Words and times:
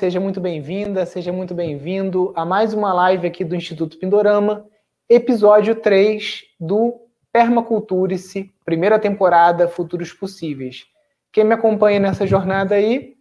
seja 0.00 0.18
muito 0.18 0.40
bem-vinda, 0.40 1.04
seja 1.04 1.30
muito 1.30 1.54
bem-vindo 1.54 2.32
a 2.34 2.42
mais 2.42 2.72
uma 2.72 2.90
live 2.90 3.26
aqui 3.26 3.44
do 3.44 3.54
Instituto 3.54 3.98
Pindorama, 3.98 4.64
episódio 5.06 5.74
3 5.74 6.42
do 6.58 6.98
Permaculture-se, 7.30 8.50
primeira 8.64 8.98
temporada 8.98 9.68
Futuros 9.68 10.10
Possíveis. 10.10 10.86
Quem 11.30 11.44
me 11.44 11.52
acompanha 11.52 12.00
nessa 12.00 12.26
jornada 12.26 12.76
aí, 12.76 13.12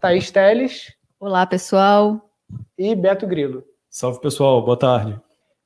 Thaís 0.00 0.32
Teles. 0.32 0.92
Olá, 1.20 1.46
pessoal. 1.46 2.28
E 2.76 2.92
Beto 2.96 3.24
Grilo. 3.24 3.62
Salve, 3.88 4.20
pessoal. 4.20 4.64
Boa 4.64 4.76
tarde. 4.76 5.16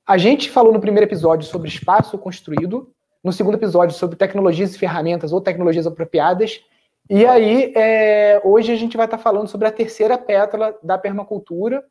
A 0.07 0.19
gente 0.19 0.51
falou 0.51 0.74
no 0.74 0.80
primeiro 0.80 1.09
episódio 1.09 1.49
sobre 1.49 1.69
espaço 1.69 2.19
construído, 2.19 2.93
no 3.24 3.33
segundo 3.33 3.55
episódio 3.55 3.97
sobre 3.97 4.15
tecnologias 4.15 4.74
e 4.74 4.79
ferramentas 4.79 5.33
ou 5.33 5.41
tecnologias 5.41 5.87
apropriadas, 5.87 6.60
e 7.09 7.25
aí, 7.27 7.73
é, 7.75 8.41
hoje 8.45 8.73
a 8.73 8.77
gente 8.77 8.97
vai 8.97 9.07
estar 9.07 9.19
falando 9.19 9.49
sobre 9.49 9.66
a 9.66 9.73
terceira 9.73 10.19
pétala 10.19 10.77
da 10.83 10.99
permacultura, 10.99 11.85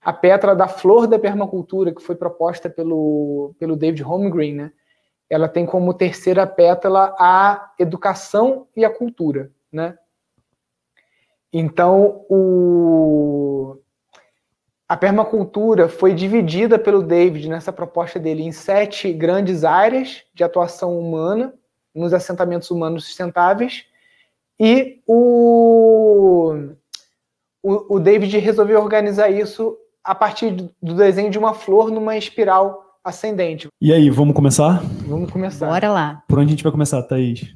a 0.00 0.12
pétala 0.12 0.54
da 0.54 0.68
flor 0.68 1.06
da 1.06 1.18
permacultura, 1.18 1.94
que 1.94 2.02
foi 2.02 2.14
proposta 2.14 2.70
pelo, 2.70 3.54
pelo 3.58 3.76
David 3.76 4.02
Holmgren, 4.02 4.54
né? 4.54 4.72
Ela 5.28 5.48
tem 5.48 5.66
como 5.66 5.94
terceira 5.94 6.46
pétala 6.46 7.14
a 7.18 7.72
educação 7.78 8.66
e 8.76 8.84
a 8.84 8.90
cultura, 8.90 9.50
né? 9.72 9.96
Então, 11.52 12.24
o, 12.28 13.76
a 14.88 14.96
permacultura 14.96 15.88
foi 15.88 16.14
dividida 16.14 16.78
pelo 16.78 17.02
David 17.02 17.48
nessa 17.48 17.72
proposta 17.72 18.18
dele 18.18 18.42
em 18.42 18.52
sete 18.52 19.12
grandes 19.12 19.64
áreas 19.64 20.24
de 20.32 20.44
atuação 20.44 20.98
humana 20.98 21.54
nos 21.94 22.12
assentamentos 22.12 22.70
humanos 22.70 23.04
sustentáveis, 23.04 23.84
e 24.60 25.00
o, 25.06 26.54
o, 27.62 27.96
o 27.96 27.98
David 27.98 28.36
resolveu 28.38 28.78
organizar 28.78 29.30
isso 29.30 29.74
a 30.04 30.14
partir 30.14 30.50
do 30.82 30.94
desenho 30.94 31.30
de 31.30 31.38
uma 31.38 31.54
flor 31.54 31.90
numa 31.90 32.14
espiral 32.16 32.98
ascendente. 33.02 33.68
E 33.80 33.90
aí, 33.90 34.10
vamos 34.10 34.34
começar? 34.34 34.82
Vamos 35.06 35.30
começar. 35.30 35.66
Bora 35.66 35.90
lá. 35.90 36.22
Por 36.28 36.38
onde 36.38 36.48
a 36.48 36.50
gente 36.50 36.62
vai 36.62 36.72
começar, 36.72 37.02
Thaís? 37.02 37.54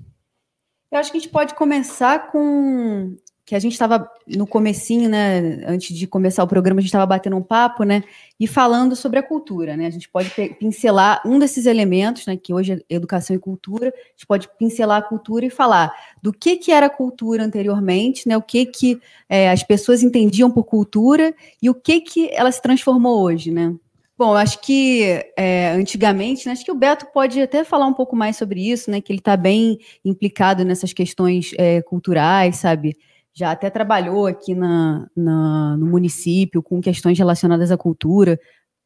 Eu 0.90 0.98
acho 0.98 1.10
que 1.10 1.18
a 1.18 1.20
gente 1.20 1.30
pode 1.30 1.54
começar 1.54 2.30
com 2.30 3.16
que 3.46 3.54
a 3.54 3.58
gente 3.58 3.72
estava 3.72 4.10
no 4.26 4.46
comecinho, 4.46 5.08
né, 5.08 5.62
antes 5.66 5.94
de 5.94 6.06
começar 6.06 6.42
o 6.42 6.48
programa, 6.48 6.78
a 6.78 6.80
gente 6.80 6.88
estava 6.88 7.04
batendo 7.04 7.36
um 7.36 7.42
papo, 7.42 7.84
né, 7.84 8.02
e 8.40 8.46
falando 8.46 8.96
sobre 8.96 9.18
a 9.18 9.22
cultura, 9.22 9.76
né, 9.76 9.86
a 9.86 9.90
gente 9.90 10.08
pode 10.08 10.30
pincelar 10.58 11.20
um 11.26 11.38
desses 11.38 11.66
elementos, 11.66 12.26
né, 12.26 12.36
que 12.36 12.54
hoje 12.54 12.72
é 12.72 12.94
educação 12.94 13.36
e 13.36 13.38
cultura, 13.38 13.88
a 13.88 14.10
gente 14.12 14.26
pode 14.26 14.48
pincelar 14.58 14.98
a 14.98 15.02
cultura 15.02 15.44
e 15.44 15.50
falar 15.50 15.94
do 16.22 16.32
que 16.32 16.56
que 16.56 16.72
era 16.72 16.88
cultura 16.88 17.44
anteriormente, 17.44 18.26
né, 18.26 18.36
o 18.36 18.42
que 18.42 18.64
que 18.64 18.98
é, 19.28 19.50
as 19.50 19.62
pessoas 19.62 20.02
entendiam 20.02 20.50
por 20.50 20.64
cultura 20.64 21.34
e 21.60 21.68
o 21.68 21.74
que 21.74 22.00
que 22.00 22.30
ela 22.32 22.50
se 22.50 22.62
transformou 22.62 23.22
hoje, 23.22 23.50
né. 23.50 23.74
Bom, 24.16 24.34
acho 24.34 24.60
que 24.60 25.02
é, 25.36 25.70
antigamente, 25.70 26.46
né, 26.46 26.52
acho 26.52 26.64
que 26.64 26.70
o 26.70 26.74
Beto 26.74 27.06
pode 27.12 27.42
até 27.42 27.62
falar 27.64 27.86
um 27.86 27.92
pouco 27.92 28.16
mais 28.16 28.36
sobre 28.36 28.70
isso, 28.70 28.90
né, 28.90 29.02
que 29.02 29.12
ele 29.12 29.18
está 29.18 29.36
bem 29.36 29.78
implicado 30.02 30.64
nessas 30.64 30.94
questões 30.94 31.50
é, 31.58 31.82
culturais, 31.82 32.56
sabe, 32.56 32.96
já 33.34 33.50
até 33.50 33.68
trabalhou 33.68 34.26
aqui 34.26 34.54
na, 34.54 35.08
na, 35.16 35.76
no 35.76 35.86
município 35.86 36.62
com 36.62 36.80
questões 36.80 37.18
relacionadas 37.18 37.72
à 37.72 37.76
cultura. 37.76 38.38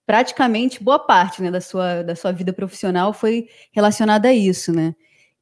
Praticamente 0.07 0.83
boa 0.83 0.99
parte 0.99 1.43
né, 1.43 1.51
da, 1.51 1.61
sua, 1.61 2.03
da 2.03 2.17
sua 2.17 2.33
vida 2.33 2.53
profissional 2.53 3.13
foi 3.13 3.47
relacionada 3.71 4.29
a 4.29 4.33
isso, 4.33 4.73
né? 4.73 4.95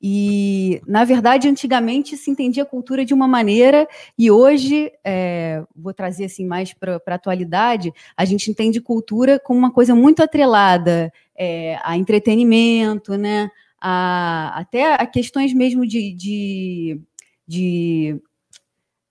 E, 0.03 0.83
na 0.87 1.05
verdade, 1.05 1.49
antigamente 1.49 2.17
se 2.17 2.31
entendia 2.31 2.65
a 2.65 2.67
cultura 2.67 3.05
de 3.05 3.15
uma 3.15 3.27
maneira, 3.27 3.89
e 4.19 4.31
hoje, 4.31 4.93
é, 5.03 5.63
vou 5.75 5.95
trazer 5.95 6.27
assim 6.27 6.45
mais 6.45 6.75
para 6.75 7.01
a 7.07 7.15
atualidade, 7.15 7.93
a 8.15 8.25
gente 8.25 8.51
entende 8.51 8.81
cultura 8.81 9.41
como 9.41 9.59
uma 9.59 9.73
coisa 9.73 9.95
muito 9.95 10.23
atrelada 10.23 11.11
é, 11.35 11.79
a 11.83 11.97
entretenimento, 11.97 13.17
né? 13.17 13.51
A, 13.81 14.53
até 14.59 14.95
a 14.95 15.07
questões 15.07 15.55
mesmo 15.55 15.87
de, 15.87 16.13
de, 16.13 17.01
de 17.47 18.21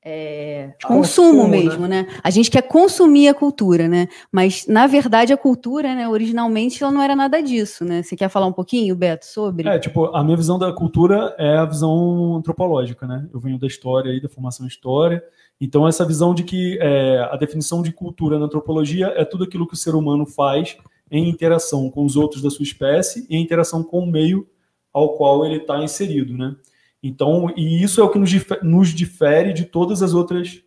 é, 0.08 0.76
consumo, 0.84 1.42
consumo, 1.42 1.48
mesmo, 1.48 1.88
né? 1.88 2.04
né? 2.04 2.20
A 2.24 2.30
gente 2.30 2.52
quer 2.52 2.62
consumir 2.62 3.28
a 3.28 3.34
cultura, 3.34 3.88
né? 3.88 4.08
Mas, 4.32 4.68
na 4.68 4.86
verdade, 4.86 5.34
a 5.34 5.38
cultura, 5.38 5.96
né, 5.96 6.08
originalmente, 6.08 6.84
ela 6.84 6.92
não 6.92 7.02
era 7.02 7.16
nada 7.16 7.42
disso, 7.42 7.84
né? 7.84 8.04
Você 8.04 8.16
quer 8.16 8.30
falar 8.30 8.46
um 8.46 8.54
pouquinho, 8.54 8.96
Beto, 8.96 9.26
sobre? 9.26 9.68
É, 9.68 9.80
tipo, 9.80 10.06
a 10.16 10.24
minha 10.24 10.38
visão 10.38 10.60
da 10.60 10.72
cultura 10.72 11.36
é 11.40 11.58
a 11.58 11.66
visão 11.66 12.36
antropológica, 12.36 13.08
né? 13.08 13.28
Eu 13.34 13.40
venho 13.40 13.58
da 13.58 13.66
história 13.66 14.12
aí, 14.12 14.22
da 14.22 14.30
formação 14.30 14.68
história. 14.68 15.24
Então, 15.60 15.88
essa 15.88 16.06
visão 16.06 16.36
de 16.36 16.44
que 16.44 16.78
é, 16.80 17.28
a 17.32 17.36
definição 17.36 17.82
de 17.82 17.92
cultura 17.92 18.38
na 18.38 18.46
antropologia 18.46 19.12
é 19.16 19.26
tudo 19.26 19.44
aquilo 19.44 19.66
que 19.66 19.74
o 19.74 19.78
ser 19.78 19.96
humano 19.96 20.28
faz 20.28 20.78
em 21.10 21.28
interação 21.28 21.90
com 21.90 22.06
os 22.06 22.16
outros 22.16 22.44
da 22.44 22.52
sua 22.52 22.64
espécie 22.64 23.26
e 23.28 23.38
em 23.38 23.42
interação 23.42 23.84
com 23.84 24.02
o 24.02 24.06
meio 24.06 24.48
ao 24.94 25.16
qual 25.18 25.44
ele 25.46 25.58
está 25.58 25.84
inserido, 25.84 26.38
né? 26.38 26.56
Então, 27.02 27.54
e 27.56 27.84
isso 27.84 28.02
é 28.02 28.04
o 28.04 28.10
que 28.10 28.18
nos 28.18 28.30
difere, 28.30 28.62
nos 28.64 28.90
difere 28.90 29.54
de 29.54 29.66
todas 29.66 30.02
as 30.02 30.14
outras 30.14 30.62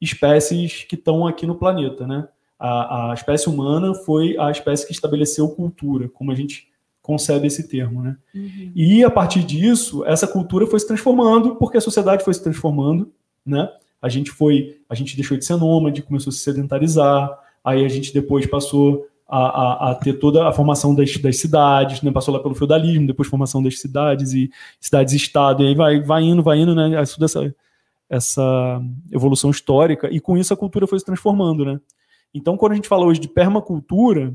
espécies 0.00 0.84
que 0.84 0.94
estão 0.94 1.26
aqui 1.26 1.46
no 1.46 1.54
planeta, 1.54 2.06
né? 2.06 2.28
A, 2.58 3.10
a, 3.10 3.14
espécie 3.14 3.48
humana 3.48 3.94
foi 3.94 4.36
a 4.38 4.50
espécie 4.50 4.86
que 4.86 4.92
estabeleceu 4.92 5.48
cultura, 5.50 6.08
como 6.08 6.32
a 6.32 6.34
gente 6.34 6.68
concebe 7.02 7.46
esse 7.46 7.68
termo, 7.68 8.02
né? 8.02 8.16
Uhum. 8.34 8.72
E 8.74 9.04
a 9.04 9.10
partir 9.10 9.44
disso, 9.44 10.04
essa 10.04 10.26
cultura 10.26 10.66
foi 10.66 10.80
se 10.80 10.86
transformando, 10.86 11.56
porque 11.56 11.76
a 11.76 11.80
sociedade 11.80 12.24
foi 12.24 12.34
se 12.34 12.42
transformando, 12.42 13.12
né? 13.44 13.68
A 14.00 14.08
gente 14.08 14.30
foi, 14.30 14.80
a 14.88 14.94
gente 14.94 15.14
deixou 15.14 15.36
de 15.36 15.44
ser 15.44 15.56
nômade, 15.56 16.02
começou 16.02 16.30
a 16.30 16.32
se 16.32 16.40
sedentarizar, 16.40 17.30
aí 17.62 17.84
a 17.84 17.88
gente 17.88 18.12
depois 18.12 18.46
passou 18.46 19.06
a, 19.28 19.38
a, 19.38 19.90
a, 19.90 19.94
ter 19.94 20.14
toda 20.14 20.48
a 20.48 20.52
formação 20.52 20.94
das, 20.94 21.16
das 21.16 21.38
cidades, 21.38 22.00
né? 22.02 22.12
passou 22.12 22.32
lá 22.32 22.40
pelo 22.40 22.54
feudalismo, 22.54 23.06
depois 23.06 23.28
formação 23.28 23.62
das 23.62 23.80
cidades 23.80 24.32
e 24.32 24.50
cidades-estado, 24.80 25.62
e 25.62 25.68
aí 25.68 25.74
vai, 25.74 26.00
vai 26.00 26.22
indo, 26.22 26.42
vai 26.42 26.58
indo, 26.58 26.74
né? 26.74 27.02
Toda 27.06 27.24
essa, 27.24 27.54
essa 28.08 28.80
evolução 29.10 29.50
histórica, 29.50 30.08
e 30.12 30.20
com 30.20 30.36
isso 30.36 30.54
a 30.54 30.56
cultura 30.56 30.86
foi 30.86 30.98
se 30.98 31.04
transformando, 31.04 31.64
né? 31.64 31.80
Então, 32.32 32.56
quando 32.56 32.72
a 32.72 32.74
gente 32.76 32.88
fala 32.88 33.04
hoje 33.04 33.18
de 33.18 33.28
permacultura, 33.28 34.32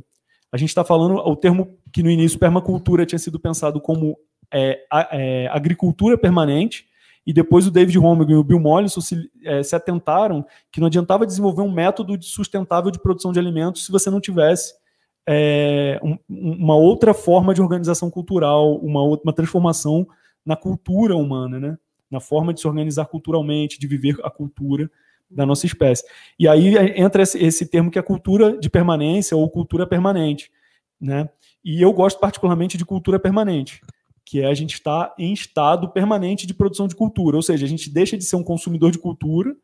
a 0.51 0.57
gente 0.57 0.69
está 0.69 0.83
falando 0.83 1.15
o 1.15 1.35
termo 1.35 1.77
que 1.93 2.03
no 2.03 2.09
início 2.09 2.37
permacultura 2.37 3.05
tinha 3.05 3.19
sido 3.19 3.39
pensado 3.39 3.79
como 3.79 4.17
é, 4.51 4.79
é, 5.11 5.47
agricultura 5.47 6.17
permanente, 6.17 6.85
e 7.25 7.31
depois 7.31 7.67
o 7.67 7.71
David 7.71 7.97
Holmgren 7.97 8.35
e 8.35 8.39
o 8.39 8.43
Bill 8.43 8.59
Mollison 8.59 8.99
se, 8.99 9.29
é, 9.43 9.61
se 9.61 9.75
atentaram 9.75 10.43
que 10.71 10.79
não 10.79 10.87
adiantava 10.87 11.25
desenvolver 11.25 11.61
um 11.61 11.71
método 11.71 12.21
sustentável 12.21 12.89
de 12.89 12.99
produção 12.99 13.31
de 13.31 13.39
alimentos 13.39 13.85
se 13.85 13.91
você 13.91 14.09
não 14.09 14.19
tivesse 14.19 14.80
é, 15.27 15.99
um, 16.03 16.17
uma 16.29 16.75
outra 16.75 17.13
forma 17.13 17.53
de 17.53 17.61
organização 17.61 18.09
cultural, 18.09 18.75
uma, 18.77 19.01
uma 19.23 19.33
transformação 19.33 20.07
na 20.45 20.55
cultura 20.55 21.15
humana, 21.15 21.59
né? 21.59 21.77
na 22.09 22.19
forma 22.19 22.53
de 22.53 22.59
se 22.59 22.67
organizar 22.67 23.05
culturalmente, 23.05 23.79
de 23.79 23.87
viver 23.87 24.17
a 24.23 24.29
cultura 24.29 24.89
da 25.29 25.45
nossa 25.45 25.65
espécie. 25.65 26.03
E 26.37 26.47
aí 26.47 26.75
entra 26.99 27.23
esse, 27.23 27.37
esse 27.41 27.65
termo 27.65 27.89
que 27.89 27.97
é 27.97 28.01
cultura 28.01 28.57
de 28.57 28.69
permanência 28.69 29.37
ou 29.37 29.49
cultura 29.49 29.87
permanente. 29.87 30.51
Né? 30.99 31.29
E 31.63 31.81
eu 31.81 31.93
gosto 31.93 32.19
particularmente 32.19 32.77
de 32.77 32.83
cultura 32.83 33.17
permanente, 33.17 33.81
que 34.25 34.41
é 34.41 34.47
a 34.47 34.53
gente 34.53 34.73
estar 34.73 35.13
em 35.17 35.31
estado 35.31 35.89
permanente 35.89 36.45
de 36.45 36.53
produção 36.53 36.87
de 36.87 36.95
cultura, 36.95 37.37
ou 37.37 37.41
seja, 37.41 37.65
a 37.65 37.69
gente 37.69 37.89
deixa 37.89 38.17
de 38.17 38.25
ser 38.25 38.35
um 38.35 38.43
consumidor 38.43 38.91
de 38.91 38.99
cultura, 38.99 39.55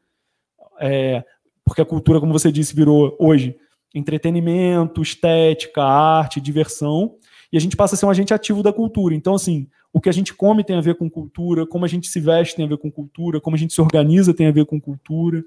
é, 0.80 1.24
porque 1.66 1.82
a 1.82 1.86
cultura, 1.86 2.20
como 2.20 2.32
você 2.32 2.50
disse, 2.50 2.74
virou 2.74 3.16
hoje 3.20 3.58
entretenimento, 3.98 5.02
estética, 5.02 5.84
arte, 5.84 6.40
diversão, 6.40 7.16
e 7.52 7.58
a 7.58 7.62
gente 7.62 7.76
passa 7.76 7.96
a 7.96 7.98
ser 7.98 8.06
um 8.06 8.10
agente 8.10 8.34
ativo 8.34 8.62
da 8.62 8.74
cultura. 8.74 9.16
Então, 9.16 9.36
assim, 9.36 9.68
o 9.94 10.02
que 10.02 10.10
a 10.10 10.12
gente 10.12 10.34
come 10.34 10.64
tem 10.64 10.78
a 10.78 10.82
ver 10.82 10.96
com 10.96 11.10
cultura, 11.10 11.66
como 11.66 11.86
a 11.86 11.88
gente 11.88 12.08
se 12.08 12.20
veste 12.20 12.56
tem 12.56 12.66
a 12.66 12.68
ver 12.68 12.78
com 12.78 12.92
cultura, 12.92 13.40
como 13.40 13.56
a 13.56 13.60
gente 13.60 13.74
se 13.74 13.82
organiza 13.82 14.34
tem 14.34 14.48
a 14.48 14.52
ver 14.52 14.66
com 14.66 14.80
cultura. 14.80 15.44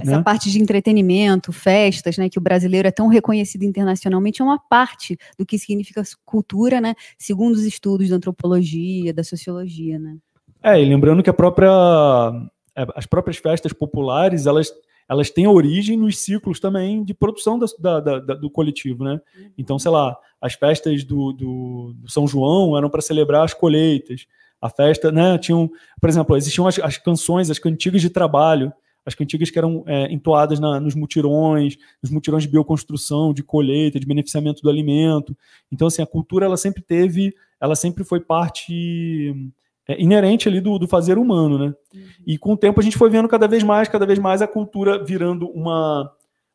Essa 0.00 0.16
né? 0.16 0.22
parte 0.22 0.50
de 0.50 0.60
entretenimento, 0.60 1.52
festas, 1.52 2.16
né, 2.16 2.28
que 2.28 2.38
o 2.38 2.42
brasileiro 2.42 2.88
é 2.88 2.90
tão 2.90 3.06
reconhecido 3.06 3.62
internacionalmente, 3.62 4.40
é 4.40 4.44
uma 4.44 4.58
parte 4.58 5.16
do 5.38 5.46
que 5.46 5.58
significa 5.58 6.02
cultura, 6.24 6.80
né, 6.80 6.94
segundo 7.18 7.54
os 7.54 7.64
estudos 7.64 8.08
da 8.08 8.16
antropologia, 8.16 9.12
da 9.12 9.22
sociologia, 9.22 9.98
né. 9.98 10.16
É, 10.62 10.80
e 10.80 10.84
lembrando 10.84 11.22
que 11.22 11.30
a 11.30 11.34
própria, 11.34 11.70
é, 12.76 12.86
as 12.94 13.06
próprias 13.06 13.36
festas 13.36 13.72
populares, 13.72 14.46
elas 14.46 14.72
elas 15.08 15.30
têm 15.30 15.46
origem 15.46 15.96
nos 15.96 16.18
ciclos 16.18 16.60
também 16.60 17.04
de 17.04 17.12
produção 17.14 17.58
da, 17.58 17.66
da, 18.00 18.18
da, 18.18 18.34
do 18.34 18.50
coletivo, 18.50 19.04
né? 19.04 19.20
Então, 19.56 19.78
sei 19.78 19.90
lá, 19.90 20.16
as 20.40 20.54
festas 20.54 21.04
do, 21.04 21.32
do, 21.32 21.92
do 21.94 22.10
São 22.10 22.26
João 22.26 22.76
eram 22.76 22.90
para 22.90 23.02
celebrar 23.02 23.44
as 23.44 23.54
colheitas. 23.54 24.26
A 24.60 24.70
festa, 24.70 25.10
né? 25.10 25.36
Tinham, 25.38 25.70
por 26.00 26.08
exemplo, 26.08 26.36
existiam 26.36 26.66
as, 26.66 26.78
as 26.78 26.96
canções, 26.96 27.50
as 27.50 27.58
cantigas 27.58 28.00
de 28.00 28.10
trabalho, 28.10 28.72
as 29.04 29.14
cantigas 29.14 29.50
que 29.50 29.58
eram 29.58 29.82
é, 29.86 30.12
entoadas 30.12 30.60
na, 30.60 30.78
nos 30.78 30.94
mutirões, 30.94 31.76
nos 32.02 32.10
mutirões 32.10 32.44
de 32.44 32.48
bioconstrução, 32.48 33.34
de 33.34 33.42
colheita, 33.42 33.98
de 33.98 34.06
beneficiamento 34.06 34.62
do 34.62 34.70
alimento. 34.70 35.36
Então, 35.70 35.88
assim, 35.88 36.02
a 36.02 36.06
cultura 36.06 36.46
ela 36.46 36.56
sempre 36.56 36.82
teve, 36.82 37.34
ela 37.60 37.74
sempre 37.74 38.04
foi 38.04 38.20
parte 38.20 39.34
inerente 39.88 40.48
ali 40.48 40.60
do, 40.60 40.78
do, 40.78 40.86
fazer 40.86 41.18
humano, 41.18 41.58
né? 41.58 41.74
Uhum. 41.94 42.02
E 42.26 42.38
com 42.38 42.52
o 42.52 42.56
tempo 42.56 42.80
a 42.80 42.82
gente 42.82 42.96
foi 42.96 43.10
vendo 43.10 43.28
cada 43.28 43.48
vez 43.48 43.62
mais, 43.62 43.88
cada 43.88 44.06
vez 44.06 44.18
mais 44.18 44.40
a 44.40 44.46
cultura 44.46 45.02
virando 45.02 45.48
uma, 45.48 46.10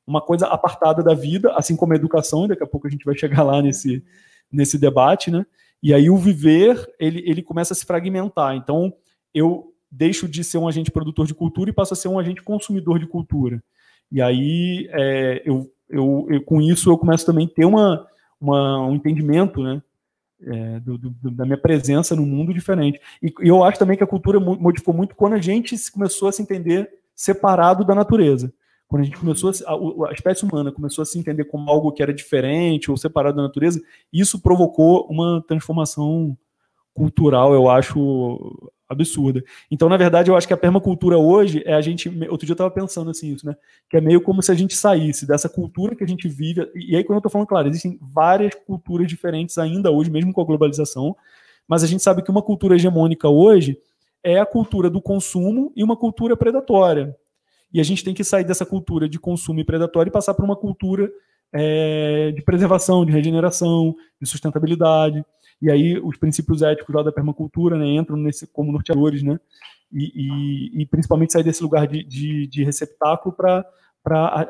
uma 0.05 0.21
coisa 0.21 0.47
apartada 0.47 1.03
da 1.03 1.13
vida, 1.13 1.51
assim 1.53 1.75
como 1.75 1.93
a 1.93 1.95
educação, 1.95 2.45
e 2.45 2.47
daqui 2.49 2.63
a 2.63 2.67
pouco 2.67 2.87
a 2.87 2.89
gente 2.89 3.05
vai 3.05 3.17
chegar 3.17 3.43
lá 3.43 3.61
nesse, 3.61 4.03
nesse 4.51 4.77
debate, 4.77 5.29
né? 5.29 5.45
E 5.83 5.93
aí 5.93 6.09
o 6.09 6.17
viver, 6.17 6.87
ele, 6.99 7.21
ele 7.25 7.41
começa 7.41 7.73
a 7.73 7.75
se 7.75 7.85
fragmentar. 7.85 8.55
Então, 8.55 8.93
eu 9.33 9.73
deixo 9.91 10.27
de 10.27 10.43
ser 10.43 10.57
um 10.57 10.67
agente 10.67 10.91
produtor 10.91 11.27
de 11.27 11.33
cultura 11.33 11.69
e 11.69 11.73
passo 11.73 11.93
a 11.93 11.97
ser 11.97 12.07
um 12.07 12.17
agente 12.17 12.41
consumidor 12.41 12.99
de 12.99 13.07
cultura. 13.07 13.63
E 14.11 14.21
aí, 14.21 14.89
é, 14.91 15.41
eu, 15.45 15.69
eu, 15.89 16.27
eu, 16.29 16.43
com 16.43 16.61
isso, 16.61 16.89
eu 16.89 16.97
começo 16.97 17.25
também 17.25 17.45
a 17.45 17.49
ter 17.49 17.65
uma, 17.65 18.07
uma, 18.39 18.87
um 18.87 18.95
entendimento, 18.95 19.61
né? 19.61 19.81
É, 20.39 20.79
do, 20.81 20.99
do, 20.99 21.31
da 21.31 21.45
minha 21.45 21.57
presença 21.57 22.15
no 22.15 22.23
mundo 22.23 22.53
diferente. 22.53 23.01
E, 23.23 23.33
e, 23.41 23.47
eu 23.47 23.63
acho 23.63 23.79
também 23.79 23.97
que 23.97 24.03
a 24.03 24.07
cultura 24.07 24.39
modificou 24.39 24.93
muito 24.93 25.15
quando 25.15 25.33
a 25.33 25.41
gente 25.41 25.75
começou 25.91 26.29
a 26.29 26.31
se 26.31 26.43
entender 26.43 26.87
separado 27.15 27.83
da 27.83 27.95
natureza. 27.95 28.53
Quando 28.87 29.01
a 29.01 29.05
gente 29.05 29.17
começou 29.17 29.49
a, 29.49 30.09
a, 30.09 30.13
espécie 30.13 30.45
humana 30.45 30.71
começou 30.71 31.01
a 31.01 31.05
se 31.05 31.17
entender 31.17 31.45
como 31.45 31.69
algo 31.69 31.91
que 31.91 32.03
era 32.03 32.13
diferente 32.13 32.89
ou 32.89 32.95
separado 32.95 33.35
da 33.35 33.43
natureza, 33.43 33.81
isso 34.13 34.39
provocou 34.39 35.07
uma 35.09 35.43
transformação 35.47 36.37
cultural, 36.97 37.53
eu 37.53 37.69
acho 37.69 38.71
absurda. 38.89 39.43
Então, 39.69 39.87
na 39.87 39.97
verdade, 39.97 40.31
eu 40.31 40.35
acho 40.35 40.47
que 40.47 40.53
a 40.53 40.57
permacultura 40.57 41.17
hoje 41.17 41.61
é 41.63 41.73
a 41.73 41.81
gente. 41.81 42.09
Outro 42.29 42.45
dia 42.45 42.53
eu 42.53 42.55
estava 42.55 42.71
pensando 42.71 43.11
assim, 43.11 43.33
isso, 43.33 43.45
né? 43.45 43.55
Que 43.87 43.97
é 43.97 44.01
meio 44.01 44.19
como 44.19 44.41
se 44.41 44.51
a 44.51 44.55
gente 44.55 44.75
saísse 44.75 45.27
dessa 45.27 45.47
cultura 45.47 45.95
que 45.95 46.03
a 46.03 46.07
gente 46.07 46.27
vive. 46.27 46.67
E 46.73 46.95
aí, 46.95 47.03
quando 47.03 47.17
eu 47.17 47.19
estou 47.19 47.31
falando, 47.31 47.47
claro, 47.47 47.67
existem 47.67 47.99
várias 48.01 48.55
culturas 48.65 49.07
diferentes 49.07 49.57
ainda 49.59 49.91
hoje, 49.91 50.09
mesmo 50.09 50.33
com 50.33 50.41
a 50.41 50.45
globalização, 50.45 51.15
mas 51.67 51.83
a 51.83 51.87
gente 51.87 52.01
sabe 52.01 52.23
que 52.23 52.31
uma 52.31 52.41
cultura 52.41 52.75
hegemônica 52.75 53.29
hoje 53.29 53.77
é 54.23 54.39
a 54.39 54.45
cultura 54.45 54.89
do 54.89 55.01
consumo 55.01 55.71
e 55.75 55.83
uma 55.83 55.95
cultura 55.95 56.35
predatória. 56.35 57.15
E 57.71 57.79
a 57.79 57.83
gente 57.83 58.03
tem 58.03 58.13
que 58.13 58.23
sair 58.23 58.43
dessa 58.43 58.65
cultura 58.65 59.07
de 59.07 59.19
consumo 59.19 59.59
e 59.59 59.63
predatório 59.63 60.09
e 60.09 60.13
passar 60.13 60.33
para 60.33 60.45
uma 60.45 60.55
cultura 60.55 61.11
é, 61.53 62.31
de 62.31 62.41
preservação, 62.41 63.05
de 63.05 63.11
regeneração, 63.11 63.95
de 64.19 64.27
sustentabilidade. 64.27 65.23
E 65.61 65.71
aí 65.71 65.99
os 65.99 66.17
princípios 66.17 66.61
éticos 66.61 66.93
lá 66.93 67.03
da 67.03 67.11
permacultura 67.11 67.77
né, 67.77 67.87
entram 67.87 68.17
nesse, 68.17 68.47
como 68.47 68.71
norteadores, 68.71 69.23
né? 69.23 69.39
E, 69.91 70.11
e, 70.15 70.81
e, 70.81 70.85
principalmente 70.85 71.31
sair 71.31 71.43
desse 71.43 71.63
lugar 71.63 71.87
de, 71.87 72.03
de, 72.03 72.45
de 72.47 72.63
receptáculo 72.63 73.33
para 73.33 73.65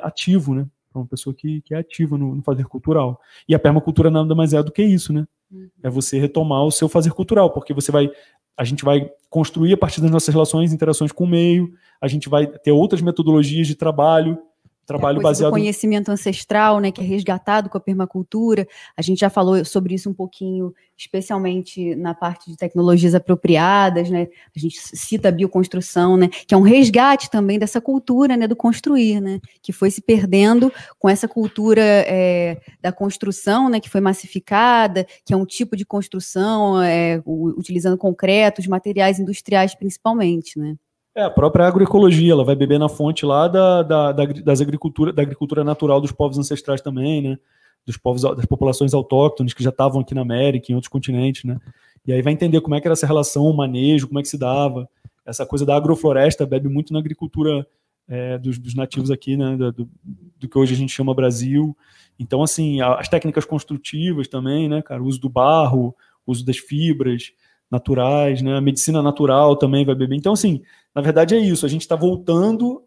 ativo, 0.01 0.56
né? 0.56 0.68
Para 0.92 1.01
uma 1.01 1.07
pessoa 1.07 1.33
que, 1.33 1.62
que 1.62 1.75
é 1.75 1.77
ativa 1.77 2.18
no, 2.18 2.36
no, 2.36 2.42
fazer 2.42 2.65
cultural. 2.65 3.21
E 3.48 3.54
a 3.54 3.59
permacultura 3.59 4.09
nada 4.09 4.33
mais 4.33 4.54
é 4.54 4.63
do 4.63 4.71
que 4.71 4.81
isso, 4.81 5.13
né? 5.13 5.27
Uhum. 5.51 5.69
É 5.83 5.89
você 5.89 6.19
retomar 6.19 6.63
o 6.63 6.71
seu 6.71 6.89
fazer 6.89 7.12
cultural, 7.12 7.51
porque 7.51 7.74
você 7.74 7.92
vai 7.92 8.09
a 8.57 8.63
gente 8.63 8.83
vai 8.83 9.07
construir 9.30 9.74
a 9.74 9.77
partir 9.77 10.01
das 10.01 10.09
nossas 10.09 10.33
relações, 10.33 10.74
interações 10.74 11.12
com 11.12 11.25
o 11.25 11.27
meio, 11.27 11.71
a 12.01 12.07
gente 12.07 12.27
vai 12.27 12.48
ter 12.48 12.71
outras 12.71 13.01
metodologias 13.01 13.68
de 13.68 13.75
trabalho, 13.75 14.39
trabalho 14.87 15.19
é 15.19 15.21
baseado 15.21 15.51
no 15.51 15.57
conhecimento 15.57 16.09
ancestral, 16.09 16.79
né, 16.79 16.91
que 16.91 17.01
é 17.01 17.03
resgatado 17.03 17.69
com 17.69 17.77
a 17.77 17.81
permacultura. 17.81 18.65
A 18.95 19.01
gente 19.01 19.19
já 19.19 19.29
falou 19.29 19.63
sobre 19.65 19.93
isso 19.93 20.09
um 20.09 20.13
pouquinho, 20.13 20.73
especialmente 20.97 21.93
na 21.95 22.13
parte 22.13 22.49
de 22.49 22.55
tecnologias 22.55 23.13
apropriadas, 23.13 24.09
né? 24.09 24.27
A 24.55 24.59
gente 24.59 24.79
cita 24.79 25.27
a 25.27 25.31
bioconstrução, 25.31 26.15
né, 26.15 26.29
que 26.29 26.55
é 26.55 26.57
um 26.57 26.61
resgate 26.61 27.29
também 27.29 27.59
dessa 27.59 27.81
cultura, 27.81 28.37
né, 28.37 28.47
do 28.47 28.55
construir, 28.55 29.19
né, 29.19 29.39
que 29.61 29.73
foi 29.73 29.91
se 29.91 30.01
perdendo 30.01 30.71
com 30.97 31.09
essa 31.09 31.27
cultura 31.27 31.81
é, 31.83 32.57
da 32.81 32.91
construção, 32.91 33.69
né, 33.69 33.79
que 33.81 33.89
foi 33.89 33.99
massificada, 33.99 35.05
que 35.25 35.33
é 35.33 35.37
um 35.37 35.45
tipo 35.45 35.75
de 35.75 35.85
construção 35.85 36.81
é, 36.81 37.21
utilizando 37.25 37.97
concretos, 37.97 38.65
materiais 38.65 39.19
industriais 39.19 39.75
principalmente, 39.75 40.57
né? 40.57 40.75
É, 41.17 41.23
a 41.23 41.31
própria 41.31 41.65
agroecologia, 41.65 42.31
ela 42.31 42.45
vai 42.45 42.55
beber 42.55 42.77
na 42.77 42.87
fonte 42.87 43.25
lá 43.25 43.47
da, 43.47 43.81
da, 43.81 44.11
da, 44.11 44.25
das 44.25 44.61
agricultura, 44.61 45.11
da 45.11 45.23
agricultura 45.23 45.63
natural 45.63 45.99
dos 45.99 46.11
povos 46.11 46.37
ancestrais 46.37 46.79
também, 46.79 47.23
né? 47.23 47.39
Dos 47.83 47.97
povos, 47.97 48.21
das 48.21 48.45
populações 48.45 48.93
autóctones 48.93 49.51
que 49.51 49.63
já 49.63 49.71
estavam 49.71 50.01
aqui 50.01 50.13
na 50.13 50.21
América, 50.21 50.71
em 50.71 50.75
outros 50.75 50.91
continentes, 50.91 51.43
né? 51.43 51.59
E 52.05 52.13
aí 52.13 52.21
vai 52.21 52.33
entender 52.33 52.61
como 52.61 52.75
é 52.75 52.79
que 52.79 52.85
era 52.87 52.93
essa 52.93 53.07
relação, 53.07 53.45
o 53.45 53.57
manejo, 53.57 54.05
como 54.07 54.19
é 54.19 54.21
que 54.21 54.27
se 54.27 54.37
dava. 54.37 54.87
Essa 55.25 55.43
coisa 55.43 55.65
da 55.65 55.75
agrofloresta 55.75 56.45
bebe 56.45 56.69
muito 56.69 56.93
na 56.93 56.99
agricultura 56.99 57.65
é, 58.07 58.37
dos, 58.37 58.59
dos, 58.59 58.75
nativos 58.75 59.09
aqui, 59.09 59.35
né? 59.35 59.57
Do, 59.57 59.89
do, 60.37 60.47
que 60.47 60.55
hoje 60.55 60.75
a 60.75 60.77
gente 60.77 60.93
chama 60.93 61.15
Brasil. 61.15 61.75
Então, 62.19 62.43
assim, 62.43 62.79
as 62.79 63.09
técnicas 63.09 63.43
construtivas 63.43 64.27
também, 64.27 64.69
né, 64.69 64.83
cara? 64.83 65.01
O 65.01 65.07
uso 65.07 65.19
do 65.19 65.29
barro, 65.29 65.95
o 66.27 66.31
uso 66.31 66.45
das 66.45 66.59
fibras, 66.59 67.31
naturais, 67.69 68.41
né? 68.41 68.57
A 68.57 68.61
medicina 68.61 69.01
natural 69.01 69.55
também 69.55 69.85
vai 69.85 69.95
beber. 69.95 70.15
Então, 70.15 70.33
assim, 70.33 70.61
na 70.95 71.01
verdade 71.01 71.35
é 71.35 71.39
isso. 71.39 71.65
A 71.65 71.69
gente 71.69 71.81
está 71.81 71.95
voltando, 71.95 72.83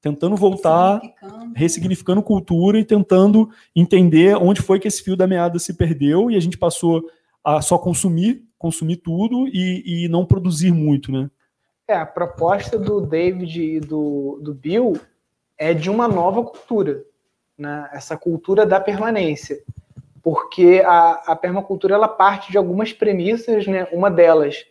tentando 0.00 0.36
voltar, 0.36 1.00
ressignificando. 1.00 1.52
ressignificando 1.54 2.22
cultura 2.22 2.78
e 2.78 2.84
tentando 2.84 3.48
entender 3.74 4.36
onde 4.36 4.60
foi 4.60 4.78
que 4.78 4.88
esse 4.88 5.02
fio 5.02 5.16
da 5.16 5.26
meada 5.26 5.58
se 5.58 5.74
perdeu 5.74 6.30
e 6.30 6.36
a 6.36 6.40
gente 6.40 6.58
passou 6.58 7.08
a 7.44 7.62
só 7.62 7.78
consumir, 7.78 8.44
consumir 8.58 8.96
tudo 8.96 9.46
e, 9.48 10.04
e 10.04 10.08
não 10.08 10.26
produzir 10.26 10.72
muito, 10.72 11.12
né? 11.12 11.30
É, 11.86 11.94
a 11.94 12.04
proposta 12.04 12.78
do 12.78 13.00
David 13.00 13.62
e 13.62 13.80
do, 13.80 14.38
do 14.42 14.52
Bill 14.52 15.00
é 15.56 15.72
de 15.72 15.88
uma 15.88 16.06
nova 16.06 16.42
cultura, 16.44 17.02
né? 17.56 17.88
Essa 17.92 18.16
cultura 18.16 18.66
da 18.66 18.78
permanência 18.78 19.62
porque 20.22 20.82
a, 20.84 21.32
a 21.32 21.36
permacultura 21.36 21.94
ela 21.94 22.08
parte 22.08 22.50
de 22.50 22.58
algumas 22.58 22.92
premissas, 22.92 23.66
né? 23.66 23.86
Uma 23.92 24.10
delas 24.10 24.64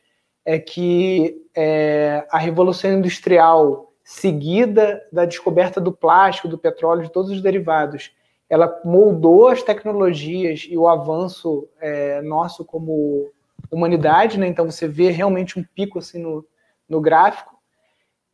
é 0.46 0.58
que 0.60 1.36
é, 1.56 2.26
a 2.32 2.38
revolução 2.38 2.92
industrial 2.92 3.92
seguida 4.04 5.06
da 5.12 5.26
descoberta 5.26 5.82
do 5.82 5.92
plástico, 5.92 6.48
do 6.48 6.58
petróleo, 6.58 7.04
de 7.04 7.12
todos 7.12 7.30
os 7.30 7.42
derivados, 7.42 8.12
ela 8.50 8.80
moldou 8.86 9.50
as 9.50 9.62
tecnologias 9.62 10.66
e 10.70 10.78
o 10.78 10.88
avanço 10.88 11.68
é, 11.82 12.22
nosso 12.22 12.64
como 12.64 13.30
humanidade, 13.70 14.40
né? 14.40 14.48
Então 14.48 14.66
você 14.66 14.88
vê 14.88 15.10
realmente 15.10 15.60
um 15.60 15.64
pico 15.76 16.00
assim 16.00 16.20
no, 16.20 16.46
no 16.88 17.02
gráfico 17.02 17.58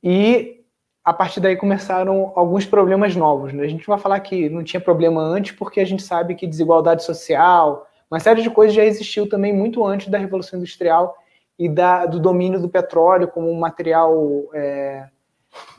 e 0.04 0.62
a 1.04 1.12
partir 1.14 1.40
daí 1.42 1.56
começaram 1.58 2.32
alguns 2.36 2.66
problemas 2.66 3.16
novos. 3.16 3.52
Né? 3.54 3.64
A 3.64 3.68
gente 3.68 3.86
vai 3.86 3.98
falar 3.98 4.20
que 4.22 4.50
não 4.50 4.64
tinha 4.64 4.80
problema 4.80 5.22
antes, 5.22 5.52
porque 5.52 5.80
a 5.80 5.86
gente 5.86 6.02
sabe 6.02 6.36
que 6.36 6.48
desigualdade 6.48 7.04
social, 7.04 7.88
uma 8.10 8.19
série 8.19 8.42
de 8.42 8.50
coisas 8.50 8.76
já 8.76 8.86
existiu 8.86 9.28
também 9.28 9.52
muito 9.52 9.86
antes 9.86 10.07
da 10.07 10.18
Revolução 10.18 10.60
Industrial 10.60 11.16
e 11.60 11.68
da, 11.68 12.06
do 12.06 12.19
domínio 12.19 12.60
do 12.60 12.69
petróleo 12.69 13.28
como 13.28 13.52
um 13.52 13.60
material 13.60 14.50
é, 14.54 15.07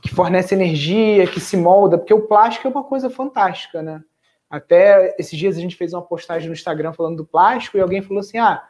que 0.02 0.14
fornece 0.14 0.54
energia, 0.54 1.26
que 1.26 1.40
se 1.40 1.56
molda, 1.56 1.96
porque 1.96 2.12
o 2.12 2.26
plástico 2.26 2.68
é 2.68 2.70
uma 2.70 2.84
coisa 2.84 3.08
fantástica, 3.08 3.82
né? 3.82 4.02
Até 4.50 5.16
esses 5.18 5.36
dias 5.38 5.56
a 5.56 5.60
gente 5.60 5.74
fez 5.76 5.92
uma 5.92 6.02
postagem 6.02 6.48
no 6.48 6.54
Instagram 6.54 6.92
falando 6.92 7.16
do 7.16 7.24
plástico 7.24 7.76
e 7.76 7.80
alguém 7.80 8.02
falou 8.02 8.20
assim: 8.20 8.38
ah, 8.38 8.62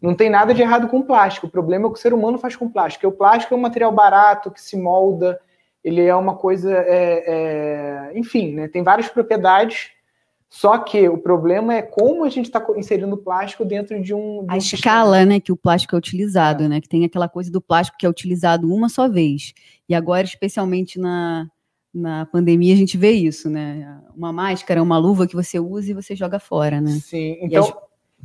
não 0.00 0.14
tem 0.14 0.28
nada 0.30 0.52
de 0.52 0.62
errado 0.62 0.88
com 0.88 1.02
plástico, 1.02 1.46
o 1.46 1.50
problema 1.50 1.86
é 1.86 1.88
o 1.88 1.92
que 1.92 1.98
o 1.98 2.02
ser 2.02 2.12
humano 2.12 2.38
faz 2.38 2.54
com 2.54 2.68
plástico. 2.68 3.02
Porque 3.02 3.14
o 3.14 3.18
plástico 3.18 3.54
é 3.54 3.56
um 3.56 3.60
material 3.60 3.90
barato, 3.90 4.50
que 4.50 4.60
se 4.60 4.76
molda, 4.76 5.40
ele 5.84 6.02
é 6.02 6.14
uma 6.14 6.36
coisa, 6.36 6.72
é, 6.72 7.24
é, 7.26 8.12
enfim, 8.18 8.54
né, 8.54 8.68
tem 8.68 8.82
várias 8.82 9.08
propriedades, 9.08 9.90
só 10.48 10.76
que 10.76 11.08
o 11.08 11.16
problema 11.16 11.74
é 11.74 11.80
como 11.80 12.24
a 12.24 12.28
gente 12.28 12.44
está 12.44 12.62
inserindo 12.76 13.14
o 13.14 13.18
plástico 13.18 13.64
dentro 13.64 13.98
de 14.02 14.12
um. 14.12 14.44
De 14.44 14.50
a 14.50 14.54
um 14.54 14.58
escala, 14.58 15.16
sistema. 15.16 15.24
né, 15.24 15.40
que 15.40 15.50
o 15.50 15.56
plástico 15.56 15.96
é 15.96 15.98
utilizado, 15.98 16.64
é. 16.64 16.68
né, 16.68 16.80
que 16.80 16.88
tem 16.88 17.06
aquela 17.06 17.26
coisa 17.26 17.50
do 17.50 17.60
plástico 17.60 17.96
que 17.98 18.04
é 18.04 18.08
utilizado 18.08 18.70
uma 18.70 18.90
só 18.90 19.08
vez. 19.08 19.54
E 19.88 19.94
agora, 19.94 20.24
especialmente 20.24 21.00
na, 21.00 21.48
na 21.92 22.26
pandemia, 22.26 22.74
a 22.74 22.76
gente 22.76 22.98
vê 22.98 23.12
isso, 23.12 23.48
né? 23.48 23.98
Uma 24.14 24.30
máscara, 24.30 24.82
uma 24.82 24.98
luva 24.98 25.26
que 25.26 25.34
você 25.34 25.58
usa 25.58 25.90
e 25.90 25.94
você 25.94 26.14
joga 26.14 26.38
fora, 26.38 26.82
né? 26.82 26.90
Sim, 27.02 27.38
então. 27.40 27.64
As... 27.64 27.74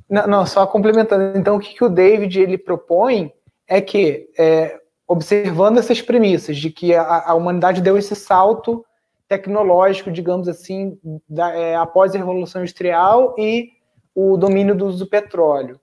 Não, 0.10 0.28
não, 0.28 0.46
só 0.46 0.68
complementando. 0.68 1.38
Então, 1.38 1.56
o 1.56 1.60
que, 1.60 1.74
que 1.74 1.84
o 1.84 1.90
David 1.90 2.42
ele 2.42 2.58
propõe 2.58 3.32
é 3.66 3.80
que 3.80 4.30
é, 4.38 4.78
observando 5.08 5.78
essas 5.78 6.02
premissas 6.02 6.58
de 6.58 6.70
que 6.70 6.94
a, 6.94 7.30
a 7.30 7.34
humanidade 7.34 7.82
deu 7.82 7.98
esse 7.98 8.16
salto 8.16 8.86
tecnológico, 9.28 10.12
digamos 10.12 10.48
assim, 10.48 10.98
da, 11.28 11.54
é, 11.54 11.76
após 11.76 12.14
a 12.14 12.18
Revolução 12.18 12.62
Industrial 12.62 13.36
e 13.38 13.70
o 14.14 14.38
domínio 14.38 14.76
do 14.76 14.86
uso 14.86 15.00
do 15.00 15.10
petróleo. 15.10 15.80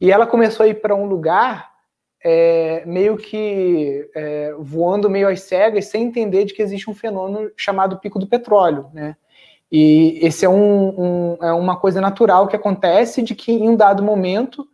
E 0.00 0.10
ela 0.10 0.26
começou 0.26 0.64
a 0.64 0.68
ir 0.68 0.80
para 0.80 0.94
um 0.94 1.06
lugar 1.06 1.70
é, 2.22 2.84
meio 2.86 3.16
que 3.16 4.08
é, 4.14 4.54
voando 4.58 5.08
meio 5.08 5.28
às 5.28 5.42
cegas, 5.42 5.86
sem 5.86 6.04
entender 6.04 6.44
de 6.44 6.54
que 6.54 6.62
existe 6.62 6.90
um 6.90 6.94
fenômeno 6.94 7.50
chamado 7.56 7.98
pico 7.98 8.18
do 8.18 8.26
petróleo, 8.26 8.90
né? 8.92 9.16
E 9.72 10.18
esse 10.20 10.44
é, 10.44 10.48
um, 10.48 11.00
um, 11.00 11.38
é 11.40 11.52
uma 11.52 11.76
coisa 11.78 12.00
natural 12.00 12.48
que 12.48 12.56
acontece 12.56 13.22
de 13.22 13.36
que 13.36 13.52
em 13.52 13.68
um 13.68 13.76
dado 13.76 14.02
momento 14.02 14.66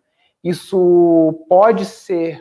isso 0.43 1.45
pode 1.49 1.85
ser 1.85 2.41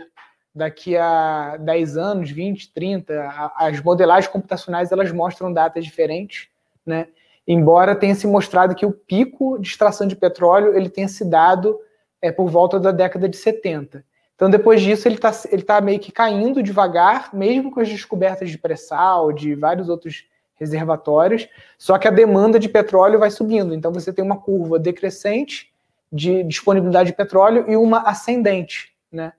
daqui 0.55 0.95
a 0.95 1.57
10 1.57 1.97
anos, 1.97 2.31
20, 2.31 2.71
30, 2.71 3.51
as 3.57 3.81
modelagens 3.81 4.31
computacionais 4.31 4.91
elas 4.91 5.11
mostram 5.11 5.51
datas 5.51 5.83
diferentes, 5.83 6.47
né? 6.85 7.07
Embora 7.45 7.95
tenha 7.95 8.15
se 8.15 8.25
mostrado 8.25 8.73
que 8.73 8.85
o 8.85 8.91
pico 8.91 9.59
de 9.59 9.67
extração 9.67 10.07
de 10.07 10.15
petróleo 10.15 10.75
ele 10.75 10.89
tenha 10.89 11.07
se 11.07 11.25
dado 11.25 11.77
é, 12.21 12.31
por 12.31 12.49
volta 12.49 12.79
da 12.79 12.91
década 12.91 13.27
de 13.27 13.37
70. 13.37 14.03
Então, 14.35 14.49
depois 14.49 14.81
disso, 14.81 15.07
ele 15.07 15.15
está 15.15 15.31
ele 15.51 15.61
tá 15.61 15.79
meio 15.79 15.99
que 15.99 16.11
caindo 16.11 16.63
devagar, 16.63 17.29
mesmo 17.33 17.71
com 17.71 17.79
as 17.79 17.89
descobertas 17.89 18.49
de 18.49 18.57
pré-sal, 18.57 19.31
de 19.31 19.53
vários 19.55 19.89
outros 19.89 20.25
reservatórios, 20.55 21.47
só 21.77 21.97
que 21.97 22.07
a 22.07 22.11
demanda 22.11 22.57
de 22.57 22.69
petróleo 22.69 23.19
vai 23.19 23.29
subindo. 23.29 23.73
Então, 23.73 23.91
você 23.91 24.11
tem 24.11 24.23
uma 24.23 24.37
curva 24.37 24.79
decrescente 24.79 25.71
de 26.11 26.43
disponibilidade 26.43 27.11
de 27.11 27.15
petróleo 27.15 27.65
e 27.67 27.75
uma 27.75 28.01
ascendente, 28.01 28.93
né? 29.11 29.33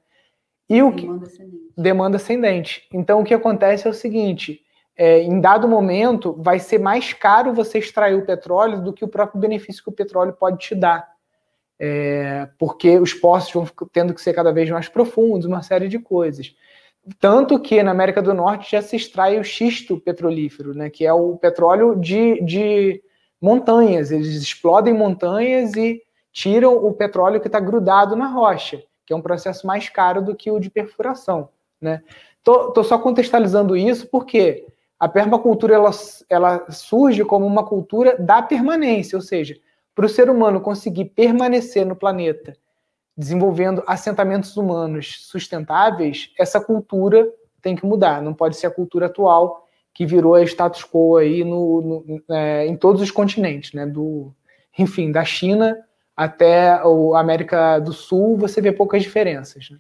E 0.68 0.82
o 0.82 0.92
que... 0.92 1.02
Demanda 1.02 1.26
ascendente. 1.26 1.73
Demanda 1.76 2.16
ascendente. 2.16 2.88
Então, 2.92 3.20
o 3.20 3.25
que 3.25 3.35
acontece 3.35 3.87
é 3.87 3.90
o 3.90 3.94
seguinte, 3.94 4.61
é, 4.96 5.23
em 5.23 5.40
dado 5.40 5.68
momento, 5.68 6.35
vai 6.38 6.58
ser 6.58 6.78
mais 6.78 7.12
caro 7.12 7.54
você 7.54 7.78
extrair 7.78 8.14
o 8.14 8.26
petróleo 8.26 8.82
do 8.82 8.92
que 8.92 9.04
o 9.04 9.08
próprio 9.08 9.40
benefício 9.40 9.82
que 9.82 9.90
o 9.90 9.92
petróleo 9.92 10.32
pode 10.32 10.58
te 10.58 10.75
dar 10.75 11.16
é, 11.78 12.49
porque 12.58 12.99
os 12.99 13.12
poços 13.12 13.52
vão 13.52 13.66
tendo 13.92 14.14
que 14.14 14.20
ser 14.20 14.35
cada 14.35 14.52
vez 14.52 14.68
mais 14.70 14.88
profundos, 14.88 15.46
uma 15.46 15.62
série 15.62 15.88
de 15.88 15.99
coisas. 15.99 16.54
Tanto 17.20 17.61
que 17.61 17.82
na 17.82 17.92
América 17.92 18.20
do 18.20 18.35
Norte 18.35 18.73
já 18.73 18.82
se 18.82 18.96
extrai 18.96 19.38
o 19.38 19.44
xisto 19.44 20.00
petrolífero, 20.00 20.75
né, 20.75 20.90
que 20.90 21.06
é 21.06 21.12
o 21.12 21.37
petróleo 21.37 21.94
de, 21.94 22.42
de 22.42 23.02
montanhas. 23.40 24.11
Eles 24.11 24.42
explodem 24.42 24.92
montanhas 24.92 25.75
e 25.75 26.02
tiram 26.32 26.75
o 26.75 26.92
petróleo 26.92 27.40
que 27.40 27.46
está 27.46 27.61
grudado 27.61 28.16
na 28.16 28.26
rocha, 28.26 28.82
que 29.07 29.13
é 29.13 29.17
um 29.17 29.23
processo 29.23 29.67
mais 29.67 29.89
caro 29.89 30.21
do 30.21 30.35
que 30.35 30.51
o 30.51 30.59
de 30.59 30.69
perfuração. 30.69 31.49
Né? 31.81 32.03
Tô, 32.43 32.73
tô 32.73 32.83
só 32.83 32.99
contextualizando 32.99 33.77
isso 33.77 34.09
porque 34.09 34.67
a 34.99 35.09
permacultura 35.09 35.75
ela, 35.75 35.91
ela 36.29 36.71
surge 36.71 37.25
como 37.25 37.47
uma 37.47 37.65
cultura 37.65 38.17
da 38.19 38.43
permanência, 38.43 39.17
ou 39.17 39.23
seja, 39.23 39.57
para 39.95 40.07
o 40.07 40.09
ser 40.09 40.29
humano 40.29 40.61
conseguir 40.61 41.07
permanecer 41.07 41.87
no 41.87 41.95
planeta, 41.95 42.57
desenvolvendo 43.17 43.83
assentamentos 43.87 44.57
humanos 44.57 45.27
sustentáveis, 45.27 46.33
essa 46.39 46.61
cultura 46.61 47.27
tem 47.63 47.75
que 47.75 47.87
mudar. 47.87 48.21
Não 48.21 48.35
pode 48.35 48.57
ser 48.57 48.67
a 48.67 48.71
cultura 48.71 49.07
atual 49.07 49.67
que 49.95 50.05
virou 50.05 50.35
a 50.35 50.43
status 50.43 50.85
quo 50.85 51.17
aí 51.17 51.43
no, 51.43 52.05
no 52.05 52.35
é, 52.35 52.67
em 52.67 52.77
todos 52.77 53.01
os 53.01 53.11
continentes, 53.11 53.73
né? 53.73 53.87
Do, 53.87 54.35
enfim, 54.79 55.11
da 55.11 55.25
China 55.25 55.75
até 56.16 56.70
a 56.70 56.85
América 57.20 57.78
do 57.78 57.92
Sul, 57.92 58.37
você 58.37 58.61
vê 58.61 58.73
poucas 58.73 59.02
diferenças. 59.02 59.68
Né? 59.70 59.78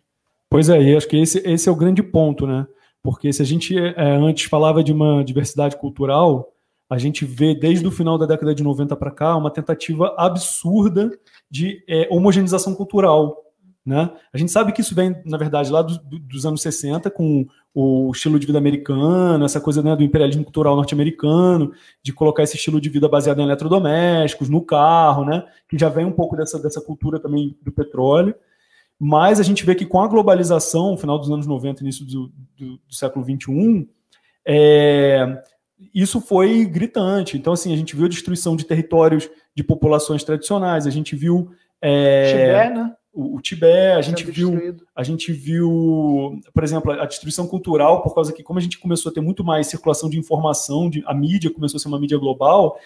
Pois 0.50 0.68
é, 0.68 0.80
e 0.80 0.96
acho 0.96 1.08
que 1.08 1.16
esse, 1.16 1.38
esse 1.38 1.68
é 1.68 1.72
o 1.72 1.76
grande 1.76 2.02
ponto, 2.02 2.46
né? 2.46 2.66
Porque 3.02 3.32
se 3.32 3.40
a 3.40 3.44
gente 3.44 3.76
é, 3.78 3.94
antes 3.98 4.44
falava 4.46 4.82
de 4.82 4.92
uma 4.92 5.24
diversidade 5.24 5.76
cultural, 5.76 6.52
a 6.90 6.98
gente 6.98 7.24
vê 7.24 7.54
desde 7.54 7.86
o 7.86 7.90
final 7.90 8.18
da 8.18 8.26
década 8.26 8.54
de 8.54 8.62
90 8.62 8.94
para 8.96 9.10
cá 9.10 9.36
uma 9.36 9.50
tentativa 9.50 10.14
absurda 10.18 11.10
de 11.50 11.82
é, 11.88 12.08
homogeneização 12.10 12.74
cultural. 12.74 13.45
Né? 13.86 14.10
A 14.32 14.36
gente 14.36 14.50
sabe 14.50 14.72
que 14.72 14.80
isso 14.80 14.96
vem, 14.96 15.14
na 15.24 15.38
verdade, 15.38 15.70
lá 15.70 15.80
do, 15.80 15.96
do, 15.98 16.18
dos 16.18 16.44
anos 16.44 16.60
60, 16.60 17.08
com 17.08 17.46
o 17.72 18.10
estilo 18.12 18.36
de 18.36 18.44
vida 18.44 18.58
americano, 18.58 19.44
essa 19.44 19.60
coisa 19.60 19.80
né, 19.80 19.94
do 19.94 20.02
imperialismo 20.02 20.42
cultural 20.42 20.74
norte-americano, 20.74 21.72
de 22.02 22.12
colocar 22.12 22.42
esse 22.42 22.56
estilo 22.56 22.80
de 22.80 22.88
vida 22.88 23.08
baseado 23.08 23.38
em 23.38 23.44
eletrodomésticos, 23.44 24.48
no 24.48 24.60
carro, 24.60 25.24
né, 25.24 25.44
que 25.68 25.78
já 25.78 25.88
vem 25.88 26.04
um 26.04 26.10
pouco 26.10 26.36
dessa, 26.36 26.58
dessa 26.58 26.80
cultura 26.80 27.20
também 27.20 27.56
do 27.62 27.70
petróleo. 27.70 28.34
Mas 28.98 29.38
a 29.38 29.44
gente 29.44 29.64
vê 29.64 29.72
que 29.74 29.86
com 29.86 30.00
a 30.00 30.08
globalização, 30.08 30.96
final 30.96 31.16
dos 31.16 31.30
anos 31.30 31.46
90, 31.46 31.82
início 31.82 32.04
do, 32.04 32.32
do, 32.56 32.78
do 32.78 32.94
século 32.94 33.24
21, 33.24 33.86
é, 34.44 35.42
isso 35.94 36.20
foi 36.20 36.64
gritante. 36.64 37.36
Então, 37.36 37.52
assim, 37.52 37.72
a 37.72 37.76
gente 37.76 37.94
viu 37.94 38.06
a 38.06 38.08
destruição 38.08 38.56
de 38.56 38.64
territórios 38.64 39.30
de 39.54 39.62
populações 39.62 40.24
tradicionais, 40.24 40.88
a 40.88 40.90
gente 40.90 41.14
viu. 41.14 41.52
É, 41.80 42.70
né? 42.70 42.94
O, 43.16 43.36
o 43.36 43.40
Tibé, 43.40 43.94
a 43.94 44.02
gente 44.02 44.22
viu, 44.30 44.76
a 44.94 45.02
gente 45.02 45.32
viu, 45.32 46.38
por 46.52 46.62
exemplo, 46.62 46.92
a 46.92 47.06
destruição 47.06 47.46
cultural, 47.46 48.02
por 48.02 48.14
causa 48.14 48.30
que, 48.30 48.42
como 48.42 48.58
a 48.58 48.62
gente 48.62 48.78
começou 48.78 49.10
a 49.10 49.14
ter 49.14 49.22
muito 49.22 49.42
mais 49.42 49.68
circulação 49.68 50.10
de 50.10 50.18
informação, 50.18 50.90
de, 50.90 51.02
a 51.06 51.14
mídia 51.14 51.50
começou 51.50 51.78
a 51.78 51.80
ser 51.80 51.88
uma 51.88 51.98
mídia 51.98 52.18
global, 52.18 52.78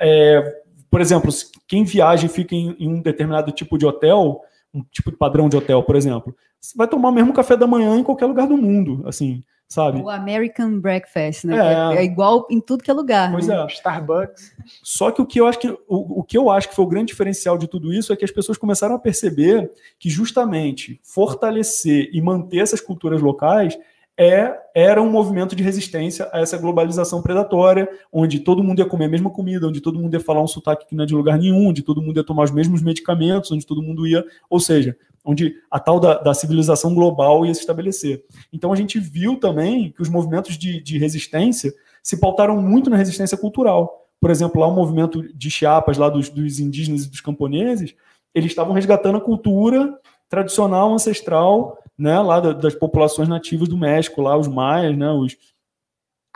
é, 0.00 0.62
por 0.90 1.02
exemplo, 1.02 1.30
quem 1.68 1.84
viaja 1.84 2.24
e 2.24 2.30
fica 2.30 2.54
em, 2.54 2.74
em 2.78 2.88
um 2.88 3.02
determinado 3.02 3.52
tipo 3.52 3.76
de 3.76 3.84
hotel, 3.84 4.40
um 4.72 4.82
tipo 4.90 5.10
de 5.10 5.18
padrão 5.18 5.48
de 5.48 5.56
hotel, 5.56 5.82
por 5.82 5.96
exemplo, 5.96 6.34
vai 6.74 6.88
tomar 6.88 7.10
o 7.10 7.12
mesmo 7.12 7.34
café 7.34 7.54
da 7.56 7.66
manhã 7.66 7.98
em 7.98 8.02
qualquer 8.02 8.26
lugar 8.26 8.48
do 8.48 8.56
mundo, 8.56 9.02
assim 9.06 9.44
sabe? 9.68 10.00
O 10.00 10.08
American 10.08 10.78
Breakfast, 10.80 11.44
né? 11.44 11.94
É, 11.94 11.98
é 11.98 12.04
igual 12.04 12.46
em 12.50 12.60
tudo 12.60 12.82
que 12.82 12.90
é 12.90 12.94
lugar. 12.94 13.30
Pois 13.32 13.46
né? 13.46 13.62
é. 13.62 13.66
Starbucks. 13.66 14.54
Só 14.82 15.10
que 15.10 15.20
o 15.20 15.26
que 15.26 15.40
eu 15.40 15.46
acho 15.46 15.58
que 15.58 15.68
o, 15.68 15.78
o 16.20 16.22
que 16.22 16.36
eu 16.36 16.50
acho 16.50 16.68
que 16.68 16.74
foi 16.74 16.84
o 16.84 16.88
grande 16.88 17.08
diferencial 17.08 17.58
de 17.58 17.66
tudo 17.66 17.92
isso 17.92 18.12
é 18.12 18.16
que 18.16 18.24
as 18.24 18.30
pessoas 18.30 18.58
começaram 18.58 18.94
a 18.94 18.98
perceber 18.98 19.70
que 19.98 20.08
justamente 20.08 21.00
fortalecer 21.02 22.10
e 22.12 22.20
manter 22.20 22.58
essas 22.58 22.80
culturas 22.80 23.20
locais 23.20 23.78
é, 24.16 24.56
era 24.74 25.02
um 25.02 25.10
movimento 25.10 25.56
de 25.56 25.62
resistência 25.62 26.28
a 26.32 26.40
essa 26.40 26.56
globalização 26.56 27.20
predatória, 27.20 27.88
onde 28.12 28.40
todo 28.40 28.62
mundo 28.62 28.78
ia 28.78 28.86
comer 28.86 29.06
a 29.06 29.08
mesma 29.08 29.30
comida, 29.30 29.66
onde 29.66 29.80
todo 29.80 29.98
mundo 29.98 30.14
ia 30.14 30.20
falar 30.20 30.42
um 30.42 30.46
sotaque 30.46 30.86
que 30.86 30.94
não 30.94 31.02
é 31.02 31.06
de 31.06 31.14
lugar 31.14 31.36
nenhum, 31.36 31.68
onde 31.68 31.82
todo 31.82 32.00
mundo 32.00 32.16
ia 32.16 32.24
tomar 32.24 32.44
os 32.44 32.52
mesmos 32.52 32.80
medicamentos, 32.80 33.50
onde 33.50 33.66
todo 33.66 33.82
mundo 33.82 34.06
ia. 34.06 34.24
Ou 34.48 34.60
seja, 34.60 34.96
onde 35.24 35.56
a 35.70 35.80
tal 35.80 35.98
da, 35.98 36.18
da, 36.18 36.34
civilização 36.34 36.94
global 36.94 37.46
ia 37.46 37.54
se 37.54 37.60
estabelecer. 37.60 38.24
Então 38.52 38.72
a 38.72 38.76
gente 38.76 39.00
viu 39.00 39.36
também 39.36 39.90
que 39.90 40.02
os 40.02 40.08
movimentos 40.08 40.58
de, 40.58 40.82
de 40.82 40.98
resistência 40.98 41.72
se 42.02 42.18
pautaram 42.18 42.60
muito 42.60 42.90
na 42.90 42.96
resistência 42.96 43.38
cultural. 43.38 44.06
Por 44.20 44.30
exemplo, 44.30 44.60
lá 44.60 44.66
o 44.66 44.74
movimento 44.74 45.22
de 45.34 45.50
Chiapas, 45.50 45.96
lá 45.96 46.08
dos, 46.08 46.28
dos 46.28 46.60
indígenas 46.60 47.04
e 47.04 47.10
dos 47.10 47.20
camponeses, 47.20 47.94
eles 48.34 48.50
estavam 48.50 48.74
resgatando 48.74 49.16
a 49.16 49.20
cultura 49.20 49.98
tradicional, 50.28 50.92
ancestral, 50.92 51.78
né, 51.96 52.18
lá 52.20 52.40
das 52.40 52.74
populações 52.74 53.28
nativas 53.28 53.68
do 53.68 53.78
México, 53.78 54.20
lá 54.20 54.36
os 54.36 54.48
maias, 54.48 54.96
né, 54.96 55.10
os, 55.12 55.36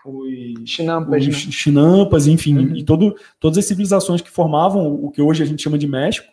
os 0.05 0.71
chinampas, 0.71 1.27
os 1.27 1.47
né? 1.47 1.53
chinampas 1.53 2.27
enfim, 2.27 2.57
uhum. 2.57 2.77
e 2.77 2.85
todo, 2.85 3.17
todas 3.41 3.59
as 3.59 3.65
civilizações 3.65 4.21
que 4.21 4.31
formavam 4.31 4.95
o 4.95 5.11
que 5.11 5.21
hoje 5.21 5.43
a 5.43 5.47
gente 5.47 5.63
chama 5.63 5.77
de 5.77 5.87
México, 5.87 6.33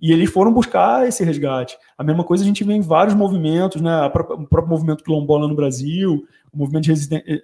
e 0.00 0.12
eles 0.12 0.30
foram 0.30 0.52
buscar 0.52 1.06
esse 1.06 1.22
resgate. 1.22 1.76
A 1.98 2.02
mesma 2.02 2.24
coisa 2.24 2.42
a 2.42 2.46
gente 2.46 2.64
vê 2.64 2.72
em 2.72 2.80
vários 2.80 3.14
movimentos, 3.14 3.82
né? 3.82 4.06
o 4.06 4.10
próprio 4.46 4.68
movimento 4.68 5.04
quilombola 5.04 5.46
no 5.46 5.54
Brasil, 5.54 6.26
o 6.52 6.58
movimento 6.58 6.88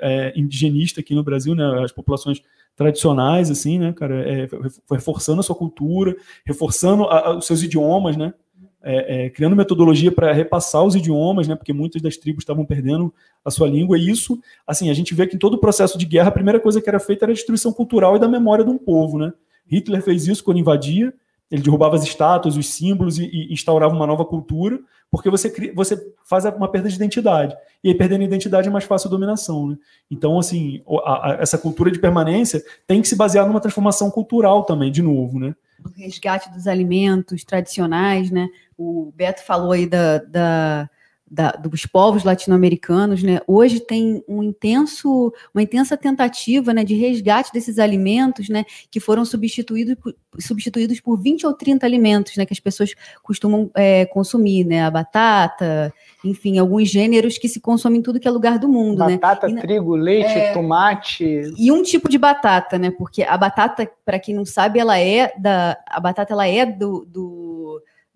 é, 0.01 0.33
indigenista 0.35 1.01
aqui 1.01 1.15
no 1.15 1.23
Brasil, 1.23 1.55
né? 1.55 1.83
as 1.85 1.93
populações 1.93 2.41
tradicionais, 2.77 3.51
assim, 3.51 3.79
né, 3.79 3.93
cara, 3.93 4.21
é, 4.31 4.49
reforçando 4.91 5.41
a 5.41 5.43
sua 5.43 5.57
cultura, 5.57 6.15
reforçando 6.45 7.05
a, 7.05 7.29
a, 7.29 7.37
os 7.39 7.47
seus 7.47 7.63
idiomas, 7.63 8.17
né, 8.19 8.35
é, 8.83 9.25
é, 9.25 9.31
criando 9.31 9.57
metodologia 9.57 10.13
para 10.13 10.31
repassar 10.31 10.85
os 10.85 10.95
idiomas, 10.95 11.49
né, 11.49 11.57
porque 11.57 11.73
muitas 11.73 12.03
das 12.03 12.19
tribos 12.19 12.43
estavam 12.43 12.67
perdendo 12.67 13.13
a 13.43 13.51
sua 13.51 13.67
língua, 13.67 13.99
e 13.99 14.11
isso, 14.11 14.39
assim, 14.67 14.91
a 14.91 14.95
gente 14.95 15.15
vê 15.15 15.27
que 15.27 15.35
em 15.35 15.39
todo 15.39 15.55
o 15.55 15.59
processo 15.59 15.97
de 15.97 16.05
guerra, 16.05 16.29
a 16.29 16.33
primeira 16.33 16.61
coisa 16.61 16.81
que 16.81 16.89
era 16.89 17.01
feita 17.01 17.25
era 17.25 17.33
a 17.33 17.35
destruição 17.35 17.73
cultural 17.73 18.15
e 18.15 18.21
da 18.21 18.29
memória 18.29 18.65
de 18.65 18.71
um 18.71 18.79
povo, 18.79 19.19
né, 19.19 19.33
Hitler 19.67 20.03
fez 20.03 20.29
isso 20.29 20.45
quando 20.45 20.59
invadia, 20.59 21.13
ele 21.51 21.63
derrubava 21.63 21.97
as 21.97 22.03
estátuas, 22.03 22.57
os 22.57 22.69
símbolos 22.69 23.19
e, 23.19 23.25
e 23.25 23.53
instaurava 23.53 23.95
uma 23.95 24.07
nova 24.07 24.25
cultura, 24.25 24.81
porque 25.11 25.31
você, 25.31 25.73
você 25.73 26.13
faz 26.25 26.45
uma 26.45 26.69
perda 26.69 26.89
de 26.89 26.97
identidade. 26.97 27.57
E 27.83 27.89
aí, 27.89 27.95
perdendo 27.95 28.25
identidade 28.25 28.69
é 28.69 28.71
mais 28.71 28.85
fácil 28.85 29.09
a 29.09 29.11
dominação. 29.11 29.69
Né? 29.69 29.77
Então, 30.11 30.39
assim, 30.39 30.83
a, 31.05 31.31
a, 31.31 31.37
essa 31.41 31.57
cultura 31.57 31.91
de 31.91 31.99
permanência 31.99 32.63
tem 32.87 33.01
que 33.01 33.09
se 33.09 33.15
basear 33.15 33.47
numa 33.47 33.61
transformação 33.61 34.11
cultural 34.11 34.65
também, 34.65 34.91
de 34.91 35.03
novo. 35.03 35.39
Né? 35.39 35.55
O 35.85 35.89
resgate 35.97 36.51
dos 36.51 36.67
alimentos 36.67 37.45
tradicionais, 37.45 38.31
né? 38.31 38.49
O 38.77 39.13
Beto 39.15 39.45
falou 39.45 39.73
aí 39.73 39.87
da, 39.87 40.19
da 40.19 40.91
da, 41.29 41.51
dos 41.51 41.85
povos 41.87 42.23
latino-americanos, 42.23 43.23
né, 43.23 43.41
hoje 43.47 43.81
tem 43.81 44.23
um 44.29 44.43
intenso, 44.43 45.33
uma 45.53 45.63
intensa 45.63 45.97
tentativa 45.97 46.73
né, 46.73 46.85
de 46.85 46.95
resgate 46.95 47.53
desses 47.53 47.79
alimentos 47.79 48.49
né, 48.49 48.65
que 48.91 49.01
foram 49.01 49.25
substituídos 49.25 49.97
por, 49.97 50.15
substituídos 50.39 51.01
por 51.01 51.17
20 51.17 51.47
ou 51.47 51.53
30 51.53 51.85
alimentos 51.85 52.37
né, 52.37 52.47
que 52.47 52.53
as 52.53 52.61
pessoas 52.61 52.95
costumam 53.23 53.71
é, 53.75 54.07
consumir, 54.07 54.65
né, 54.65 54.85
a 54.85 54.91
batata, 54.91 55.93
enfim, 56.25 56.59
alguns 56.59 56.89
gêneros 56.89 57.39
que 57.39 57.49
se 57.49 57.61
consomem 57.61 57.99
em 57.99 58.03
tudo 58.03 58.21
que 58.21 58.29
é 58.29 58.31
lugar 58.31 58.59
do 58.59 58.69
mundo. 58.69 59.05
Né. 59.05 59.19
Batata, 59.19 59.49
né? 59.49 59.61
trigo, 59.61 59.97
leite, 59.97 60.29
é, 60.29 60.53
tomate. 60.53 61.53
E 61.59 61.73
um 61.73 61.83
tipo 61.83 62.09
de 62.09 62.19
batata, 62.19 62.79
né? 62.79 62.91
Porque 62.91 63.23
a 63.23 63.37
batata, 63.37 63.91
para 64.05 64.19
quem 64.19 64.35
não 64.35 64.45
sabe, 64.45 64.79
ela 64.79 64.99
é 64.99 65.33
da. 65.39 65.77
A 65.89 66.01
batata 66.01 66.33
ela 66.33 66.47
é 66.47 66.67
do, 66.67 67.07
do 67.09 67.46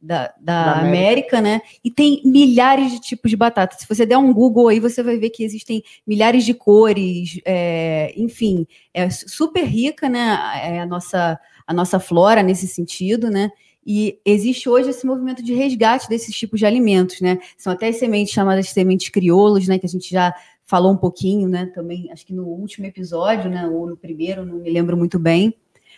da, 0.00 0.32
da, 0.40 0.64
da 0.64 0.72
América. 0.80 1.38
América. 1.38 1.40
né? 1.40 1.60
E 1.84 1.90
tem 1.90 2.22
milhares 2.24 2.90
de 2.92 3.00
tipos 3.00 3.30
de 3.30 3.36
batata. 3.36 3.76
Se 3.78 3.86
você 3.86 4.06
der 4.06 4.18
um 4.18 4.32
Google 4.32 4.68
aí, 4.68 4.80
você 4.80 5.02
vai 5.02 5.18
ver 5.18 5.30
que 5.30 5.44
existem 5.44 5.82
milhares 6.06 6.44
de 6.44 6.54
cores, 6.54 7.40
é, 7.44 8.12
enfim, 8.16 8.66
é 8.94 9.10
super 9.10 9.64
rica, 9.64 10.08
né? 10.08 10.38
É 10.62 10.80
a 10.80 10.86
nossa, 10.86 11.38
a 11.66 11.74
nossa 11.74 12.00
flora 12.00 12.42
nesse 12.42 12.66
sentido, 12.66 13.30
né? 13.30 13.50
E 13.86 14.18
existe 14.24 14.68
hoje 14.68 14.90
esse 14.90 15.06
movimento 15.06 15.42
de 15.42 15.54
resgate 15.54 16.08
desses 16.08 16.34
tipos 16.34 16.60
de 16.60 16.66
alimentos, 16.66 17.20
né? 17.20 17.38
São 17.56 17.72
até 17.72 17.88
as 17.88 17.96
sementes 17.96 18.32
chamadas 18.32 18.68
sementes 18.68 19.08
crioulos, 19.08 19.66
né? 19.66 19.78
Que 19.78 19.86
a 19.86 19.88
gente 19.88 20.10
já 20.10 20.34
falou 20.64 20.92
um 20.92 20.96
pouquinho, 20.96 21.48
né? 21.48 21.66
Também, 21.74 22.10
acho 22.12 22.24
que 22.24 22.32
no 22.32 22.44
último 22.44 22.86
episódio, 22.86 23.50
né? 23.50 23.66
Ou 23.66 23.88
no 23.88 23.96
primeiro, 23.96 24.44
não 24.44 24.58
me 24.58 24.70
lembro 24.70 24.96
muito 24.96 25.18
bem. 25.18 25.54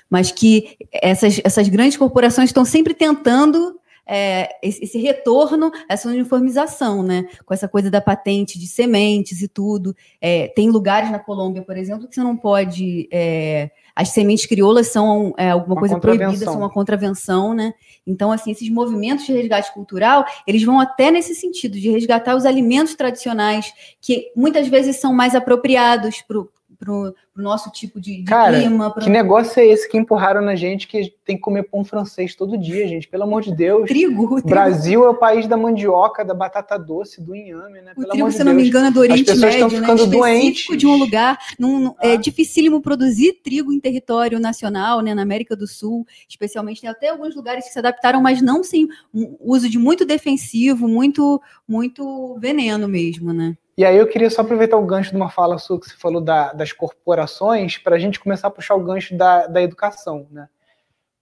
Mas 0.08 0.30
que 0.30 0.76
essas, 0.92 1.40
essas 1.44 1.68
grandes 1.68 1.96
corporações 1.96 2.50
estão 2.50 2.64
sempre 2.64 2.94
tentando 2.94 3.80
é, 4.06 4.56
esse 4.62 4.98
retorno, 4.98 5.70
essa 5.88 6.08
uniformização, 6.08 7.02
né? 7.02 7.26
Com 7.44 7.54
essa 7.54 7.68
coisa 7.68 7.90
da 7.90 8.00
patente 8.00 8.58
de 8.58 8.66
sementes 8.66 9.42
e 9.42 9.48
tudo. 9.48 9.94
É, 10.20 10.48
tem 10.48 10.70
lugares 10.70 11.10
na 11.10 11.18
Colômbia, 11.18 11.62
por 11.62 11.76
exemplo, 11.76 12.08
que 12.08 12.14
você 12.14 12.22
não 12.22 12.36
pode. 12.36 13.08
É, 13.12 13.70
as 13.94 14.08
sementes 14.08 14.46
crioulas 14.46 14.88
são 14.88 15.34
é, 15.36 15.50
alguma 15.50 15.74
uma 15.74 15.80
coisa 15.80 15.98
proibida, 16.00 16.44
são 16.44 16.58
uma 16.58 16.70
contravenção, 16.70 17.54
né? 17.54 17.74
Então, 18.06 18.32
assim, 18.32 18.50
esses 18.50 18.68
movimentos 18.70 19.26
de 19.26 19.32
resgate 19.32 19.72
cultural, 19.72 20.24
eles 20.46 20.64
vão 20.64 20.80
até 20.80 21.10
nesse 21.10 21.34
sentido, 21.34 21.78
de 21.78 21.90
resgatar 21.90 22.34
os 22.34 22.46
alimentos 22.46 22.94
tradicionais, 22.94 23.72
que 24.00 24.32
muitas 24.34 24.66
vezes 24.68 24.96
são 24.96 25.12
mais 25.12 25.34
apropriados 25.34 26.22
para 26.22 26.38
pro, 26.82 27.14
pro 27.32 27.42
nosso 27.42 27.70
tipo 27.70 28.00
de, 28.00 28.18
de 28.18 28.24
Cara, 28.24 28.58
clima. 28.58 28.90
Pra... 28.90 29.04
Que 29.04 29.08
negócio 29.08 29.60
é 29.60 29.66
esse 29.66 29.88
que 29.88 29.96
empurraram 29.96 30.42
na 30.42 30.56
gente 30.56 30.88
que 30.88 31.14
tem 31.24 31.36
que 31.36 31.42
comer 31.42 31.62
pão 31.62 31.84
francês 31.84 32.34
todo 32.34 32.58
dia, 32.58 32.88
gente? 32.88 33.06
Pelo 33.06 33.22
amor 33.22 33.42
de 33.42 33.54
Deus. 33.54 33.86
Trigo. 33.86 34.38
O 34.38 34.42
Brasil 34.42 35.04
é 35.04 35.08
o 35.08 35.14
país 35.14 35.46
da 35.46 35.56
mandioca, 35.56 36.24
da 36.24 36.34
batata 36.34 36.76
doce, 36.76 37.22
do 37.22 37.36
inhame, 37.36 37.80
né? 37.80 37.94
Pelo 37.94 38.08
o 38.08 38.10
trigo, 38.10 38.32
se 38.32 38.38
de 38.38 38.44
não 38.44 38.54
me 38.54 38.66
engano, 38.66 38.88
é 38.88 38.90
do 38.90 38.98
Oriente 38.98 39.30
As 39.30 39.36
pessoas 39.36 39.54
Médio, 39.54 39.66
estão 39.66 39.80
ficando 39.80 40.06
né? 40.06 40.12
doentes. 40.12 40.76
de 40.76 40.86
um 40.86 40.96
lugar. 40.96 41.38
Num, 41.56 41.94
é 42.00 42.10
ah. 42.10 42.12
É 42.14 42.16
dificílimo 42.16 42.82
produzir 42.82 43.34
trigo 43.44 43.72
em 43.72 43.78
território 43.78 44.40
nacional, 44.40 45.00
né? 45.00 45.14
Na 45.14 45.22
América 45.22 45.54
do 45.54 45.68
Sul, 45.68 46.04
especialmente. 46.28 46.80
Tem 46.80 46.90
até 46.90 47.10
alguns 47.10 47.36
lugares 47.36 47.64
que 47.64 47.72
se 47.72 47.78
adaptaram, 47.78 48.20
mas 48.20 48.42
não 48.42 48.64
sem 48.64 48.88
um 49.14 49.36
uso 49.40 49.68
de 49.68 49.78
muito 49.78 50.04
defensivo, 50.04 50.88
muito, 50.88 51.40
muito 51.68 52.36
veneno 52.40 52.88
mesmo, 52.88 53.32
né? 53.32 53.56
E 53.76 53.84
aí 53.84 53.96
eu 53.96 54.06
queria 54.06 54.28
só 54.28 54.42
aproveitar 54.42 54.76
o 54.76 54.84
gancho 54.84 55.10
de 55.10 55.16
uma 55.16 55.30
fala 55.30 55.58
sua 55.58 55.80
que 55.80 55.88
você 55.88 55.96
falou 55.96 56.20
da, 56.20 56.52
das 56.52 56.72
corporações 56.72 57.78
para 57.78 57.96
a 57.96 57.98
gente 57.98 58.20
começar 58.20 58.48
a 58.48 58.50
puxar 58.50 58.74
o 58.74 58.84
gancho 58.84 59.16
da, 59.16 59.46
da 59.46 59.62
educação, 59.62 60.26
né? 60.30 60.48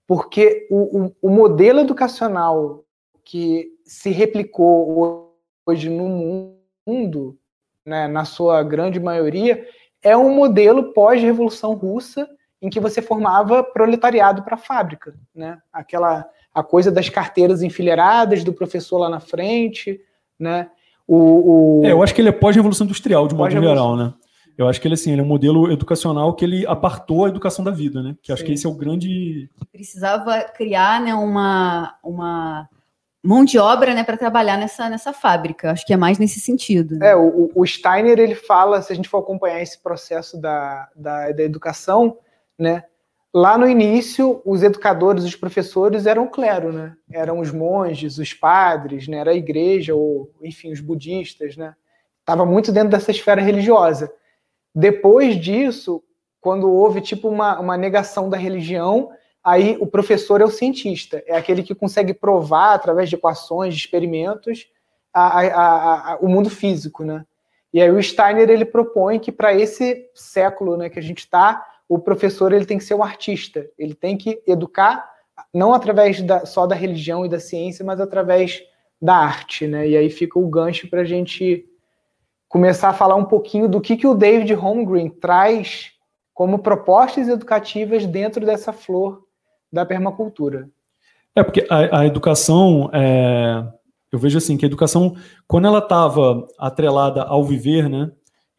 Porque 0.05 0.67
o, 0.69 1.05
o, 1.05 1.15
o, 1.21 1.29
modelo 1.29 1.79
educacional 1.79 2.83
que 3.23 3.69
se 3.85 4.09
replicou 4.09 5.37
hoje 5.65 5.89
no 5.89 6.53
mundo, 6.85 7.37
né, 7.85 8.09
na 8.09 8.25
sua 8.25 8.61
grande 8.61 8.99
maioria, 8.99 9.65
é 10.03 10.17
um 10.17 10.35
modelo 10.35 10.91
pós-revolução 10.91 11.73
russa 11.75 12.29
em 12.61 12.69
que 12.69 12.79
você 12.79 13.01
formava 13.01 13.63
proletariado 13.63 14.43
para 14.43 14.55
a 14.55 14.57
fábrica, 14.59 15.15
né? 15.33 15.61
Aquela 15.71 16.29
a 16.53 16.61
coisa 16.61 16.91
das 16.91 17.07
carteiras 17.07 17.63
enfileiradas 17.63 18.43
do 18.43 18.51
professor 18.51 18.97
lá 18.97 19.09
na 19.09 19.21
frente, 19.21 20.01
né? 20.37 20.69
O, 21.13 21.81
o... 21.81 21.85
É, 21.85 21.91
eu 21.91 22.01
acho 22.01 22.15
que 22.15 22.21
ele 22.21 22.29
é 22.29 22.31
pós-revolução 22.31 22.85
industrial, 22.85 23.27
de 23.27 23.35
modo 23.35 23.51
geral, 23.51 23.97
né? 23.97 24.13
Eu 24.57 24.69
acho 24.69 24.79
que 24.79 24.87
ele, 24.87 24.93
assim, 24.93 25.11
ele 25.11 25.19
é 25.19 25.23
um 25.23 25.27
modelo 25.27 25.69
educacional 25.69 26.33
que 26.33 26.45
ele 26.45 26.65
apartou 26.65 27.25
a 27.25 27.27
educação 27.27 27.65
da 27.65 27.71
vida, 27.71 28.01
né? 28.01 28.15
Que 28.21 28.31
acho 28.31 28.45
que 28.45 28.53
esse 28.53 28.65
é 28.65 28.69
o 28.69 28.73
grande... 28.73 29.49
Precisava 29.73 30.41
criar 30.43 31.01
né, 31.01 31.13
uma, 31.13 31.97
uma 32.01 32.69
mão 33.21 33.43
de 33.43 33.59
obra 33.59 33.93
né, 33.93 34.05
para 34.05 34.15
trabalhar 34.15 34.57
nessa, 34.57 34.89
nessa 34.89 35.11
fábrica. 35.11 35.71
Acho 35.71 35.85
que 35.85 35.93
é 35.93 35.97
mais 35.97 36.17
nesse 36.17 36.39
sentido. 36.39 36.95
Né? 36.97 37.09
É, 37.09 37.15
o, 37.15 37.51
o, 37.53 37.67
Steiner, 37.67 38.17
ele 38.17 38.35
fala, 38.35 38.81
se 38.81 38.93
a 38.93 38.95
gente 38.95 39.09
for 39.09 39.17
acompanhar 39.17 39.61
esse 39.61 39.83
processo 39.83 40.39
da, 40.39 40.87
da, 40.95 41.29
da 41.33 41.43
educação, 41.43 42.17
né? 42.57 42.85
Lá 43.33 43.57
no 43.57 43.67
início, 43.67 44.41
os 44.43 44.61
educadores, 44.61 45.23
os 45.23 45.35
professores 45.35 46.05
eram 46.05 46.25
o 46.25 46.29
clero, 46.29 46.73
né? 46.73 46.95
Eram 47.09 47.39
os 47.39 47.51
monges, 47.51 48.17
os 48.17 48.33
padres, 48.33 49.07
né? 49.07 49.17
Era 49.17 49.31
a 49.31 49.35
igreja, 49.35 49.95
ou, 49.95 50.29
enfim, 50.41 50.71
os 50.71 50.81
budistas, 50.81 51.55
né? 51.55 51.73
Estava 52.19 52.45
muito 52.45 52.71
dentro 52.71 52.89
dessa 52.89 53.09
esfera 53.09 53.41
religiosa. 53.41 54.11
Depois 54.75 55.39
disso, 55.39 56.03
quando 56.41 56.69
houve 56.69 56.99
tipo 56.99 57.29
uma, 57.29 57.59
uma 57.59 57.77
negação 57.77 58.29
da 58.29 58.35
religião, 58.35 59.11
aí 59.41 59.77
o 59.79 59.87
professor 59.87 60.41
é 60.41 60.45
o 60.45 60.51
cientista, 60.51 61.23
é 61.25 61.35
aquele 61.35 61.63
que 61.63 61.73
consegue 61.73 62.13
provar 62.13 62.73
através 62.73 63.09
de 63.09 63.15
equações, 63.15 63.73
de 63.73 63.79
experimentos, 63.79 64.67
a, 65.13 65.39
a, 65.39 66.13
a, 66.13 66.17
o 66.17 66.27
mundo 66.27 66.49
físico, 66.49 67.03
né? 67.03 67.25
E 67.73 67.81
aí 67.81 67.89
o 67.89 68.03
Steiner 68.03 68.49
ele 68.49 68.65
propõe 68.65 69.19
que 69.19 69.31
para 69.31 69.53
esse 69.53 70.09
século, 70.13 70.75
né, 70.75 70.89
que 70.89 70.99
a 70.99 71.01
gente 71.01 71.19
está, 71.19 71.65
o 71.91 71.99
professor 71.99 72.53
ele 72.53 72.63
tem 72.63 72.77
que 72.77 72.85
ser 72.85 72.93
um 72.93 73.03
artista, 73.03 73.69
ele 73.77 73.93
tem 73.93 74.17
que 74.17 74.41
educar 74.47 75.11
não 75.53 75.73
através 75.73 76.21
da, 76.21 76.45
só 76.45 76.65
da 76.65 76.73
religião 76.73 77.25
e 77.25 77.29
da 77.29 77.37
ciência, 77.37 77.83
mas 77.83 77.99
através 77.99 78.63
da 79.01 79.13
arte, 79.13 79.67
né? 79.67 79.89
E 79.89 79.97
aí 79.97 80.09
fica 80.09 80.39
o 80.39 80.47
gancho 80.47 80.89
para 80.89 81.01
a 81.01 81.03
gente 81.03 81.65
começar 82.47 82.87
a 82.87 82.93
falar 82.93 83.15
um 83.15 83.25
pouquinho 83.25 83.67
do 83.67 83.81
que, 83.81 83.97
que 83.97 84.07
o 84.07 84.15
David 84.15 84.53
Holmgren 84.53 85.09
traz 85.09 85.91
como 86.33 86.59
propostas 86.59 87.27
educativas 87.27 88.05
dentro 88.05 88.45
dessa 88.45 88.71
flor 88.71 89.25
da 89.69 89.85
permacultura. 89.85 90.69
É 91.35 91.43
porque 91.43 91.67
a, 91.69 91.99
a 91.99 92.05
educação, 92.05 92.89
é, 92.93 93.65
eu 94.13 94.17
vejo 94.17 94.37
assim 94.37 94.55
que 94.55 94.63
a 94.63 94.67
educação, 94.67 95.17
quando 95.45 95.67
ela 95.67 95.79
estava 95.79 96.47
atrelada 96.57 97.23
ao 97.23 97.43
viver, 97.43 97.89
né? 97.89 98.09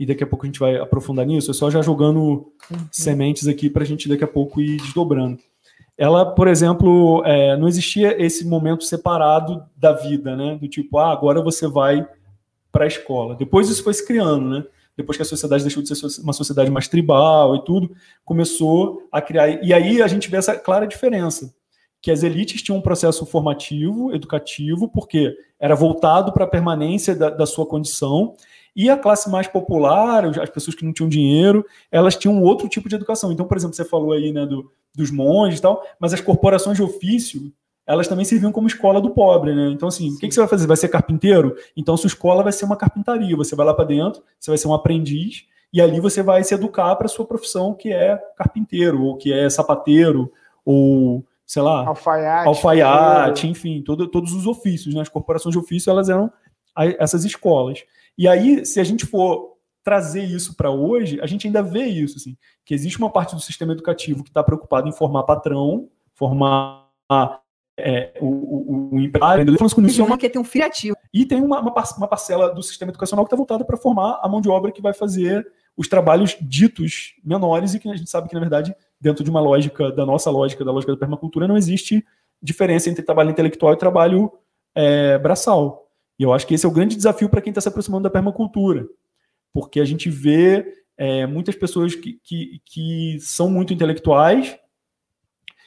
E 0.03 0.07
daqui 0.07 0.25
a 0.25 0.27
pouco 0.27 0.45
a 0.45 0.49
gente 0.49 0.59
vai 0.59 0.77
aprofundar 0.77 1.25
nisso, 1.25 1.53
é 1.53 1.55
só 1.55 1.71
já 1.71 1.81
jogando 1.81 2.21
uhum. 2.21 2.89
sementes 2.91 3.47
aqui 3.47 3.71
para 3.71 3.85
a 3.85 3.87
gente 3.87 4.09
daqui 4.09 4.25
a 4.25 4.29
pouco 4.29 4.61
ir 4.61 4.79
desdobrando. 4.79 5.39
Ela, 5.97 6.27
por 6.27 6.49
exemplo, 6.49 7.23
é, 7.25 7.57
não 7.57 7.69
existia 7.69 8.21
esse 8.21 8.45
momento 8.45 8.83
separado 8.83 9.63
da 9.77 9.93
vida, 9.93 10.35
né? 10.35 10.59
Do 10.61 10.67
tipo, 10.67 10.99
ah, 10.99 11.13
agora 11.13 11.41
você 11.41 11.69
vai 11.69 12.05
para 12.73 12.83
a 12.83 12.89
escola. 12.89 13.37
Depois 13.37 13.69
isso 13.69 13.85
foi 13.85 13.95
se 13.95 14.05
criando, 14.05 14.49
né? 14.49 14.65
Depois 14.97 15.17
que 15.17 15.23
a 15.23 15.27
sociedade 15.27 15.63
deixou 15.63 15.85
de 15.85 15.95
ser 15.95 16.21
uma 16.21 16.33
sociedade 16.33 16.69
mais 16.69 16.89
tribal 16.89 17.55
e 17.55 17.65
tudo, 17.65 17.95
começou 18.25 19.07
a 19.13 19.23
criar. 19.23 19.63
E 19.65 19.73
aí 19.73 20.03
a 20.03 20.09
gente 20.09 20.29
vê 20.29 20.37
essa 20.37 20.57
clara 20.57 20.85
diferença 20.85 21.55
que 22.03 22.11
as 22.11 22.25
elites 22.25 22.61
tinham 22.61 22.79
um 22.79 22.83
processo 22.83 23.25
formativo, 23.25 24.13
educativo, 24.13 24.89
porque 24.89 25.37
era 25.61 25.77
voltado 25.77 26.33
para 26.33 26.45
a 26.45 26.49
permanência 26.49 27.15
da, 27.15 27.31
da, 27.31 27.47
sua 27.47 27.65
condição, 27.65 28.35
e 28.75 28.89
a 28.89 28.97
classe 28.97 29.31
mais 29.31 29.47
popular, 29.47 30.25
as 30.25 30.51
pessoas 30.51 30.75
que 30.75 30.85
não 30.85 30.93
tinham 30.93 31.09
dinheiro, 31.09 31.65
elas 31.91 32.17
tinham 32.17 32.43
outro 32.43 32.69
tipo 32.69 32.89
de 32.89 32.95
educação. 32.95 33.31
Então, 33.31 33.47
por 33.47 33.57
exemplo, 33.57 33.77
você 33.77 33.85
falou 33.85 34.13
aí 34.13 34.33
né, 34.33 34.47
do, 34.47 34.71
dos 34.95 35.11
monges 35.11 35.59
e 35.59 35.63
tal, 35.63 35.83
mas 36.01 36.15
as 36.15 36.21
corporações 36.21 36.77
de 36.77 36.83
ofício, 36.83 37.53
elas 37.87 38.09
também 38.09 38.25
serviam 38.25 38.51
como 38.51 38.67
escola 38.67 39.01
do 39.01 39.11
pobre, 39.11 39.55
né? 39.55 39.69
Então, 39.69 39.89
assim, 39.89 40.11
Sim. 40.11 40.17
o 40.17 40.19
que, 40.19 40.29
que, 40.29 40.35
você 40.35 40.41
vai 40.41 40.49
fazer? 40.49 40.67
Vai 40.67 40.77
ser 40.77 40.89
carpinteiro? 40.89 41.55
Então, 41.77 41.97
sua 41.97 42.09
escola 42.09 42.43
vai 42.43 42.53
ser 42.53 42.65
uma 42.65 42.77
carpintaria. 42.77 43.37
Você 43.37 43.55
vai 43.55 43.67
lá 43.67 43.75
para 43.75 43.85
dentro, 43.85 44.23
você 44.39 44.51
vai 44.51 44.59
ser 44.59 44.69
um 44.69 44.75
aprendiz, 44.75 45.45
e 45.73 45.81
ali 45.81 46.01
você 46.01 46.23
vai 46.23 46.45
se 46.45 46.55
educar 46.55 46.95
para 46.97 47.07
a 47.07 47.09
sua 47.09 47.27
profissão, 47.27 47.75
que 47.75 47.93
é 47.93 48.17
carpinteiro, 48.37 49.03
ou 49.03 49.17
que 49.17 49.33
é 49.33 49.51
sapateiro, 49.51 50.33
ou, 50.65 51.25
sei 51.45 51.63
lá, 51.63 51.87
alfaiate, 51.87 52.47
alfaiate 52.47 53.47
enfim, 53.49 53.83
todo, 53.83 54.07
todos 54.07 54.33
os 54.33 54.47
ofícios. 54.47 54.95
Né? 54.95 55.01
As 55.01 55.09
corporações 55.09 55.53
de 55.53 55.59
ofício, 55.59 55.91
elas 55.91 56.09
eram 56.09 56.31
essas 56.99 57.25
escolas. 57.25 57.83
E 58.17 58.29
aí, 58.29 58.65
se 58.65 58.81
a 58.81 58.85
gente 58.85 59.07
for 59.07 59.53
trazer 59.83 60.23
isso 60.23 60.57
para 60.57 60.71
hoje, 60.71 61.21
a 61.21 61.27
gente 61.27 61.47
ainda 61.47 61.63
vê 61.63 61.85
isso, 61.85 62.17
assim, 62.17 62.37
que 62.65 62.73
existe 62.75 62.99
uma 62.99 63.11
parte 63.11 63.35
do 63.35 63.41
sistema 63.41 63.73
educativo 63.73 64.23
que 64.23 64.31
está 64.31 64.43
preocupado 64.43 64.89
em 64.89 64.93
formar 64.93 65.25
patrão, 65.25 65.89
formar 66.15 66.89
é, 67.79 68.13
o, 68.21 68.27
o, 68.27 68.95
o 68.95 69.01
empresário, 69.01 69.45
com 69.57 69.83
isso, 69.83 70.05
uma... 70.05 70.19
que 70.19 70.31
tem 70.31 70.41
um 70.41 70.45
criativo. 70.45 70.97
E 71.13 71.27
tem 71.27 71.43
uma, 71.43 71.61
uma, 71.61 71.73
uma 71.73 72.09
parcela 72.09 72.55
do 72.55 72.63
sistema 72.63 72.91
educacional 72.91 73.25
que 73.25 73.29
está 73.29 73.37
voltada 73.37 73.65
para 73.65 73.77
formar 73.77 74.21
a 74.23 74.29
mão 74.29 74.41
de 74.41 74.49
obra 74.49 74.71
que 74.71 74.83
vai 74.83 74.93
fazer 74.93 75.47
os 75.77 75.89
trabalhos 75.89 76.37
ditos 76.41 77.15
menores 77.25 77.75
e 77.75 77.81
que 77.81 77.89
a 77.89 77.97
gente 77.97 78.11
sabe 78.11 78.29
que, 78.29 78.35
na 78.35 78.41
verdade, 78.41 78.75
dentro 79.01 79.25
de 79.25 79.31
uma 79.31 79.41
lógica, 79.41 79.91
da 79.91 80.05
nossa 80.05 80.31
lógica, 80.31 80.65
da 80.65 80.71
lógica 80.71 80.93
da 80.93 80.99
permacultura, 80.99 81.49
não 81.49 81.57
existe 81.57 82.05
diferença 82.43 82.91
entre 82.91 83.03
trabalho 83.03 83.31
intelectual 83.31 83.73
e 83.73 83.79
trabalho 83.79 84.33
é, 84.75 85.19
braçal. 85.19 85.82
E 86.23 86.25
eu 86.25 86.33
acho 86.33 86.47
que 86.47 86.55
esse 86.55 86.65
é 86.65 86.69
o 86.69 86.73
grande 86.73 86.95
desafio 86.95 87.29
para 87.29 87.43
quem 87.43 87.51
está 87.51 87.61
se 87.61 87.67
aproximando 87.67 88.05
da 88.05 88.11
permacultura, 88.11 88.87
porque 89.53 89.81
a 89.81 89.85
gente 89.85 90.09
vê 90.09 90.65
é, 90.97 91.27
muitas 91.27 91.57
pessoas 91.57 91.97
que, 91.97 92.21
que, 92.23 92.61
que, 92.65 93.19
são 93.19 93.51
muito 93.51 93.75
intelectuais 93.75 94.57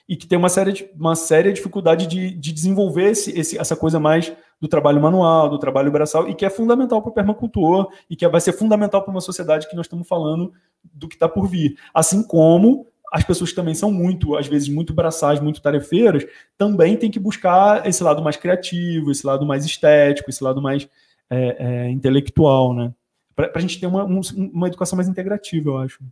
e 0.08 0.16
que 0.16 0.26
têm 0.26 0.38
uma 0.38 0.48
séria, 0.48 0.74
uma 0.96 1.14
séria 1.14 1.52
dificuldade 1.52 2.08
de, 2.08 2.30
de 2.32 2.54
desenvolver 2.54 3.12
esse, 3.12 3.38
esse, 3.38 3.58
essa 3.58 3.76
coisa 3.76 4.00
mais 4.00 4.32
do 4.58 4.70
trabalho 4.70 5.02
manual, 5.02 5.50
do 5.50 5.60
trabalho 5.60 5.92
braçal, 5.92 6.30
e 6.30 6.34
que 6.34 6.46
é 6.46 6.50
fundamental 6.50 7.02
para 7.02 7.12
o 7.12 7.14
permacultor 7.14 7.92
e 8.10 8.16
que 8.16 8.26
vai 8.26 8.40
ser 8.40 8.54
fundamental 8.54 9.04
para 9.04 9.12
uma 9.12 9.20
sociedade 9.20 9.68
que 9.68 9.76
nós 9.76 9.88
estamos 9.88 10.08
falando 10.08 10.54
do 10.82 11.10
que 11.10 11.16
está 11.16 11.28
por 11.28 11.50
vir. 11.50 11.78
Assim 11.94 12.26
como 12.26 12.88
as 13.16 13.24
pessoas 13.24 13.52
que 13.52 13.56
também 13.56 13.74
são 13.74 13.90
muito, 13.90 14.36
às 14.36 14.46
vezes, 14.46 14.68
muito 14.68 14.94
braçais, 14.94 15.40
muito 15.40 15.62
tarefeiras, 15.62 16.26
também 16.58 16.98
tem 16.98 17.10
que 17.10 17.18
buscar 17.18 17.88
esse 17.88 18.04
lado 18.04 18.22
mais 18.22 18.36
criativo, 18.36 19.10
esse 19.10 19.26
lado 19.26 19.46
mais 19.46 19.64
estético, 19.64 20.30
esse 20.30 20.44
lado 20.44 20.62
mais 20.62 20.86
é, 21.30 21.56
é, 21.58 21.90
intelectual, 21.90 22.74
né? 22.74 22.94
Para 23.34 23.50
a 23.56 23.60
gente 23.60 23.80
ter 23.80 23.88
uma, 23.88 24.04
um, 24.04 24.20
uma 24.54 24.68
educação 24.68 24.98
mais 24.98 25.08
integrativa, 25.08 25.70
eu 25.70 25.78
acho. 25.78 26.04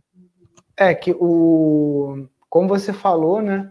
É 0.74 0.94
que 0.94 1.12
o. 1.12 2.26
Como 2.48 2.68
você 2.68 2.90
falou, 2.90 3.42
né? 3.42 3.70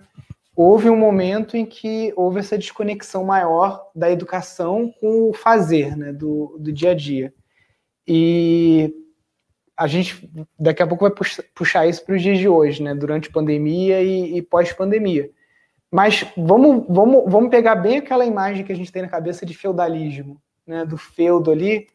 Houve 0.56 0.88
um 0.92 0.96
momento 0.96 1.58
em 1.58 1.66
que 1.66 2.14
houve 2.16 2.40
essa 2.40 2.56
desconexão 2.56 3.24
maior 3.26 3.90
da 3.96 4.12
educação 4.12 4.94
com 5.02 5.32
o 5.32 5.34
fazer, 5.34 5.98
né? 5.98 6.14
Do, 6.14 6.56
do 6.60 6.72
dia 6.72 6.92
a 6.92 6.94
dia. 6.94 7.34
E 8.08 8.94
a 9.84 9.88
gente 9.88 10.30
daqui 10.58 10.82
a 10.82 10.88
pouco 10.88 11.04
vai 11.04 11.14
puxar 11.54 11.86
isso 11.86 12.06
para 12.06 12.16
os 12.16 12.22
dias 12.22 12.40
de 12.40 12.48
hoje, 12.48 12.82
né? 12.82 12.96
Durante 12.96 13.30
pandemia 13.30 14.02
e, 14.02 14.38
e 14.38 14.42
pós-pandemia. 14.42 15.30
Mas 15.92 16.26
vamos, 16.38 16.86
vamos, 16.88 17.30
vamos 17.30 17.50
pegar 17.50 17.76
bem 17.76 17.98
aquela 17.98 18.26
imagem 18.26 18.64
que 18.64 18.72
a 18.72 18.76
gente 18.76 18.94
tem 18.94 19.02
na 19.02 19.10
cabeça 19.10 19.46
de 19.46 19.54
feudalismo, 19.54 20.42
né? 20.66 20.86
Do 20.86 20.98
feudo 20.98 21.52
ali. 21.52 21.88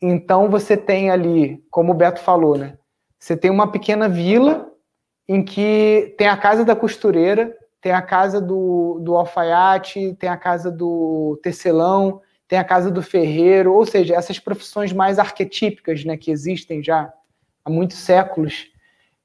Então 0.00 0.48
você 0.48 0.74
tem 0.74 1.10
ali, 1.10 1.62
como 1.70 1.92
o 1.92 1.94
Beto 1.94 2.20
falou, 2.20 2.56
né? 2.56 2.78
Você 3.18 3.36
tem 3.36 3.50
uma 3.50 3.70
pequena 3.70 4.08
vila 4.08 4.66
em 5.28 5.44
que 5.44 6.14
tem 6.16 6.28
a 6.28 6.36
casa 6.36 6.64
da 6.64 6.74
costureira, 6.74 7.54
tem 7.78 7.92
a 7.92 8.00
casa 8.00 8.40
do, 8.40 9.00
do 9.02 9.14
alfaiate, 9.16 10.16
tem 10.18 10.30
a 10.30 10.36
casa 10.38 10.70
do 10.70 11.38
tecelão, 11.42 12.22
tem 12.48 12.58
a 12.58 12.64
casa 12.64 12.90
do 12.90 13.02
ferreiro, 13.02 13.74
ou 13.74 13.84
seja, 13.84 14.14
essas 14.14 14.38
profissões 14.38 14.94
mais 14.94 15.18
arquetípicas 15.18 16.06
né, 16.06 16.16
que 16.16 16.30
existem 16.30 16.82
já 16.82 17.12
há 17.64 17.70
muitos 17.70 17.98
séculos. 17.98 18.66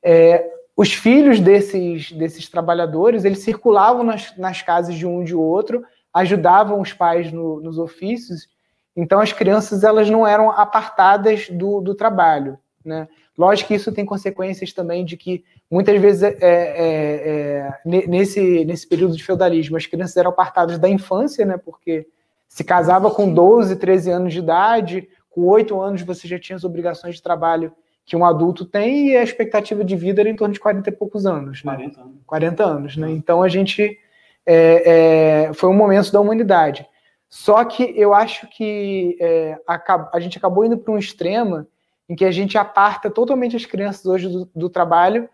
É, 0.02 0.52
os 0.76 0.94
filhos 0.94 1.40
desses, 1.40 2.12
desses 2.12 2.50
trabalhadores, 2.50 3.26
eles 3.26 3.40
circulavam 3.40 4.04
nas, 4.04 4.36
nas 4.38 4.62
casas 4.62 4.96
de 4.96 5.06
um 5.06 5.22
e 5.22 5.26
de 5.26 5.36
outro, 5.36 5.84
ajudavam 6.14 6.82
os 6.82 6.94
pais 6.94 7.32
no, 7.32 7.60
nos 7.62 7.78
ofícios, 7.78 8.48
então 8.96 9.20
as 9.20 9.34
crianças 9.34 9.84
elas 9.84 10.10
não 10.10 10.28
eram 10.28 10.52
apartadas 10.52 11.50
do, 11.50 11.82
do 11.82 11.96
trabalho. 11.96 12.58
Né? 12.84 13.08
Lógico 13.38 13.70
que 13.70 13.76
isso 13.76 13.92
tem 13.92 14.06
consequências 14.06 14.74
também 14.74 15.06
de 15.06 15.16
que 15.18 15.44
muitas 15.70 16.00
vezes 16.00 16.24
é, 16.24 16.38
é, 16.42 17.70
é, 17.86 18.08
nesse, 18.08 18.66
nesse 18.66 18.88
período 18.88 19.16
de 19.16 19.24
feudalismo 19.24 19.78
as 19.78 19.86
crianças 19.86 20.18
eram 20.18 20.32
apartadas 20.32 20.78
da 20.78 20.90
infância, 20.90 21.46
né? 21.46 21.58
porque 21.58 22.08
se 22.48 22.64
casava 22.64 23.10
com 23.10 23.34
12, 23.34 23.76
13 23.78 24.12
anos 24.12 24.34
de 24.34 24.40
idade, 24.40 25.08
com 25.30 25.42
8 25.48 25.80
anos 25.80 26.02
você 26.04 26.28
já 26.28 26.38
tinha 26.38 26.56
as 26.56 26.64
obrigações 26.64 27.16
de 27.16 27.24
trabalho 27.24 27.74
que 28.06 28.16
um 28.16 28.26
adulto 28.26 28.66
tem 28.66 29.10
e 29.10 29.18
a 29.18 29.24
expectativa 29.24 29.84
de 29.84 29.96
vida 29.96 30.22
era 30.22 30.30
em 30.30 30.36
torno 30.36 30.54
de 30.54 30.60
40 30.60 30.90
e 30.90 30.92
poucos 30.92 31.26
anos. 31.26 31.64
Né? 31.64 31.74
40 31.74 32.02
anos. 32.02 32.16
40 32.26 32.64
anos, 32.64 32.98
né? 32.98 33.12
Então 33.12 33.42
a 33.42 33.48
gente. 33.48 34.00
É, 34.46 35.46
é, 35.46 35.54
foi 35.54 35.70
um 35.70 35.74
momento 35.74 36.12
da 36.12 36.20
humanidade. 36.20 36.86
Só 37.30 37.64
que 37.64 37.94
eu 37.98 38.14
acho 38.14 38.48
que 38.48 39.18
é, 39.20 39.58
a, 39.66 40.10
a, 40.14 40.20
gente 40.20 40.38
acabou 40.38 40.66
indo 40.66 40.78
para 40.78 40.94
um 40.94 40.98
extremo 40.98 41.66
em 42.08 42.16
que 42.16 42.26
a 42.26 42.32
gente 42.32 42.58
aparta 42.58 43.10
totalmente 43.10 43.56
as 43.56 43.66
crianças 43.66 44.06
hoje 44.06 44.28
do, 44.28 44.50
do 44.54 44.70
trabalho. 44.70 45.30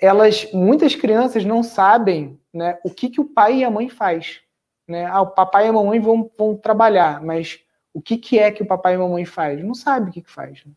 Elas, 0.00 0.50
muitas 0.52 0.94
crianças 0.94 1.44
não 1.44 1.62
sabem 1.62 2.40
né, 2.52 2.78
o 2.82 2.90
que, 2.90 3.10
que 3.10 3.20
o 3.20 3.24
pai 3.24 3.58
e 3.58 3.64
a 3.64 3.70
mãe 3.70 3.88
faz. 3.88 4.40
Né? 4.88 5.04
Ah, 5.06 5.20
o 5.20 5.28
papai 5.28 5.66
e 5.66 5.68
a 5.68 5.72
mamãe 5.72 6.00
vão, 6.00 6.30
vão 6.36 6.56
trabalhar, 6.56 7.22
mas 7.22 7.60
o 7.92 8.00
que, 8.00 8.16
que 8.16 8.38
é 8.38 8.50
que 8.50 8.62
o 8.62 8.66
papai 8.66 8.94
e 8.94 8.96
a 8.96 8.98
mamãe 8.98 9.24
faz? 9.24 9.62
Não 9.62 9.74
sabe 9.74 10.10
o 10.10 10.12
que, 10.12 10.22
que 10.22 10.30
faz. 10.30 10.64
Né? 10.64 10.72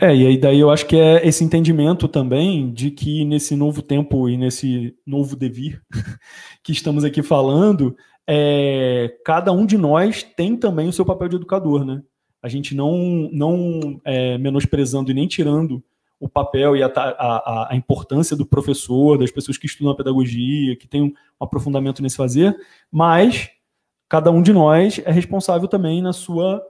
É, 0.00 0.14
e 0.14 0.26
aí 0.26 0.38
daí 0.38 0.60
eu 0.60 0.70
acho 0.70 0.86
que 0.86 0.96
é 0.96 1.26
esse 1.26 1.42
entendimento 1.42 2.06
também 2.06 2.72
de 2.72 2.90
que 2.90 3.24
nesse 3.24 3.56
novo 3.56 3.82
tempo 3.82 4.28
e 4.28 4.36
nesse 4.36 4.96
novo 5.04 5.34
devir 5.34 5.82
que 6.62 6.70
estamos 6.70 7.02
aqui 7.02 7.20
falando, 7.20 7.96
é, 8.24 9.12
cada 9.24 9.50
um 9.50 9.66
de 9.66 9.76
nós 9.76 10.22
tem 10.22 10.56
também 10.56 10.88
o 10.88 10.92
seu 10.92 11.04
papel 11.04 11.28
de 11.28 11.36
educador, 11.36 11.84
né? 11.84 12.00
A 12.40 12.48
gente 12.48 12.76
não, 12.76 13.28
não 13.32 14.00
é, 14.04 14.38
menosprezando 14.38 15.10
e 15.10 15.14
nem 15.14 15.26
tirando 15.26 15.82
o 16.20 16.28
papel 16.28 16.76
e 16.76 16.82
a, 16.82 16.86
a, 16.86 17.72
a, 17.72 17.76
importância 17.76 18.36
do 18.36 18.46
professor, 18.46 19.18
das 19.18 19.30
pessoas 19.30 19.56
que 19.56 19.66
estudam 19.66 19.92
a 19.92 19.96
pedagogia, 19.96 20.76
que 20.76 20.86
tem 20.86 21.02
um 21.02 21.12
aprofundamento 21.40 22.02
nesse 22.02 22.16
fazer, 22.16 22.56
mas 22.90 23.50
cada 24.08 24.30
um 24.30 24.42
de 24.42 24.52
nós 24.52 25.00
é 25.04 25.10
responsável 25.10 25.68
também 25.68 26.02
na 26.02 26.12
sua 26.12 26.62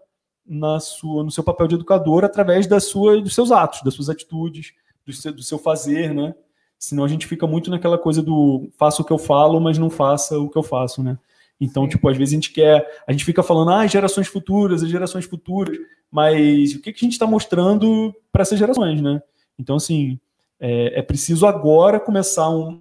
na 0.49 0.81
sua, 0.81 1.23
no 1.23 1.31
seu 1.31 1.45
papel 1.45 1.69
de 1.69 1.75
educador 1.75 2.25
através 2.25 2.67
da 2.67 2.81
sua, 2.81 3.21
dos 3.21 3.35
seus 3.35 3.53
atos, 3.53 3.83
das 3.83 3.95
suas 3.95 4.09
atitudes, 4.09 4.73
do 5.05 5.13
seu, 5.13 5.33
do 5.33 5.43
seu 5.43 5.59
fazer, 5.59 6.15
né? 6.15 6.35
Senão 6.79 7.05
a 7.05 7.09
gente 7.09 7.27
fica 7.27 7.47
muito 7.47 7.71
naquela 7.71 7.99
coisa 7.99 8.23
do 8.23 8.71
faça 8.79 9.03
o 9.03 9.05
que 9.05 9.13
eu 9.13 9.19
falo, 9.19 9.61
mas 9.61 9.79
não 9.79 9.91
faça 9.91 10.39
o 10.39 10.49
que 10.49 10.57
eu 10.57 10.63
faço, 10.63 11.03
né? 11.03 11.19
Então, 11.61 11.85
Sim. 11.85 11.91
tipo, 11.91 12.09
às 12.09 12.17
vezes 12.17 12.33
a 12.33 12.37
gente 12.37 12.53
quer, 12.53 13.03
a 13.07 13.13
gente 13.13 13.25
fica 13.25 13.43
falando, 13.43 13.73
ah, 13.73 13.87
gerações 13.87 14.29
futuras, 14.29 14.83
as 14.83 14.89
gerações 14.89 15.25
futuras, 15.25 15.77
mas 16.11 16.75
o 16.75 16.81
que, 16.81 16.93
que 16.93 17.05
a 17.05 17.07
gente 17.07 17.13
está 17.13 17.27
mostrando 17.27 18.15
para 18.31 18.43
essas 18.43 18.59
gerações, 18.59 19.03
né? 19.03 19.21
Então, 19.59 19.77
assim, 19.77 20.19
é, 20.61 21.01
é 21.01 21.03
preciso 21.03 21.47
agora 21.47 21.99
começar 21.99 22.49
um 22.49 22.81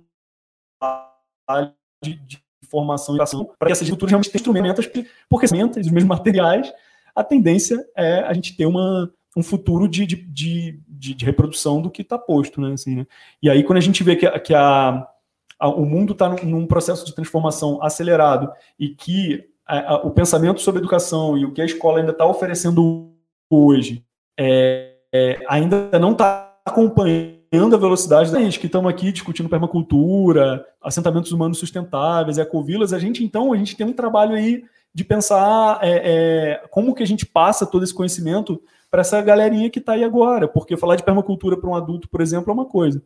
de, 2.04 2.16
de 2.16 2.44
formação 2.70 3.16
e 3.18 3.22
ação 3.22 3.50
para 3.58 3.68
que 3.68 3.72
essas 3.72 3.90
futuras 3.90 4.12
realmente 4.12 4.30
tenham 4.30 4.40
instrumentos, 4.40 4.86
porque 5.30 5.46
as 5.46 5.52
os 5.52 5.92
mesmos 5.92 6.18
materiais 6.18 6.72
a 7.18 7.24
tendência 7.24 7.84
é 7.96 8.20
a 8.20 8.32
gente 8.32 8.56
ter 8.56 8.68
uma, 8.68 9.12
um 9.36 9.42
futuro 9.42 9.88
de, 9.88 10.06
de, 10.06 10.16
de, 10.88 11.16
de 11.16 11.26
reprodução 11.26 11.82
do 11.82 11.90
que 11.90 12.04
está 12.04 12.16
posto, 12.16 12.62
né? 12.62 12.74
Assim, 12.74 12.98
né? 12.98 13.08
E 13.42 13.50
aí, 13.50 13.64
quando 13.64 13.80
a 13.80 13.82
gente 13.82 14.04
vê 14.04 14.16
que, 14.16 14.28
a, 14.28 14.40
que 14.40 14.54
a, 14.54 15.08
a 15.60 15.68
o 15.68 15.84
mundo 15.84 16.14
está 16.14 16.30
num, 16.30 16.46
num, 16.46 16.68
processo 16.68 17.04
de 17.04 17.16
transformação 17.16 17.82
acelerado 17.82 18.52
e 18.80 18.90
que 18.90 19.44
a, 19.66 19.96
o 20.06 20.12
pensamento 20.12 20.62
sobre 20.62 20.80
educação 20.80 21.36
e 21.36 21.44
o 21.44 21.52
que 21.52 21.62
a 21.62 21.66
escola 21.66 22.00
ainda 22.00 22.12
está 22.12 22.24
oferecendo 22.24 23.12
hoje 23.50 24.06
é, 24.40 24.98
é, 25.12 25.40
ainda 25.50 25.98
não 26.00 26.12
está 26.12 26.56
acompanhando 26.64 27.76
a 27.76 27.80
velocidade 27.80 28.32
da 28.32 28.40
gente 28.40 28.60
que 28.60 28.68
estamos 28.68 28.90
aqui 28.92 29.12
discutindo 29.12 29.50
permacultura, 29.50 30.64
assentamentos 30.80 31.32
humanos 31.32 31.58
sustentáveis, 31.58 32.38
ecovilas, 32.38 32.94
a 32.94 33.00
gente 33.00 33.24
então 33.24 33.52
a 33.54 33.58
gente 33.58 33.76
tem 33.76 33.88
um 33.88 33.94
trabalho 33.94 34.36
aí 34.36 34.64
de 34.94 35.04
pensar 35.04 35.80
é, 35.82 36.02
é, 36.62 36.68
como 36.70 36.96
que 36.96 37.04
a 37.04 37.08
gente 37.08 37.26
passa 37.26 37.66
todo 37.66 37.84
esse 37.84 37.94
conhecimento 37.94 38.62
para 38.90 39.02
essa 39.02 39.22
galerinha 39.22 39.70
que 39.70 39.80
está 39.80 39.94
aí 39.94 40.04
agora. 40.04 40.48
Porque 40.48 40.78
falar 40.78 40.96
de 40.96 41.04
permacultura 41.04 41.58
para 41.58 41.70
um 41.70 41.76
adulto, 41.76 42.10
por 42.10 42.22
exemplo, 42.22 42.50
é 42.50 42.54
uma 42.54 42.66
coisa. 42.66 43.02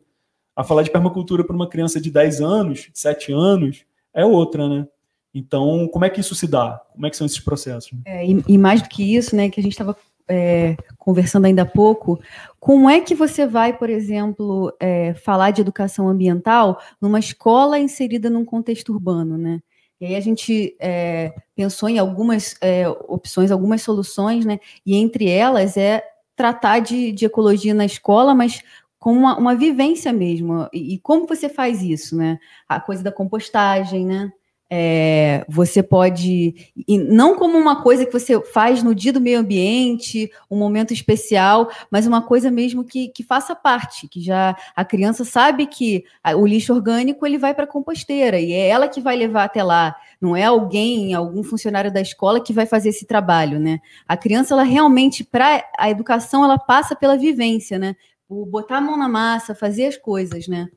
A 0.54 0.64
falar 0.64 0.82
de 0.82 0.90
permacultura 0.90 1.44
para 1.44 1.56
uma 1.56 1.68
criança 1.68 2.00
de 2.00 2.10
10 2.10 2.40
anos, 2.40 2.90
7 2.92 3.32
anos, 3.32 3.84
é 4.14 4.24
outra, 4.24 4.68
né? 4.68 4.86
Então, 5.34 5.88
como 5.88 6.04
é 6.04 6.10
que 6.10 6.20
isso 6.20 6.34
se 6.34 6.46
dá? 6.46 6.80
Como 6.92 7.06
é 7.06 7.10
que 7.10 7.16
são 7.16 7.26
esses 7.26 7.40
processos? 7.40 7.92
É, 8.04 8.26
e, 8.26 8.44
e, 8.46 8.58
mais 8.58 8.82
do 8.82 8.88
que 8.88 9.16
isso, 9.16 9.34
né, 9.34 9.48
que 9.48 9.58
a 9.58 9.62
gente 9.62 9.72
estava 9.72 9.96
é, 10.28 10.76
conversando 10.98 11.46
ainda 11.46 11.62
há 11.62 11.66
pouco, 11.66 12.20
como 12.60 12.88
é 12.88 13.00
que 13.00 13.14
você 13.14 13.46
vai, 13.46 13.76
por 13.76 13.88
exemplo, 13.88 14.74
é, 14.78 15.14
falar 15.14 15.50
de 15.50 15.62
educação 15.62 16.06
ambiental 16.06 16.80
numa 17.00 17.18
escola 17.18 17.78
inserida 17.78 18.28
num 18.28 18.44
contexto 18.44 18.92
urbano, 18.92 19.38
né? 19.38 19.62
E 20.02 20.04
aí 20.04 20.16
a 20.16 20.20
gente 20.20 20.76
é, 20.80 21.32
pensou 21.54 21.88
em 21.88 21.96
algumas 21.96 22.56
é, 22.60 22.88
opções, 22.88 23.52
algumas 23.52 23.82
soluções, 23.82 24.44
né? 24.44 24.58
E 24.84 24.96
entre 24.96 25.28
elas 25.28 25.76
é 25.76 26.02
tratar 26.34 26.80
de, 26.80 27.12
de 27.12 27.24
ecologia 27.24 27.72
na 27.72 27.84
escola, 27.84 28.34
mas 28.34 28.64
com 28.98 29.12
uma, 29.12 29.38
uma 29.38 29.54
vivência 29.54 30.12
mesmo. 30.12 30.68
E, 30.72 30.94
e, 30.94 30.98
como 30.98 31.28
você 31.28 31.48
faz 31.48 31.82
isso, 31.82 32.16
né? 32.16 32.40
A 32.68 32.80
coisa 32.80 33.00
da 33.00 33.12
compostagem, 33.12 34.04
né? 34.04 34.32
É, 34.74 35.44
você 35.50 35.82
pode, 35.82 36.72
e 36.88 36.96
não 36.96 37.36
como 37.36 37.58
uma 37.58 37.82
coisa 37.82 38.06
que 38.06 38.12
você 38.12 38.40
faz 38.40 38.82
no 38.82 38.94
dia 38.94 39.12
do 39.12 39.20
meio 39.20 39.38
ambiente, 39.38 40.32
um 40.50 40.56
momento 40.56 40.94
especial, 40.94 41.70
mas 41.90 42.06
uma 42.06 42.22
coisa 42.22 42.50
mesmo 42.50 42.82
que, 42.82 43.08
que 43.08 43.22
faça 43.22 43.54
parte, 43.54 44.08
que 44.08 44.18
já 44.18 44.56
a 44.74 44.82
criança 44.82 45.26
sabe 45.26 45.66
que 45.66 46.06
o 46.38 46.46
lixo 46.46 46.72
orgânico 46.72 47.26
ele 47.26 47.36
vai 47.36 47.52
para 47.52 47.64
a 47.64 47.66
composteira 47.66 48.40
e 48.40 48.50
é 48.50 48.68
ela 48.68 48.88
que 48.88 48.98
vai 48.98 49.14
levar 49.14 49.44
até 49.44 49.62
lá, 49.62 49.94
não 50.18 50.34
é 50.34 50.44
alguém, 50.44 51.12
algum 51.12 51.42
funcionário 51.42 51.92
da 51.92 52.00
escola 52.00 52.40
que 52.40 52.54
vai 52.54 52.64
fazer 52.64 52.88
esse 52.88 53.04
trabalho, 53.04 53.60
né? 53.60 53.78
A 54.08 54.16
criança, 54.16 54.54
ela 54.54 54.62
realmente, 54.62 55.22
para 55.22 55.68
a 55.78 55.90
educação, 55.90 56.42
ela 56.44 56.58
passa 56.58 56.96
pela 56.96 57.18
vivência, 57.18 57.78
né? 57.78 57.94
O 58.26 58.46
botar 58.46 58.78
a 58.78 58.80
mão 58.80 58.96
na 58.96 59.06
massa, 59.06 59.54
fazer 59.54 59.84
as 59.84 59.98
coisas, 59.98 60.48
né? 60.48 60.68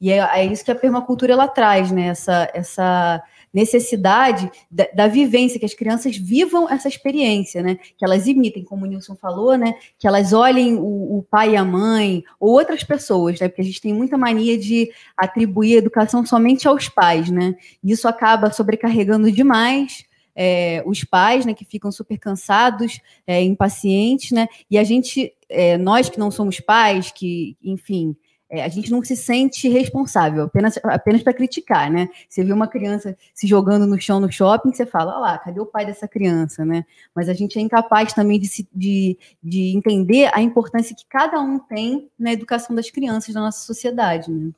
E 0.00 0.10
é, 0.10 0.18
é 0.18 0.44
isso 0.44 0.64
que 0.64 0.70
a 0.70 0.76
permacultura 0.76 1.32
ela 1.32 1.48
traz, 1.48 1.90
né? 1.90 2.08
Essa, 2.08 2.50
essa 2.54 3.22
necessidade 3.52 4.50
da, 4.70 4.86
da, 4.94 5.06
vivência, 5.06 5.58
que 5.58 5.64
as 5.64 5.74
crianças 5.74 6.16
vivam 6.16 6.68
essa 6.68 6.88
experiência, 6.88 7.62
né? 7.62 7.78
Que 7.96 8.04
elas 8.04 8.26
imitem, 8.26 8.64
como 8.64 8.84
o 8.84 8.88
Nilson 8.88 9.16
falou, 9.16 9.56
né? 9.56 9.74
Que 9.98 10.06
elas 10.06 10.32
olhem 10.32 10.76
o, 10.76 11.18
o 11.18 11.26
pai 11.30 11.52
e 11.52 11.56
a 11.56 11.64
mãe, 11.64 12.22
ou 12.38 12.50
outras 12.50 12.84
pessoas, 12.84 13.40
né? 13.40 13.48
Porque 13.48 13.62
a 13.62 13.64
gente 13.64 13.80
tem 13.80 13.92
muita 13.92 14.18
mania 14.18 14.58
de 14.58 14.90
atribuir 15.16 15.76
educação 15.76 16.24
somente 16.24 16.68
aos 16.68 16.88
pais, 16.88 17.30
né? 17.30 17.54
E 17.82 17.92
isso 17.92 18.06
acaba 18.06 18.52
sobrecarregando 18.52 19.30
demais 19.30 20.08
é, 20.40 20.84
os 20.86 21.02
pais, 21.02 21.44
né, 21.44 21.52
que 21.52 21.64
ficam 21.64 21.90
super 21.90 22.16
cansados, 22.16 23.00
é, 23.26 23.42
impacientes, 23.42 24.30
né, 24.30 24.46
e 24.70 24.78
a 24.78 24.84
gente, 24.84 25.32
é, 25.48 25.76
nós 25.76 26.08
que 26.08 26.16
não 26.16 26.30
somos 26.30 26.60
pais, 26.60 27.10
que, 27.10 27.56
enfim, 27.60 28.14
é, 28.50 28.64
a 28.64 28.68
gente 28.68 28.90
não 28.90 29.04
se 29.04 29.14
sente 29.14 29.68
responsável, 29.68 30.44
apenas, 30.44 30.78
apenas 30.84 31.22
para 31.22 31.34
criticar, 31.34 31.90
né? 31.90 32.08
Você 32.28 32.42
vê 32.42 32.52
uma 32.52 32.66
criança 32.66 33.16
se 33.34 33.46
jogando 33.46 33.86
no 33.86 34.00
chão 34.00 34.18
no 34.20 34.32
shopping, 34.32 34.72
você 34.72 34.86
fala, 34.86 35.12
olha 35.12 35.20
lá, 35.20 35.38
cadê 35.38 35.60
o 35.60 35.66
pai 35.66 35.84
dessa 35.84 36.08
criança, 36.08 36.64
né? 36.64 36.84
Mas 37.14 37.28
a 37.28 37.34
gente 37.34 37.58
é 37.58 37.62
incapaz 37.62 38.14
também 38.14 38.40
de, 38.40 38.46
se, 38.48 38.66
de, 38.74 39.18
de 39.42 39.76
entender 39.76 40.30
a 40.32 40.40
importância 40.40 40.96
que 40.96 41.04
cada 41.06 41.38
um 41.40 41.58
tem 41.58 42.08
na 42.18 42.32
educação 42.32 42.74
das 42.74 42.90
crianças 42.90 43.34
da 43.34 43.40
nossa 43.40 43.66
sociedade, 43.66 44.30
né? 44.30 44.50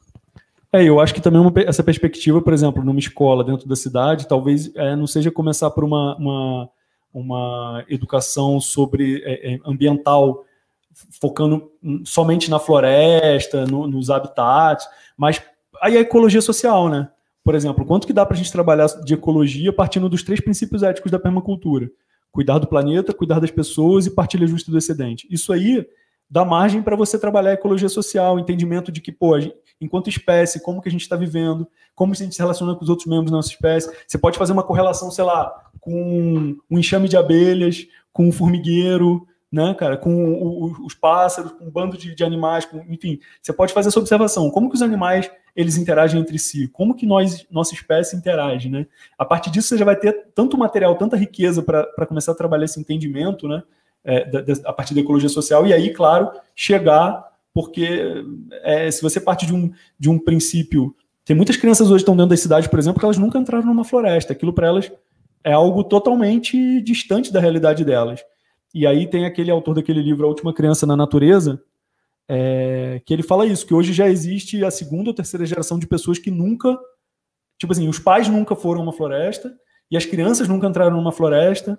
É, 0.73 0.85
eu 0.85 1.01
acho 1.01 1.13
que 1.13 1.21
também 1.21 1.41
uma, 1.41 1.53
essa 1.67 1.83
perspectiva, 1.83 2.41
por 2.41 2.53
exemplo, 2.53 2.85
numa 2.85 3.01
escola 3.01 3.43
dentro 3.43 3.69
da 3.69 3.75
cidade, 3.75 4.29
talvez 4.29 4.71
é, 4.77 4.95
não 4.95 5.07
seja 5.07 5.29
começar 5.29 5.69
por 5.73 5.83
uma, 5.83 6.17
uma, 6.17 6.71
uma 7.13 7.85
educação 7.89 8.61
sobre 8.61 9.21
é, 9.25 9.55
é 9.55 9.59
ambiental 9.65 10.45
focando 11.21 11.71
somente 12.05 12.51
na 12.51 12.59
floresta, 12.59 13.67
no, 13.67 13.87
nos 13.87 14.11
habitats, 14.11 14.89
mas 15.17 15.41
aí 15.81 15.97
a 15.97 16.01
ecologia 16.01 16.43
social, 16.43 16.89
né? 16.89 17.09
Por 17.43 17.55
exemplo, 17.55 17.85
quanto 17.85 18.07
que 18.07 18.13
dá 18.13 18.25
para 18.27 18.35
a 18.35 18.39
gente 18.39 18.53
trabalhar 18.53 18.87
de 18.87 19.15
ecologia 19.15 19.73
partindo 19.73 20.09
dos 20.09 20.23
três 20.23 20.41
princípios 20.41 20.83
éticos 20.83 21.11
da 21.11 21.19
permacultura? 21.19 21.91
Cuidar 22.31 22.59
do 22.59 22.67
planeta, 22.67 23.15
cuidar 23.15 23.41
das 23.41 23.51
pessoas 23.51 24.07
e 24.07 24.11
partilha 24.11 24.47
justa 24.47 24.71
do 24.71 24.79
excedente. 24.79 25.27
Isso 25.31 25.53
aí 25.53 25.87
dá 26.29 26.45
margem 26.45 26.83
para 26.83 26.95
você 26.95 27.19
trabalhar 27.19 27.51
a 27.51 27.55
ecologia 27.55 27.89
social, 27.89 28.39
entendimento 28.39 28.93
de 28.93 29.01
que, 29.01 29.11
pô, 29.11 29.41
gente, 29.41 29.57
enquanto 29.81 30.09
espécie, 30.09 30.61
como 30.61 30.81
que 30.81 30.89
a 30.89 30.93
gente 30.93 31.01
está 31.01 31.17
vivendo, 31.17 31.67
como 31.95 32.13
a 32.13 32.15
gente 32.15 32.35
se 32.35 32.41
relaciona 32.41 32.75
com 32.75 32.85
os 32.85 32.91
outros 32.91 33.09
membros 33.09 33.31
da 33.31 33.39
nossa 33.39 33.49
espécie. 33.49 33.91
Você 34.07 34.19
pode 34.19 34.39
fazer 34.39 34.53
uma 34.53 34.63
correlação, 34.63 35.11
sei 35.11 35.25
lá, 35.25 35.53
com 35.81 36.57
um 36.71 36.79
enxame 36.79 37.09
de 37.09 37.17
abelhas, 37.17 37.87
com 38.13 38.29
um 38.29 38.33
formigueiro, 38.33 39.27
né, 39.51 39.75
cara, 39.75 39.97
com 39.97 40.33
o, 40.35 40.87
os 40.87 40.95
pássaros, 40.95 41.53
com 41.53 41.65
um 41.65 41.71
bando 41.71 41.97
de, 41.97 42.15
de 42.15 42.23
animais, 42.23 42.65
com, 42.65 42.79
enfim, 42.89 43.19
você 43.43 43.53
pode 43.53 43.73
fazer 43.73 43.89
essa 43.89 43.99
observação. 43.99 44.51
Como 44.51 44.69
que 44.69 44.77
os 44.77 44.83
animais 44.83 45.31
eles 45.57 45.77
interagem 45.77 46.21
entre 46.21 46.39
si? 46.39 46.69
Como 46.69 46.95
que 46.95 47.05
nós, 47.05 47.47
nossa 47.51 47.75
espécie 47.75 48.17
interage, 48.17 48.69
né? 48.69 48.87
A 49.19 49.25
partir 49.25 49.51
disso 49.51 49.69
você 49.69 49.79
já 49.79 49.85
vai 49.85 49.97
ter 49.97 50.13
tanto 50.35 50.57
material, 50.57 50.95
tanta 50.97 51.17
riqueza 51.17 51.63
para 51.63 52.07
começar 52.07 52.33
a 52.33 52.37
trabalhar 52.37 52.65
esse 52.65 52.79
entendimento, 52.79 53.49
né? 53.49 53.63
É, 54.03 54.25
da, 54.25 54.41
da, 54.41 54.53
a 54.65 54.73
partir 54.73 54.95
da 54.95 55.01
ecologia 55.01 55.29
social 55.29 55.67
e 55.67 55.75
aí, 55.75 55.93
claro, 55.93 56.31
chegar 56.55 57.31
porque 57.53 58.25
é, 58.63 58.91
se 58.91 59.03
você 59.03 59.21
parte 59.21 59.45
de 59.45 59.55
um, 59.55 59.73
de 59.99 60.09
um 60.09 60.19
princípio, 60.19 60.95
tem 61.25 61.37
muitas 61.37 61.57
crianças 61.57 61.89
hoje 61.89 61.97
que 61.97 62.03
estão 62.03 62.17
dentro 62.17 62.31
das 62.31 62.41
cidades, 62.41 62.69
por 62.69 62.79
exemplo, 62.79 62.99
que 62.99 63.05
elas 63.05 63.19
nunca 63.19 63.39
entraram 63.39 63.67
numa 63.67 63.85
floresta. 63.85 64.33
Aquilo 64.33 64.53
para 64.53 64.69
elas 64.69 64.91
é 65.43 65.53
algo 65.53 65.83
totalmente 65.85 66.81
distante 66.81 67.33
da 67.33 67.41
realidade 67.41 67.85
delas. 67.85 68.25
E 68.75 68.87
aí 68.87 69.09
tem 69.09 69.27
aquele 69.27 69.51
autor 69.51 69.75
daquele 69.75 70.01
livro, 70.03 70.25
A 70.25 70.29
Última 70.29 70.55
Criança 70.55 70.87
na 70.87 70.97
Natureza, 70.97 71.63
é, 72.29 73.03
que 73.05 73.13
ele 73.13 73.23
fala 73.23 73.45
isso, 73.45 73.67
que 73.67 73.75
hoje 73.75 73.93
já 73.93 74.09
existe 74.09 74.65
a 74.65 74.71
segunda 74.71 75.11
ou 75.11 75.15
terceira 75.15 75.45
geração 75.45 75.79
de 75.79 75.87
pessoas 75.87 76.19
que 76.19 76.31
nunca, 76.31 76.79
tipo 77.59 77.73
assim, 77.73 77.89
os 77.89 77.99
pais 77.99 78.29
nunca 78.29 78.55
foram 78.55 78.81
a 78.81 78.83
uma 78.85 78.93
floresta 78.93 79.53
e 79.91 79.97
as 79.97 80.07
crianças 80.07 80.47
nunca 80.47 80.69
entraram 80.69 80.97
numa 80.97 81.11
floresta. 81.11 81.77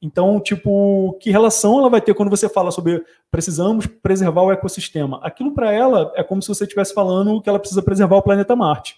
Então, 0.00 0.40
tipo, 0.40 1.18
que 1.20 1.30
relação 1.30 1.78
ela 1.78 1.90
vai 1.90 2.00
ter 2.00 2.14
quando 2.14 2.30
você 2.30 2.48
fala 2.48 2.70
sobre 2.70 3.04
precisamos 3.30 3.86
preservar 3.86 4.42
o 4.42 4.50
ecossistema? 4.50 5.20
Aquilo 5.22 5.52
para 5.52 5.70
ela 5.70 6.10
é 6.16 6.24
como 6.24 6.40
se 6.40 6.48
você 6.48 6.64
estivesse 6.64 6.94
falando 6.94 7.42
que 7.42 7.50
ela 7.50 7.58
precisa 7.58 7.82
preservar 7.82 8.16
o 8.16 8.22
planeta 8.22 8.56
Marte. 8.56 8.96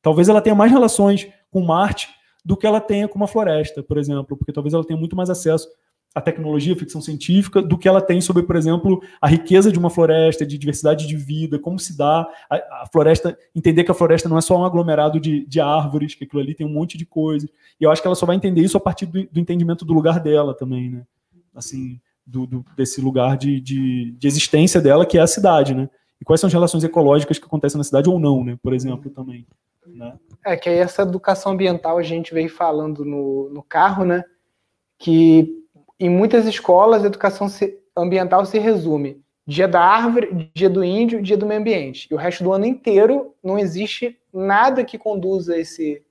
Talvez 0.00 0.30
ela 0.30 0.40
tenha 0.40 0.54
mais 0.54 0.72
relações 0.72 1.28
com 1.50 1.60
Marte 1.60 2.08
do 2.42 2.56
que 2.56 2.66
ela 2.66 2.80
tenha 2.80 3.06
com 3.06 3.16
uma 3.16 3.26
floresta, 3.26 3.82
por 3.82 3.98
exemplo, 3.98 4.38
porque 4.38 4.54
talvez 4.54 4.72
ela 4.72 4.84
tenha 4.84 4.98
muito 4.98 5.14
mais 5.14 5.28
acesso 5.28 5.68
a 6.14 6.20
tecnologia, 6.20 6.72
a 6.72 6.76
ficção 6.76 7.00
científica, 7.00 7.62
do 7.62 7.78
que 7.78 7.86
ela 7.86 8.00
tem 8.00 8.20
sobre, 8.20 8.42
por 8.42 8.56
exemplo, 8.56 9.00
a 9.20 9.28
riqueza 9.28 9.70
de 9.70 9.78
uma 9.78 9.90
floresta, 9.90 10.44
de 10.44 10.58
diversidade 10.58 11.06
de 11.06 11.16
vida, 11.16 11.58
como 11.58 11.78
se 11.78 11.96
dá 11.96 12.26
a, 12.48 12.56
a 12.82 12.88
floresta, 12.92 13.38
entender 13.54 13.84
que 13.84 13.90
a 13.92 13.94
floresta 13.94 14.28
não 14.28 14.36
é 14.36 14.40
só 14.40 14.58
um 14.58 14.64
aglomerado 14.64 15.20
de, 15.20 15.46
de, 15.46 15.60
árvores, 15.60 16.14
que 16.14 16.24
aquilo 16.24 16.42
ali 16.42 16.54
tem 16.54 16.66
um 16.66 16.72
monte 16.72 16.98
de 16.98 17.06
coisas. 17.06 17.48
E 17.80 17.84
eu 17.84 17.90
acho 17.90 18.02
que 18.02 18.08
ela 18.08 18.16
só 18.16 18.26
vai 18.26 18.34
entender 18.34 18.60
isso 18.60 18.76
a 18.76 18.80
partir 18.80 19.06
do, 19.06 19.24
do 19.24 19.40
entendimento 19.40 19.84
do 19.84 19.94
lugar 19.94 20.18
dela 20.18 20.52
também, 20.52 20.90
né? 20.90 21.02
Assim, 21.54 22.00
do, 22.26 22.44
do, 22.46 22.64
desse 22.76 23.00
lugar 23.00 23.36
de, 23.36 23.60
de, 23.60 24.12
de, 24.12 24.26
existência 24.26 24.80
dela, 24.80 25.06
que 25.06 25.16
é 25.16 25.20
a 25.20 25.26
cidade, 25.26 25.74
né? 25.74 25.88
E 26.20 26.24
quais 26.24 26.40
são 26.40 26.48
as 26.48 26.52
relações 26.52 26.82
ecológicas 26.82 27.38
que 27.38 27.46
acontecem 27.46 27.78
na 27.78 27.84
cidade 27.84 28.10
ou 28.10 28.18
não, 28.18 28.42
né? 28.42 28.58
Por 28.60 28.74
exemplo, 28.74 29.10
também. 29.10 29.46
Né? 29.86 30.12
É 30.44 30.56
que 30.56 30.68
aí 30.68 30.78
essa 30.78 31.02
educação 31.02 31.52
ambiental 31.52 31.98
a 31.98 32.02
gente 32.02 32.34
veio 32.34 32.48
falando 32.48 33.04
no, 33.04 33.48
no 33.50 33.62
carro, 33.62 34.04
né? 34.04 34.24
Que 34.98 35.59
em 36.00 36.08
muitas 36.08 36.46
escolas, 36.46 37.04
a 37.04 37.06
educação 37.06 37.46
ambiental 37.96 38.44
se 38.46 38.58
resume 38.58 39.22
dia 39.46 39.66
da 39.66 39.80
árvore, 39.80 40.50
dia 40.54 40.70
do 40.70 40.84
índio, 40.84 41.20
dia 41.20 41.36
do 41.36 41.44
meio 41.44 41.60
ambiente. 41.60 42.06
E 42.10 42.14
o 42.14 42.16
resto 42.16 42.44
do 42.44 42.52
ano 42.52 42.64
inteiro 42.64 43.34
não 43.42 43.58
existe 43.58 44.16
nada 44.32 44.84
que 44.84 44.96
conduza 44.96 45.58
esse, 45.58 46.02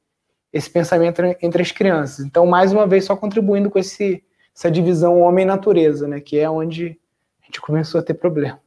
esse 0.51 0.69
pensamento 0.69 1.21
entre 1.41 1.61
as 1.61 1.71
crianças. 1.71 2.25
Então, 2.25 2.45
mais 2.45 2.73
uma 2.73 2.85
vez, 2.85 3.05
só 3.05 3.15
contribuindo 3.15 3.69
com 3.69 3.79
esse, 3.79 4.21
essa 4.55 4.69
divisão 4.69 5.21
homem-natureza, 5.21 6.05
né, 6.05 6.19
que 6.19 6.37
é 6.37 6.49
onde 6.49 6.97
a 7.41 7.45
gente 7.45 7.61
começou 7.61 7.99
a 7.99 8.03
ter 8.03 8.15
problema. 8.15 8.59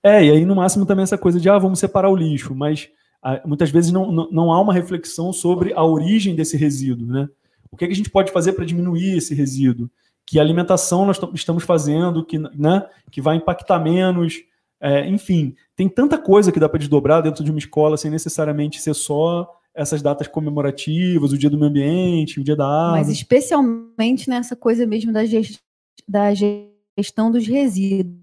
É, 0.00 0.24
e 0.24 0.30
aí 0.30 0.44
no 0.44 0.54
máximo 0.54 0.86
também 0.86 1.02
essa 1.02 1.18
coisa 1.18 1.40
de, 1.40 1.48
ah, 1.48 1.58
vamos 1.58 1.80
separar 1.80 2.10
o 2.10 2.16
lixo, 2.16 2.54
mas 2.54 2.88
ah, 3.22 3.40
muitas 3.44 3.70
vezes 3.70 3.90
não, 3.90 4.12
não, 4.12 4.30
não, 4.30 4.52
há 4.52 4.60
uma 4.60 4.72
reflexão 4.72 5.32
sobre 5.32 5.72
a 5.72 5.84
origem 5.84 6.36
desse 6.36 6.56
resíduo, 6.56 7.06
né? 7.06 7.28
O 7.72 7.76
que, 7.76 7.84
é 7.84 7.88
que 7.88 7.94
a 7.94 7.96
gente 7.96 8.10
pode 8.10 8.30
fazer 8.30 8.52
para 8.52 8.64
diminuir 8.64 9.16
esse 9.16 9.34
resíduo? 9.34 9.90
Que 10.26 10.40
alimentação 10.40 11.04
nós 11.04 11.20
estamos 11.34 11.64
fazendo, 11.64 12.24
que, 12.24 12.38
né, 12.38 12.88
que 13.10 13.20
vai 13.20 13.36
impactar 13.36 13.78
menos. 13.78 14.42
É, 14.80 15.06
enfim, 15.08 15.54
tem 15.76 15.88
tanta 15.88 16.18
coisa 16.18 16.50
que 16.52 16.60
dá 16.60 16.68
para 16.68 16.78
desdobrar 16.78 17.22
dentro 17.22 17.44
de 17.44 17.50
uma 17.50 17.58
escola 17.58 17.96
sem 17.96 18.10
necessariamente 18.10 18.80
ser 18.80 18.94
só 18.94 19.48
essas 19.74 20.00
datas 20.00 20.28
comemorativas, 20.28 21.32
o 21.32 21.38
dia 21.38 21.50
do 21.50 21.58
meio 21.58 21.70
ambiente, 21.70 22.40
o 22.40 22.44
dia 22.44 22.54
da 22.54 22.66
árvore. 22.66 23.00
Mas 23.00 23.08
especialmente 23.08 24.28
nessa 24.28 24.54
coisa 24.54 24.86
mesmo 24.86 25.12
da, 25.12 25.24
gest 25.24 25.60
da 26.06 26.32
gestão 26.32 27.30
dos 27.30 27.46
resíduos, 27.46 28.16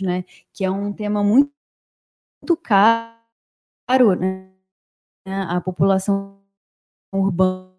né? 0.00 0.24
Que 0.52 0.64
é 0.64 0.70
um 0.70 0.92
tema 0.92 1.22
muito, 1.22 1.52
muito 2.40 2.56
caro, 2.56 4.14
né? 4.18 4.50
A 5.26 5.60
população 5.60 6.40
urbana 7.12 7.76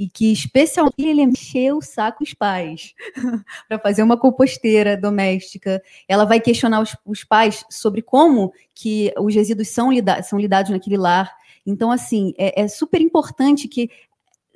e 0.00 0.08
que 0.08 0.32
especialmente 0.32 0.94
ele 0.98 1.20
encheu 1.20 1.76
o 1.76 1.82
saco 1.82 2.24
os 2.24 2.32
pais 2.32 2.94
para 3.68 3.78
fazer 3.78 4.02
uma 4.02 4.16
composteira 4.16 4.96
doméstica. 4.96 5.82
Ela 6.08 6.24
vai 6.24 6.40
questionar 6.40 6.80
os, 6.80 6.96
os, 7.04 7.22
pais 7.22 7.66
sobre 7.68 8.00
como 8.00 8.50
que 8.74 9.12
os 9.18 9.34
resíduos 9.34 9.68
são, 9.68 9.92
lida 9.92 10.22
são 10.22 10.38
lidados 10.38 10.70
naquele 10.70 10.96
lar. 10.96 11.30
Então, 11.66 11.90
assim, 11.90 12.32
é, 12.38 12.62
é 12.62 12.66
super 12.66 12.98
importante 12.98 13.68
que 13.68 13.90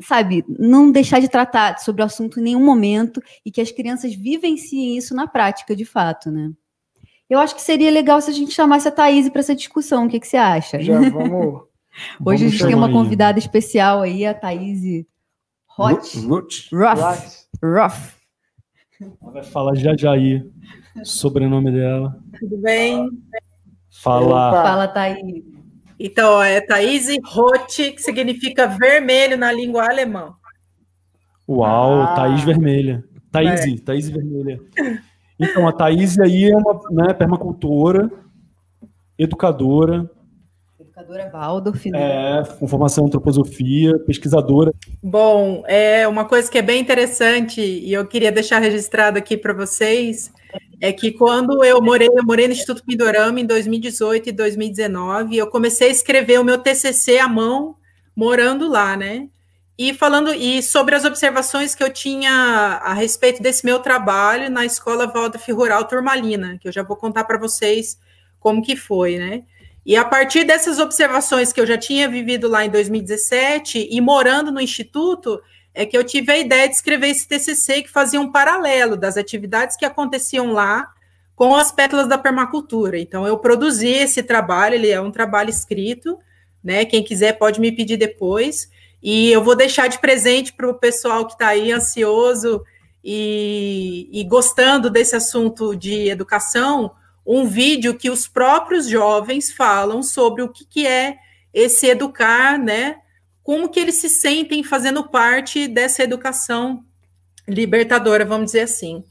sabe, 0.00 0.46
não 0.48 0.90
deixar 0.90 1.20
de 1.20 1.28
tratar 1.28 1.78
sobre 1.78 2.00
o 2.00 2.06
assunto 2.06 2.40
em 2.40 2.44
nenhum 2.44 2.64
momento 2.64 3.22
e 3.44 3.50
que 3.50 3.60
as 3.60 3.70
crianças 3.70 4.14
vivenciem 4.14 4.96
isso 4.96 5.14
na 5.14 5.26
prática, 5.26 5.76
de 5.76 5.84
fato, 5.84 6.30
né? 6.30 6.52
Eu 7.28 7.38
acho 7.38 7.54
que 7.54 7.60
seria 7.60 7.90
legal 7.90 8.18
se 8.22 8.30
a 8.30 8.34
gente 8.34 8.52
chamasse 8.52 8.88
a 8.88 8.90
Thaís 8.90 9.28
para 9.28 9.40
essa 9.40 9.54
discussão. 9.54 10.06
O 10.06 10.08
que, 10.08 10.20
que 10.20 10.26
você 10.26 10.38
acha? 10.38 10.80
Já 10.80 10.98
vamos. 11.00 11.64
Hoje 12.24 12.38
vamos 12.38 12.42
a 12.42 12.48
gente 12.48 12.64
tem 12.64 12.74
uma 12.74 12.90
convidada 12.90 13.38
especial 13.38 14.00
aí, 14.00 14.24
a 14.24 14.32
Thaís 14.32 15.04
Hot. 15.78 16.18
Root. 16.26 16.68
Rough. 16.72 17.46
Rough. 17.62 18.14
Ela 19.00 19.32
vai 19.32 19.42
falar 19.42 19.74
já 19.74 19.96
já 19.96 20.12
aí 20.12 20.48
sobrenome 21.02 21.72
dela. 21.72 22.16
Tudo 22.38 22.56
bem? 22.58 23.10
Fala. 23.90 24.50
Opa. 24.50 24.62
Fala, 24.62 24.88
Thaís. 24.88 25.44
Então, 25.98 26.42
é 26.42 26.60
Thaís 26.60 27.08
Roth, 27.24 27.76
que 27.76 27.98
significa 27.98 28.66
vermelho 28.66 29.36
na 29.36 29.52
língua 29.52 29.88
alemã. 29.88 30.34
Uau, 31.48 32.02
ah. 32.02 32.14
Thaís 32.14 32.42
Vermelha. 32.44 33.04
Thaís, 33.30 33.60
é. 33.66 33.76
Thaís 33.84 34.08
Vermelha. 34.08 34.60
Então, 35.38 35.66
a 35.66 35.72
Thaís 35.72 36.18
aí 36.18 36.50
é 36.50 36.56
uma 36.56 36.80
né, 36.90 37.12
permacultora, 37.12 38.10
educadora, 39.18 40.10
Educadora 40.96 41.28
Waldorf, 41.28 41.90
né? 41.90 42.38
É, 42.38 42.44
com 42.44 42.68
formação 42.68 43.04
em 43.04 43.06
antroposofia, 43.08 43.98
pesquisadora. 44.00 44.72
Bom, 45.02 45.64
é 45.66 46.06
uma 46.06 46.24
coisa 46.24 46.48
que 46.48 46.56
é 46.56 46.62
bem 46.62 46.80
interessante 46.80 47.60
e 47.60 47.92
eu 47.92 48.06
queria 48.06 48.30
deixar 48.30 48.60
registrado 48.60 49.18
aqui 49.18 49.36
para 49.36 49.52
vocês 49.52 50.32
é 50.80 50.92
que 50.92 51.10
quando 51.10 51.64
eu 51.64 51.82
morei, 51.82 52.08
eu 52.08 52.24
morei 52.24 52.46
no 52.46 52.52
Instituto 52.52 52.84
Pindorama 52.84 53.40
em 53.40 53.46
2018 53.46 54.28
e 54.28 54.32
2019, 54.32 55.36
eu 55.36 55.48
comecei 55.48 55.88
a 55.88 55.90
escrever 55.90 56.38
o 56.38 56.44
meu 56.44 56.58
TCC 56.58 57.18
à 57.18 57.26
mão 57.26 57.74
morando 58.14 58.68
lá, 58.68 58.96
né? 58.96 59.28
E 59.76 59.92
falando 59.92 60.32
e 60.32 60.62
sobre 60.62 60.94
as 60.94 61.04
observações 61.04 61.74
que 61.74 61.82
eu 61.82 61.92
tinha 61.92 62.30
a 62.30 62.94
respeito 62.94 63.42
desse 63.42 63.66
meu 63.66 63.80
trabalho 63.80 64.48
na 64.48 64.64
Escola 64.64 65.08
Waldorf 65.08 65.50
Rural 65.50 65.84
Turmalina, 65.88 66.56
que 66.60 66.68
eu 66.68 66.72
já 66.72 66.84
vou 66.84 66.96
contar 66.96 67.24
para 67.24 67.36
vocês 67.36 67.98
como 68.38 68.62
que 68.62 68.76
foi, 68.76 69.18
né? 69.18 69.42
E 69.86 69.96
a 69.96 70.04
partir 70.04 70.44
dessas 70.44 70.78
observações 70.78 71.52
que 71.52 71.60
eu 71.60 71.66
já 71.66 71.76
tinha 71.76 72.08
vivido 72.08 72.48
lá 72.48 72.64
em 72.64 72.70
2017 72.70 73.88
e 73.90 74.00
morando 74.00 74.50
no 74.50 74.60
instituto, 74.60 75.40
é 75.74 75.84
que 75.84 75.96
eu 75.96 76.04
tive 76.04 76.32
a 76.32 76.38
ideia 76.38 76.68
de 76.68 76.74
escrever 76.74 77.08
esse 77.08 77.28
TCC 77.28 77.82
que 77.82 77.90
fazia 77.90 78.20
um 78.20 78.32
paralelo 78.32 78.96
das 78.96 79.16
atividades 79.16 79.76
que 79.76 79.84
aconteciam 79.84 80.52
lá 80.52 80.88
com 81.34 81.54
as 81.54 81.70
pétalas 81.70 82.08
da 82.08 82.16
permacultura. 82.16 82.98
Então 82.98 83.26
eu 83.26 83.36
produzi 83.38 83.88
esse 83.88 84.22
trabalho, 84.22 84.76
ele 84.76 84.88
é 84.88 85.00
um 85.00 85.10
trabalho 85.10 85.50
escrito, 85.50 86.18
né? 86.62 86.84
Quem 86.84 87.02
quiser 87.02 87.32
pode 87.32 87.60
me 87.60 87.72
pedir 87.72 87.96
depois. 87.96 88.70
E 89.02 89.30
eu 89.30 89.44
vou 89.44 89.54
deixar 89.54 89.88
de 89.88 89.98
presente 89.98 90.52
para 90.52 90.68
o 90.68 90.74
pessoal 90.78 91.26
que 91.26 91.34
está 91.34 91.48
aí 91.48 91.70
ansioso 91.72 92.62
e, 93.04 94.08
e 94.10 94.24
gostando 94.24 94.88
desse 94.88 95.14
assunto 95.14 95.76
de 95.76 96.08
educação 96.08 96.92
um 97.26 97.46
vídeo 97.46 97.94
que 97.94 98.10
os 98.10 98.28
próprios 98.28 98.86
jovens 98.88 99.50
falam 99.50 100.02
sobre 100.02 100.42
o 100.42 100.48
que, 100.48 100.64
que 100.64 100.86
é 100.86 101.16
esse 101.52 101.86
educar, 101.86 102.58
né? 102.58 102.96
Como 103.42 103.68
que 103.68 103.80
eles 103.80 103.96
se 103.96 104.08
sentem 104.08 104.62
fazendo 104.62 105.08
parte 105.08 105.68
dessa 105.68 106.02
educação 106.02 106.84
libertadora, 107.46 108.24
vamos 108.24 108.46
dizer 108.46 108.62
assim. 108.62 109.04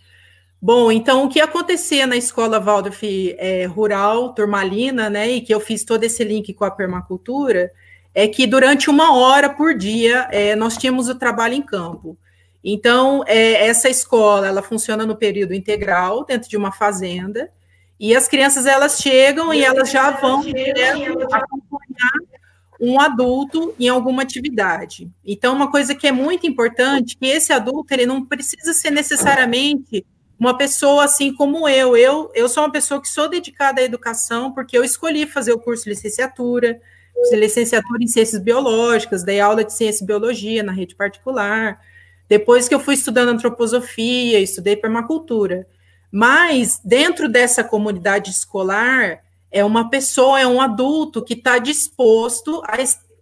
Bom, 0.62 0.92
então 0.92 1.26
o 1.26 1.30
que 1.30 1.42
acontecia 1.42 2.08
na 2.08 2.16
escola 2.16 2.60
Waldorf 2.60 3.04
é, 3.38 3.66
rural, 3.66 4.34
turmalina, 4.34 5.10
né, 5.10 5.30
e 5.30 5.42
que 5.42 5.54
eu 5.54 5.60
fiz 5.60 5.84
todo 5.84 6.04
esse 6.06 6.24
link 6.24 6.54
com 6.54 6.64
a 6.64 6.72
permacultura, 6.72 7.70
é 8.16 8.28
que 8.28 8.48
durante 8.48 8.90
uma 8.90 9.14
hora 9.14 9.50
por 9.50 9.76
dia 9.76 10.28
é, 10.32 10.56
nós 10.56 10.78
tínhamos 10.78 11.10
o 11.10 11.16
trabalho 11.16 11.54
em 11.54 11.62
campo. 11.62 12.18
Então, 12.64 13.26
é, 13.28 13.68
essa 13.68 13.90
escola, 13.90 14.48
ela 14.48 14.62
funciona 14.62 15.06
no 15.06 15.18
período 15.18 15.54
integral, 15.54 16.24
dentro 16.24 16.50
de 16.50 16.56
uma 16.56 16.72
fazenda, 16.72 17.50
e 18.04 18.14
as 18.14 18.28
crianças, 18.28 18.66
elas 18.66 19.00
chegam 19.00 19.54
e 19.54 19.64
elas 19.64 19.90
já 19.90 20.12
vão 20.12 20.42
acompanhar 20.42 22.12
um 22.78 23.00
adulto 23.00 23.74
em 23.80 23.88
alguma 23.88 24.24
atividade. 24.24 25.10
Então, 25.26 25.56
uma 25.56 25.72
coisa 25.72 25.96
que 25.96 26.06
é 26.06 26.12
muito 26.12 26.46
importante, 26.46 27.16
que 27.16 27.26
esse 27.26 27.54
adulto, 27.54 27.94
ele 27.94 28.06
não 28.06 28.26
precisa 28.26 28.74
ser 28.74 28.90
necessariamente 28.90 30.06
uma 30.38 30.58
pessoa 30.58 31.06
assim 31.06 31.34
como 31.34 31.66
eu. 31.70 31.96
Eu, 31.96 32.30
eu 32.36 32.50
sou 32.50 32.64
uma 32.64 32.72
pessoa 32.74 33.02
que 33.02 33.08
sou 33.08 33.30
dedicada 33.30 33.80
à 33.80 33.86
educação, 33.86 34.52
porque 34.52 34.78
eu 34.78 34.84
escolhi 34.84 35.26
fazer 35.26 35.54
o 35.54 35.60
curso 35.60 35.86
de 35.86 35.92
licenciatura, 35.92 36.82
licenciatura 37.32 38.04
em 38.04 38.08
ciências 38.08 38.42
biológicas, 38.42 39.24
dei 39.24 39.40
aula 39.40 39.64
de 39.64 39.72
ciência 39.72 40.04
e 40.04 40.08
biologia 40.08 40.62
na 40.62 40.74
rede 40.74 40.94
particular. 40.94 41.80
Depois 42.28 42.68
que 42.68 42.76
eu 42.76 42.82
fui 42.82 42.96
estudando 42.96 43.30
antroposofia, 43.30 44.42
estudei 44.42 44.76
permacultura. 44.76 45.66
Mas 46.16 46.80
dentro 46.86 47.28
dessa 47.28 47.64
comunidade 47.64 48.30
escolar, 48.30 49.24
é 49.50 49.66
uma 49.66 49.90
pessoa, 49.90 50.40
é 50.40 50.46
um 50.46 50.62
adulto 50.62 51.24
que 51.24 51.34
está 51.34 51.58
disposto 51.58 52.62
a 52.68 52.76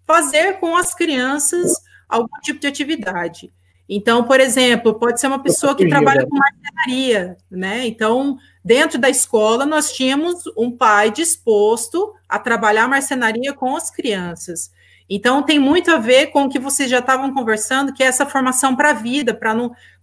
fazer 0.06 0.60
com 0.60 0.76
as 0.76 0.94
crianças 0.94 1.72
algum 2.10 2.38
tipo 2.44 2.60
de 2.60 2.68
atividade. 2.68 3.50
Então, 3.88 4.26
por 4.26 4.42
exemplo, 4.42 5.00
pode 5.00 5.22
ser 5.22 5.28
uma 5.28 5.42
pessoa 5.42 5.74
que 5.74 5.88
trabalha 5.88 6.28
com 6.28 6.36
marcenaria, 6.36 7.38
né? 7.50 7.88
Então, 7.88 8.38
dentro 8.64 9.00
da 9.00 9.10
escola, 9.10 9.66
nós 9.66 9.94
tínhamos 9.94 10.44
um 10.58 10.70
pai 10.70 11.12
disposto 11.12 12.14
a 12.28 12.38
trabalhar 12.38 12.90
marcenaria 12.90 13.54
com 13.54 13.74
as 13.74 13.90
crianças. 13.90 14.70
Então, 15.14 15.44
tem 15.44 15.60
muito 15.60 15.92
a 15.92 15.98
ver 15.98 16.28
com 16.28 16.46
o 16.46 16.50
que 16.50 16.58
vocês 16.58 16.90
já 16.90 17.00
estavam 17.00 17.34
conversando, 17.34 17.92
que 17.92 18.02
é 18.02 18.06
essa 18.06 18.26
formação 18.26 18.78
para 18.78 18.92
a 18.92 18.94
vida, 18.94 19.34
para 19.34 19.52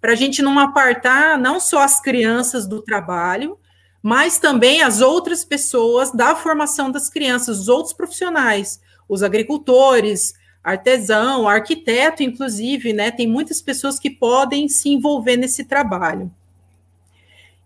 a 0.03 0.15
gente 0.15 0.43
não 0.43 0.59
apartar 0.59 1.39
não 1.39 1.59
só 1.59 1.81
as 1.81 1.99
crianças 1.99 2.67
do 2.67 2.83
trabalho, 2.83 3.59
mas 4.03 4.39
também 4.39 4.83
as 4.83 5.01
outras 5.01 5.47
pessoas 5.47 6.13
da 6.13 6.37
formação 6.37 6.91
das 6.91 7.09
crianças, 7.09 7.61
os 7.61 7.69
outros 7.71 7.95
profissionais, 7.95 8.83
os 9.09 9.23
agricultores, 9.23 10.35
artesão, 10.63 11.49
arquiteto, 11.49 12.23
inclusive, 12.23 12.93
né? 12.93 13.11
Tem 13.11 13.27
muitas 13.27 13.63
pessoas 13.63 13.99
que 13.99 14.11
podem 14.11 14.69
se 14.69 14.91
envolver 14.91 15.39
nesse 15.39 15.65
trabalho. 15.65 16.31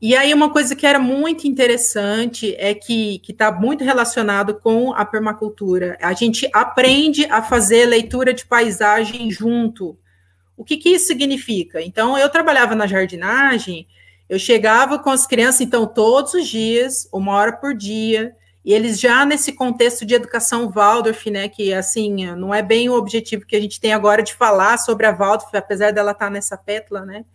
E 0.02 0.16
aí, 0.16 0.34
uma 0.34 0.50
coisa 0.50 0.74
que 0.74 0.84
era 0.84 0.98
muito 0.98 1.46
interessante 1.46 2.56
é 2.58 2.74
que 2.74 3.22
está 3.28 3.52
muito 3.52 3.84
relacionado 3.84 4.58
com 4.58 4.92
a 4.92 5.04
permacultura. 5.04 5.96
A 6.02 6.12
gente 6.12 6.50
aprende 6.52 7.24
a 7.26 7.40
fazer 7.40 7.86
leitura 7.86 8.34
de 8.34 8.44
paisagem 8.44 9.30
junto. 9.30 9.96
O 10.56 10.64
que, 10.64 10.76
que 10.76 10.90
isso 10.90 11.06
significa? 11.06 11.80
Então, 11.80 12.18
eu 12.18 12.28
trabalhava 12.28 12.74
na 12.74 12.86
jardinagem 12.86 13.86
eu 14.32 14.38
chegava 14.38 14.98
com 14.98 15.10
as 15.10 15.26
crianças, 15.26 15.60
então, 15.60 15.86
todos 15.86 16.32
os 16.32 16.48
dias, 16.48 17.06
uma 17.12 17.34
hora 17.34 17.52
por 17.52 17.74
dia, 17.74 18.34
e 18.64 18.72
eles 18.72 18.98
já 18.98 19.26
nesse 19.26 19.52
contexto 19.52 20.06
de 20.06 20.14
educação 20.14 20.70
Waldorf, 20.70 21.30
né, 21.30 21.50
que 21.50 21.70
assim, 21.74 22.32
não 22.34 22.54
é 22.54 22.62
bem 22.62 22.88
o 22.88 22.94
objetivo 22.94 23.44
que 23.44 23.54
a 23.54 23.60
gente 23.60 23.78
tem 23.78 23.92
agora 23.92 24.22
de 24.22 24.32
falar 24.32 24.78
sobre 24.78 25.04
a 25.04 25.12
Waldorf, 25.12 25.54
apesar 25.54 25.92
dela 25.92 26.12
estar 26.12 26.30
nessa 26.30 26.56
pétala, 26.56 27.04
né, 27.04 27.26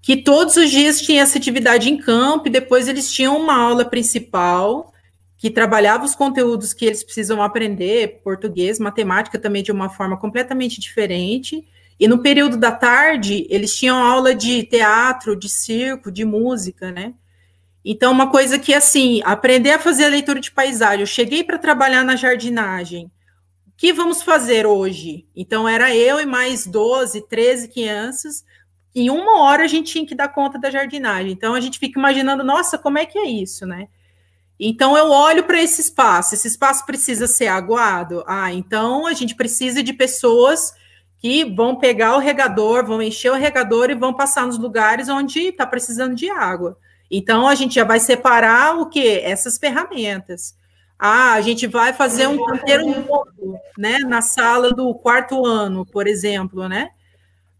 que 0.00 0.16
todos 0.16 0.56
os 0.56 0.70
dias 0.70 1.00
tinha 1.00 1.22
essa 1.22 1.38
atividade 1.38 1.90
em 1.90 1.96
campo, 1.96 2.48
e 2.48 2.50
depois 2.50 2.88
eles 2.88 3.10
tinham 3.12 3.36
uma 3.36 3.56
aula 3.56 3.84
principal, 3.84 4.92
que 5.36 5.50
trabalhava 5.50 6.04
os 6.04 6.14
conteúdos 6.14 6.72
que 6.72 6.84
eles 6.84 7.04
precisam 7.04 7.42
aprender, 7.42 8.20
português, 8.24 8.78
matemática 8.78 9.38
também 9.38 9.62
de 9.62 9.70
uma 9.70 9.88
forma 9.88 10.16
completamente 10.16 10.80
diferente, 10.80 11.64
e 11.98 12.06
no 12.06 12.22
período 12.22 12.56
da 12.56 12.70
tarde, 12.70 13.46
eles 13.50 13.76
tinham 13.76 13.96
aula 13.96 14.34
de 14.34 14.62
teatro, 14.62 15.34
de 15.34 15.48
circo, 15.48 16.12
de 16.12 16.24
música, 16.24 16.92
né? 16.92 17.14
Então, 17.84 18.12
uma 18.12 18.30
coisa 18.30 18.58
que, 18.58 18.72
assim, 18.72 19.20
aprender 19.24 19.70
a 19.70 19.78
fazer 19.78 20.04
a 20.04 20.08
leitura 20.08 20.40
de 20.40 20.50
paisagem. 20.50 21.00
Eu 21.00 21.06
cheguei 21.06 21.42
para 21.42 21.58
trabalhar 21.58 22.04
na 22.04 22.14
jardinagem. 22.14 23.06
O 23.66 23.72
que 23.76 23.92
vamos 23.92 24.22
fazer 24.22 24.66
hoje? 24.66 25.26
Então, 25.34 25.68
era 25.68 25.94
eu 25.94 26.20
e 26.20 26.26
mais 26.26 26.66
12, 26.66 27.26
13 27.28 27.68
crianças. 27.68 28.44
Em 28.94 29.10
uma 29.10 29.42
hora, 29.42 29.64
a 29.64 29.66
gente 29.66 29.92
tinha 29.92 30.06
que 30.06 30.14
dar 30.14 30.28
conta 30.28 30.58
da 30.58 30.70
jardinagem. 30.70 31.32
Então, 31.32 31.54
a 31.54 31.60
gente 31.60 31.78
fica 31.78 31.98
imaginando, 31.98 32.42
nossa, 32.42 32.78
como 32.78 32.98
é 32.98 33.06
que 33.06 33.18
é 33.18 33.26
isso, 33.26 33.66
né? 33.66 33.88
Então, 34.58 34.96
eu 34.96 35.10
olho 35.10 35.44
para 35.44 35.62
esse 35.62 35.80
espaço. 35.80 36.34
Esse 36.34 36.48
espaço 36.48 36.84
precisa 36.84 37.26
ser 37.26 37.46
aguado? 37.46 38.24
Ah, 38.26 38.52
então, 38.52 39.06
a 39.06 39.12
gente 39.12 39.34
precisa 39.36 39.82
de 39.82 39.92
pessoas 39.92 40.72
que 41.18 41.44
vão 41.44 41.76
pegar 41.76 42.16
o 42.16 42.20
regador, 42.20 42.84
vão 42.84 43.02
encher 43.02 43.30
o 43.30 43.36
regador 43.36 43.90
e 43.90 43.94
vão 43.94 44.14
passar 44.14 44.46
nos 44.46 44.58
lugares 44.58 45.08
onde 45.08 45.40
está 45.48 45.66
precisando 45.66 46.14
de 46.14 46.28
água. 46.30 46.76
Então, 47.10 47.46
a 47.46 47.54
gente 47.54 47.74
já 47.74 47.84
vai 47.84 48.00
separar 48.00 48.78
o 48.78 48.86
que? 48.86 49.20
Essas 49.20 49.58
ferramentas. 49.58 50.56
Ah, 50.98 51.34
a 51.34 51.40
gente 51.40 51.66
vai 51.66 51.92
fazer 51.92 52.26
um 52.26 52.44
canteiro 52.44 52.86
novo, 52.86 53.60
né? 53.76 53.98
Na 54.00 54.20
sala 54.20 54.72
do 54.72 54.92
quarto 54.94 55.46
ano, 55.46 55.86
por 55.86 56.08
exemplo, 56.08 56.68
né? 56.68 56.90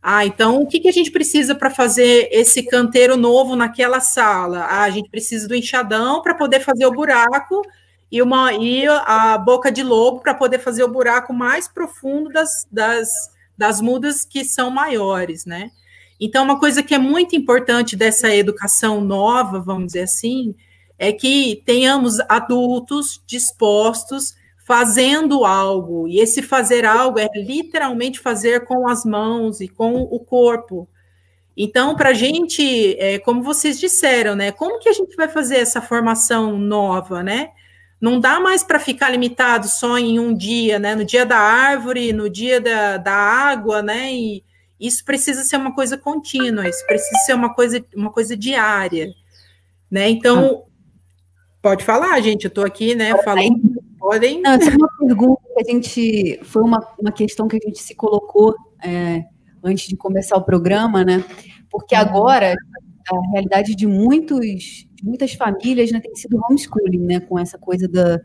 Ah, 0.03 0.25
então 0.25 0.63
o 0.63 0.67
que, 0.67 0.81
que 0.81 0.89
a 0.89 0.93
gente 0.93 1.11
precisa 1.11 1.55
para 1.55 1.71
fazer 1.71 2.29
esse 2.31 2.63
canteiro 2.63 3.17
novo 3.17 3.57
naquela 3.57 4.01
sala? 4.01 4.61
Ah, 4.61 4.83
a 4.85 4.91
gente 4.91 5.11
precisa 5.11 5.49
do 5.49 5.55
enxadão 5.55 6.23
para 6.23 6.35
poder 6.35 6.61
fazer 6.61 6.87
o 6.87 6.93
buraco 6.93 7.63
e, 8.11 8.23
uma, 8.23 8.53
e 8.53 8.87
a 8.87 9.37
boca 9.37 9.71
de 9.71 9.83
lobo 9.83 10.21
para 10.21 10.35
poder 10.35 10.61
fazer 10.61 10.85
o 10.85 10.93
buraco 10.93 11.33
mais 11.33 11.69
profundo 11.69 12.31
das, 12.31 12.67
das, 12.71 13.09
das 13.57 13.81
mudas 13.81 14.25
que 14.25 14.45
são 14.45 14.71
maiores, 14.71 15.45
né? 15.45 15.71
Então, 16.21 16.45
uma 16.45 16.59
coisa 16.59 16.83
que 16.83 16.95
é 16.95 16.99
muito 16.99 17.37
importante 17.37 17.95
dessa 17.95 18.35
educação 18.35 19.01
nova, 19.01 19.61
vamos 19.61 19.89
dizer 19.89 20.03
assim, 20.03 20.55
é 20.99 21.13
que 21.13 21.63
tenhamos 21.65 22.19
adultos 22.29 23.23
dispostos 23.25 24.35
fazendo 24.69 25.45
algo, 25.47 26.07
e 26.07 26.21
esse 26.21 26.43
fazer 26.43 26.85
algo 26.85 27.19
é 27.19 27.27
literalmente 27.35 28.21
fazer 28.21 28.67
com 28.67 28.87
as 28.87 29.03
mãos 29.03 29.61
e 29.61 29.67
com 29.67 30.03
o 30.03 30.21
corpo. 30.21 30.87
Então, 31.57 31.97
para 31.97 32.11
a 32.11 32.15
gente, 32.15 32.95
é, 33.01 33.19
como 33.19 33.43
vocês 33.43 33.81
disseram, 33.81 34.37
né? 34.37 34.53
Como 34.53 34.79
que 34.79 34.89
a 34.89 34.93
gente 34.93 35.17
vai 35.17 35.27
fazer 35.27 35.57
essa 35.57 35.81
formação 35.81 36.59
nova, 36.59 37.23
né? 37.23 37.49
não 38.01 38.21
dá 38.21 38.39
mais 38.39 38.63
para 38.63 38.79
ficar 38.79 39.11
limitado 39.11 39.67
só 39.67 39.99
em 39.99 40.21
um 40.21 40.33
dia, 40.33 40.79
né? 40.79 40.95
No 40.95 41.05
dia 41.05 41.27
da 41.27 41.39
árvore, 41.39 42.13
no 42.13 42.31
dia 42.31 42.61
da, 42.61 42.97
da 42.97 43.13
água, 43.13 43.83
né? 43.83 44.13
E 44.13 44.45
isso 44.79 45.05
precisa 45.05 45.43
ser 45.43 45.57
uma 45.57 45.75
coisa 45.75 45.99
contínua, 45.99 46.69
isso 46.69 46.87
precisa 46.87 47.19
ser 47.23 47.35
uma 47.35 47.53
coisa, 47.53 47.85
uma 47.97 48.13
coisa 48.13 48.37
diária, 48.37 49.09
né? 49.91 50.09
Então, 50.09 50.65
pode 51.61 51.85
falar, 51.85 52.21
gente, 52.21 52.45
eu 52.45 52.49
estou 52.49 52.65
aqui, 52.65 52.95
né, 52.95 53.21
falando, 53.25 53.78
podem... 54.09 54.41
Não, 54.41 54.53
essa 54.53 54.71
é 54.71 54.75
uma 54.75 54.89
pergunta 54.99 55.43
que 55.55 55.61
a 55.61 55.73
gente, 55.73 56.41
foi 56.45 56.63
uma, 56.63 56.81
uma 56.99 57.13
questão 57.13 57.47
que 57.47 57.57
a 57.57 57.61
gente 57.67 57.83
se 57.83 57.95
colocou 57.95 58.55
é, 58.83 59.25
antes 59.63 59.87
de 59.87 59.97
começar 59.97 60.37
o 60.37 60.45
programa, 60.45 61.05
né, 61.05 61.23
porque 61.71 61.95
uhum. 61.95 62.01
agora 62.01 62.55
a 63.11 63.33
realidade 63.33 63.75
de 63.75 63.87
muitos 63.87 64.87
muitas 65.03 65.33
famílias 65.33 65.93
né, 65.93 66.01
tem 66.01 66.15
sido 66.17 66.41
homeschooling, 66.43 67.05
né, 67.05 67.21
com 67.21 67.39
essa 67.39 67.57
coisa 67.57 67.87
da, 67.87 68.21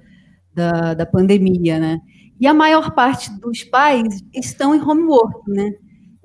da, 0.54 0.94
da, 0.96 1.06
pandemia, 1.06 1.80
né? 1.80 2.00
E 2.40 2.48
a 2.48 2.54
maior 2.54 2.96
parte 2.96 3.32
dos 3.40 3.64
pais 3.64 4.24
estão 4.34 4.74
em 4.74 4.82
homework, 4.82 5.52
né? 5.52 5.72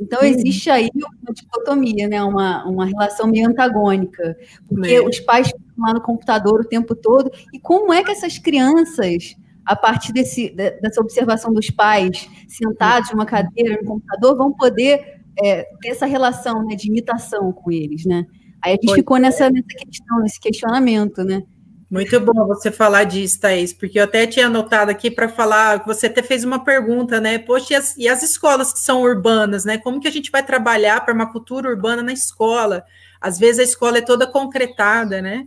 Então, 0.00 0.22
existe 0.22 0.70
aí 0.70 0.88
uma 0.94 1.34
dicotomia, 1.34 2.08
né? 2.08 2.22
uma, 2.22 2.64
uma 2.64 2.86
relação 2.86 3.26
meio 3.26 3.48
antagônica, 3.48 4.36
porque 4.68 4.94
é. 4.94 5.00
os 5.02 5.18
pais 5.20 5.48
ficam 5.48 5.62
lá 5.76 5.92
no 5.92 6.00
computador 6.00 6.60
o 6.60 6.68
tempo 6.68 6.94
todo, 6.94 7.30
e 7.52 7.58
como 7.58 7.92
é 7.92 8.02
que 8.04 8.12
essas 8.12 8.38
crianças, 8.38 9.34
a 9.68 9.76
partir 9.76 10.14
desse, 10.14 10.48
dessa 10.48 10.98
observação 10.98 11.52
dos 11.52 11.68
pais, 11.68 12.26
sentados 12.48 13.10
numa 13.12 13.26
cadeira, 13.26 13.76
no 13.76 13.86
computador, 13.86 14.34
vão 14.34 14.50
poder 14.50 15.20
é, 15.38 15.68
ter 15.82 15.90
essa 15.90 16.06
relação 16.06 16.64
né, 16.64 16.74
de 16.74 16.88
imitação 16.88 17.52
com 17.52 17.70
eles, 17.70 18.06
né? 18.06 18.24
Aí 18.64 18.72
a 18.72 18.76
gente 18.80 18.94
ficou 18.94 19.18
nessa, 19.18 19.50
nessa 19.50 19.68
questão, 19.68 20.20
nesse 20.20 20.40
questionamento, 20.40 21.22
né? 21.22 21.42
Muito 21.90 22.18
bom 22.18 22.46
você 22.46 22.72
falar 22.72 23.04
disso, 23.04 23.40
Thaís, 23.40 23.74
porque 23.74 23.98
eu 23.98 24.04
até 24.04 24.26
tinha 24.26 24.46
anotado 24.46 24.90
aqui 24.90 25.10
para 25.10 25.28
falar, 25.28 25.84
você 25.84 26.06
até 26.06 26.22
fez 26.22 26.44
uma 26.44 26.64
pergunta, 26.64 27.20
né? 27.20 27.38
Poxa, 27.38 27.74
e 27.74 27.76
as, 27.76 27.96
e 27.98 28.08
as, 28.08 28.22
escolas 28.22 28.72
que 28.72 28.78
são 28.78 29.02
urbanas, 29.02 29.66
né? 29.66 29.76
Como 29.76 30.00
que 30.00 30.08
a 30.08 30.10
gente 30.10 30.30
vai 30.30 30.42
trabalhar 30.42 31.04
para 31.04 31.12
uma 31.12 31.30
cultura 31.30 31.68
urbana 31.68 32.02
na 32.02 32.12
escola? 32.12 32.84
Às 33.20 33.38
vezes 33.38 33.58
a 33.58 33.64
escola 33.64 33.98
é 33.98 34.02
toda 34.02 34.26
concretada, 34.26 35.20
né? 35.20 35.46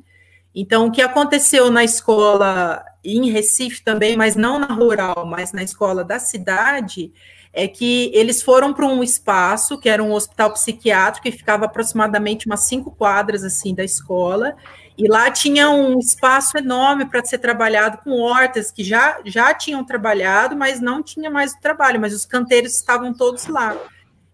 Então, 0.54 0.88
o 0.88 0.92
que 0.92 1.02
aconteceu 1.02 1.72
na 1.72 1.84
escola 1.84 2.84
em 3.04 3.30
Recife 3.30 3.82
também, 3.84 4.16
mas 4.18 4.36
não 4.36 4.60
na 4.60 4.68
rural, 4.68 5.26
mas 5.26 5.52
na 5.52 5.64
escola 5.64 6.04
da 6.04 6.20
cidade, 6.20 7.12
é 7.54 7.68
que 7.68 8.12
eles 8.14 8.42
foram 8.42 8.74
para 8.74 8.86
um 8.86 9.04
espaço 9.04 9.78
que 9.78 9.90
era 9.90 10.04
um 10.04 10.14
hospital 10.14 10.52
psiquiátrico 10.54 11.24
que 11.24 11.38
ficava 11.38 11.66
aproximadamente 11.66 12.46
umas 12.46 12.62
cinco 12.62 12.92
quadras 12.92 13.44
assim 13.44 13.76
da 13.76 13.84
escola 13.84 14.56
e 14.98 15.08
lá 15.08 15.30
tinha 15.32 15.70
um 15.70 16.00
espaço 16.00 16.58
enorme 16.58 17.06
para 17.06 17.26
ser 17.26 17.40
trabalhado 17.40 17.98
com 18.04 18.12
hortas 18.22 18.72
que 18.72 18.84
já 18.84 19.20
já 19.26 19.54
tinham 19.54 19.84
trabalhado, 19.84 20.56
mas 20.56 20.80
não 20.80 21.04
tinha 21.04 21.30
mais 21.30 21.54
o 21.54 21.60
trabalho, 21.60 22.00
mas 22.00 22.14
os 22.14 22.26
canteiros 22.26 22.76
estavam 22.76 23.14
todos 23.14 23.48
lá. 23.48 23.76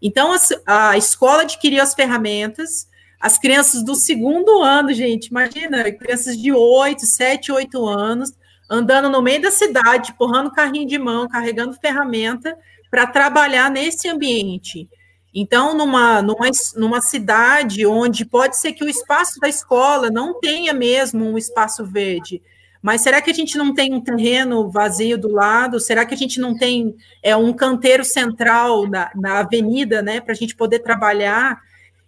Então 0.01 0.31
a, 0.65 0.89
a 0.89 0.97
escola 0.97 1.41
adquiriu 1.41 1.81
as 1.81 1.95
ferramentas, 1.95 2.87
as 3.27 3.37
crianças 3.37 3.83
do 3.83 3.93
segundo 3.93 4.63
ano, 4.63 4.93
gente, 4.93 5.25
imagina, 5.25 5.91
crianças 5.91 6.37
de 6.37 6.53
8, 6.53 7.05
7, 7.05 7.51
8 7.51 7.85
anos, 7.85 8.31
andando 8.69 9.09
no 9.09 9.21
meio 9.21 9.41
da 9.41 9.51
cidade, 9.51 10.11
empurrando 10.11 10.49
carrinho 10.49 10.87
de 10.87 10.97
mão, 10.97 11.27
carregando 11.27 11.73
ferramenta 11.73 12.57
para 12.89 13.05
trabalhar 13.05 13.69
nesse 13.69 14.07
ambiente. 14.07 14.87
Então, 15.35 15.77
numa, 15.77 16.21
numa, 16.21 16.49
numa 16.77 17.01
cidade 17.01 17.85
onde 17.85 18.23
pode 18.23 18.57
ser 18.57 18.71
que 18.71 18.85
o 18.85 18.89
espaço 18.89 19.41
da 19.41 19.49
escola 19.49 20.09
não 20.09 20.39
tenha 20.39 20.73
mesmo 20.73 21.25
um 21.25 21.37
espaço 21.37 21.85
verde, 21.85 22.41
mas 22.81 23.01
será 23.01 23.21
que 23.21 23.29
a 23.29 23.33
gente 23.33 23.57
não 23.57 23.73
tem 23.73 23.93
um 23.93 23.99
terreno 23.99 24.69
vazio 24.69 25.17
do 25.17 25.29
lado? 25.29 25.81
Será 25.81 26.05
que 26.05 26.13
a 26.13 26.17
gente 26.17 26.39
não 26.39 26.57
tem 26.57 26.95
é, 27.21 27.35
um 27.35 27.51
canteiro 27.51 28.05
central 28.05 28.87
na, 28.87 29.11
na 29.13 29.39
avenida, 29.39 30.01
né, 30.01 30.21
para 30.21 30.31
a 30.31 30.35
gente 30.35 30.55
poder 30.55 30.79
trabalhar 30.79 31.59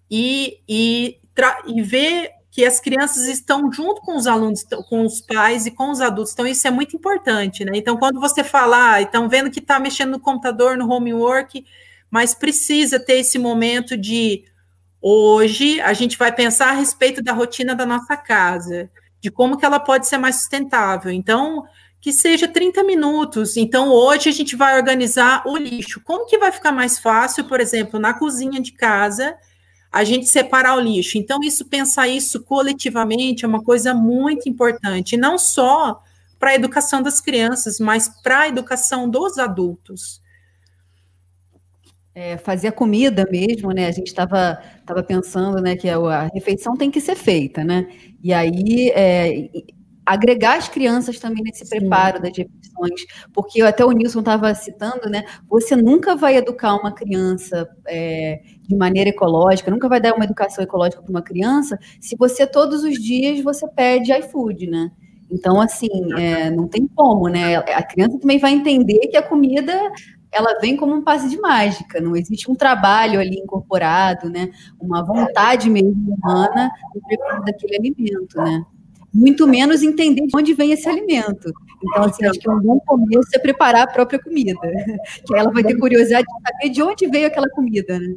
e, 0.10 0.60
e, 0.68 1.20
e 1.68 1.82
ver 1.82 2.32
que 2.52 2.66
as 2.66 2.80
crianças 2.80 3.28
estão 3.28 3.72
junto 3.72 4.02
com 4.02 4.18
os 4.18 4.28
alunos, 4.28 4.64
com 4.90 5.06
os 5.06 5.22
pais 5.22 5.66
e 5.66 5.72
com 5.72 5.92
os 5.92 6.02
adultos. 6.02 6.34
Então, 6.34 6.48
isso 6.48 6.68
é 6.68 6.72
muito 6.72 6.96
importante, 6.96 7.64
né? 7.64 7.72
Então, 7.76 7.96
quando 7.98 8.20
você 8.20 8.44
falar, 8.44 8.94
ah, 8.94 9.02
estão 9.02 9.30
vendo 9.30 9.52
que 9.52 9.60
está 9.60 9.80
mexendo 9.80 10.12
no 10.12 10.20
computador, 10.20 10.76
no 10.76 10.92
homework, 10.92 11.64
mas 12.10 12.34
precisa 12.34 13.00
ter 13.00 13.20
esse 13.20 13.38
momento 13.38 13.96
de 13.96 14.44
hoje 15.02 15.80
a 15.80 15.94
gente 15.94 16.18
vai 16.18 16.34
pensar 16.34 16.70
a 16.70 16.74
respeito 16.74 17.22
da 17.22 17.32
rotina 17.32 17.74
da 17.76 17.86
nossa 17.86 18.18
casa, 18.18 18.90
de 19.22 19.30
como 19.32 19.58
que 19.58 19.66
ela 19.66 19.80
pode 19.80 20.08
ser 20.08 20.18
mais 20.18 20.38
sustentável. 20.38 21.12
Então, 21.12 21.64
que 22.02 22.12
seja 22.12 22.48
30 22.48 22.84
minutos. 22.84 23.58
Então, 23.58 23.90
hoje 23.90 24.30
a 24.30 24.32
gente 24.32 24.56
vai 24.56 24.76
organizar 24.76 25.44
o 25.46 25.58
lixo. 25.58 26.02
Como 26.04 26.26
que 26.26 26.38
vai 26.38 26.52
ficar 26.52 26.72
mais 26.72 26.98
fácil, 26.98 27.46
por 27.46 27.60
exemplo, 27.60 28.00
na 28.00 28.14
cozinha 28.14 28.60
de 28.62 28.72
casa, 28.72 29.38
a 29.92 30.04
gente 30.04 30.28
separar 30.28 30.76
o 30.76 30.80
lixo. 30.80 31.18
Então, 31.18 31.40
isso 31.42 31.66
pensar 31.66 32.08
isso 32.08 32.42
coletivamente 32.44 33.44
é 33.44 33.48
uma 33.48 33.64
coisa 33.64 33.94
muito 33.94 34.48
importante, 34.48 35.18
não 35.18 35.38
só 35.38 36.02
para 36.38 36.52
a 36.52 36.56
educação 36.56 37.02
das 37.02 37.20
crianças, 37.20 37.80
mas 37.80 38.08
para 38.22 38.42
a 38.42 38.48
educação 38.48 39.10
dos 39.10 39.38
adultos. 39.38 40.22
É, 42.16 42.38
fazer 42.38 42.68
a 42.70 42.72
comida 42.72 43.28
mesmo, 43.32 43.72
né? 43.72 43.88
A 43.88 43.92
gente 43.92 44.08
estava 44.08 44.62
tava 44.86 45.04
pensando, 45.04 45.62
né, 45.62 45.76
que 45.76 45.88
a, 45.88 46.30
refeição 46.34 46.76
tem 46.76 46.90
que 46.90 47.00
ser 47.00 47.16
feita, 47.16 47.64
né? 47.64 47.88
E 48.22 48.34
aí 48.34 48.90
é, 48.96 49.50
agregar 50.10 50.58
as 50.58 50.68
crianças 50.68 51.20
também 51.20 51.44
nesse 51.44 51.64
Sim. 51.66 51.78
preparo 51.78 52.20
das 52.20 52.36
refeições, 52.36 53.06
porque 53.32 53.62
até 53.62 53.86
o 53.86 53.92
Nilson 53.92 54.20
estava 54.20 54.54
citando, 54.56 55.08
né? 55.08 55.24
Você 55.48 55.76
nunca 55.76 56.16
vai 56.16 56.38
educar 56.38 56.76
uma 56.76 56.92
criança 56.92 57.70
é, 57.88 58.42
de 58.68 58.76
maneira 58.76 59.12
ecológica, 59.12 59.70
nunca 59.70 59.88
vai 59.88 60.02
dar 60.02 60.16
uma 60.16 60.26
educação 60.26 60.64
ecológica 60.64 61.04
para 61.04 61.12
uma 61.12 61.22
criança 61.22 61.78
se 62.02 62.16
você 62.18 62.48
todos 62.48 62.84
os 62.84 62.96
dias 62.96 63.44
você 63.44 63.68
pede 63.68 64.12
iFood, 64.12 64.66
né? 64.68 64.92
Então, 65.32 65.62
assim, 65.62 65.90
é, 66.18 66.50
não 66.50 66.68
tem 66.68 66.88
como, 66.88 67.28
né? 67.28 67.58
A 67.58 67.84
criança 67.84 68.18
também 68.18 68.40
vai 68.40 68.52
entender 68.52 69.08
que 69.10 69.18
a 69.18 69.22
comida 69.22 69.80
ela 70.32 70.60
vem 70.60 70.76
como 70.76 70.96
um 70.96 71.04
passe 71.04 71.30
de 71.30 71.40
mágica, 71.40 72.02
não 72.02 72.16
existe 72.16 72.50
um 72.50 72.56
trabalho 72.56 73.20
ali 73.20 73.38
incorporado, 73.38 74.28
né? 74.28 74.50
Uma 74.80 75.04
vontade 75.04 75.70
mesmo 75.70 76.16
humana 76.16 76.72
no 76.96 77.02
preparo 77.02 77.44
daquele 77.44 77.76
alimento, 77.78 78.38
né? 78.38 78.66
Muito 79.20 79.46
menos 79.46 79.84
entender 79.84 80.26
de 80.26 80.36
onde 80.36 80.54
vem 80.54 80.72
esse 80.72 80.88
alimento. 80.88 81.52
Então, 81.84 82.04
assim, 82.06 82.26
acho 82.26 82.40
que 82.40 82.50
um 82.50 82.60
bom 82.60 82.80
começo 82.80 83.30
é 83.34 83.40
preparar 83.40 83.84
a 83.84 83.92
própria 83.92 84.20
comida, 84.20 84.60
que 85.26 85.36
ela 85.36 85.52
vai 85.52 85.64
ter 85.64 85.78
curiosidade 85.78 86.26
de 86.26 86.52
saber 86.52 86.70
de 86.70 86.82
onde 86.82 87.08
veio 87.08 87.28
aquela 87.28 87.50
comida, 87.50 88.00
né? 88.00 88.16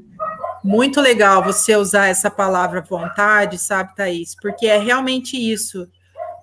Muito 0.62 1.00
legal 1.00 1.42
você 1.42 1.76
usar 1.76 2.06
essa 2.06 2.30
palavra 2.30 2.80
vontade, 2.80 3.58
sabe, 3.58 3.94
Thaís? 3.96 4.36
Porque 4.40 4.66
é 4.66 4.78
realmente 4.78 5.36
isso. 5.36 5.88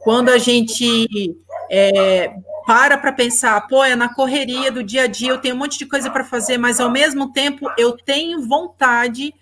Quando 0.01 0.29
a 0.29 0.37
gente 0.37 1.07
é, 1.69 2.33
para 2.65 2.97
para 2.97 3.13
pensar, 3.13 3.65
pô, 3.67 3.83
é 3.83 3.95
na 3.95 4.13
correria 4.13 4.71
do 4.71 4.83
dia 4.83 5.03
a 5.03 5.07
dia, 5.07 5.29
eu 5.29 5.37
tenho 5.37 5.55
um 5.55 5.57
monte 5.57 5.79
de 5.79 5.85
coisa 5.85 6.09
para 6.09 6.23
fazer, 6.23 6.57
mas 6.57 6.79
ao 6.79 6.91
mesmo 6.91 7.31
tempo 7.31 7.69
eu 7.77 7.93
tenho 7.93 8.41
vontade 8.47 9.23
de 9.23 9.33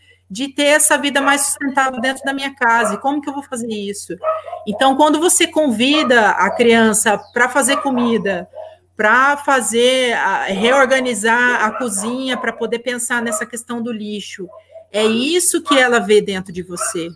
ter 0.53 0.63
essa 0.63 0.97
vida 0.97 1.21
mais 1.21 1.41
sustentável 1.41 2.01
dentro 2.01 2.23
da 2.23 2.34
minha 2.34 2.53
casa. 2.53 2.95
E 2.95 2.97
como 2.97 3.21
que 3.21 3.30
eu 3.30 3.34
vou 3.34 3.43
fazer 3.43 3.71
isso? 3.71 4.13
Então, 4.67 4.95
quando 4.95 5.19
você 5.19 5.47
convida 5.47 6.30
a 6.30 6.49
criança 6.49 7.17
para 7.34 7.47
fazer 7.47 7.78
comida, 7.78 8.47
para 8.95 9.38
fazer, 9.38 10.17
reorganizar 10.47 11.63
a 11.63 11.71
cozinha, 11.71 12.36
para 12.36 12.51
poder 12.51 12.80
pensar 12.80 13.21
nessa 13.21 13.45
questão 13.45 13.82
do 13.82 13.91
lixo, 13.91 14.49
é 14.91 15.05
isso 15.05 15.61
que 15.61 15.78
ela 15.78 15.99
vê 15.99 16.21
dentro 16.21 16.51
de 16.51 16.63
você. 16.63 17.09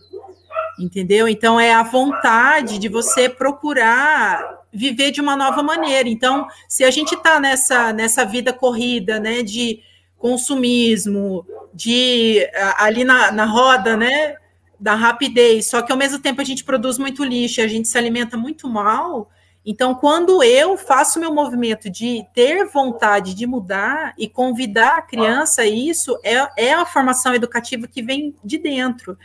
Entendeu? 0.80 1.28
Então, 1.28 1.59
é 1.59 1.74
a 1.74 1.84
vontade 1.84 2.78
de 2.78 2.88
você 2.88 3.28
procurar 3.28 4.62
viver 4.74 5.12
de 5.12 5.20
uma 5.20 5.36
nova 5.36 5.62
maneira. 5.62 6.07
Então, 6.07 6.47
se 6.68 6.84
a 6.84 6.91
gente 6.91 7.16
está 7.16 7.39
nessa, 7.39 7.91
nessa 7.91 8.24
vida 8.24 8.53
corrida, 8.53 9.20
né, 9.20 9.43
de 9.43 9.82
consumismo, 10.22 11.46
de 11.74 12.48
ali 12.78 13.04
na, 13.04 13.32
na 13.32 13.46
roda, 13.46 13.98
né, 13.98 14.36
da 14.80 14.94
rapidez, 14.96 15.70
só 15.70 15.82
que 15.82 15.92
ao 15.92 15.98
mesmo 15.98 16.20
tempo 16.20 16.40
a 16.40 16.44
gente 16.44 16.64
produz 16.64 16.98
muito 16.98 17.24
lixo, 17.24 17.62
a 17.62 17.68
gente 17.68 17.88
se 17.88 17.98
alimenta 17.98 18.38
muito 18.38 18.70
mal. 18.70 19.30
Então, 19.64 19.94
quando 19.94 20.42
eu 20.44 20.76
faço 20.76 21.20
meu 21.20 21.32
movimento 21.32 21.88
de 21.88 22.26
ter 22.34 22.66
vontade 22.66 23.36
de 23.36 23.46
mudar 23.46 24.12
e 24.18 24.28
convidar 24.28 24.98
a 24.98 25.02
criança, 25.04 25.64
isso 25.64 26.18
é, 26.24 26.66
é 26.70 26.74
a 26.74 26.84
formação 26.84 27.36
educativa 27.36 27.88
que 27.88 28.02
vem 28.02 28.34
de 28.44 28.58
dentro. 28.58 29.16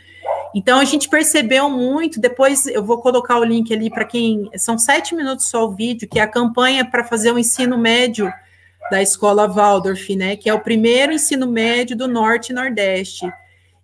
Então, 0.53 0.79
a 0.79 0.85
gente 0.85 1.09
percebeu 1.09 1.71
muito. 1.71 2.21
Depois, 2.21 2.67
eu 2.67 2.83
vou 2.83 2.99
colocar 3.01 3.39
o 3.39 3.43
link 3.43 3.73
ali 3.73 3.89
para 3.89 4.05
quem. 4.05 4.47
São 4.57 4.77
sete 4.77 5.15
minutos 5.15 5.49
só 5.49 5.65
o 5.65 5.71
vídeo, 5.71 6.07
que 6.07 6.19
é 6.19 6.21
a 6.21 6.27
campanha 6.27 6.85
para 6.85 7.03
fazer 7.03 7.31
o 7.31 7.39
ensino 7.39 7.75
médio 7.75 8.31
da 8.89 9.01
escola 9.01 9.47
Waldorf, 9.47 10.15
né, 10.15 10.35
que 10.35 10.49
é 10.49 10.53
o 10.53 10.61
primeiro 10.61 11.11
ensino 11.11 11.47
médio 11.47 11.95
do 11.95 12.07
Norte 12.07 12.51
e 12.51 12.55
Nordeste. 12.55 13.31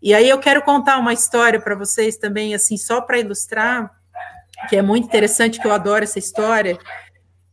E 0.01 0.13
aí 0.13 0.27
eu 0.27 0.37
quero 0.39 0.61
contar 0.61 0.97
uma 0.97 1.13
história 1.13 1.59
para 1.61 1.75
vocês 1.75 2.17
também, 2.17 2.53
assim, 2.53 2.77
só 2.77 3.01
para 3.01 3.19
ilustrar, 3.19 3.91
que 4.69 4.75
é 4.75 4.81
muito 4.81 5.05
interessante, 5.05 5.59
que 5.59 5.67
eu 5.67 5.73
adoro 5.73 6.03
essa 6.03 6.19
história. 6.19 6.77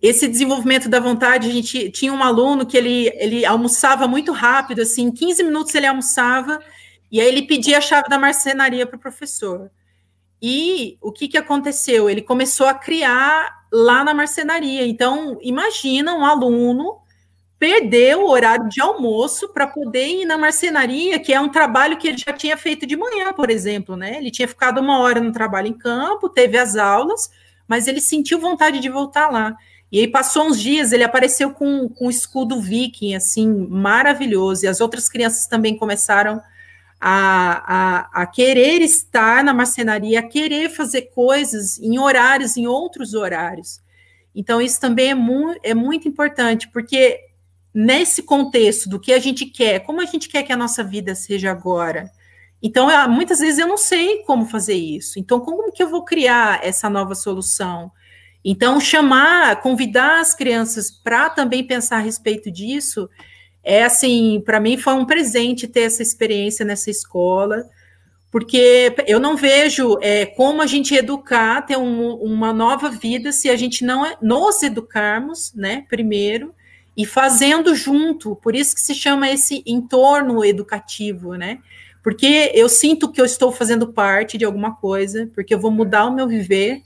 Esse 0.03 0.27
desenvolvimento 0.27 0.89
da 0.89 0.99
vontade, 0.99 1.49
a 1.49 1.53
gente 1.53 1.91
tinha 1.91 2.13
um 2.13 2.23
aluno 2.23 2.67
que 2.67 2.77
ele, 2.77 3.13
ele 3.15 3.45
almoçava 3.45 4.09
muito 4.09 4.33
rápido, 4.33 4.83
assim, 4.83 5.05
em 5.05 5.13
15 5.13 5.43
minutos 5.43 5.75
ele 5.75 5.87
almoçava, 5.87 6.61
e 7.11 7.21
aí 7.21 7.29
ele 7.29 7.43
pedia 7.43 7.79
a 7.79 7.81
chave 7.81 8.09
da 8.09 8.19
marcenaria 8.19 8.87
para 8.87 8.97
o 8.97 9.01
professor. 9.01 9.71
E 10.43 10.97
o 11.01 11.13
que, 11.13 11.29
que 11.29 11.37
aconteceu? 11.37 12.09
Ele 12.09 12.23
começou 12.23 12.67
a 12.67 12.75
criar 12.75 13.61
lá 13.71 14.03
na 14.03 14.15
marcenaria. 14.15 14.87
Então, 14.87 15.39
imagina 15.43 16.15
um 16.15 16.25
aluno 16.25 17.00
perdeu 17.61 18.23
o 18.23 18.31
horário 18.31 18.71
de 18.71 18.81
almoço 18.81 19.51
para 19.51 19.67
poder 19.67 20.07
ir 20.07 20.25
na 20.25 20.39
marcenaria, 20.39 21.21
que 21.21 21.31
é 21.31 21.39
um 21.39 21.51
trabalho 21.51 21.99
que 21.99 22.09
ele 22.09 22.17
já 22.17 22.33
tinha 22.33 22.57
feito 22.57 22.87
de 22.87 22.97
manhã, 22.97 23.35
por 23.35 23.51
exemplo, 23.51 23.99
né? 23.99 24.17
Ele 24.17 24.31
tinha 24.31 24.49
ficado 24.49 24.81
uma 24.81 24.99
hora 25.01 25.21
no 25.21 25.31
trabalho 25.31 25.67
em 25.69 25.75
campo, 25.75 26.31
teve 26.31 26.57
as 26.57 26.75
aulas, 26.75 27.31
mas 27.69 27.87
ele 27.87 28.01
sentiu 28.01 28.41
vontade 28.41 28.81
de 28.81 28.89
voltar 28.89 29.29
lá. 29.29 29.55
E 29.93 30.01
aí 30.01 30.09
passou 30.09 30.47
uns 30.47 30.59
dias, 30.59 30.91
ele 30.91 31.05
apareceu 31.05 31.51
com, 31.51 31.87
com 31.91 32.07
um 32.07 32.11
escudo 32.11 32.59
viking, 32.59 33.15
assim, 33.15 33.47
maravilhoso, 33.69 34.65
e 34.65 34.69
as 34.69 34.81
outras 34.81 35.07
crianças 35.07 35.47
também 35.47 35.77
começaram 35.77 36.41
a, 36.99 38.09
a, 38.15 38.23
a 38.23 38.27
querer 38.27 38.81
estar 38.81 39.45
na 39.45 39.53
marcenaria, 39.53 40.21
a 40.21 40.23
querer 40.23 40.71
fazer 40.71 41.11
coisas 41.15 41.79
em 41.79 41.99
horários, 41.99 42.57
em 42.57 42.67
outros 42.67 43.13
horários. 43.13 43.83
Então, 44.35 44.63
isso 44.63 44.81
também 44.81 45.11
é, 45.11 45.15
mu 45.15 45.55
é 45.63 45.75
muito 45.75 46.09
importante, 46.09 46.67
porque 46.69 47.29
nesse 47.73 48.23
contexto 48.23 48.89
do 48.89 49.01
que 49.01 49.13
a 49.13 49.19
gente 49.19 49.47
quer, 49.47 49.81
como 49.81 50.01
a 50.01 50.05
gente 50.05 50.29
quer 50.29 50.43
que 50.43 50.53
a 50.53 50.57
nossa 50.57 50.83
vida 50.83 51.15
seja 51.15 51.51
agora. 51.51 52.11
Então, 52.63 52.89
muitas 53.09 53.39
vezes 53.39 53.59
eu 53.59 53.67
não 53.67 53.79
sei 53.79 54.23
como 54.25 54.45
fazer 54.45 54.75
isso. 54.75 55.19
Então, 55.19 55.41
como 55.41 55.73
que 55.73 55.83
eu 55.83 55.89
vou 55.89 56.05
criar 56.05 56.61
essa 56.63 56.91
nova 56.91 57.15
solução? 57.15 57.91
Então, 58.45 58.81
chamar, 58.81 59.61
convidar 59.61 60.21
as 60.21 60.35
crianças 60.35 60.91
para 60.91 61.31
também 61.31 61.67
pensar 61.67 61.97
a 61.97 62.01
respeito 62.01 62.51
disso, 62.51 63.09
é 63.63 63.85
assim, 63.85 64.43
para 64.45 64.61
mim 64.61 64.77
foi 64.79 64.95
um 64.95 65.05
presente 65.05 65.67
ter 65.67 65.83
essa 65.83 66.03
experiência 66.03 66.65
nessa 66.65 66.91
escola, 66.91 67.65
porque 68.31 68.95
eu 69.07 69.19
não 69.19 69.37
vejo 69.37 69.99
é, 70.01 70.25
como 70.25 70.63
a 70.63 70.67
gente 70.67 70.95
educar, 70.95 71.63
ter 71.63 71.77
um, 71.77 72.15
uma 72.15 72.53
nova 72.53 72.89
vida, 72.89 73.33
se 73.33 73.51
a 73.51 73.57
gente 73.57 73.85
não 73.85 74.07
é, 74.07 74.17
nos 74.23 74.63
educarmos, 74.63 75.53
né, 75.55 75.85
primeiro, 75.89 76.55
e 77.01 77.07
fazendo 77.07 77.75
junto, 77.75 78.37
por 78.37 78.55
isso 78.55 78.75
que 78.75 78.81
se 78.83 78.95
chama 78.95 79.31
esse 79.31 79.63
entorno 79.67 80.45
educativo, 80.45 81.35
né? 81.35 81.59
Porque 82.03 82.53
eu 82.55 82.69
sinto 82.69 83.11
que 83.11 83.19
eu 83.19 83.25
estou 83.25 83.51
fazendo 83.51 83.91
parte 83.91 84.37
de 84.37 84.45
alguma 84.45 84.77
coisa, 84.77 85.27
porque 85.35 85.55
eu 85.55 85.59
vou 85.59 85.71
mudar 85.71 86.05
o 86.05 86.15
meu 86.15 86.29
viver, 86.29 86.83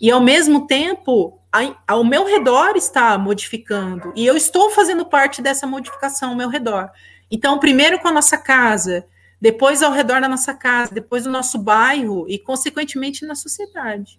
e 0.00 0.10
ao 0.10 0.18
mesmo 0.18 0.66
tempo, 0.66 1.38
ao 1.86 2.02
meu 2.02 2.24
redor 2.24 2.74
está 2.74 3.18
modificando, 3.18 4.14
e 4.16 4.24
eu 4.24 4.34
estou 4.34 4.70
fazendo 4.70 5.04
parte 5.04 5.42
dessa 5.42 5.66
modificação 5.66 6.30
ao 6.30 6.36
meu 6.36 6.48
redor. 6.48 6.90
Então, 7.30 7.58
primeiro 7.58 7.98
com 7.98 8.08
a 8.08 8.12
nossa 8.12 8.38
casa, 8.38 9.04
depois 9.38 9.82
ao 9.82 9.92
redor 9.92 10.22
da 10.22 10.28
nossa 10.28 10.54
casa, 10.54 10.90
depois 10.90 11.24
do 11.24 11.30
nosso 11.30 11.58
bairro 11.58 12.24
e, 12.30 12.38
consequentemente, 12.38 13.26
na 13.26 13.34
sociedade. 13.34 14.18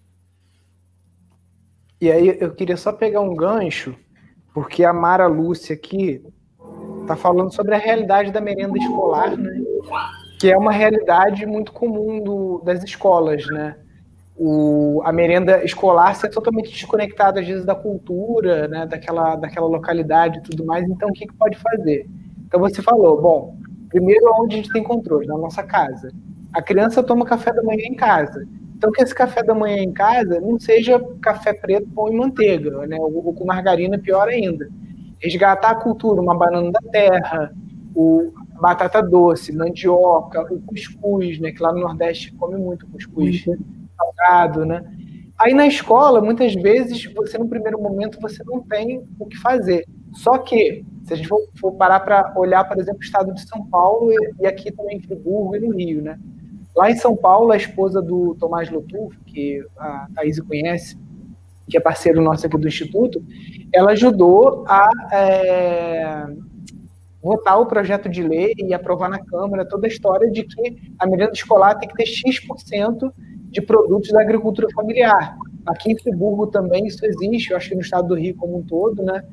E 2.00 2.12
aí 2.12 2.38
eu 2.40 2.54
queria 2.54 2.78
só 2.78 2.94
pegar 2.94 3.22
um 3.22 3.36
gancho, 3.36 3.96
porque 4.54 4.84
a 4.84 4.94
Mara 4.94 5.28
Lúcia 5.28 5.76
aqui 5.76 6.24
está 7.02 7.16
falando 7.16 7.54
sobre 7.54 7.76
a 7.76 7.78
realidade 7.78 8.32
da 8.32 8.42
merenda 8.42 8.78
escolar, 8.78 9.36
né? 9.38 9.62
que 10.40 10.52
é 10.52 10.58
uma 10.58 10.72
realidade 10.72 11.46
muito 11.46 11.72
comum 11.72 12.24
do, 12.24 12.62
das 12.66 12.84
escolas, 12.84 13.46
né? 13.48 13.76
O, 14.36 15.02
a 15.06 15.12
merenda 15.12 15.64
escolar 15.64 16.16
ser 16.16 16.30
totalmente 16.30 16.72
desconectada, 16.72 17.40
às 17.40 17.48
vezes, 17.48 17.64
da 17.64 17.76
cultura, 17.76 18.68
né? 18.68 18.88
daquela, 18.88 19.36
daquela 19.36 19.68
localidade 19.68 20.40
e 20.40 20.42
tudo 20.42 20.66
mais. 20.66 20.84
Então, 20.90 21.10
o 21.10 21.14
que, 21.14 21.28
que 21.28 21.34
pode 21.36 21.58
fazer? 21.60 22.08
Então, 22.48 22.60
você 22.60 22.82
falou, 22.82 23.22
bom, 23.22 23.56
primeiro, 23.88 24.26
onde 24.40 24.56
a 24.56 24.58
gente 24.58 24.74
tem 24.74 24.82
controle? 24.82 25.28
Na 25.28 25.38
nossa 25.38 25.62
casa. 25.62 26.12
A 26.54 26.62
criança 26.62 27.04
toma 27.04 27.24
café 27.24 27.54
da 27.54 27.62
manhã 27.62 27.86
em 27.86 27.96
casa. 27.96 28.48
Então, 28.82 28.92
que 28.92 29.04
esse 29.04 29.14
café 29.14 29.44
da 29.44 29.54
manhã 29.54 29.78
em 29.78 29.92
casa 29.92 30.42
não 30.42 30.60
seja 30.60 31.00
café 31.22 31.54
preto, 31.54 31.88
pão 31.94 32.12
e 32.12 32.18
manteiga, 32.18 32.88
né? 32.88 32.98
ou, 33.00 33.28
ou 33.28 33.32
com 33.32 33.46
margarina, 33.46 34.00
pior 34.00 34.28
ainda. 34.28 34.68
Resgatar 35.20 35.70
a 35.70 35.76
cultura, 35.76 36.20
uma 36.20 36.36
banana 36.36 36.72
da 36.72 36.82
terra, 36.92 37.54
o, 37.94 38.34
batata 38.60 39.00
doce, 39.00 39.56
mandioca, 39.56 40.52
o 40.52 40.60
cuscuz, 40.62 41.40
né? 41.40 41.52
Que 41.52 41.62
lá 41.62 41.72
no 41.72 41.82
Nordeste 41.82 42.34
come 42.34 42.58
muito 42.58 42.88
cuscuz 42.88 43.46
uhum. 43.46 43.56
salgado, 43.96 44.66
né? 44.66 44.84
Aí 45.38 45.54
na 45.54 45.68
escola, 45.68 46.20
muitas 46.20 46.56
vezes, 46.56 47.06
você 47.14 47.38
no 47.38 47.48
primeiro 47.48 47.80
momento 47.80 48.20
você 48.20 48.44
não 48.44 48.64
tem 48.64 49.08
o 49.20 49.28
que 49.28 49.38
fazer. 49.38 49.86
Só 50.14 50.40
que, 50.40 50.84
se 51.04 51.14
a 51.14 51.16
gente 51.16 51.30
for, 51.30 51.40
for 51.54 51.74
parar 51.74 52.00
para 52.00 52.34
olhar, 52.36 52.64
por 52.64 52.80
exemplo, 52.80 53.00
o 53.00 53.04
estado 53.04 53.32
de 53.32 53.48
São 53.48 53.64
Paulo 53.68 54.12
e, 54.12 54.34
e, 54.40 54.48
aqui 54.48 54.72
também 54.72 54.98
em 54.98 55.02
Friburgo 55.02 55.56
e 55.56 55.60
no 55.60 55.70
Rio, 55.70 56.02
né? 56.02 56.18
Lá 56.76 56.90
em 56.90 56.96
São 56.96 57.16
Paulo, 57.16 57.52
a 57.52 57.58
esposa 57.58 58.02
do 58.02 58.36
Tomás 58.40 58.70
Lotuf, 58.70 59.18
que 59.26 59.64
a 59.78 60.08
Thaís 60.16 60.40
conhece, 60.40 60.98
que 61.70 61.78
é 61.78 61.80
parceiro 61.80 62.22
nosso 62.22 62.46
aqui 62.46 62.58
do 62.58 62.68
Instituto, 62.68 63.24
ela 63.74 63.92
ajudou 63.92 64.66
a 64.68 64.90
é, 65.14 66.26
votar 67.22 67.60
o 67.60 67.66
projeto 67.66 68.10
de 68.10 68.24
lei 68.24 68.54
e 68.58 68.74
aprovar 68.74 69.10
na 69.10 69.24
Câmara 69.24 69.66
toda 69.66 69.86
a 69.86 69.90
história 69.90 70.30
de 70.30 70.44
que 70.44 70.78
a 70.98 71.06
merenda 71.06 71.34
escolar 71.34 71.76
tem 71.76 71.88
que 71.88 71.96
ter 71.96 72.06
X% 72.06 73.12
de 73.50 73.62
produtos 73.62 74.12
da 74.12 74.22
agricultura 74.22 74.68
familiar. 74.74 75.38
Aqui 75.66 75.92
em 75.92 75.98
Friburgo 75.98 76.48
também 76.48 76.88
isso 76.88 77.06
existe, 77.06 77.52
eu 77.52 77.58
acho 77.58 77.70
que 77.70 77.76
no 77.76 77.82
estado 77.82 78.08
do 78.08 78.16
Rio 78.16 78.36
como 78.36 78.58
um 78.58 78.64
todo, 78.64 79.04
né? 79.04 79.24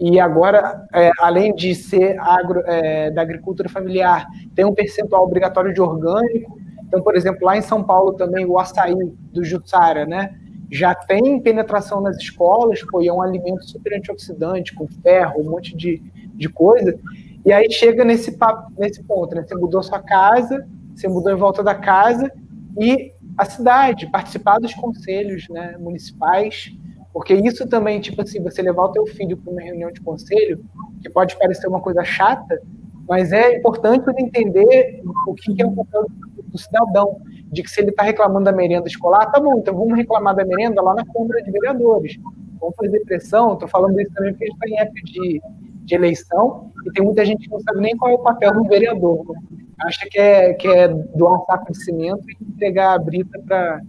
E 0.00 0.18
agora, 0.18 0.86
é, 0.92 1.10
além 1.18 1.54
de 1.54 1.74
ser 1.74 2.18
agro, 2.18 2.62
é, 2.66 3.10
da 3.10 3.22
agricultura 3.22 3.68
familiar, 3.68 4.26
tem 4.54 4.64
um 4.64 4.74
percentual 4.74 5.24
obrigatório 5.24 5.72
de 5.72 5.80
orgânico. 5.80 6.58
Então, 6.86 7.02
por 7.02 7.16
exemplo, 7.16 7.44
lá 7.44 7.56
em 7.56 7.62
São 7.62 7.82
Paulo 7.82 8.12
também 8.14 8.44
o 8.46 8.58
açaí 8.58 8.94
do 9.32 9.44
Jussara, 9.44 10.06
né? 10.06 10.38
Já 10.70 10.94
tem 10.94 11.40
penetração 11.40 12.00
nas 12.00 12.16
escolas, 12.16 12.80
e 13.00 13.08
é 13.08 13.12
um 13.12 13.22
alimento 13.22 13.64
super 13.64 13.96
antioxidante, 13.96 14.74
com 14.74 14.86
ferro, 14.88 15.40
um 15.40 15.50
monte 15.50 15.76
de, 15.76 16.02
de 16.34 16.48
coisa. 16.48 16.98
E 17.44 17.52
aí 17.52 17.70
chega 17.70 18.04
nesse, 18.04 18.36
nesse 18.78 19.02
ponto, 19.02 19.34
né? 19.34 19.44
Você 19.46 19.54
mudou 19.54 19.82
sua 19.82 20.00
casa, 20.00 20.66
você 20.94 21.08
mudou 21.08 21.32
em 21.32 21.36
volta 21.36 21.62
da 21.62 21.74
casa 21.74 22.32
e 22.78 23.12
a 23.36 23.44
cidade, 23.44 24.10
participar 24.10 24.58
dos 24.58 24.72
conselhos 24.74 25.48
né, 25.48 25.76
municipais, 25.78 26.72
porque 27.12 27.34
isso 27.34 27.68
também, 27.68 28.00
tipo 28.00 28.22
assim, 28.22 28.42
você 28.42 28.62
levar 28.62 28.84
o 28.84 28.92
teu 28.92 29.06
filho 29.06 29.36
para 29.36 29.52
uma 29.52 29.60
reunião 29.60 29.90
de 29.90 30.00
conselho, 30.00 30.64
que 31.02 31.10
pode 31.10 31.36
parecer 31.38 31.68
uma 31.68 31.80
coisa 31.80 32.02
chata, 32.04 32.60
mas 33.08 33.32
é 33.32 33.56
importante 33.56 34.08
ele 34.08 34.22
entender 34.22 35.02
o 35.26 35.34
que 35.34 35.60
é 35.60 35.66
o 35.66 35.72
papel 35.72 36.06
do 36.08 36.33
cidadão, 36.58 37.16
de 37.52 37.62
que 37.62 37.70
se 37.70 37.80
ele 37.80 37.90
está 37.90 38.02
reclamando 38.02 38.44
da 38.44 38.52
merenda 38.52 38.88
escolar, 38.88 39.30
tá 39.30 39.40
bom, 39.40 39.58
então 39.58 39.74
vamos 39.74 39.96
reclamar 39.96 40.34
da 40.34 40.44
merenda 40.44 40.82
lá 40.82 40.94
na 40.94 41.04
Câmara 41.04 41.42
de 41.42 41.50
Vereadores. 41.50 42.16
Vamos 42.60 42.76
fazer 42.76 43.00
pressão, 43.04 43.54
estou 43.54 43.68
falando 43.68 44.00
isso 44.00 44.12
também 44.14 44.32
porque 44.32 44.44
a 44.44 44.46
gente 44.48 44.56
está 44.56 44.68
em 44.68 44.80
época 44.80 45.00
de 45.04 45.42
de 45.84 45.94
eleição, 45.94 46.70
e 46.86 46.90
tem 46.92 47.04
muita 47.04 47.24
gente 47.24 47.44
que 47.44 47.50
não 47.50 47.60
sabe 47.60 47.80
nem 47.80 47.96
qual 47.96 48.10
é 48.10 48.14
o 48.14 48.22
papel 48.22 48.54
do 48.54 48.64
vereador. 48.64 49.24
Né? 49.28 49.40
Acha 49.82 50.06
que 50.10 50.18
é, 50.18 50.54
que 50.54 50.66
é 50.66 50.88
doar 50.88 51.40
um 51.40 51.44
saco 51.44 51.72
de 51.72 51.84
cimento 51.84 52.22
e 52.28 52.36
entregar 52.42 52.94
a 52.94 52.98
brita 52.98 53.38
para 53.46 53.80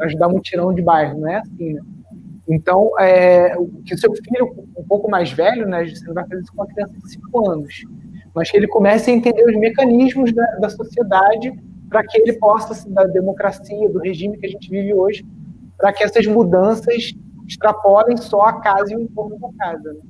ajudar 0.00 0.28
um 0.28 0.40
tirão 0.40 0.74
de 0.74 0.82
bairro, 0.82 1.20
não 1.20 1.28
é 1.28 1.36
assim, 1.36 1.74
né? 1.74 1.80
Então, 2.46 2.90
é, 2.98 3.56
que 3.86 3.94
o 3.94 3.98
seu 3.98 4.12
filho, 4.12 4.54
um 4.76 4.84
pouco 4.84 5.10
mais 5.10 5.32
velho, 5.32 5.66
né, 5.66 5.86
você 5.86 6.04
não 6.06 6.12
vai 6.12 6.28
fazer 6.28 6.42
isso 6.42 6.52
com 6.52 6.62
uma 6.62 6.66
criança 6.66 6.92
de 6.92 7.10
5 7.10 7.50
anos, 7.50 7.84
mas 8.34 8.50
que 8.50 8.56
ele 8.58 8.68
comece 8.68 9.10
a 9.10 9.14
entender 9.14 9.44
os 9.44 9.56
mecanismos 9.56 10.30
da, 10.34 10.44
da 10.56 10.68
sociedade 10.68 11.54
para 11.88 12.04
que 12.04 12.18
ele 12.18 12.32
possa, 12.34 12.88
da 12.90 13.04
democracia, 13.04 13.88
do 13.88 13.98
regime 13.98 14.38
que 14.38 14.46
a 14.46 14.48
gente 14.50 14.70
vive 14.70 14.94
hoje, 14.94 15.24
para 15.76 15.92
que 15.92 16.02
essas 16.02 16.26
mudanças 16.26 17.14
extrapolem 17.46 18.16
só 18.16 18.42
a 18.42 18.60
casa 18.60 18.92
e 18.92 18.96
o 18.96 19.00
entorno 19.00 19.38
da 19.38 19.48
casa. 19.58 19.92
Né? 19.92 20.00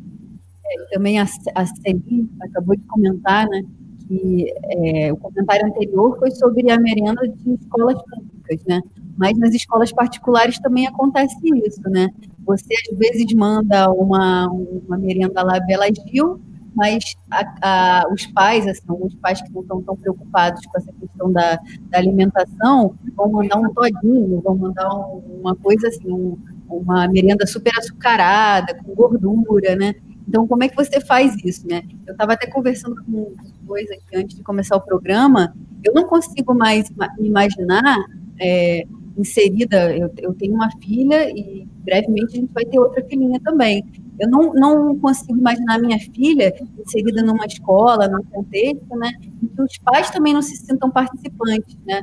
É, 0.66 0.94
também 0.94 1.18
a, 1.18 1.24
a 1.54 1.66
Celine 1.66 2.30
acabou 2.42 2.76
de 2.76 2.84
comentar, 2.84 3.46
né, 3.48 3.62
que 4.06 4.52
é, 4.70 5.12
o 5.12 5.16
comentário 5.16 5.66
anterior 5.66 6.18
foi 6.18 6.30
sobre 6.30 6.70
a 6.70 6.78
merenda 6.78 7.26
de 7.28 7.54
escolas 7.54 8.00
públicas, 8.02 8.64
né? 8.66 8.80
Mas 9.16 9.38
nas 9.38 9.54
escolas 9.54 9.92
particulares 9.92 10.58
também 10.58 10.86
acontece 10.86 11.36
isso, 11.66 11.82
né? 11.88 12.08
Você 12.44 12.74
às 12.90 12.98
vezes 12.98 13.32
manda 13.34 13.90
uma, 13.90 14.48
uma 14.48 14.98
merenda 14.98 15.42
lá 15.42 15.60
Bela 15.60 15.86
Gil, 15.86 16.40
mas 16.74 17.16
a, 17.30 17.54
a, 17.62 18.12
os 18.12 18.26
pais, 18.26 18.66
assim, 18.66 18.82
alguns 18.88 19.14
pais 19.16 19.40
que 19.40 19.52
não 19.52 19.62
estão 19.62 19.82
tão 19.82 19.96
preocupados 19.96 20.64
com 20.66 20.78
essa 20.78 20.92
questão 20.92 21.32
da, 21.32 21.58
da 21.90 21.98
alimentação, 21.98 22.94
vão 23.16 23.30
mandar 23.30 23.58
um 23.58 23.72
todinho, 23.72 24.40
vão 24.40 24.56
mandar 24.56 24.88
um, 24.94 25.40
uma 25.40 25.54
coisa 25.56 25.88
assim, 25.88 26.10
um, 26.10 26.36
uma 26.68 27.06
merenda 27.08 27.46
super 27.46 27.72
açucarada, 27.78 28.74
com 28.74 28.94
gordura, 28.94 29.76
né? 29.76 29.94
Então, 30.26 30.46
como 30.46 30.64
é 30.64 30.68
que 30.68 30.76
você 30.76 31.00
faz 31.00 31.34
isso, 31.44 31.66
né? 31.68 31.82
Eu 32.06 32.12
estava 32.12 32.32
até 32.32 32.46
conversando 32.46 32.96
com 33.04 33.34
dois 33.62 33.90
aqui 33.90 34.16
antes 34.16 34.36
de 34.36 34.42
começar 34.42 34.76
o 34.76 34.80
programa, 34.80 35.54
eu 35.82 35.92
não 35.92 36.04
consigo 36.04 36.54
mais 36.54 36.90
me 37.18 37.28
imaginar 37.28 38.04
é, 38.40 38.84
inserida, 39.16 39.96
eu, 39.96 40.10
eu, 40.18 40.34
tenho 40.34 40.54
uma 40.54 40.70
filha 40.82 41.30
e 41.30 41.66
brevemente 41.84 42.36
a 42.36 42.40
gente 42.40 42.52
vai 42.52 42.64
ter 42.64 42.78
outra 42.78 43.04
filhinha 43.04 43.40
também. 43.40 43.84
Eu 44.18 44.28
não, 44.28 44.52
não 44.54 44.98
consigo 44.98 45.36
imaginar 45.36 45.78
minha 45.78 45.98
filha 45.98 46.54
inserida 46.78 47.22
numa 47.22 47.46
escola, 47.46 48.08
num 48.08 48.22
contexto, 48.24 48.96
né, 48.96 49.12
em 49.42 49.48
que 49.48 49.62
os 49.62 49.78
pais 49.78 50.10
também 50.10 50.32
não 50.32 50.42
se 50.42 50.56
sintam 50.56 50.90
participantes, 50.90 51.76
né, 51.84 52.00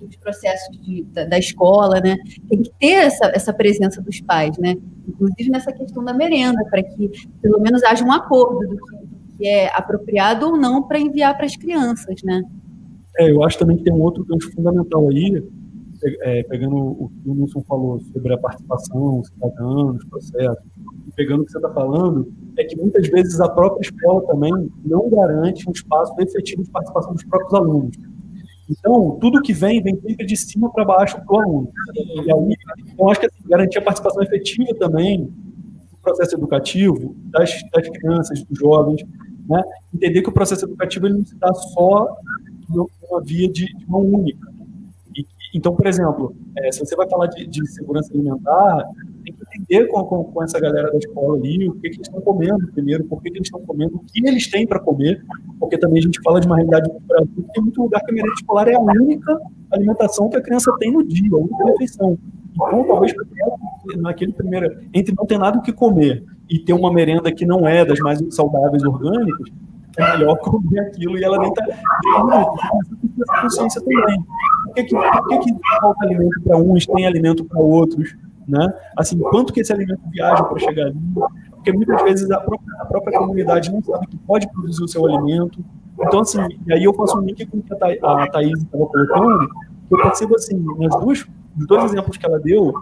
dos 0.00 0.16
processos 0.16 0.78
de, 0.80 1.02
da, 1.04 1.24
da, 1.24 1.38
escola, 1.38 2.00
né, 2.00 2.16
tem 2.48 2.62
que 2.62 2.70
ter 2.78 3.06
essa, 3.06 3.26
essa 3.34 3.52
presença 3.54 4.02
dos 4.02 4.20
pais, 4.20 4.56
né, 4.58 4.76
inclusive 5.08 5.50
nessa 5.50 5.72
questão 5.72 6.04
da 6.04 6.12
merenda, 6.12 6.62
para 6.66 6.82
que 6.82 7.10
pelo 7.40 7.58
menos 7.60 7.82
haja 7.84 8.04
um 8.04 8.12
acordo 8.12 8.68
do 8.68 8.76
que, 8.76 8.96
do 8.96 9.38
que 9.38 9.46
é 9.46 9.68
apropriado 9.74 10.46
ou 10.46 10.56
não 10.58 10.82
para 10.82 11.00
enviar 11.00 11.34
para 11.36 11.46
as 11.46 11.56
crianças, 11.56 12.22
né. 12.22 12.42
É, 13.18 13.30
eu 13.30 13.42
acho 13.42 13.58
também 13.58 13.76
que 13.78 13.84
tem 13.84 13.92
um 13.92 14.02
outro 14.02 14.24
gancho 14.24 14.52
fundamental 14.52 15.08
aí, 15.08 15.42
é, 16.22 16.42
pegando 16.44 16.76
o 16.76 17.10
que 17.10 17.28
o 17.28 17.32
Wilson 17.32 17.62
falou 17.62 18.00
sobre 18.00 18.32
a 18.32 18.38
participação 18.38 19.22
cidadã 19.24 19.92
nos 19.92 20.04
processos, 20.04 20.64
pegando 21.16 21.42
o 21.42 21.46
que 21.46 21.52
você 21.52 21.58
está 21.58 21.70
falando, 21.72 22.32
é 22.58 22.64
que 22.64 22.76
muitas 22.76 23.06
vezes 23.08 23.40
a 23.40 23.48
própria 23.48 23.82
escola 23.82 24.26
também 24.26 24.70
não 24.84 25.08
garante 25.10 25.68
um 25.68 25.72
espaço 25.72 26.12
efetivo 26.20 26.62
de 26.62 26.70
participação 26.70 27.12
dos 27.12 27.24
próprios 27.24 27.54
alunos. 27.54 27.96
Então, 28.68 29.18
tudo 29.20 29.42
que 29.42 29.52
vem, 29.52 29.82
vem 29.82 30.00
sempre 30.00 30.26
de 30.26 30.36
cima 30.36 30.72
para 30.72 30.84
baixo 30.84 31.20
para 31.26 31.36
o 31.36 31.40
aluno. 31.40 31.72
E 31.94 32.32
aí, 32.32 32.56
eu 32.98 33.08
acho 33.08 33.20
que 33.20 33.26
assim, 33.26 33.48
garantir 33.48 33.78
a 33.78 33.82
participação 33.82 34.22
efetiva 34.22 34.74
também 34.78 35.30
no 35.92 35.98
processo 36.02 36.34
educativo 36.34 37.14
das, 37.26 37.50
das 37.72 37.88
crianças, 37.90 38.42
dos 38.44 38.58
jovens, 38.58 39.02
né? 39.48 39.62
entender 39.94 40.22
que 40.22 40.30
o 40.30 40.32
processo 40.32 40.64
educativo 40.64 41.06
ele 41.06 41.18
não 41.18 41.26
se 41.26 41.36
dá 41.36 41.52
só 41.52 42.16
numa 42.68 43.22
via 43.22 43.50
de, 43.50 43.66
de 43.66 43.86
mão 43.86 44.00
única. 44.00 44.53
Então, 45.54 45.72
por 45.72 45.86
exemplo, 45.86 46.34
é, 46.58 46.72
se 46.72 46.80
você 46.80 46.96
vai 46.96 47.08
falar 47.08 47.28
de, 47.28 47.46
de, 47.46 47.64
segurança 47.68 48.12
alimentar, 48.12 48.84
tem 49.24 49.32
que 49.32 49.40
entender 49.62 49.86
com, 49.86 50.02
com, 50.04 50.24
com, 50.24 50.42
essa 50.42 50.58
galera 50.58 50.90
da 50.90 50.98
escola 50.98 51.36
ali 51.36 51.68
o 51.68 51.74
que, 51.74 51.90
que 51.90 51.96
eles 51.96 52.08
estão 52.08 52.20
comendo 52.20 52.66
primeiro, 52.72 53.04
por 53.04 53.22
que, 53.22 53.30
que 53.30 53.38
eles 53.38 53.46
estão 53.46 53.60
comendo, 53.64 53.96
o 53.96 54.00
que 54.00 54.26
eles 54.28 54.50
têm 54.50 54.66
para 54.66 54.80
comer, 54.80 55.24
porque 55.60 55.78
também 55.78 56.00
a 56.00 56.02
gente 56.02 56.20
fala 56.22 56.40
de 56.40 56.48
uma 56.48 56.56
realidade 56.56 56.90
do 56.90 56.98
Brasil 57.06 57.46
tem 57.54 57.62
muito 57.62 57.80
lugar 57.80 58.00
que 58.00 58.10
a 58.10 58.14
merenda 58.14 58.34
escolar 58.34 58.66
é 58.66 58.74
a 58.74 58.80
única 58.80 59.40
alimentação 59.70 60.28
que 60.28 60.36
a 60.36 60.42
criança 60.42 60.74
tem 60.80 60.92
no 60.92 61.06
dia, 61.06 61.30
a 61.32 61.36
única 61.36 61.64
refeição. 61.66 62.18
Então, 62.52 62.84
talvez 62.86 63.14
naquele 63.98 64.32
primeiro, 64.32 64.76
entre 64.92 65.14
não 65.16 65.24
ter 65.24 65.38
nada 65.38 65.58
o 65.58 65.62
que 65.62 65.72
comer 65.72 66.24
e 66.50 66.58
ter 66.58 66.72
uma 66.72 66.92
merenda 66.92 67.32
que 67.32 67.46
não 67.46 67.66
é 67.66 67.84
das 67.84 67.98
mais 68.00 68.20
saudáveis 68.30 68.82
orgânicas, 68.84 69.48
é 69.98 70.16
melhor 70.16 70.36
comer 70.38 70.80
aquilo 70.80 71.18
e 71.18 71.24
ela 71.24 71.38
nem 71.38 71.48
está 71.48 71.64
consciência 73.40 73.80
também. 73.80 74.24
Por 74.66 74.74
que, 74.74 74.84
que, 74.84 74.94
por 74.94 75.28
que, 75.28 75.38
que 75.38 75.54
falta 75.80 76.04
alimento 76.04 76.40
para 76.42 76.56
uns, 76.56 76.86
tem 76.86 77.06
alimento 77.06 77.44
para 77.44 77.60
outros? 77.60 78.16
Né? 78.46 78.74
Assim, 78.96 79.18
quanto 79.18 79.52
que 79.52 79.60
esse 79.60 79.72
alimento 79.72 80.02
viaja 80.10 80.44
para 80.44 80.58
chegar 80.58 80.86
ali? 80.86 80.98
Porque 81.50 81.72
muitas 81.72 82.02
vezes 82.02 82.30
a 82.30 82.40
própria, 82.40 82.76
a 82.80 82.84
própria, 82.84 83.18
comunidade 83.18 83.72
não 83.72 83.82
sabe 83.82 84.06
que 84.06 84.18
pode 84.18 84.50
produzir 84.52 84.82
o 84.82 84.88
seu 84.88 85.06
alimento. 85.06 85.64
Então, 85.98 86.20
assim, 86.20 86.40
e 86.66 86.72
aí 86.72 86.84
eu 86.84 86.92
faço 86.92 87.16
um 87.16 87.22
link 87.22 87.46
com 87.46 87.58
o 87.58 87.62
que 87.62 87.72
a, 87.72 88.26
Thaís 88.28 88.58
estava 88.58 88.86
colocando, 88.86 89.48
eu 89.90 89.98
percebo 89.98 90.34
assim, 90.34 90.62
nas 90.78 90.94
duas, 91.00 91.26
nos 91.56 91.66
dois 91.66 91.84
exemplos 91.84 92.16
que 92.16 92.26
ela 92.26 92.38
deu, 92.40 92.74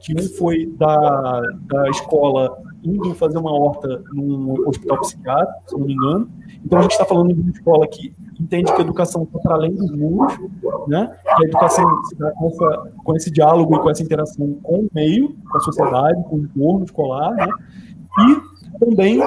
que 0.00 0.14
um 0.14 0.28
foi 0.38 0.66
da, 0.78 1.42
da 1.66 1.90
escola 1.90 2.56
indo 2.84 3.14
fazer 3.14 3.38
uma 3.38 3.52
horta 3.52 4.02
num 4.12 4.68
hospital 4.68 5.00
psiquiátrico, 5.00 5.62
se 5.66 5.76
não 5.76 5.86
me 5.86 5.94
engano. 5.94 6.28
Então 6.64 6.78
a 6.78 6.82
gente 6.82 6.92
está 6.92 7.04
falando 7.04 7.34
de 7.34 7.40
uma 7.40 7.50
escola 7.50 7.86
que 7.88 8.14
entende 8.38 8.72
que 8.72 8.78
a 8.78 8.84
educação 8.84 9.22
está 9.24 9.38
para 9.38 9.54
além 9.54 9.74
dos 9.74 9.90
muros, 9.90 10.38
né? 10.86 11.16
Que 11.36 11.44
a 11.44 11.48
educação 11.48 12.04
se 12.04 12.16
dá 12.16 12.30
com, 12.32 12.48
essa, 12.48 12.92
com, 13.04 13.16
esse 13.16 13.30
diálogo 13.30 13.74
e 13.74 13.78
com 13.80 13.90
essa 13.90 14.02
interação 14.02 14.54
com 14.62 14.80
o 14.80 14.88
meio, 14.92 15.34
com 15.50 15.56
a 15.56 15.60
sociedade, 15.60 16.22
com 16.24 16.36
o 16.36 16.40
entorno 16.40 16.84
escolar, 16.84 17.32
né? 17.32 17.48
E 18.18 18.78
também 18.78 19.20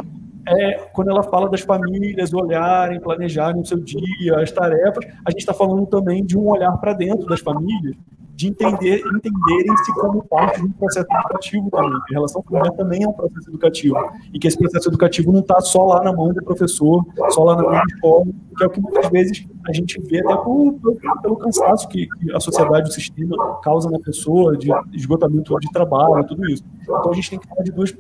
é, 0.48 0.74
quando 0.94 1.10
ela 1.10 1.24
fala 1.24 1.50
das 1.50 1.62
famílias 1.62 2.34
olharem, 2.34 3.00
planejarem 3.00 3.62
o 3.62 3.66
seu 3.66 3.80
dia, 3.80 4.40
as 4.40 4.52
tarefas, 4.52 5.06
a 5.26 5.32
gente 5.32 5.40
está 5.40 5.54
falando 5.54 5.86
também 5.88 6.24
de 6.24 6.38
um 6.38 6.48
olhar 6.48 6.72
para 6.78 6.94
dentro 6.94 7.28
das 7.28 7.42
famílias 7.42 7.96
de 8.38 8.50
entender, 8.50 9.02
entenderem-se 9.16 9.94
como 9.96 10.24
parte 10.26 10.62
de 10.62 10.68
um 10.68 10.72
processo 10.74 11.08
educativo 11.12 11.72
também. 11.72 11.92
A 11.92 12.14
relação 12.14 12.44
familiar 12.44 12.72
também 12.74 13.04
é 13.04 13.08
um 13.08 13.12
processo 13.12 13.50
educativo. 13.50 13.98
E 14.32 14.38
que 14.38 14.48
esse 14.48 14.56
processo 14.56 14.90
educativo 14.90 15.32
não 15.32 15.40
está 15.40 15.60
só 15.60 15.84
lá 15.84 16.04
na 16.04 16.14
mão 16.14 16.32
do 16.32 16.44
professor, 16.44 17.04
só 17.30 17.44
lá 17.44 17.56
na 17.56 17.64
mão 17.64 17.72
da 17.72 17.84
escola, 17.84 18.26
que 18.56 18.64
é 18.64 18.68
o 18.68 18.70
que 18.70 18.80
muitas 18.80 19.10
vezes 19.10 19.44
a 19.68 19.74
gente 19.74 20.00
vê 20.02 20.20
até 20.20 20.36
por, 20.36 20.74
por, 20.74 21.22
pelo 21.24 21.36
cansaço 21.38 21.88
que, 21.88 22.08
que, 22.08 22.32
a 22.32 22.40
sociedade, 22.40 22.92
o 22.92 22.94
sistema 22.94 23.56
causa 23.64 23.90
na 23.90 24.00
pessoa, 24.00 24.56
de 24.56 24.70
esgotamento 24.94 25.60
de 25.60 25.72
trabalho, 25.72 26.24
tudo 26.28 26.46
isso. 26.46 26.64
Então 26.84 27.10
a 27.10 27.16
gente 27.16 27.32
tem 27.32 27.40
que 27.40 27.48
falar 27.48 27.64
de 27.64 27.72
duas 27.72 27.98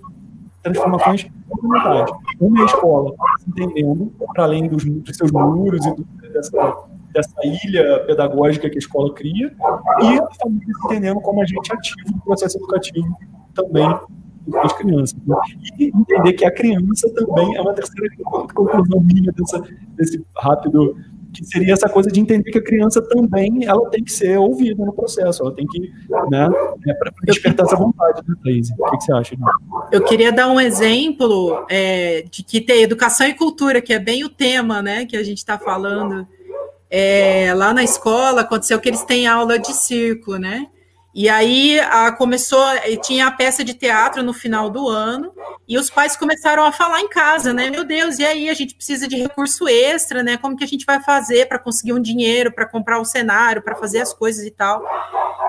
transformações 0.61 1.27
fundamentais. 1.49 2.11
Uma 2.39 2.59
é 2.59 2.61
a 2.61 2.65
escola 2.65 3.15
se 3.39 3.49
entendendo, 3.49 4.13
para 4.35 4.43
além 4.43 4.67
dos, 4.67 4.85
dos 4.85 5.17
seus 5.17 5.31
muros 5.31 5.83
e 5.83 5.95
do, 5.95 6.05
dessa 6.31 6.51
dessa 7.13 7.35
ilha 7.43 8.03
pedagógica 8.05 8.69
que 8.69 8.75
a 8.75 8.79
escola 8.79 9.13
cria, 9.13 9.53
e 10.01 10.19
a 10.19 10.27
família 10.41 10.73
entendendo 10.85 11.21
como 11.21 11.41
agente 11.41 11.73
ativo 11.73 12.13
do 12.13 12.21
processo 12.21 12.57
educativo 12.57 13.17
também 13.53 13.99
das 14.47 14.73
crianças. 14.73 15.17
Né? 15.25 15.35
E 15.79 15.87
entender 15.87 16.33
que 16.33 16.45
a 16.45 16.51
criança 16.51 17.09
também 17.13 17.55
é 17.55 17.61
uma 17.61 17.73
terceira 17.73 18.09
conclusão 18.25 19.01
minha 19.01 19.31
dessa, 19.31 19.61
desse 19.95 20.25
rápido 20.37 20.95
que 21.33 21.45
seria 21.45 21.73
essa 21.73 21.87
coisa 21.87 22.09
de 22.09 22.19
entender 22.19 22.49
que 22.51 22.57
a 22.57 22.63
criança 22.63 23.01
também 23.01 23.65
ela 23.65 23.87
tem 23.89 24.03
que 24.03 24.11
ser 24.11 24.37
ouvida 24.37 24.83
no 24.83 24.93
processo, 24.93 25.43
ela 25.43 25.53
tem 25.53 25.67
que, 25.67 25.79
né, 26.29 26.49
é 26.87 26.93
para 26.93 27.11
despertar 27.23 27.65
essa 27.65 27.75
vontade, 27.75 28.21
né, 28.27 28.35
Thaís? 28.43 28.69
O 28.71 28.85
que, 28.85 28.97
que, 28.97 29.03
você 29.03 29.13
acha? 29.13 29.35
Né? 29.35 29.45
Eu 29.91 30.03
queria 30.03 30.31
dar 30.31 30.47
um 30.47 30.59
exemplo 30.59 31.65
é, 31.69 32.23
de 32.31 32.43
que 32.43 32.61
tem 32.61 32.81
educação 32.81 33.27
e 33.27 33.33
cultura, 33.33 33.81
que 33.81 33.93
é 33.93 33.99
bem 33.99 34.23
o 34.23 34.29
tema, 34.29 34.81
né, 34.81 35.05
que 35.05 35.17
a 35.17 35.23
gente 35.23 35.37
está 35.37 35.59
falando, 35.59 36.27
é, 36.89 37.53
lá 37.53 37.73
na 37.73 37.83
escola 37.83 38.41
aconteceu 38.41 38.79
que 38.79 38.89
eles 38.89 39.03
têm 39.03 39.27
aula 39.27 39.59
de 39.59 39.73
circo, 39.73 40.37
né? 40.37 40.67
E 41.13 41.27
aí 41.27 41.79
a, 41.79 42.11
começou, 42.11 42.63
tinha 43.01 43.25
a 43.25 43.31
peça 43.31 43.63
de 43.63 43.73
teatro 43.73 44.21
no 44.21 44.33
final 44.33 44.69
do 44.69 44.87
ano, 44.87 45.33
e 45.67 45.77
os 45.77 45.89
pais 45.89 46.15
começaram 46.15 46.63
a 46.63 46.71
falar 46.71 47.01
em 47.01 47.09
casa, 47.09 47.51
né? 47.51 47.71
Meu 47.71 47.83
Deus, 47.83 48.19
e 48.19 48.25
aí 48.25 48.49
a 48.49 48.53
gente 48.53 48.75
precisa 48.75 49.07
de 49.07 49.17
recurso 49.17 49.67
extra, 49.67 50.21
né? 50.21 50.37
Como 50.37 50.55
que 50.55 50.63
a 50.63 50.67
gente 50.67 50.85
vai 50.85 51.01
fazer 51.01 51.47
para 51.47 51.57
conseguir 51.57 51.93
um 51.93 51.99
dinheiro 51.99 52.51
para 52.53 52.67
comprar 52.67 52.99
o 52.99 53.05
cenário, 53.05 53.63
para 53.63 53.75
fazer 53.75 53.99
as 53.99 54.13
coisas 54.13 54.45
e 54.45 54.51
tal? 54.51 54.85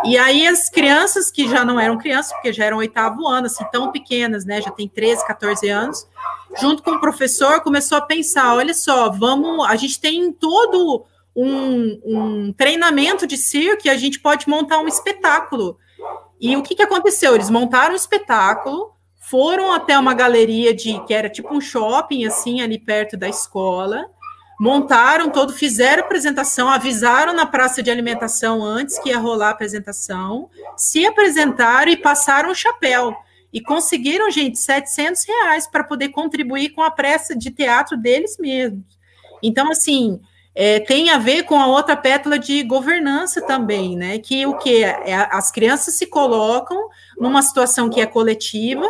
E 0.04 0.16
aí 0.16 0.46
as 0.46 0.70
crianças 0.70 1.30
que 1.30 1.46
já 1.46 1.64
não 1.64 1.78
eram 1.78 1.98
crianças, 1.98 2.32
porque 2.32 2.52
já 2.52 2.64
eram 2.64 2.78
oitavo 2.78 3.28
ano, 3.28 3.46
assim, 3.46 3.64
tão 3.70 3.92
pequenas, 3.92 4.46
né? 4.46 4.62
Já 4.62 4.70
tem 4.70 4.88
13, 4.88 5.26
14 5.26 5.68
anos, 5.68 6.08
junto 6.58 6.82
com 6.82 6.92
o 6.92 7.00
professor, 7.00 7.60
começou 7.60 7.98
a 7.98 8.00
pensar: 8.00 8.54
olha 8.54 8.72
só, 8.72 9.10
vamos, 9.10 9.68
a 9.68 9.76
gente 9.76 10.00
tem 10.00 10.32
todo 10.32 11.04
um, 11.34 12.00
um 12.04 12.52
treinamento 12.52 13.26
de 13.26 13.36
circo 13.36 13.82
e 13.86 13.90
a 13.90 13.96
gente 13.96 14.20
pode 14.20 14.48
montar 14.48 14.78
um 14.78 14.88
espetáculo. 14.88 15.78
E 16.40 16.56
o 16.56 16.62
que, 16.62 16.74
que 16.74 16.82
aconteceu? 16.82 17.34
Eles 17.34 17.50
montaram 17.50 17.92
um 17.92 17.96
espetáculo, 17.96 18.92
foram 19.20 19.72
até 19.72 19.98
uma 19.98 20.14
galeria 20.14 20.74
de 20.74 20.98
que 21.04 21.12
era 21.12 21.28
tipo 21.28 21.54
um 21.54 21.60
shopping, 21.60 22.24
assim, 22.24 22.60
ali 22.60 22.78
perto 22.78 23.16
da 23.16 23.28
escola, 23.28 24.08
montaram 24.58 25.30
todo, 25.30 25.52
fizeram 25.52 26.02
apresentação, 26.02 26.68
avisaram 26.68 27.32
na 27.32 27.46
praça 27.46 27.82
de 27.82 27.90
alimentação 27.90 28.64
antes 28.64 28.98
que 28.98 29.10
ia 29.10 29.18
rolar 29.18 29.48
a 29.48 29.50
apresentação, 29.50 30.50
se 30.76 31.06
apresentaram 31.06 31.90
e 31.90 31.96
passaram 31.96 32.50
o 32.50 32.54
chapéu. 32.54 33.14
E 33.52 33.60
conseguiram, 33.60 34.30
gente, 34.30 34.58
700 34.58 35.24
reais 35.24 35.66
para 35.66 35.84
poder 35.84 36.10
contribuir 36.10 36.70
com 36.70 36.82
a 36.82 36.90
peça 36.90 37.34
de 37.36 37.50
teatro 37.50 37.96
deles 37.96 38.36
mesmos. 38.38 38.98
Então, 39.42 39.70
assim, 39.70 40.20
é, 40.60 40.80
tem 40.80 41.08
a 41.08 41.18
ver 41.18 41.44
com 41.44 41.54
a 41.54 41.68
outra 41.68 41.96
pétala 41.96 42.36
de 42.36 42.64
governança 42.64 43.40
também, 43.40 43.96
né? 43.96 44.18
Que 44.18 44.44
o 44.44 44.58
que 44.58 44.82
é, 44.82 45.14
as 45.30 45.52
crianças 45.52 45.94
se 45.94 46.04
colocam 46.04 46.88
numa 47.16 47.42
situação 47.42 47.88
que 47.88 48.00
é 48.00 48.06
coletiva 48.06 48.84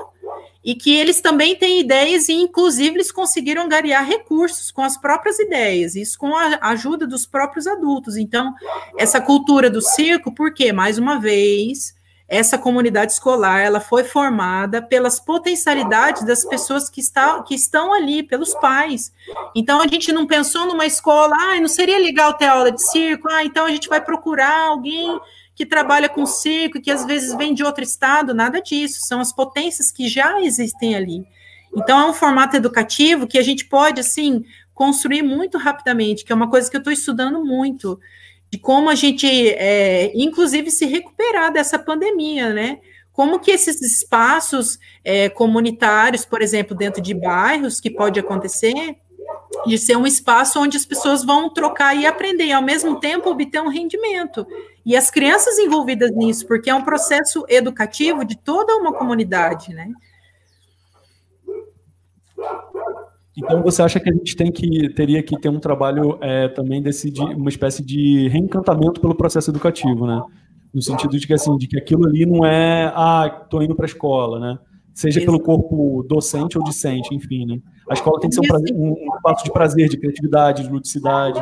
e 0.64 0.74
que 0.74 0.96
eles 0.96 1.20
também 1.20 1.54
têm 1.54 1.80
ideias 1.80 2.30
e, 2.30 2.32
inclusive, 2.32 2.96
eles 2.96 3.12
conseguiram 3.12 3.64
angariar 3.64 4.02
recursos 4.02 4.70
com 4.70 4.80
as 4.80 4.96
próprias 4.96 5.38
ideias, 5.38 5.94
isso 5.94 6.18
com 6.18 6.34
a 6.34 6.58
ajuda 6.70 7.06
dos 7.06 7.26
próprios 7.26 7.66
adultos. 7.66 8.16
Então, 8.16 8.54
essa 8.96 9.20
cultura 9.20 9.68
do 9.68 9.82
circo, 9.82 10.34
porque, 10.34 10.72
mais 10.72 10.96
uma 10.96 11.20
vez, 11.20 11.94
essa 12.28 12.58
comunidade 12.58 13.12
escolar 13.12 13.60
ela 13.60 13.80
foi 13.80 14.04
formada 14.04 14.82
pelas 14.82 15.18
potencialidades 15.18 16.24
das 16.24 16.44
pessoas 16.44 16.90
que, 16.90 17.00
está, 17.00 17.42
que 17.42 17.54
estão 17.54 17.92
ali, 17.92 18.22
pelos 18.22 18.54
pais. 18.54 19.10
Então 19.54 19.80
a 19.80 19.86
gente 19.86 20.12
não 20.12 20.26
pensou 20.26 20.66
numa 20.66 20.84
escola, 20.84 21.34
ah, 21.34 21.58
não 21.58 21.68
seria 21.68 21.98
legal 21.98 22.34
ter 22.34 22.44
aula 22.44 22.70
de 22.70 22.82
circo, 22.82 23.28
ah, 23.30 23.42
então 23.42 23.64
a 23.64 23.70
gente 23.70 23.88
vai 23.88 24.00
procurar 24.00 24.68
alguém 24.68 25.18
que 25.54 25.64
trabalha 25.64 26.08
com 26.08 26.26
circo 26.26 26.76
e 26.76 26.80
que 26.82 26.90
às 26.90 27.04
vezes 27.04 27.34
vem 27.34 27.54
de 27.54 27.64
outro 27.64 27.82
estado, 27.82 28.34
nada 28.34 28.60
disso, 28.60 29.06
são 29.06 29.20
as 29.20 29.32
potências 29.32 29.90
que 29.90 30.06
já 30.06 30.40
existem 30.42 30.94
ali. 30.94 31.24
Então 31.74 31.98
é 31.98 32.10
um 32.10 32.14
formato 32.14 32.56
educativo 32.56 33.26
que 33.26 33.38
a 33.38 33.42
gente 33.42 33.64
pode 33.64 34.00
assim 34.00 34.44
construir 34.74 35.22
muito 35.22 35.58
rapidamente, 35.58 36.24
que 36.24 36.30
é 36.30 36.34
uma 36.34 36.48
coisa 36.48 36.70
que 36.70 36.76
eu 36.76 36.80
estou 36.80 36.92
estudando 36.92 37.44
muito 37.44 37.98
de 38.50 38.58
como 38.58 38.88
a 38.88 38.94
gente, 38.94 39.26
é, 39.26 40.10
inclusive, 40.14 40.70
se 40.70 40.86
recuperar 40.86 41.52
dessa 41.52 41.78
pandemia, 41.78 42.52
né? 42.52 42.80
Como 43.12 43.40
que 43.40 43.50
esses 43.50 43.82
espaços 43.82 44.78
é, 45.04 45.28
comunitários, 45.28 46.24
por 46.24 46.40
exemplo, 46.40 46.76
dentro 46.76 47.02
de 47.02 47.12
bairros, 47.12 47.80
que 47.80 47.90
pode 47.90 48.18
acontecer, 48.18 48.96
de 49.66 49.76
ser 49.76 49.96
um 49.96 50.06
espaço 50.06 50.60
onde 50.60 50.76
as 50.76 50.86
pessoas 50.86 51.24
vão 51.24 51.52
trocar 51.52 51.96
e 51.96 52.06
aprender, 52.06 52.44
e 52.44 52.52
ao 52.52 52.62
mesmo 52.62 53.00
tempo 53.00 53.28
obter 53.30 53.60
um 53.60 53.68
rendimento. 53.68 54.46
E 54.86 54.96
as 54.96 55.10
crianças 55.10 55.58
envolvidas 55.58 56.10
nisso, 56.12 56.46
porque 56.46 56.70
é 56.70 56.74
um 56.74 56.84
processo 56.84 57.44
educativo 57.48 58.24
de 58.24 58.36
toda 58.36 58.76
uma 58.76 58.92
comunidade, 58.92 59.74
né? 59.74 59.90
Então 63.38 63.62
você 63.62 63.82
acha 63.82 64.00
que 64.00 64.10
a 64.10 64.12
gente 64.12 64.34
tem 64.34 64.50
que 64.50 64.88
teria 64.90 65.22
que 65.22 65.38
ter 65.38 65.48
um 65.48 65.60
trabalho 65.60 66.18
é, 66.20 66.48
também 66.48 66.82
desse 66.82 67.08
de, 67.08 67.22
uma 67.22 67.48
espécie 67.48 67.84
de 67.84 68.26
reencantamento 68.28 69.00
pelo 69.00 69.14
processo 69.14 69.50
educativo, 69.50 70.06
né? 70.06 70.20
No 70.74 70.82
sentido 70.82 71.16
de 71.16 71.24
que 71.24 71.32
assim, 71.32 71.56
de 71.56 71.68
que 71.68 71.78
aquilo 71.78 72.04
ali 72.06 72.26
não 72.26 72.44
é 72.44 72.92
ah, 72.94 73.46
tô 73.48 73.62
indo 73.62 73.76
para 73.76 73.84
a 73.84 73.86
escola, 73.86 74.40
né? 74.40 74.58
Seja 74.92 75.20
pelo 75.20 75.38
corpo 75.38 76.04
docente 76.08 76.58
ou 76.58 76.64
discente, 76.64 77.14
enfim, 77.14 77.46
né? 77.46 77.60
A 77.88 77.94
escola 77.94 78.18
tem 78.18 78.28
que 78.28 78.34
ser 78.34 78.40
um, 78.40 78.48
prazer, 78.48 78.74
um, 78.74 78.90
um 78.90 79.14
espaço 79.14 79.44
de 79.44 79.52
prazer, 79.52 79.88
de 79.88 79.96
criatividade, 79.96 80.64
de 80.64 80.70
ludicidade. 80.70 81.40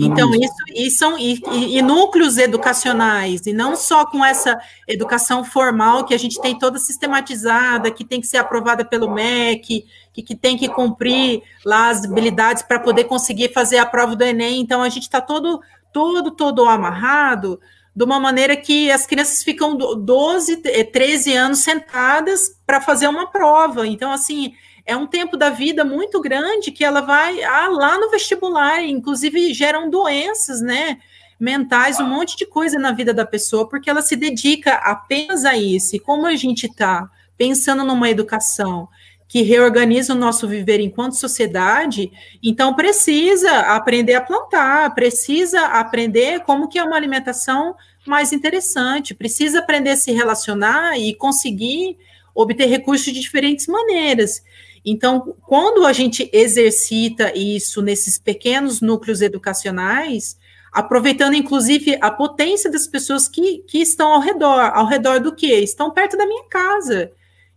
Então, 0.00 0.34
isso, 0.34 0.54
e, 0.74 0.90
são, 0.90 1.18
e, 1.18 1.40
e, 1.52 1.78
e, 1.78 1.82
núcleos 1.82 2.38
educacionais, 2.38 3.46
e 3.46 3.52
não 3.52 3.76
só 3.76 4.06
com 4.06 4.24
essa 4.24 4.58
educação 4.88 5.44
formal 5.44 6.04
que 6.04 6.14
a 6.14 6.18
gente 6.18 6.40
tem 6.40 6.58
toda 6.58 6.78
sistematizada, 6.78 7.90
que 7.90 8.04
tem 8.04 8.20
que 8.20 8.26
ser 8.26 8.38
aprovada 8.38 8.84
pelo 8.84 9.12
MEC, 9.12 9.84
que, 10.12 10.22
que 10.22 10.34
tem 10.34 10.56
que 10.56 10.68
cumprir 10.68 11.42
lá 11.64 11.90
as 11.90 12.04
habilidades 12.04 12.62
para 12.62 12.80
poder 12.80 13.04
conseguir 13.04 13.52
fazer 13.52 13.78
a 13.78 13.86
prova 13.86 14.16
do 14.16 14.24
Enem. 14.24 14.60
Então, 14.60 14.82
a 14.82 14.88
gente 14.88 15.04
está 15.04 15.20
todo, 15.20 15.60
todo, 15.92 16.30
todo 16.30 16.64
amarrado 16.64 17.60
de 17.94 18.04
uma 18.04 18.20
maneira 18.20 18.54
que 18.56 18.90
as 18.90 19.06
crianças 19.06 19.42
ficam 19.42 19.74
12, 19.74 20.56
13 20.92 21.34
anos 21.34 21.58
sentadas 21.60 22.54
para 22.66 22.78
fazer 22.78 23.08
uma 23.08 23.26
prova. 23.26 23.86
Então, 23.86 24.12
assim, 24.12 24.52
é 24.86 24.96
um 24.96 25.06
tempo 25.06 25.36
da 25.36 25.50
vida 25.50 25.84
muito 25.84 26.20
grande 26.20 26.70
que 26.70 26.84
ela 26.84 27.00
vai 27.00 27.42
ah, 27.42 27.68
lá 27.68 27.98
no 27.98 28.10
vestibular, 28.10 28.82
inclusive 28.84 29.52
geram 29.52 29.90
doenças, 29.90 30.60
né? 30.60 30.98
mentais, 31.38 32.00
um 32.00 32.08
monte 32.08 32.36
de 32.36 32.46
coisa 32.46 32.78
na 32.78 32.92
vida 32.92 33.12
da 33.12 33.26
pessoa, 33.26 33.68
porque 33.68 33.90
ela 33.90 34.02
se 34.02 34.16
dedica 34.16 34.74
apenas 34.74 35.44
a 35.44 35.56
isso. 35.56 35.94
E 35.94 36.00
como 36.00 36.26
a 36.26 36.34
gente 36.34 36.66
está 36.66 37.08
pensando 37.36 37.84
numa 37.84 38.08
educação 38.08 38.88
que 39.28 39.42
reorganiza 39.42 40.14
o 40.14 40.16
nosso 40.16 40.48
viver 40.48 40.80
enquanto 40.80 41.14
sociedade, 41.14 42.10
então 42.42 42.74
precisa 42.74 43.50
aprender 43.74 44.14
a 44.14 44.20
plantar, 44.20 44.94
precisa 44.94 45.66
aprender 45.66 46.40
como 46.40 46.68
que 46.68 46.78
é 46.78 46.84
uma 46.84 46.96
alimentação 46.96 47.74
mais 48.06 48.32
interessante, 48.32 49.14
precisa 49.14 49.58
aprender 49.58 49.90
a 49.90 49.96
se 49.96 50.12
relacionar 50.12 50.96
e 50.98 51.12
conseguir 51.14 51.98
obter 52.34 52.66
recursos 52.66 53.12
de 53.12 53.20
diferentes 53.20 53.66
maneiras. 53.66 54.42
Então, 54.88 55.34
quando 55.44 55.84
a 55.84 55.92
gente 55.92 56.30
exercita 56.32 57.36
isso 57.36 57.82
nesses 57.82 58.18
pequenos 58.18 58.80
núcleos 58.80 59.20
educacionais, 59.20 60.38
aproveitando 60.72 61.34
inclusive 61.34 61.98
a 62.00 62.08
potência 62.08 62.70
das 62.70 62.86
pessoas 62.86 63.26
que, 63.26 63.64
que 63.66 63.78
estão 63.78 64.12
ao 64.12 64.20
redor, 64.20 64.60
ao 64.72 64.86
redor 64.86 65.18
do 65.18 65.34
que? 65.34 65.52
Estão 65.52 65.90
perto 65.90 66.16
da 66.16 66.24
minha 66.24 66.44
casa. 66.48 67.10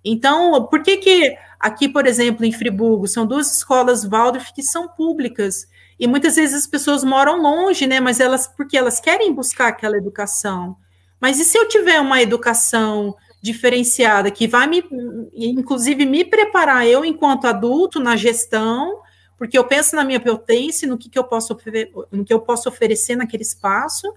Então, 0.04 0.66
por 0.72 0.82
que 0.82 0.98
que 0.98 1.38
aqui, 1.60 1.88
por 1.88 2.08
exemplo, 2.08 2.44
em 2.44 2.52
Friburgo, 2.52 3.08
são 3.08 3.28
duas 3.28 3.56
escolas 3.58 4.04
Waldorf 4.04 4.52
que 4.52 4.64
são 4.64 4.88
públicas, 4.88 5.68
e 6.00 6.08
muitas 6.08 6.36
vezes 6.36 6.56
as 6.56 6.68
pessoas 6.68 7.04
moram 7.04 7.40
longe, 7.42 7.86
né, 7.86 8.00
mas 8.00 8.20
elas, 8.20 8.48
porque 8.48 8.76
elas 8.76 9.00
querem 9.00 9.34
buscar 9.34 9.68
aquela 9.68 9.98
educação. 9.98 10.76
Mas 11.22 11.40
e 11.40 11.46
se 11.46 11.58
eu 11.58 11.68
tiver 11.68 12.00
uma 12.00 12.22
educação 12.22 13.16
diferenciada 13.42 14.30
que 14.32 14.48
vai 14.48 14.68
me, 14.68 14.84
inclusive, 15.34 16.06
me 16.06 16.26
preparar 16.26 16.86
eu 16.86 17.06
enquanto 17.06 17.46
adulto 17.46 18.00
na 18.00 18.16
gestão, 18.16 19.00
porque 19.38 19.58
eu 19.58 19.64
penso 19.64 19.96
na 19.96 20.04
minha 20.04 20.20
potência, 20.20 20.88
no 20.88 20.98
que, 20.98 21.10
que 21.10 21.18
eu 21.18 21.24
posso 21.24 21.58
no 22.12 22.26
que 22.26 22.34
eu 22.34 22.42
posso 22.42 22.68
oferecer 22.68 23.16
naquele 23.16 23.44
espaço, 23.44 24.14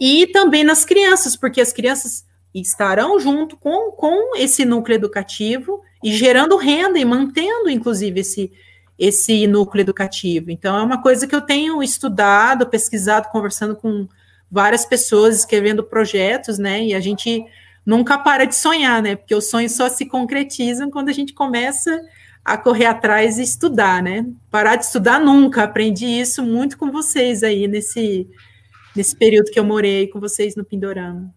e 0.00 0.26
também 0.28 0.64
nas 0.64 0.84
crianças, 0.84 1.36
porque 1.36 1.60
as 1.60 1.72
crianças 1.72 2.24
estarão 2.54 3.18
junto 3.18 3.56
com, 3.56 3.90
com 3.92 4.36
esse 4.36 4.64
núcleo 4.64 4.94
educativo 4.94 5.82
e 6.02 6.12
gerando 6.12 6.56
renda 6.56 6.98
e 6.98 7.04
mantendo, 7.04 7.68
inclusive, 7.68 8.20
esse, 8.20 8.52
esse 8.98 9.46
núcleo 9.46 9.82
educativo. 9.82 10.50
Então, 10.50 10.76
é 10.76 10.82
uma 10.82 11.02
coisa 11.02 11.26
que 11.26 11.34
eu 11.34 11.40
tenho 11.40 11.82
estudado, 11.82 12.66
pesquisado, 12.66 13.28
conversando 13.28 13.74
com 13.74 14.08
várias 14.50 14.84
pessoas, 14.84 15.36
escrevendo 15.36 15.82
projetos, 15.82 16.58
né? 16.58 16.84
E 16.84 16.94
a 16.94 17.00
gente 17.00 17.44
nunca 17.84 18.18
para 18.18 18.44
de 18.44 18.54
sonhar, 18.54 19.02
né? 19.02 19.16
Porque 19.16 19.34
os 19.34 19.48
sonhos 19.48 19.72
só 19.72 19.88
se 19.88 20.06
concretizam 20.06 20.90
quando 20.90 21.08
a 21.08 21.12
gente 21.12 21.32
começa 21.32 22.00
a 22.44 22.58
correr 22.58 22.86
atrás 22.86 23.38
e 23.38 23.42
estudar, 23.42 24.02
né? 24.02 24.26
Parar 24.50 24.76
de 24.76 24.84
estudar 24.84 25.18
nunca. 25.18 25.64
Aprendi 25.64 26.06
isso 26.06 26.44
muito 26.44 26.76
com 26.76 26.90
vocês 26.90 27.42
aí 27.42 27.66
nesse, 27.66 28.28
nesse 28.94 29.16
período 29.16 29.50
que 29.50 29.58
eu 29.58 29.64
morei 29.64 30.08
com 30.08 30.20
vocês 30.20 30.54
no 30.54 30.64
Pindorama. 30.64 31.34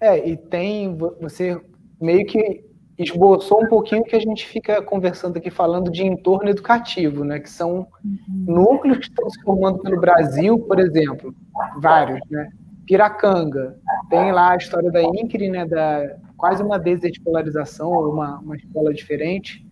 É, 0.00 0.28
e 0.28 0.36
tem, 0.36 0.96
você 0.96 1.60
meio 2.00 2.26
que 2.26 2.64
esboçou 2.98 3.62
um 3.62 3.68
pouquinho 3.68 4.04
que 4.04 4.16
a 4.16 4.20
gente 4.20 4.46
fica 4.46 4.80
conversando 4.82 5.36
aqui, 5.36 5.50
falando 5.50 5.90
de 5.90 6.02
entorno 6.02 6.48
educativo, 6.48 7.24
né? 7.24 7.38
Que 7.38 7.50
são 7.50 7.86
uhum. 8.02 8.44
núcleos 8.46 8.98
que 8.98 9.08
estão 9.08 9.28
se 9.28 9.40
formando 9.42 9.78
pelo 9.80 10.00
Brasil, 10.00 10.58
por 10.60 10.78
exemplo, 10.80 11.34
vários, 11.78 12.20
né? 12.30 12.48
Piracanga, 12.86 13.78
tem 14.08 14.32
lá 14.32 14.52
a 14.52 14.56
história 14.56 14.90
da 14.90 15.02
INCRE, 15.02 15.50
né? 15.50 15.66
Da 15.66 16.16
quase 16.36 16.62
uma 16.62 16.78
desescolarização, 16.78 17.90
uma, 17.90 18.38
uma 18.38 18.56
escola 18.56 18.92
diferente. 18.92 19.66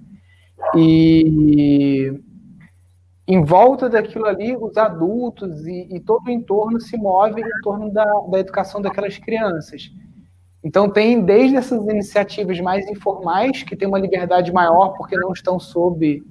E 0.77 2.12
em 3.27 3.43
volta 3.43 3.89
daquilo 3.89 4.27
ali, 4.27 4.57
os 4.57 4.77
adultos 4.77 5.67
e, 5.67 5.89
e 5.95 6.01
todo 6.01 6.27
o 6.27 6.31
entorno 6.31 6.81
se 6.81 6.97
move 6.97 7.41
em 7.41 7.61
torno 7.62 7.91
da, 7.91 8.05
da 8.05 8.39
educação 8.39 8.83
daquelas 8.83 9.17
crianças. 9.17 9.91
Então, 10.62 10.89
tem 10.89 11.23
desde 11.23 11.57
essas 11.57 11.87
iniciativas 11.87 12.59
mais 12.61 12.89
informais, 12.89 13.62
que 13.62 13.77
têm 13.77 13.87
uma 13.87 13.99
liberdade 13.99 14.51
maior, 14.51 14.95
porque 14.97 15.17
não 15.17 15.33
estão 15.33 15.59
sob 15.61 16.23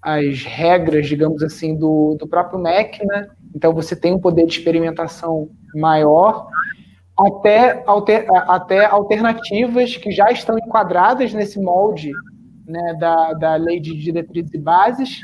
as 0.00 0.42
regras, 0.44 1.06
digamos 1.06 1.42
assim, 1.42 1.74
do, 1.74 2.14
do 2.18 2.26
próprio 2.28 2.58
MEC, 2.58 3.04
né? 3.06 3.28
Então, 3.54 3.72
você 3.72 3.96
tem 3.96 4.12
um 4.12 4.18
poder 4.18 4.46
de 4.46 4.58
experimentação 4.58 5.50
maior, 5.74 6.48
até, 7.18 7.82
alter, 7.86 8.26
até 8.48 8.84
alternativas 8.86 9.96
que 9.96 10.10
já 10.10 10.30
estão 10.30 10.58
enquadradas 10.58 11.32
nesse 11.32 11.60
molde 11.60 12.12
né, 12.66 12.96
da, 12.98 13.32
da 13.34 13.56
lei 13.56 13.80
de 13.80 13.96
diretrizes 13.96 14.54
e 14.54 14.58
bases, 14.58 15.20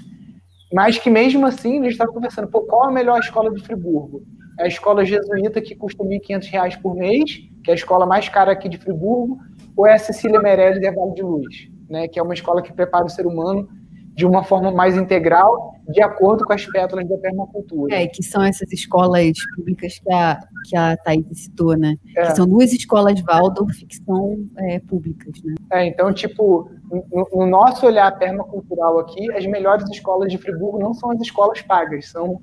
mas 0.73 0.99
que 0.99 1.09
mesmo 1.09 1.47
assim, 1.47 1.81
a 1.81 1.83
gente 1.83 1.93
estava 1.93 2.13
conversando, 2.13 2.49
pô, 2.49 2.63
qual 2.63 2.85
a 2.85 2.93
melhor 2.93 3.19
escola 3.21 3.51
de 3.51 3.63
Friburgo? 3.63 4.23
É 4.59 4.65
a 4.65 4.69
escola 4.69 5.05
jesuíta 5.05 5.63
que 5.63 5.75
custa 5.75 6.03
R$ 6.03 6.21
1.500 6.21 6.81
por 6.83 6.95
mês, 6.95 7.39
que 7.65 7.71
é 7.71 7.73
a 7.73 7.77
escola 7.77 8.05
mais 8.05 8.29
cara 8.29 8.53
aqui 8.53 8.69
de 8.69 8.77
Friburgo, 8.77 9.39
ou 9.77 9.87
é 9.87 9.95
a 9.95 9.99
Cecília 9.99 10.41
Meirelles 10.41 10.83
e 10.83 10.87
a 10.87 10.93
Vale 10.93 11.15
de 11.15 11.23
Luz, 11.23 11.69
né, 11.89 12.09
que 12.09 12.19
é 12.19 12.23
uma 12.23 12.35
escola 12.35 12.61
que 12.61 12.73
prepara 12.73 13.07
o 13.07 13.09
ser 13.09 13.27
humano 13.27 13.69
de 14.19 14.27
uma 14.27 14.43
forma 14.43 14.73
mais 14.73 14.97
integral, 14.97 15.77
de 15.89 16.03
acordo 16.03 16.45
com 16.45 16.53
as 16.53 16.67
pétalas 16.67 17.09
da 17.09 17.17
permacultura. 17.19 17.95
É, 17.95 18.09
que 18.09 18.21
são 18.21 18.43
essas 18.43 18.73
escolas 18.73 19.33
públicas 19.55 20.01
que 20.01 20.13
a, 20.13 20.41
que 20.65 20.77
a 20.77 20.97
Thaís 20.97 21.25
citou, 21.35 21.77
né? 21.77 21.95
É. 22.17 22.23
Que 22.23 22.35
são 22.35 22.45
duas 22.45 22.73
escolas 22.73 23.21
Waldorf 23.21 23.87
que 23.87 23.97
são 24.05 24.37
é, 24.57 24.81
públicas, 24.81 25.41
né? 25.45 25.55
É, 25.71 25.87
então, 25.87 26.13
tipo, 26.13 26.69
no, 26.91 27.29
no, 27.33 27.47
nosso 27.47 27.87
olhar 27.87 28.11
permacultural 28.19 28.99
aqui, 28.99 29.31
as 29.31 29.47
melhores 29.47 29.89
escolas 29.89 30.33
de 30.33 30.37
Friburgo 30.37 30.81
não 30.81 30.93
são 30.93 31.13
as 31.13 31.21
escolas 31.21 31.63
pagas, 31.63 32.11
são 32.11 32.41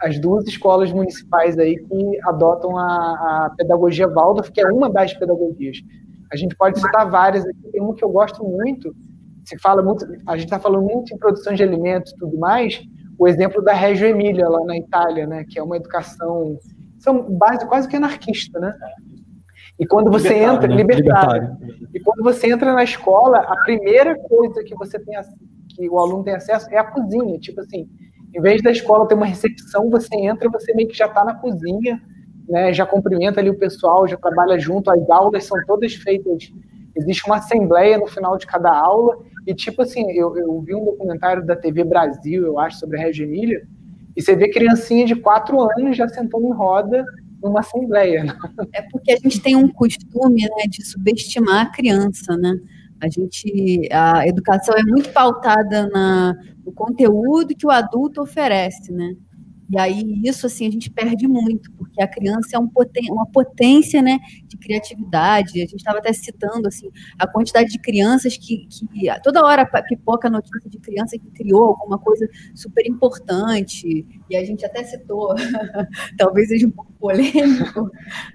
as 0.00 0.18
duas 0.18 0.46
escolas 0.46 0.90
municipais 0.92 1.58
aí 1.58 1.76
que 1.76 2.20
adotam 2.24 2.74
a, 2.78 2.84
a 2.84 3.54
pedagogia 3.54 4.08
Waldorf, 4.08 4.50
que 4.50 4.62
é 4.62 4.72
uma 4.72 4.88
das 4.88 5.12
pedagogias. 5.12 5.76
A 6.32 6.36
gente 6.36 6.56
pode 6.56 6.80
citar 6.80 7.10
várias 7.10 7.44
aqui, 7.44 7.70
tem 7.70 7.82
uma 7.82 7.94
que 7.94 8.02
eu 8.02 8.08
gosto 8.08 8.42
muito, 8.42 8.96
se 9.44 9.58
fala 9.58 9.82
muito, 9.82 10.06
a 10.26 10.36
gente 10.36 10.46
está 10.46 10.58
falando 10.58 10.84
muito 10.84 11.12
em 11.14 11.18
produção 11.18 11.54
de 11.54 11.62
alimentos 11.62 12.12
e 12.12 12.16
tudo 12.16 12.38
mais, 12.38 12.80
o 13.18 13.28
exemplo 13.28 13.62
da 13.62 13.72
Reggio 13.72 14.08
Emília, 14.08 14.48
lá 14.48 14.64
na 14.64 14.76
Itália, 14.76 15.26
né, 15.26 15.44
que 15.48 15.58
é 15.58 15.62
uma 15.62 15.76
educação 15.76 16.58
são 16.98 17.36
base 17.36 17.66
quase 17.66 17.88
que 17.88 17.96
anarquista, 17.96 18.60
né? 18.60 18.72
E 19.76 19.84
quando 19.84 20.08
você 20.08 20.28
libertário, 20.28 20.54
entra, 20.54 20.68
né? 20.68 20.76
libertário, 20.76 21.42
libertário, 21.42 21.88
e 21.92 22.00
quando 22.00 22.22
você 22.22 22.52
entra 22.52 22.72
na 22.72 22.84
escola, 22.84 23.38
a 23.38 23.56
primeira 23.64 24.16
coisa 24.16 24.62
que 24.62 24.74
você 24.76 24.98
tem 25.00 25.18
que 25.70 25.88
o 25.88 25.98
aluno 25.98 26.22
tem 26.22 26.34
acesso 26.34 26.68
é 26.70 26.78
a 26.78 26.84
cozinha, 26.84 27.38
tipo 27.40 27.60
assim, 27.60 27.88
em 28.34 28.40
vez 28.40 28.62
da 28.62 28.70
escola 28.70 29.06
ter 29.06 29.14
uma 29.14 29.26
recepção, 29.26 29.90
você 29.90 30.14
entra, 30.16 30.48
você 30.50 30.72
meio 30.74 30.88
que 30.88 30.96
já 30.96 31.06
está 31.06 31.24
na 31.24 31.34
cozinha, 31.34 32.00
né? 32.48 32.72
Já 32.72 32.86
cumprimenta 32.86 33.40
ali 33.40 33.50
o 33.50 33.58
pessoal, 33.58 34.08
já 34.08 34.16
trabalha 34.16 34.58
junto. 34.58 34.90
As 34.90 35.10
aulas 35.10 35.44
são 35.44 35.58
todas 35.66 35.94
feitas. 35.94 36.50
Existe 36.96 37.26
uma 37.26 37.36
assembleia 37.36 37.98
no 37.98 38.06
final 38.06 38.36
de 38.38 38.46
cada 38.46 38.70
aula. 38.70 39.18
E 39.46 39.54
tipo 39.54 39.82
assim, 39.82 40.10
eu, 40.12 40.36
eu 40.36 40.60
vi 40.60 40.74
um 40.74 40.84
documentário 40.84 41.44
da 41.44 41.56
TV 41.56 41.84
Brasil, 41.84 42.44
eu 42.44 42.58
acho, 42.58 42.78
sobre 42.78 42.98
a 42.98 43.02
Reggio 43.02 43.26
Emília, 43.26 43.66
e 44.16 44.22
você 44.22 44.36
vê 44.36 44.48
criancinha 44.48 45.06
de 45.06 45.16
quatro 45.16 45.60
anos 45.60 45.96
já 45.96 46.08
sentando 46.08 46.46
em 46.46 46.52
roda 46.52 47.04
numa 47.42 47.60
assembleia. 47.60 48.24
Né? 48.24 48.36
É 48.72 48.82
porque 48.82 49.12
a 49.12 49.16
gente 49.16 49.40
tem 49.40 49.56
um 49.56 49.68
costume 49.68 50.42
né, 50.42 50.64
de 50.68 50.84
subestimar 50.84 51.66
a 51.66 51.72
criança, 51.72 52.36
né? 52.36 52.54
A 53.00 53.08
gente, 53.08 53.88
a 53.90 54.28
educação 54.28 54.76
é 54.76 54.82
muito 54.84 55.10
pautada 55.10 55.88
na, 55.88 56.36
no 56.64 56.72
conteúdo 56.72 57.54
que 57.56 57.66
o 57.66 57.70
adulto 57.70 58.22
oferece, 58.22 58.92
né? 58.92 59.16
E 59.70 59.78
aí 59.78 60.20
isso 60.24 60.46
assim 60.46 60.66
a 60.66 60.70
gente 60.70 60.90
perde 60.90 61.26
muito, 61.26 61.70
porque 61.72 62.02
a 62.02 62.06
criança 62.06 62.56
é 62.56 62.58
um 62.58 62.68
poten 62.68 63.10
uma 63.10 63.26
potência, 63.26 64.02
né, 64.02 64.18
de 64.46 64.56
criatividade. 64.56 65.62
A 65.62 65.66
gente 65.66 65.76
estava 65.76 65.98
até 65.98 66.12
citando 66.12 66.68
assim 66.68 66.90
a 67.18 67.26
quantidade 67.26 67.70
de 67.70 67.78
crianças 67.78 68.36
que, 68.36 68.66
que 68.66 68.86
toda 69.22 69.44
hora 69.44 69.64
pipoca 69.88 70.28
a 70.28 70.30
notícia 70.30 70.68
de 70.68 70.78
criança 70.78 71.18
que 71.18 71.30
criou 71.30 71.64
alguma 71.64 71.98
coisa 71.98 72.28
super 72.54 72.86
importante. 72.86 74.06
E 74.28 74.36
a 74.36 74.44
gente 74.44 74.64
até 74.64 74.82
citou, 74.84 75.34
talvez 76.18 76.48
seja 76.48 76.66
um 76.66 76.70
pouco 76.70 76.92
polêmico, 76.92 77.90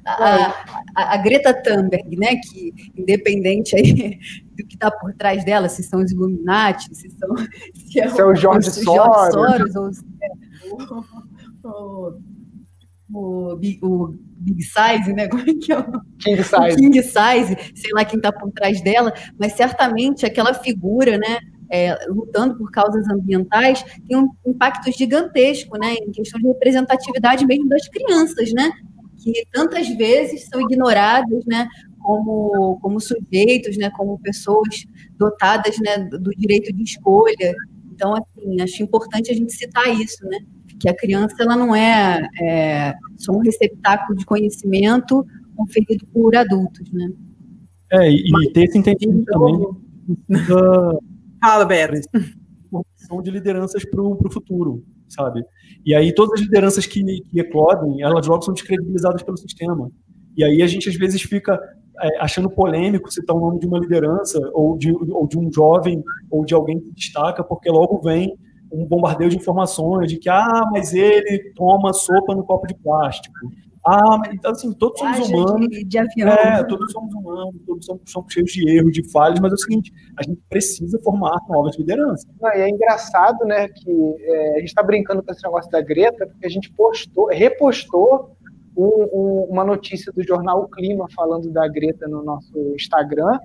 a, 0.06 0.48
a, 0.96 1.14
a, 1.14 1.18
Greta 1.18 1.54
Thunberg, 1.54 2.18
né, 2.18 2.36
que 2.36 2.74
independente 2.98 3.76
aí 3.76 4.20
do 4.58 4.66
que 4.66 4.76
está 4.76 4.92
por 4.92 5.14
trás 5.14 5.46
dela, 5.46 5.70
se 5.70 5.84
são 5.84 6.02
os 6.02 6.12
Illuminati, 6.12 6.94
se 6.94 7.10
são 7.12 7.30
se 7.74 8.00
é, 8.00 8.10
se 8.10 8.20
é 8.20 8.26
o 8.26 8.36
George 8.36 8.72
Soros, 8.72 9.34
Soros 9.34 9.76
ou 9.76 9.94
se 9.94 10.04
é 10.22 10.47
o, 10.72 10.80
o, 11.64 12.18
o, 13.14 13.60
o, 13.82 14.16
Big 14.40 14.64
Size, 14.64 15.14
né? 15.14 15.28
Como 15.28 15.42
é 15.42 15.54
que 15.54 15.72
é 15.72 15.80
o 15.80 16.02
King 16.20 16.44
Size? 16.44 16.76
King 16.78 17.04
Size, 17.04 17.74
sei 17.76 17.92
lá 17.94 18.06
quem 18.06 18.18
está 18.18 18.32
por 18.32 18.52
trás 18.52 18.82
dela, 18.82 19.14
mas 19.40 19.54
certamente 19.54 20.26
aquela 20.26 20.54
figura, 20.54 21.18
né? 21.18 21.40
É, 21.70 21.98
lutando 22.08 22.58
por 22.58 22.72
causas 22.72 23.10
ambientais, 23.10 23.84
tem 24.08 24.18
um 24.18 24.30
impacto 24.46 24.90
gigantesco, 24.92 25.78
né? 25.78 25.96
Em 25.96 26.12
questão 26.12 26.40
de 26.40 26.48
representatividade 26.48 27.46
mesmo 27.46 27.68
das 27.68 27.88
crianças, 27.90 28.54
né? 28.54 28.72
Que 29.18 29.46
tantas 29.52 29.88
vezes 29.90 30.48
são 30.48 30.62
ignoradas, 30.62 31.46
né? 31.46 31.68
Como, 32.00 32.80
como 32.82 33.02
sujeitos, 33.02 33.78
né? 33.78 33.90
Como 33.92 34.20
pessoas 34.20 34.86
dotadas, 35.18 35.78
né? 35.80 35.98
Do 35.98 36.32
direito 36.32 36.72
de 36.72 36.84
escolha. 36.84 37.54
Então, 37.98 38.14
assim, 38.14 38.62
acho 38.62 38.84
importante 38.84 39.32
a 39.32 39.34
gente 39.34 39.52
citar 39.52 39.90
isso, 39.90 40.24
né? 40.26 40.38
que 40.80 40.88
a 40.88 40.96
criança 40.96 41.36
ela 41.40 41.56
não 41.56 41.76
é, 41.76 42.28
é 42.40 42.94
só 43.18 43.32
um 43.32 43.40
receptáculo 43.40 44.18
de 44.18 44.26
conhecimento 44.26 45.26
conferido 45.56 46.06
por 46.14 46.36
adultos, 46.36 46.92
né? 46.92 47.10
É, 47.92 48.12
e, 48.12 48.28
e 48.28 48.54
ter 48.54 48.66
esse 48.66 48.78
entendimento 48.78 49.26
também 49.26 49.60
precisa... 50.28 51.00
Fala, 51.42 51.66
Beto. 51.66 52.02
Formação 52.70 53.22
de 53.22 53.32
lideranças 53.32 53.86
para 53.86 54.02
o 54.02 54.32
futuro, 54.32 54.84
sabe? 55.08 55.44
E 55.86 55.96
aí 55.96 56.14
todas 56.14 56.40
as 56.40 56.46
lideranças 56.46 56.86
que, 56.86 57.04
que 57.04 57.40
eclodem, 57.40 58.02
elas 58.02 58.28
logo 58.28 58.44
são 58.44 58.54
descredibilizadas 58.54 59.24
pelo 59.24 59.38
sistema. 59.38 59.90
E 60.36 60.44
aí 60.44 60.62
a 60.62 60.68
gente 60.68 60.90
às 60.90 60.96
vezes 60.96 61.22
fica 61.22 61.60
é, 62.02 62.20
achando 62.20 62.50
polêmico 62.50 63.12
citar 63.12 63.36
o 63.36 63.40
nome 63.40 63.60
de 63.60 63.68
uma 63.68 63.80
liderança 63.80 64.40
ou 64.54 64.78
de, 64.78 64.92
ou 64.92 65.28
de 65.28 65.38
um 65.38 65.52
jovem 65.52 66.04
ou 66.30 66.46
de 66.46 66.54
alguém 66.54 66.80
que 66.80 66.92
destaca, 66.92 67.44
porque 67.44 67.70
logo 67.70 68.02
vem 68.02 68.38
um 68.72 68.86
bombardeio 68.86 69.30
de 69.30 69.38
informações 69.38 70.10
de 70.10 70.18
que, 70.18 70.30
ah, 70.30 70.64
mas 70.72 70.94
ele 70.94 71.52
toma 71.56 71.94
sopa 71.94 72.36
no 72.36 72.44
copo 72.44 72.68
de 72.68 72.76
plástico. 72.76 73.34
Ah, 73.86 74.18
mas 74.18 74.34
então, 74.34 74.52
assim, 74.52 74.74
todos 74.74 75.00
somos 75.00 75.30
humanos. 75.30 75.70
De, 75.70 75.86
de 75.86 75.98
avião. 75.98 76.28
É, 76.28 76.62
todos 76.66 76.92
somos 76.92 77.14
humanos, 77.16 77.56
todos 77.66 77.86
somos, 77.86 78.02
somos, 78.06 78.34
cheios 78.34 78.52
de 78.52 78.70
erros, 78.70 78.92
de 78.92 79.10
falhas, 79.10 79.40
mas 79.40 79.52
é 79.54 79.56
o 79.56 79.58
seguinte, 79.58 79.94
a 80.18 80.24
gente 80.24 80.42
precisa 80.50 81.00
formar 81.02 81.40
novas 81.48 81.78
lideranças. 81.78 82.28
Não, 82.42 82.50
e 82.50 82.60
é 82.60 82.70
engraçado, 82.70 83.46
né, 83.46 83.70
que 83.70 84.16
é, 84.20 84.56
a 84.56 84.60
gente 84.60 84.68
está 84.68 84.84
brincando 84.84 85.24
com 85.24 85.32
esse 85.32 85.42
negócio 85.42 85.72
da 85.72 85.80
Greta, 85.82 86.28
porque 86.28 86.46
a 86.46 86.50
gente 86.50 86.70
postou, 86.74 87.28
repostou 87.28 88.36
um, 88.78 89.10
um, 89.12 89.48
uma 89.50 89.64
notícia 89.64 90.12
do 90.14 90.24
jornal 90.24 90.62
o 90.62 90.70
Clima 90.70 91.08
falando 91.16 91.52
da 91.52 91.68
Greta 91.68 92.08
no 92.08 92.24
nosso 92.24 92.56
Instagram, 92.76 93.40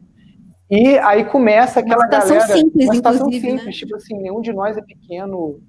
e 0.71 0.99
aí 0.99 1.25
começa 1.25 1.81
aquela 1.81 2.05
uma 2.05 2.09
galera. 2.09 2.47
Simples, 2.47 2.87
uma 2.87 2.95
situação 2.95 3.27
né? 3.27 3.41
simples, 3.41 3.65
né? 3.65 3.73
tipo 3.73 3.97
assim, 3.97 4.17
nenhum 4.17 4.41
de 4.41 4.53
nós 4.53 4.77
é 4.77 4.83
pequeno 4.83 5.61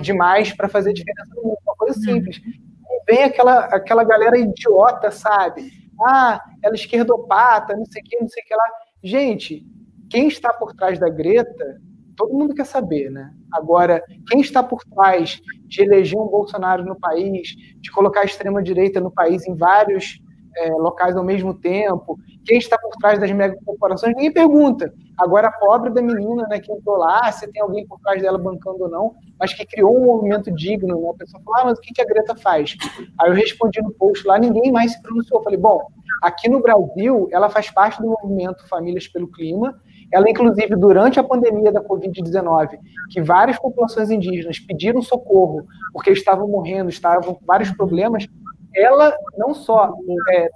demais 0.00 0.52
para 0.52 0.68
fazer 0.68 0.92
diferença 0.92 1.34
no 1.34 1.42
mundo. 1.42 1.58
Uma 1.64 1.74
coisa 1.74 1.98
simples. 1.98 2.36
E 2.38 3.12
vem 3.12 3.24
aquela, 3.24 3.64
aquela 3.66 4.04
galera 4.04 4.38
idiota, 4.38 5.10
sabe? 5.10 5.68
Ah, 6.06 6.40
ela 6.62 6.74
é 6.74 6.76
esquerdopata, 6.76 7.76
não 7.76 7.84
sei 7.86 8.02
o 8.02 8.04
que, 8.04 8.20
não 8.20 8.28
sei 8.28 8.42
o 8.42 8.46
que 8.46 8.54
lá. 8.54 8.64
Gente, 9.02 9.66
quem 10.08 10.28
está 10.28 10.52
por 10.52 10.74
trás 10.74 10.98
da 10.98 11.08
Greta, 11.08 11.80
todo 12.16 12.34
mundo 12.34 12.54
quer 12.54 12.66
saber, 12.66 13.10
né? 13.10 13.32
Agora, 13.52 14.02
quem 14.28 14.40
está 14.40 14.62
por 14.62 14.82
trás 14.84 15.40
de 15.66 15.82
eleger 15.82 16.18
um 16.18 16.26
Bolsonaro 16.26 16.84
no 16.84 16.98
país, 16.98 17.54
de 17.80 17.90
colocar 17.90 18.20
a 18.20 18.24
extrema-direita 18.24 19.00
no 19.00 19.10
país 19.10 19.46
em 19.46 19.54
vários 19.54 20.20
é, 20.56 20.70
locais 20.72 21.16
ao 21.16 21.24
mesmo 21.24 21.54
tempo, 21.54 22.18
quem 22.44 22.58
está 22.58 22.76
por 22.78 22.90
trás 23.00 23.18
das 23.18 23.30
megacorporações, 23.30 24.14
ninguém 24.14 24.32
pergunta. 24.32 24.92
Agora, 25.18 25.48
a 25.48 25.52
pobre 25.52 25.90
da 25.90 26.02
menina 26.02 26.46
né, 26.48 26.58
que 26.58 26.72
entrou 26.72 26.96
lá, 26.96 27.30
se 27.32 27.50
tem 27.50 27.62
alguém 27.62 27.86
por 27.86 27.98
trás 28.00 28.20
dela 28.20 28.38
bancando 28.38 28.84
ou 28.84 28.90
não, 28.90 29.14
mas 29.38 29.52
que 29.52 29.64
criou 29.64 29.96
um 29.96 30.06
movimento 30.06 30.50
digno, 30.50 31.00
né? 31.00 31.10
a 31.10 31.14
pessoa 31.14 31.42
falou, 31.42 31.60
ah, 31.60 31.64
mas 31.66 31.78
o 31.78 31.80
que 31.80 32.00
a 32.00 32.04
Greta 32.04 32.34
faz? 32.34 32.76
Aí 33.20 33.30
eu 33.30 33.34
respondi 33.34 33.80
no 33.80 33.92
post 33.92 34.26
lá, 34.26 34.38
ninguém 34.38 34.72
mais 34.72 34.92
se 34.92 35.02
pronunciou. 35.02 35.42
falei, 35.42 35.58
bom, 35.58 35.86
aqui 36.22 36.48
no 36.48 36.60
Brasil, 36.60 37.28
ela 37.30 37.48
faz 37.48 37.70
parte 37.70 38.00
do 38.00 38.08
movimento 38.08 38.66
Famílias 38.68 39.06
pelo 39.08 39.30
Clima, 39.30 39.80
ela, 40.12 40.28
inclusive, 40.28 40.76
durante 40.76 41.18
a 41.18 41.24
pandemia 41.24 41.72
da 41.72 41.82
Covid-19, 41.82 42.78
que 43.10 43.22
várias 43.22 43.58
populações 43.58 44.10
indígenas 44.10 44.58
pediram 44.58 45.00
socorro 45.00 45.66
porque 45.92 46.10
estavam 46.10 46.46
morrendo, 46.46 46.90
estavam 46.90 47.34
com 47.34 47.46
vários 47.46 47.70
problemas, 47.70 48.26
ela 48.74 49.14
não 49.38 49.54
só 49.54 49.94
é, 50.30 50.48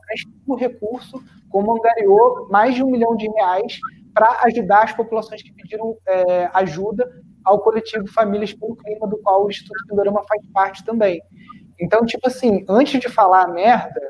o 0.46 0.54
recurso, 0.54 1.22
como 1.48 1.72
angariou 1.72 2.48
mais 2.50 2.74
de 2.74 2.82
um 2.82 2.90
milhão 2.90 3.16
de 3.16 3.28
reais 3.30 3.78
para 4.12 4.42
ajudar 4.44 4.84
as 4.84 4.92
populações 4.92 5.42
que 5.42 5.52
pediram 5.52 5.96
é, 6.06 6.50
ajuda 6.52 7.10
ao 7.44 7.60
coletivo 7.60 8.06
Famílias 8.08 8.52
pelo 8.52 8.76
Clima, 8.76 9.06
do 9.06 9.18
qual 9.18 9.44
o 9.44 9.50
Instituto 9.50 9.86
Pindorama 9.88 10.22
faz 10.28 10.42
parte 10.52 10.84
também. 10.84 11.22
Então, 11.80 12.04
tipo 12.04 12.26
assim, 12.26 12.64
antes 12.68 13.00
de 13.00 13.08
falar 13.08 13.48
merda, 13.48 14.00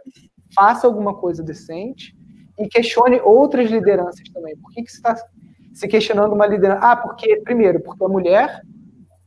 faça 0.55 0.87
alguma 0.87 1.15
coisa 1.15 1.43
decente 1.43 2.16
e 2.59 2.69
questione 2.69 3.21
outras 3.21 3.71
lideranças 3.71 4.29
também. 4.33 4.57
Por 4.57 4.73
que, 4.73 4.83
que 4.83 4.91
você 4.91 4.97
está 4.97 5.17
se 5.73 5.89
questionando 5.89 6.33
uma 6.33 6.47
liderança? 6.47 6.81
Ah, 6.83 6.97
porque, 6.97 7.41
primeiro, 7.43 7.81
porque 7.81 8.05
é 8.05 8.09
mulher, 8.09 8.63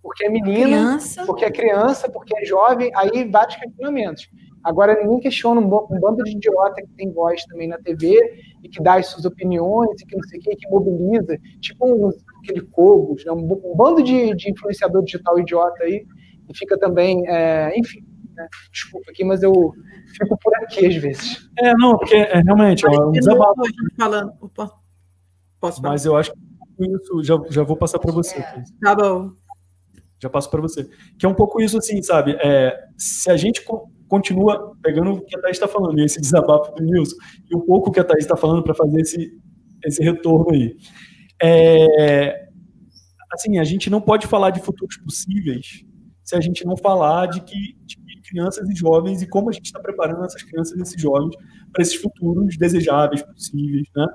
porque 0.02 0.26
é 0.26 0.30
menina, 0.30 0.66
criança. 0.66 1.26
porque 1.26 1.46
é 1.46 1.52
criança, 1.52 2.10
porque 2.10 2.38
é 2.38 2.46
jovem, 2.46 2.92
aí 2.96 3.30
vários 3.30 3.56
questionamentos. 3.56 4.30
Agora, 4.64 5.02
ninguém 5.02 5.20
questiona 5.20 5.62
um, 5.62 5.66
um, 5.66 6.00
bando 6.00 6.24
de 6.24 6.32
idiota 6.32 6.82
que 6.82 6.94
tem 6.98 7.12
voz 7.12 7.44
também 7.46 7.68
na 7.68 7.78
TV 7.78 8.20
e 8.62 8.68
que 8.68 8.82
dá 8.84 8.96
as 8.96 9.08
suas 9.08 9.26
opiniões 9.26 10.02
e 10.02 10.06
que 10.06 10.16
não 10.16 10.24
sei 10.24 10.40
o 10.40 10.42
que, 10.42 10.56
que 10.56 10.70
mobiliza, 10.70 11.38
tipo 11.62 11.86
um, 11.86 12.10
aquele 12.44 12.62
Cogos, 12.62 13.24
né? 13.24 13.32
um, 13.32 13.38
um, 13.38 13.76
bando 13.76 14.04
de, 14.04 14.36
de, 14.36 14.52
influenciador 14.52 15.04
digital 15.04 15.40
idiota 15.40 15.84
aí, 15.84 16.06
e 16.50 16.58
fica 16.58 16.78
também, 16.78 17.26
é, 17.28 17.72
enfim, 17.78 18.04
né? 18.40 18.48
desculpa 18.72 19.12
aqui, 19.12 19.24
mas 19.24 19.44
eu 19.44 19.54
fico 20.18 20.38
por 20.38 20.56
aqui 20.56 20.86
às 20.86 20.96
vezes. 20.96 21.50
É, 21.60 21.74
não, 21.74 21.98
porque 21.98 22.16
é, 22.16 22.42
realmente 22.42 22.86
é 22.86 22.90
um 22.90 23.12
desabafo. 23.12 23.62
Falando. 23.98 24.34
Opa. 24.42 24.72
Posso 25.60 25.82
falar? 25.82 25.94
Mas 25.94 26.06
eu 26.06 26.16
acho 26.16 26.32
que 26.32 26.40
isso 26.80 27.24
já, 27.24 27.36
já 27.50 27.64
vou 27.64 27.76
passar 27.76 28.00
para 28.00 28.12
você. 28.12 28.38
É. 28.38 28.64
Tá 28.82 28.96
bom. 28.96 29.32
Já 30.22 30.30
passo 30.30 30.50
para 30.50 30.62
você. 30.62 30.90
Que 31.18 31.26
é 31.26 31.30
um 31.30 31.34
pouco 31.34 31.62
isso, 31.62 31.78
assim, 31.78 32.02
sabe? 32.02 32.38
É, 32.42 32.78
se 32.98 33.30
a 33.30 33.38
gente 33.38 33.64
continua 34.08 34.76
pegando 34.82 35.12
o 35.12 35.22
que 35.22 35.38
a 35.38 35.42
Thaís 35.42 35.56
está 35.56 35.68
falando, 35.68 36.00
esse 36.00 36.20
desabafo 36.20 36.74
do 36.74 36.84
Nilson, 36.84 37.16
e 37.50 37.56
um 37.56 37.62
pouco 37.62 37.90
o 37.90 37.92
que 37.92 38.00
a 38.00 38.04
Thaís 38.04 38.24
está 38.24 38.36
falando 38.36 38.64
para 38.64 38.74
fazer 38.74 39.00
esse, 39.02 39.32
esse 39.86 40.04
retorno 40.04 40.52
aí. 40.52 40.76
É, 41.42 42.50
assim, 43.32 43.60
a 43.60 43.64
gente 43.64 43.90
não 43.90 44.02
pode 44.02 44.28
falar 44.28 44.50
de 44.50 44.60
futuros 44.60 44.98
possíveis 44.98 45.86
se 46.24 46.36
a 46.36 46.42
gente 46.42 46.66
não 46.66 46.78
falar 46.78 47.28
de 47.28 47.42
que, 47.42 47.76
de 47.86 47.99
crianças 48.30 48.70
e 48.70 48.76
jovens 48.76 49.22
e 49.22 49.28
como 49.28 49.50
a 49.50 49.52
gente 49.52 49.66
está 49.66 49.80
preparando 49.80 50.24
essas 50.26 50.44
crianças 50.44 50.78
e 50.78 50.82
esses 50.82 51.02
jovens 51.02 51.36
para 51.72 51.82
esses 51.82 51.96
futuros 51.96 52.58
desejáveis, 52.58 53.22
possíveis, 53.22 53.88
né? 53.96 54.06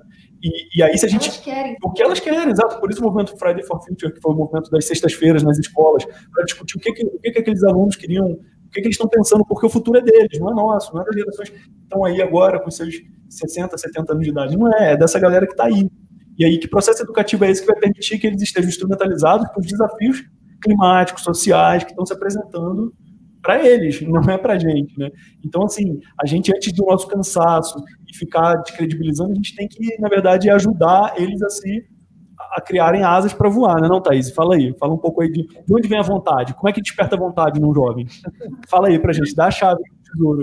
E, 0.42 0.78
e 0.78 0.82
aí 0.82 0.96
se 0.96 1.06
a 1.06 1.08
gente... 1.08 1.26
Elas 1.28 1.40
querem. 1.40 1.76
O 1.82 1.92
que 1.92 2.02
elas 2.02 2.20
querem, 2.20 2.50
exato. 2.50 2.78
Por 2.78 2.90
isso 2.90 3.00
o 3.00 3.04
movimento 3.04 3.36
Friday 3.38 3.64
for 3.64 3.82
Future, 3.82 4.12
que 4.12 4.20
foi 4.20 4.32
o 4.32 4.36
movimento 4.36 4.70
das 4.70 4.84
sextas-feiras 4.86 5.42
nas 5.42 5.58
escolas, 5.58 6.04
para 6.04 6.44
discutir 6.44 6.76
o 6.76 6.80
que, 6.80 6.92
que, 6.92 7.06
o 7.06 7.18
que, 7.18 7.30
que 7.30 7.38
aqueles 7.38 7.62
alunos 7.62 7.96
queriam 7.96 8.38
que, 8.74 8.80
que 8.80 8.88
eles 8.88 8.96
estão 8.96 9.08
pensando, 9.08 9.44
porque 9.46 9.64
o 9.64 9.70
futuro 9.70 9.98
é 9.98 10.02
deles, 10.02 10.38
não 10.38 10.50
é 10.50 10.54
nosso, 10.54 10.92
não 10.92 11.02
é 11.02 11.04
das 11.04 11.14
gerações 11.14 11.48
que 11.48 11.58
estão 11.82 12.04
aí 12.04 12.20
agora 12.20 12.58
com 12.58 12.70
seus 12.70 12.96
60, 13.30 13.78
70 13.78 14.12
anos 14.12 14.24
de 14.24 14.30
idade. 14.30 14.56
Não 14.56 14.72
é, 14.74 14.92
é 14.92 14.96
dessa 14.96 15.18
galera 15.18 15.46
que 15.46 15.52
está 15.52 15.66
aí. 15.66 15.88
E 16.36 16.44
aí, 16.44 16.58
que 16.58 16.66
processo 16.66 17.02
educativo 17.02 17.44
é 17.44 17.50
esse 17.50 17.60
que 17.60 17.68
vai 17.68 17.78
permitir 17.78 18.18
que 18.18 18.26
eles 18.26 18.42
estejam 18.42 18.68
instrumentalizados 18.68 19.48
com 19.52 19.60
os 19.60 19.66
desafios 19.66 20.24
climáticos, 20.60 21.22
sociais 21.22 21.84
que 21.84 21.90
estão 21.90 22.04
se 22.04 22.12
apresentando 22.12 22.92
para 23.44 23.62
eles, 23.62 24.00
não 24.00 24.22
é 24.22 24.38
para 24.38 24.54
a 24.54 24.58
gente, 24.58 24.98
né? 24.98 25.10
Então, 25.44 25.64
assim, 25.64 26.00
a 26.18 26.26
gente, 26.26 26.50
antes 26.50 26.72
do 26.72 26.86
nosso 26.86 27.06
cansaço 27.06 27.76
e 28.08 28.16
ficar 28.16 28.54
descredibilizando, 28.56 29.32
a 29.32 29.34
gente 29.34 29.54
tem 29.54 29.68
que, 29.68 30.00
na 30.00 30.08
verdade, 30.08 30.48
ajudar 30.48 31.12
eles 31.18 31.42
a 31.42 31.50
se 31.50 31.84
a 32.52 32.60
criarem 32.60 33.04
asas 33.04 33.32
para 33.32 33.48
voar, 33.50 33.80
né, 33.80 33.88
não, 33.88 34.00
Thaís? 34.00 34.30
Fala 34.30 34.54
aí, 34.54 34.74
fala 34.78 34.94
um 34.94 34.98
pouco 34.98 35.20
aí 35.20 35.30
de, 35.30 35.46
de 35.46 35.74
onde 35.74 35.88
vem 35.88 35.98
a 35.98 36.02
vontade, 36.02 36.54
como 36.54 36.68
é 36.68 36.72
que 36.72 36.80
desperta 36.80 37.16
a 37.16 37.18
vontade 37.18 37.60
num 37.60 37.74
jovem? 37.74 38.06
Fala 38.68 38.88
aí 38.88 38.98
pra 38.98 39.12
gente, 39.12 39.34
dá 39.34 39.46
a 39.46 39.50
chave 39.50 39.82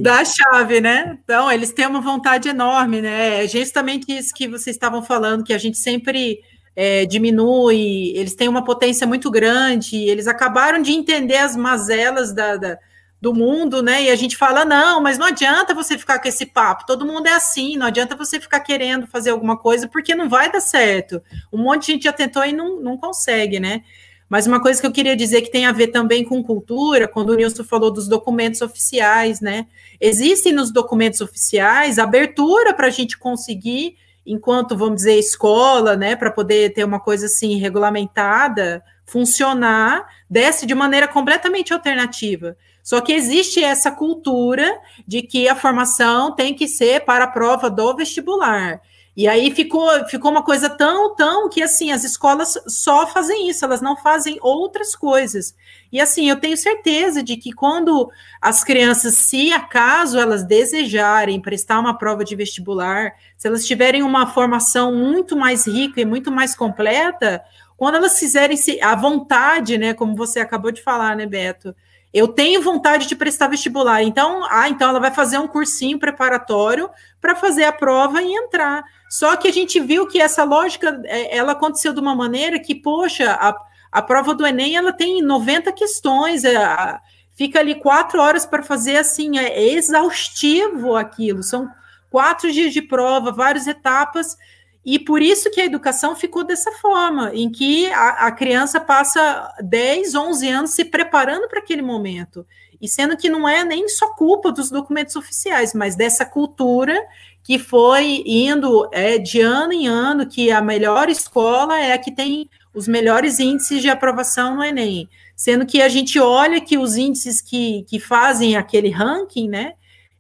Dá 0.02 0.20
a 0.20 0.26
chave, 0.26 0.82
né? 0.82 1.18
Então, 1.24 1.50
eles 1.50 1.72
têm 1.72 1.88
uma 1.88 2.02
vontade 2.02 2.50
enorme, 2.50 3.02
né? 3.02 3.46
É 3.46 3.48
justamente 3.48 4.12
isso 4.12 4.34
que 4.34 4.48
vocês 4.48 4.76
estavam 4.76 5.02
falando, 5.02 5.46
que 5.46 5.54
a 5.54 5.58
gente 5.58 5.78
sempre 5.78 6.40
é, 6.76 7.06
diminui, 7.06 8.12
eles 8.16 8.36
têm 8.36 8.50
uma 8.50 8.64
potência 8.64 9.08
muito 9.08 9.32
grande, 9.32 9.96
eles 9.96 10.28
acabaram 10.28 10.82
de 10.82 10.92
entender 10.92 11.38
as 11.38 11.56
mazelas 11.56 12.34
da, 12.34 12.58
da 12.58 12.78
do 13.22 13.36
mundo, 13.36 13.84
né? 13.84 14.04
E 14.04 14.10
a 14.10 14.16
gente 14.16 14.36
fala, 14.36 14.66
não, 14.66 15.00
mas 15.00 15.20
não 15.20 15.28
adianta 15.28 15.76
você 15.76 15.96
ficar 15.96 16.20
com 16.20 16.28
esse 16.28 16.48
papo, 16.48 16.88
todo 16.88 17.06
mundo 17.06 17.28
é 17.28 17.34
assim, 17.34 17.78
não 17.78 17.86
adianta 17.86 18.16
você 18.16 18.40
ficar 18.40 18.60
querendo 18.62 19.06
fazer 19.06 19.30
alguma 19.30 19.56
coisa, 19.56 19.88
porque 19.88 20.16
não 20.16 20.28
vai 20.28 20.52
dar 20.52 20.60
certo. 20.60 21.22
Um 21.54 21.60
monte 21.60 21.86
de 21.86 21.92
gente 21.94 22.04
já 22.06 22.14
tentou 22.14 22.44
e 22.44 22.52
não, 22.52 22.82
não 22.82 22.98
consegue, 22.98 23.60
né? 23.60 23.84
Mas 24.28 24.48
uma 24.48 24.62
coisa 24.62 24.80
que 24.80 24.88
eu 24.88 24.92
queria 24.92 25.16
dizer 25.16 25.42
que 25.42 25.52
tem 25.52 25.66
a 25.66 25.74
ver 25.74 25.88
também 25.88 26.24
com 26.24 26.42
cultura, 26.42 27.08
quando 27.08 27.32
o 27.32 27.36
Nilson 27.36 27.66
falou 27.66 27.92
dos 27.92 28.08
documentos 28.08 28.62
oficiais, 28.62 29.42
né? 29.42 29.68
Existem 30.00 30.54
nos 30.54 30.72
documentos 30.72 31.22
oficiais 31.22 32.00
abertura 32.00 32.74
para 32.74 32.88
a 32.88 32.90
gente 32.90 33.20
conseguir, 33.20 33.98
enquanto, 34.26 34.76
vamos 34.76 34.96
dizer, 34.96 35.20
escola, 35.20 35.96
né, 35.98 36.16
para 36.16 36.32
poder 36.32 36.74
ter 36.74 36.84
uma 36.86 37.00
coisa 37.00 37.26
assim 37.26 37.58
regulamentada, 37.58 38.82
funcionar, 39.06 40.08
desce 40.30 40.66
de 40.66 40.74
maneira 40.74 41.08
completamente 41.08 41.74
alternativa. 41.74 42.56
Só 42.84 43.02
que 43.02 43.14
existe 43.14 43.64
essa 43.64 43.92
cultura 43.92 44.80
de 45.08 45.22
que 45.22 45.48
a 45.48 45.56
formação 45.56 46.36
tem 46.36 46.54
que 46.54 46.68
ser 46.68 47.06
para 47.06 47.26
a 47.26 47.32
prova 47.32 47.70
do 47.70 47.96
vestibular. 47.96 48.82
E 49.16 49.28
aí 49.28 49.52
ficou, 49.52 49.90
ficou 50.08 50.32
uma 50.32 50.42
coisa 50.42 50.70
tão, 50.70 51.14
tão 51.16 51.50
que 51.50 51.62
assim, 51.62 51.92
as 51.92 52.06
escolas 52.06 52.58
só 52.66 53.06
fazem 53.06 53.50
isso, 53.50 53.66
elas 53.66 53.82
não 53.82 53.98
fazem 53.98 54.38
outras 54.42 54.96
coisas. 54.96 55.54
E 55.92 56.00
assim, 56.00 56.30
eu 56.30 56.40
tenho 56.40 56.56
certeza 56.56 57.22
de 57.22 57.36
que 57.36 57.52
quando 57.52 58.10
as 58.42 58.64
crianças, 58.64 59.16
se 59.16 59.52
acaso 59.52 60.18
elas 60.18 60.46
desejarem 60.46 61.42
prestar 61.42 61.80
uma 61.80 61.98
prova 61.98 62.24
de 62.24 62.38
vestibular, 62.38 63.14
se 63.38 63.48
elas 63.48 63.68
tiverem 63.68 64.02
uma 64.02 64.28
formação 64.28 64.96
muito 64.96 65.36
mais 65.36 65.68
rica 65.68 66.00
e 66.00 66.06
muito 66.06 66.32
mais 66.32 66.56
completa, 66.56 67.44
quando 67.76 67.96
elas 67.96 68.18
fizerem 68.18 68.56
se 68.56 68.82
a 68.82 68.96
vontade, 68.96 69.78
né, 69.78 69.94
como 69.94 70.16
você 70.16 70.40
acabou 70.40 70.72
de 70.72 70.82
falar, 70.82 71.18
né, 71.18 71.26
Beto? 71.26 71.76
Eu 72.14 72.28
tenho 72.28 72.62
vontade 72.62 73.08
de 73.08 73.16
prestar 73.16 73.48
vestibular. 73.48 74.04
Então, 74.04 74.46
ah, 74.50 74.68
então 74.68 74.90
ela 74.90 75.00
vai 75.00 75.12
fazer 75.12 75.38
um 75.38 75.48
cursinho 75.48 75.98
preparatório 75.98 76.90
para 77.22 77.36
fazer 77.36 77.64
a 77.64 77.72
prova 77.72 78.22
e 78.22 78.34
entrar. 78.34 78.84
Só 79.10 79.36
que 79.36 79.48
a 79.48 79.54
gente 79.54 79.80
viu 79.80 80.08
que 80.08 80.22
essa 80.22 80.44
lógica, 80.44 81.02
é, 81.06 81.38
ela 81.38 81.54
aconteceu 81.54 81.94
de 81.94 82.00
uma 82.00 82.16
maneira 82.16 82.60
que, 82.60 82.76
poxa, 82.76 83.32
a, 83.32 83.56
a 83.92 84.02
prova 84.02 84.34
do 84.34 84.46
Enem, 84.46 84.76
ela 84.76 84.92
tem 84.92 85.22
90 85.22 85.72
questões, 85.72 86.44
é, 86.44 87.00
fica 87.36 87.60
ali 87.60 87.76
quatro 87.76 88.20
horas 88.20 88.46
para 88.46 88.64
fazer, 88.64 88.98
assim, 88.98 89.38
é 89.38 89.64
exaustivo 89.74 90.96
aquilo, 90.96 91.42
são 91.42 91.70
quatro 92.10 92.52
dias 92.52 92.74
de 92.74 92.82
prova, 92.82 93.32
várias 93.32 93.68
etapas, 93.68 94.38
e 94.84 94.98
por 94.98 95.22
isso 95.22 95.52
que 95.52 95.62
a 95.62 95.66
educação 95.66 96.16
ficou 96.16 96.44
dessa 96.44 96.72
forma, 96.74 97.32
em 97.34 97.50
que 97.52 97.88
a, 97.92 98.28
a 98.28 98.32
criança 98.32 98.80
passa 98.80 99.54
10, 99.62 100.16
11 100.16 100.50
anos 100.50 100.72
se 100.72 100.86
preparando 100.86 101.48
para 101.48 101.60
aquele 101.60 101.84
momento. 101.84 102.46
E 102.82 102.88
sendo 102.88 103.16
que 103.16 103.30
não 103.30 103.48
é 103.48 103.64
nem 103.64 103.88
só 103.88 104.16
culpa 104.16 104.52
dos 104.52 104.72
documentos 104.72 105.16
oficiais, 105.16 105.72
mas 105.74 105.96
dessa 105.96 106.26
cultura 106.26 107.00
que 107.44 107.60
foi 107.60 108.24
indo 108.26 108.90
é, 108.92 109.20
de 109.20 109.40
ano 109.40 109.72
em 109.72 109.88
ano, 109.88 110.28
que 110.28 110.52
a 110.52 110.62
melhor 110.62 111.10
escola 111.10 111.80
é 111.80 111.94
a 111.94 111.98
que 111.98 112.12
tem 112.12 112.50
os 112.74 112.88
melhores 112.88 113.40
índices 113.40 113.82
de 113.82 113.90
aprovação 113.90 114.56
no 114.56 114.64
Enem. 114.64 115.08
Sendo 115.36 115.66
que 115.66 115.82
a 115.82 115.90
gente 115.90 116.20
olha 116.20 116.62
que 116.62 116.78
os 116.78 116.96
índices 116.96 117.40
que, 117.40 117.84
que 117.88 118.00
fazem 118.00 118.56
aquele 118.56 118.90
ranking, 118.90 119.48
né, 119.48 119.74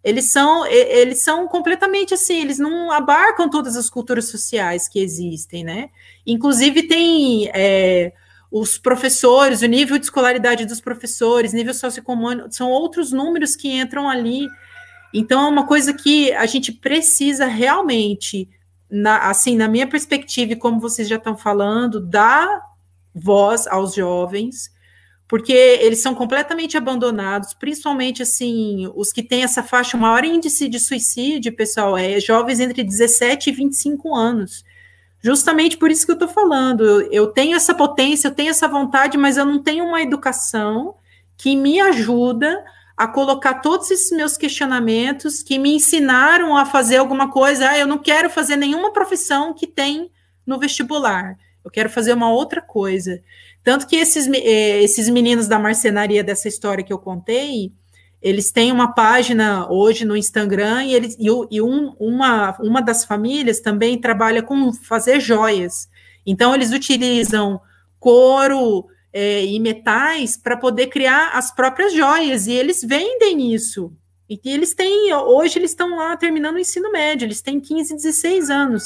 eles 0.03 0.31
são, 0.31 0.65
eles 0.65 1.21
são 1.21 1.47
completamente 1.47 2.13
assim, 2.13 2.41
eles 2.41 2.57
não 2.57 2.91
abarcam 2.91 3.49
todas 3.49 3.75
as 3.75 3.89
culturas 3.89 4.25
sociais 4.29 4.87
que 4.87 4.99
existem, 4.99 5.63
né? 5.63 5.89
Inclusive 6.25 6.83
tem 6.83 7.49
é, 7.53 8.11
os 8.51 8.77
professores, 8.77 9.61
o 9.61 9.67
nível 9.67 9.97
de 9.97 10.05
escolaridade 10.05 10.65
dos 10.65 10.81
professores, 10.81 11.53
nível 11.53 11.73
socioeconômico, 11.73 12.51
são 12.51 12.69
outros 12.69 13.11
números 13.11 13.55
que 13.55 13.71
entram 13.71 14.09
ali. 14.09 14.47
Então 15.13 15.45
é 15.45 15.49
uma 15.49 15.67
coisa 15.67 15.93
que 15.93 16.33
a 16.33 16.45
gente 16.47 16.71
precisa 16.71 17.45
realmente, 17.45 18.49
na, 18.89 19.29
assim, 19.29 19.55
na 19.55 19.67
minha 19.67 19.87
perspectiva, 19.87 20.53
e 20.53 20.55
como 20.55 20.79
vocês 20.79 21.07
já 21.07 21.17
estão 21.17 21.37
falando, 21.37 22.01
dar 22.01 22.61
voz 23.13 23.67
aos 23.67 23.93
jovens, 23.93 24.71
porque 25.32 25.53
eles 25.53 26.01
são 26.01 26.13
completamente 26.13 26.75
abandonados, 26.75 27.53
principalmente 27.53 28.21
assim, 28.21 28.91
os 28.93 29.13
que 29.13 29.23
têm 29.23 29.43
essa 29.43 29.63
faixa, 29.63 29.95
o 29.95 29.99
maior 30.01 30.25
índice 30.25 30.67
de 30.67 30.77
suicídio, 30.77 31.55
pessoal, 31.55 31.97
é 31.97 32.19
jovens 32.19 32.59
entre 32.59 32.84
17 32.84 33.49
e 33.49 33.53
25 33.53 34.13
anos. 34.13 34.65
Justamente 35.21 35.77
por 35.77 35.89
isso 35.89 36.05
que 36.05 36.11
eu 36.11 36.15
estou 36.15 36.27
falando. 36.27 36.84
Eu 37.03 37.27
tenho 37.27 37.55
essa 37.55 37.73
potência, 37.73 38.27
eu 38.27 38.36
tenho 38.36 38.49
essa 38.49 38.67
vontade, 38.67 39.17
mas 39.17 39.38
eu 39.38 39.45
não 39.45 39.63
tenho 39.63 39.86
uma 39.86 40.01
educação 40.01 40.95
que 41.38 41.55
me 41.55 41.79
ajuda 41.79 42.61
a 42.97 43.07
colocar 43.07 43.61
todos 43.61 43.89
esses 43.89 44.11
meus 44.11 44.36
questionamentos, 44.36 45.41
que 45.41 45.57
me 45.57 45.73
ensinaram 45.73 46.57
a 46.57 46.65
fazer 46.65 46.97
alguma 46.97 47.32
coisa. 47.32 47.69
Ah, 47.69 47.77
eu 47.77 47.88
não 47.88 47.99
quero 47.99 48.29
fazer 48.29 48.57
nenhuma 48.57 48.91
profissão 48.91 49.53
que 49.53 49.65
tem 49.65 50.11
no 50.45 50.59
vestibular. 50.59 51.38
Eu 51.64 51.72
quero 51.72 51.89
fazer 51.89 52.14
uma 52.14 52.32
outra 52.32 52.62
coisa. 52.62 53.22
Tanto 53.64 53.88
que 53.88 53.95
esses, 53.95 54.28
eh, 54.28 54.84
esses 54.84 55.09
meninos 55.09 55.47
da 55.47 55.59
marcenaria 55.59 56.24
dessa 56.24 56.47
história 56.47 56.84
que 56.84 56.91
eu 56.91 56.97
contei, 56.97 57.72
eles 58.22 58.51
têm 58.51 58.72
uma 58.72 58.93
página 58.93 59.70
hoje 59.72 60.05
no 60.05 60.16
Instagram 60.16 60.84
e, 60.86 60.93
eles, 60.93 61.18
e, 61.20 61.62
um, 61.62 61.95
uma, 61.99 62.55
uma 62.59 62.82
das 62.82 63.03
famílias 63.03 63.59
também 63.59 63.99
trabalha 63.99 64.43
com 64.43 64.72
fazer 64.74 65.20
joias. 65.20 65.89
Então, 66.26 66.53
eles 66.53 66.72
utilizam 66.72 67.59
couro 67.99 68.86
é, 69.12 69.43
e 69.43 69.59
metais 69.59 70.38
para 70.38 70.55
poder 70.55 70.88
criar 70.88 71.32
as 71.34 71.53
próprias 71.53 71.93
joias 71.93 72.47
e 72.47 72.53
eles 72.53 72.82
vendem 72.84 73.53
isso. 73.53 73.91
E 74.30 74.39
eles 74.45 74.74
têm, 74.74 75.14
hoje 75.14 75.59
eles 75.59 75.72
estão 75.72 75.97
lá 75.97 76.16
terminando 76.16 76.55
o 76.55 76.59
ensino 76.59 76.91
médio, 76.91 77.26
eles 77.26 77.41
têm 77.41 77.59
15, 77.59 77.95
16 77.95 78.49
anos. 78.49 78.84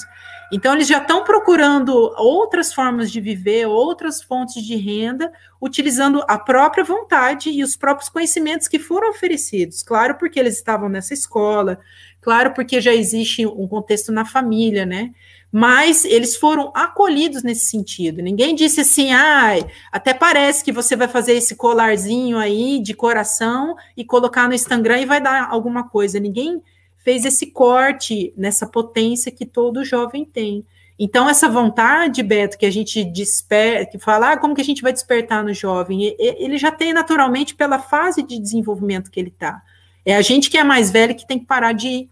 Então, 0.56 0.74
eles 0.74 0.88
já 0.88 1.00
estão 1.00 1.22
procurando 1.22 1.94
outras 2.16 2.74
formas 2.74 3.12
de 3.12 3.20
viver, 3.20 3.66
outras 3.66 4.22
fontes 4.22 4.64
de 4.64 4.78
renda, 4.78 5.30
utilizando 5.62 6.24
a 6.30 6.40
própria 6.40 6.82
vontade 6.82 7.50
e 7.50 7.62
os 7.62 7.76
próprios 7.76 8.08
conhecimentos 8.08 8.70
que 8.70 8.80
foram 8.80 9.10
oferecidos. 9.10 9.84
Claro, 9.84 10.16
porque 10.16 10.40
eles 10.40 10.56
estavam 10.56 10.88
nessa 10.88 11.14
escola, 11.14 11.78
claro, 12.22 12.54
porque 12.54 12.80
já 12.80 12.94
existe 12.94 13.46
um 13.46 13.68
contexto 13.68 14.14
na 14.14 14.24
família, 14.24 14.86
né? 14.86 15.12
mas 15.52 16.04
eles 16.04 16.36
foram 16.36 16.72
acolhidos 16.76 17.44
nesse 17.44 17.68
sentido. 17.68 18.22
Ninguém 18.22 18.56
disse 18.56 18.82
assim, 18.82 19.14
ah, 19.14 19.54
até 19.90 20.14
parece 20.14 20.62
que 20.62 20.72
você 20.72 20.98
vai 20.98 21.08
fazer 21.08 21.32
esse 21.34 21.56
colarzinho 21.56 22.38
aí 22.38 22.80
de 22.82 22.94
coração 22.94 23.76
e 23.96 24.04
colocar 24.04 24.50
no 24.50 24.54
Instagram 24.54 25.00
e 25.00 25.06
vai 25.06 25.22
dar 25.22 25.50
alguma 25.50 25.88
coisa. 25.88 26.20
Ninguém 26.20 26.62
fez 27.06 27.24
esse 27.24 27.46
corte 27.46 28.34
nessa 28.36 28.66
potência 28.66 29.32
que 29.32 29.46
todo 29.46 29.86
jovem 29.86 30.26
tem. 30.26 30.66
Então, 30.98 31.30
essa 31.30 31.48
vontade, 31.48 32.24
Beto, 32.24 32.58
que 32.58 32.66
a 32.66 32.72
gente 32.72 33.04
desperta, 33.04 33.92
que 33.92 34.00
fala, 34.00 34.32
ah, 34.32 34.38
como 34.38 34.56
que 34.56 34.62
a 34.62 34.66
gente 34.66 34.82
vai 34.82 34.92
despertar 34.92 35.44
no 35.44 35.54
jovem? 35.54 36.16
Ele 36.18 36.58
já 36.58 36.72
tem 36.72 36.94
naturalmente 36.94 37.54
pela 37.54 37.78
fase 37.78 38.24
de 38.24 38.40
desenvolvimento 38.40 39.12
que 39.12 39.20
ele 39.20 39.30
está. 39.30 39.62
É 40.04 40.16
a 40.16 40.22
gente 40.24 40.50
que 40.50 40.58
é 40.58 40.64
mais 40.64 40.90
velho 40.90 41.14
que 41.14 41.28
tem 41.28 41.38
que 41.38 41.46
parar 41.46 41.74
de, 41.74 42.10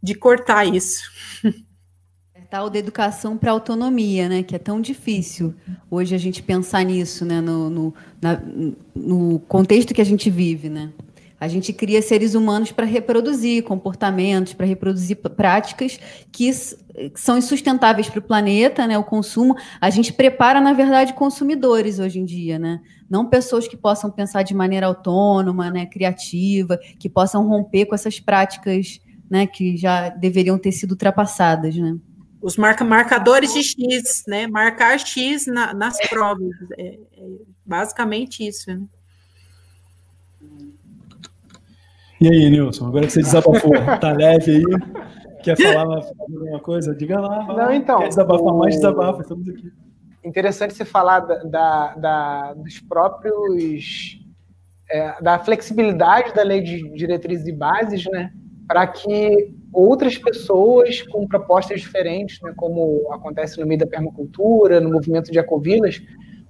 de 0.00 0.14
cortar 0.14 0.64
isso. 0.64 1.10
tal 2.48 2.70
da 2.70 2.78
educação 2.78 3.36
para 3.36 3.50
autonomia, 3.50 4.28
né? 4.28 4.42
Que 4.44 4.54
é 4.54 4.58
tão 4.58 4.80
difícil 4.80 5.52
hoje 5.90 6.14
a 6.14 6.18
gente 6.18 6.40
pensar 6.40 6.84
nisso, 6.84 7.24
né? 7.24 7.40
No, 7.40 7.68
no, 7.68 7.94
na, 8.22 8.40
no 8.94 9.40
contexto 9.40 9.92
que 9.92 10.00
a 10.00 10.04
gente 10.04 10.30
vive, 10.30 10.68
né? 10.68 10.92
A 11.38 11.48
gente 11.48 11.72
cria 11.72 12.00
seres 12.00 12.34
humanos 12.34 12.72
para 12.72 12.86
reproduzir 12.86 13.62
comportamentos, 13.62 14.54
para 14.54 14.64
reproduzir 14.64 15.16
práticas 15.16 16.00
que 16.32 16.50
são 17.14 17.36
insustentáveis 17.36 18.08
para 18.08 18.20
o 18.20 18.22
planeta, 18.22 18.86
né? 18.86 18.96
O 18.96 19.04
consumo. 19.04 19.54
A 19.80 19.90
gente 19.90 20.12
prepara, 20.12 20.60
na 20.60 20.72
verdade, 20.72 21.12
consumidores 21.12 21.98
hoje 21.98 22.18
em 22.18 22.24
dia, 22.24 22.58
né? 22.58 22.80
Não 23.08 23.28
pessoas 23.28 23.68
que 23.68 23.76
possam 23.76 24.10
pensar 24.10 24.42
de 24.42 24.54
maneira 24.54 24.86
autônoma, 24.86 25.70
né? 25.70 25.84
Criativa, 25.84 26.78
que 26.98 27.08
possam 27.08 27.46
romper 27.46 27.86
com 27.86 27.94
essas 27.94 28.18
práticas, 28.18 28.98
né? 29.30 29.46
Que 29.46 29.76
já 29.76 30.08
deveriam 30.08 30.58
ter 30.58 30.72
sido 30.72 30.92
ultrapassadas, 30.92 31.76
né? 31.76 31.96
os 32.46 32.56
marca, 32.56 32.84
marcadores 32.84 33.52
de 33.52 33.62
X, 33.62 34.22
né? 34.28 34.46
Marcar 34.46 34.98
X 35.00 35.46
na, 35.46 35.74
nas 35.74 35.98
provas. 36.08 36.54
É, 36.78 36.94
é 36.94 36.98
basicamente 37.64 38.46
isso, 38.46 38.70
né? 38.70 38.86
E 42.20 42.28
aí, 42.28 42.50
Nilson, 42.50 42.86
agora 42.86 43.06
que 43.06 43.12
você 43.12 43.20
desabafou, 43.20 43.72
tá 44.00 44.12
leve 44.12 44.56
aí, 44.56 44.64
quer 45.42 45.56
falar 45.56 46.02
alguma 46.18 46.60
coisa? 46.60 46.94
Diga 46.94 47.20
lá. 47.20 47.44
Não, 47.44 47.72
então. 47.72 47.98
Quer 47.98 48.08
desabafar 48.08 48.54
o... 48.54 48.58
mais, 48.58 48.76
desabafa, 48.76 49.20
estamos 49.20 49.48
aqui. 49.48 49.70
Interessante 50.24 50.74
você 50.74 50.84
falar 50.84 51.20
da, 51.20 51.36
da, 51.44 51.94
da 51.94 52.54
dos 52.54 52.80
próprios. 52.80 54.18
É, 54.88 55.20
da 55.20 55.36
flexibilidade 55.40 56.32
da 56.32 56.44
lei 56.44 56.62
de 56.62 56.88
diretrizes 56.90 57.48
e 57.48 57.52
bases, 57.52 58.04
né? 58.06 58.30
Para 58.68 58.86
que 58.86 59.52
outras 59.72 60.16
pessoas 60.16 61.02
com 61.02 61.26
propostas 61.26 61.80
diferentes, 61.80 62.40
né, 62.40 62.54
como 62.56 63.12
acontece 63.12 63.60
no 63.60 63.66
meio 63.66 63.80
da 63.80 63.86
permacultura, 63.86 64.80
no 64.80 64.92
movimento 64.92 65.32
de 65.32 65.40
ecovilas, 65.40 66.00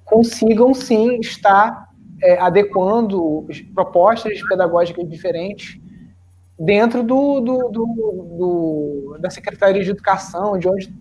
consigam 0.05 0.75
sim 0.75 1.19
estar 1.19 1.86
é, 2.23 2.39
adequando 2.39 3.47
propostas 3.75 4.41
pedagógicas 4.49 5.09
diferentes 5.09 5.79
dentro 6.59 7.03
do, 7.03 7.41
do, 7.41 7.69
do, 7.69 7.87
do, 8.39 9.19
da 9.21 9.31
Secretaria 9.31 9.83
de 9.83 9.91
Educação, 9.91 10.59
de 10.59 10.69
onde, 10.69 10.95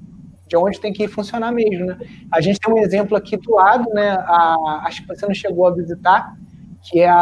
de 0.47 0.57
onde 0.57 0.80
tem 0.80 0.91
que 0.91 1.07
funcionar 1.07 1.51
mesmo. 1.51 1.86
Né? 1.86 1.97
A 2.32 2.41
gente 2.41 2.59
tem 2.59 2.74
um 2.74 2.80
exemplo 2.80 3.16
aqui 3.16 3.38
do 3.38 3.55
lado, 3.55 3.89
né, 3.93 4.09
a, 4.09 4.84
acho 4.86 5.01
que 5.01 5.07
você 5.07 5.26
não 5.26 5.34
chegou 5.34 5.68
a 5.68 5.74
visitar, 5.74 6.36
que 6.84 6.99
é 6.99 7.09
a, 7.09 7.16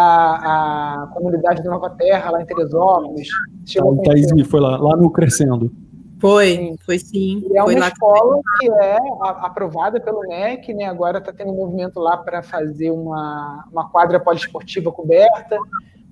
a 1.04 1.08
comunidade 1.14 1.64
da 1.64 1.70
Nova 1.70 1.89
Terra, 1.91 2.32
lá 2.32 2.41
em 2.41 2.46
Teresópolis. 2.46 3.28
Chegou 3.66 3.98
ah, 4.00 4.04
Thaís 4.04 4.48
foi 4.48 4.60
lá, 4.60 4.78
lá 4.78 4.98
no 4.98 5.10
Crescendo. 5.10 5.72
Foi, 6.24 6.55
sim. 6.55 6.78
foi 6.86 6.99
sim. 6.99 7.43
E 7.51 7.57
é 7.57 7.61
foi 7.61 7.76
uma 7.76 7.89
escola 7.89 8.41
que 8.57 8.71
é 8.71 8.97
aprovada 9.19 9.99
pelo 9.99 10.21
MEC, 10.21 10.74
né? 10.74 10.86
Agora 10.86 11.17
está 11.17 11.34
tendo 11.34 11.51
um 11.51 11.57
movimento 11.57 11.99
lá 11.99 12.15
para 12.15 12.41
fazer 12.41 12.91
uma, 12.91 13.67
uma 13.69 13.89
quadra 13.89 14.21
poliesportiva 14.21 14.89
coberta, 14.89 15.57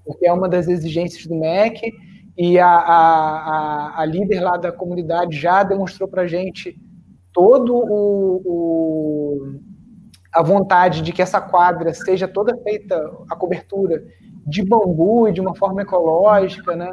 porque 0.06 0.28
é 0.28 0.34
uma 0.34 0.50
das 0.50 0.68
exigências 0.68 1.26
do 1.26 1.36
MEC. 1.36 1.94
E 2.38 2.60
a, 2.60 2.68
a, 2.68 4.02
a 4.02 4.06
líder 4.06 4.42
lá 4.42 4.58
da 4.58 4.70
comunidade 4.70 5.40
já 5.40 5.64
demonstrou 5.64 6.10
para 6.10 6.24
a 6.24 6.28
gente 6.28 6.76
todo 7.32 7.74
o, 7.74 8.42
o 8.44 9.60
a 10.34 10.44
vontade 10.44 11.02
de 11.02 11.14
que 11.14 11.22
essa 11.22 11.40
quadra 11.40 11.94
seja 11.94 12.28
toda 12.28 12.58
feita, 12.64 12.98
a 13.30 13.36
cobertura, 13.38 14.04
de 14.46 14.62
bambu 14.62 15.30
e 15.30 15.32
de 15.32 15.40
uma 15.40 15.56
forma 15.56 15.84
ecológica, 15.84 16.76
né? 16.76 16.90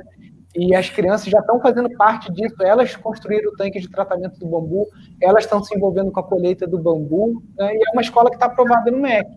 E 0.59 0.74
as 0.74 0.90
crianças 0.90 1.28
já 1.28 1.38
estão 1.38 1.61
fazendo 1.61 1.88
parte 1.96 2.32
disso, 2.32 2.56
elas 2.61 2.96
construíram 2.96 3.52
o 3.52 3.56
tanque 3.56 3.78
de 3.78 3.88
tratamento 3.88 4.40
do 4.40 4.46
bambu, 4.46 4.88
elas 5.22 5.44
estão 5.44 5.62
se 5.62 5.72
envolvendo 5.72 6.11
com 6.11 6.18
a 6.18 6.24
colheita 6.24 6.66
do 6.66 6.76
bambu, 6.76 7.40
né? 7.56 7.76
e 7.76 7.78
é 7.78 7.92
uma 7.92 8.02
escola 8.02 8.28
que 8.28 8.34
está 8.34 8.46
aprovada 8.46 8.90
no 8.90 8.98
MEC. 8.98 9.30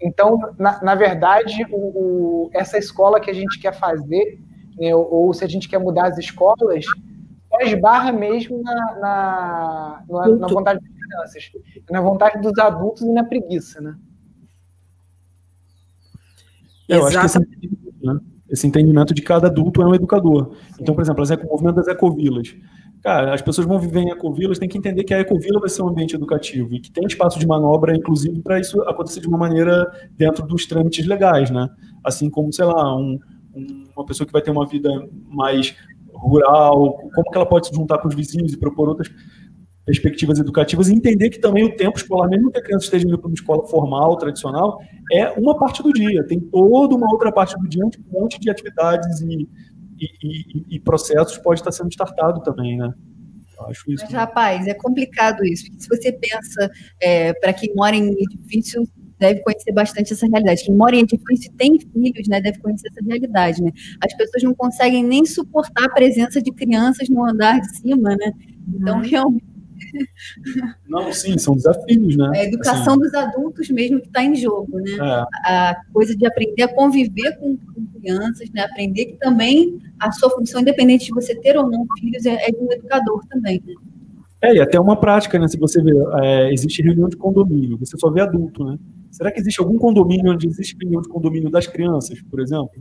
Então, 0.00 0.38
na, 0.58 0.82
na 0.82 0.94
verdade, 0.94 1.66
o, 1.70 1.76
o, 1.76 2.50
essa 2.54 2.78
escola 2.78 3.20
que 3.20 3.30
a 3.30 3.34
gente 3.34 3.60
quer 3.60 3.74
fazer, 3.74 4.40
né, 4.78 4.94
ou, 4.94 5.12
ou, 5.12 5.34
se 5.34 5.44
a 5.44 5.48
gente 5.48 5.68
quer 5.68 5.78
mudar 5.78 6.06
as 6.06 6.16
escolas, 6.16 6.86
só 6.86 7.60
esbarra 7.60 8.10
mesmo 8.10 8.62
na, 8.62 8.74
na, 8.98 10.04
na, 10.08 10.28
na 10.28 10.46
vontade 10.46 10.80
das 10.80 10.92
crianças, 10.94 11.52
na 11.90 12.00
vontade 12.00 12.40
dos 12.40 12.58
adultos 12.58 13.02
e 13.02 13.12
na 13.12 13.22
preguiça, 13.22 13.82
né? 13.82 13.94
Eu 16.88 17.06
acho 17.06 17.20
que 17.20 17.26
esse, 17.26 17.38
né? 17.38 18.18
Esse 18.48 18.66
entendimento 18.66 19.14
de 19.14 19.22
cada 19.22 19.46
adulto 19.46 19.82
é 19.82 19.86
um 19.86 19.94
educador. 19.94 20.56
Então, 20.80 20.94
por 20.94 21.02
exemplo, 21.02 21.22
as 21.22 21.30
eco, 21.30 21.46
o 21.46 21.50
movimento 21.50 21.76
das 21.76 21.88
ecovilas. 21.88 22.54
Cara, 23.02 23.34
as 23.34 23.42
pessoas 23.42 23.66
vão 23.66 23.78
viver 23.78 24.00
em 24.00 24.10
ecovilas, 24.10 24.58
tem 24.58 24.68
que 24.68 24.78
entender 24.78 25.04
que 25.04 25.12
a 25.12 25.20
ecovila 25.20 25.60
vai 25.60 25.68
ser 25.68 25.82
um 25.82 25.88
ambiente 25.88 26.14
educativo 26.14 26.74
e 26.74 26.80
que 26.80 26.90
tem 26.90 27.04
espaço 27.06 27.38
de 27.38 27.46
manobra, 27.46 27.94
inclusive, 27.94 28.40
para 28.40 28.58
isso 28.58 28.80
acontecer 28.82 29.20
de 29.20 29.28
uma 29.28 29.36
maneira 29.36 29.86
dentro 30.16 30.46
dos 30.46 30.66
trâmites 30.66 31.06
legais, 31.06 31.50
né? 31.50 31.68
Assim 32.02 32.30
como, 32.30 32.52
sei 32.52 32.64
lá, 32.64 32.96
um, 32.96 33.18
um, 33.54 33.84
uma 33.94 34.06
pessoa 34.06 34.26
que 34.26 34.32
vai 34.32 34.40
ter 34.40 34.50
uma 34.50 34.66
vida 34.66 34.88
mais 35.28 35.76
rural, 36.14 36.94
como 37.14 37.30
que 37.30 37.36
ela 37.36 37.46
pode 37.46 37.66
se 37.66 37.74
juntar 37.74 37.98
com 37.98 38.08
os 38.08 38.14
vizinhos 38.14 38.52
e 38.52 38.58
propor 38.58 38.88
outras 38.88 39.10
perspectivas 39.84 40.38
educativas 40.38 40.88
e 40.88 40.94
entender 40.94 41.30
que 41.30 41.38
também 41.38 41.64
o 41.64 41.76
tempo 41.76 41.98
escolar, 41.98 42.28
mesmo 42.28 42.50
que 42.50 42.58
a 42.58 42.62
criança 42.62 42.84
esteja 42.86 43.06
indo 43.06 43.18
para 43.18 43.28
uma 43.28 43.34
escola 43.34 43.66
formal, 43.66 44.16
tradicional, 44.16 44.80
é 45.12 45.30
uma 45.32 45.56
parte 45.58 45.82
do 45.82 45.92
dia. 45.92 46.24
Tem 46.26 46.40
toda 46.40 46.94
uma 46.94 47.10
outra 47.12 47.30
parte 47.30 47.58
do 47.58 47.68
dia, 47.68 47.84
um 47.84 47.90
monte 48.10 48.40
de 48.40 48.50
atividades 48.50 49.20
e, 49.20 49.48
e, 50.00 50.06
e, 50.22 50.64
e 50.76 50.80
processos 50.80 51.36
pode 51.38 51.60
estar 51.60 51.72
sendo 51.72 51.90
startado 51.90 52.42
também, 52.42 52.78
né? 52.78 52.92
acho 53.68 53.90
isso. 53.90 54.04
Mas, 54.04 54.12
rapaz, 54.12 54.66
é 54.66 54.74
complicado 54.74 55.44
isso. 55.44 55.66
Se 55.78 55.88
você 55.88 56.12
pensa, 56.12 56.70
é, 57.00 57.32
para 57.34 57.52
quem 57.52 57.72
mora 57.74 57.94
em 57.94 58.10
edifício, 58.10 58.86
deve 59.18 59.40
conhecer 59.40 59.72
bastante 59.72 60.12
essa 60.12 60.26
realidade. 60.26 60.64
Quem 60.64 60.74
mora 60.74 60.96
em 60.96 61.00
edifício 61.00 61.50
e 61.50 61.56
tem 61.56 61.78
filhos, 61.78 62.28
né, 62.28 62.40
deve 62.40 62.58
conhecer 62.58 62.88
essa 62.88 63.00
realidade, 63.06 63.62
né? 63.62 63.70
As 64.02 64.14
pessoas 64.16 64.42
não 64.42 64.54
conseguem 64.54 65.04
nem 65.04 65.24
suportar 65.24 65.84
a 65.84 65.94
presença 65.94 66.42
de 66.42 66.52
crianças 66.52 67.08
no 67.08 67.24
andar 67.24 67.60
de 67.60 67.76
cima, 67.76 68.16
né? 68.16 68.32
Então, 68.74 69.00
realmente 69.00 69.53
não, 70.88 71.12
sim, 71.12 71.36
são 71.38 71.54
desafios, 71.54 72.16
né? 72.16 72.30
É 72.34 72.40
a 72.40 72.44
educação 72.44 72.94
assim. 72.94 73.02
dos 73.02 73.14
adultos 73.14 73.70
mesmo 73.70 74.00
que 74.00 74.06
está 74.06 74.22
em 74.22 74.34
jogo, 74.34 74.78
né? 74.80 74.92
É. 74.92 75.50
A 75.50 75.76
coisa 75.92 76.16
de 76.16 76.26
aprender 76.26 76.62
a 76.62 76.74
conviver 76.74 77.36
com, 77.38 77.56
com, 77.56 77.86
crianças, 78.00 78.48
né? 78.50 78.62
Aprender 78.62 79.06
que 79.06 79.16
também 79.18 79.78
a 79.98 80.12
sua 80.12 80.30
função, 80.30 80.60
independente 80.60 81.06
de 81.06 81.12
você 81.12 81.34
ter 81.34 81.56
ou 81.56 81.70
não 81.70 81.86
filhos, 81.98 82.26
é, 82.26 82.48
é 82.48 82.50
de 82.50 82.58
um 82.58 82.72
educador 82.72 83.24
também, 83.28 83.62
né? 83.66 83.74
É, 84.42 84.56
e 84.56 84.60
até 84.60 84.78
uma 84.78 85.00
prática, 85.00 85.38
né? 85.38 85.48
Se 85.48 85.58
você 85.58 85.82
vê, 85.82 85.92
é, 86.22 86.52
existe 86.52 86.82
reunião 86.82 87.08
de 87.08 87.16
condomínio, 87.16 87.78
você 87.78 87.96
só 87.96 88.10
vê 88.10 88.20
adulto, 88.20 88.64
né? 88.64 88.78
Será 89.10 89.30
que 89.30 89.40
existe 89.40 89.60
algum 89.60 89.78
condomínio 89.78 90.32
onde 90.32 90.46
existe 90.46 90.76
reunião 90.80 91.00
de 91.00 91.08
condomínio 91.08 91.48
das 91.48 91.66
crianças, 91.66 92.20
por 92.22 92.40
exemplo? 92.40 92.72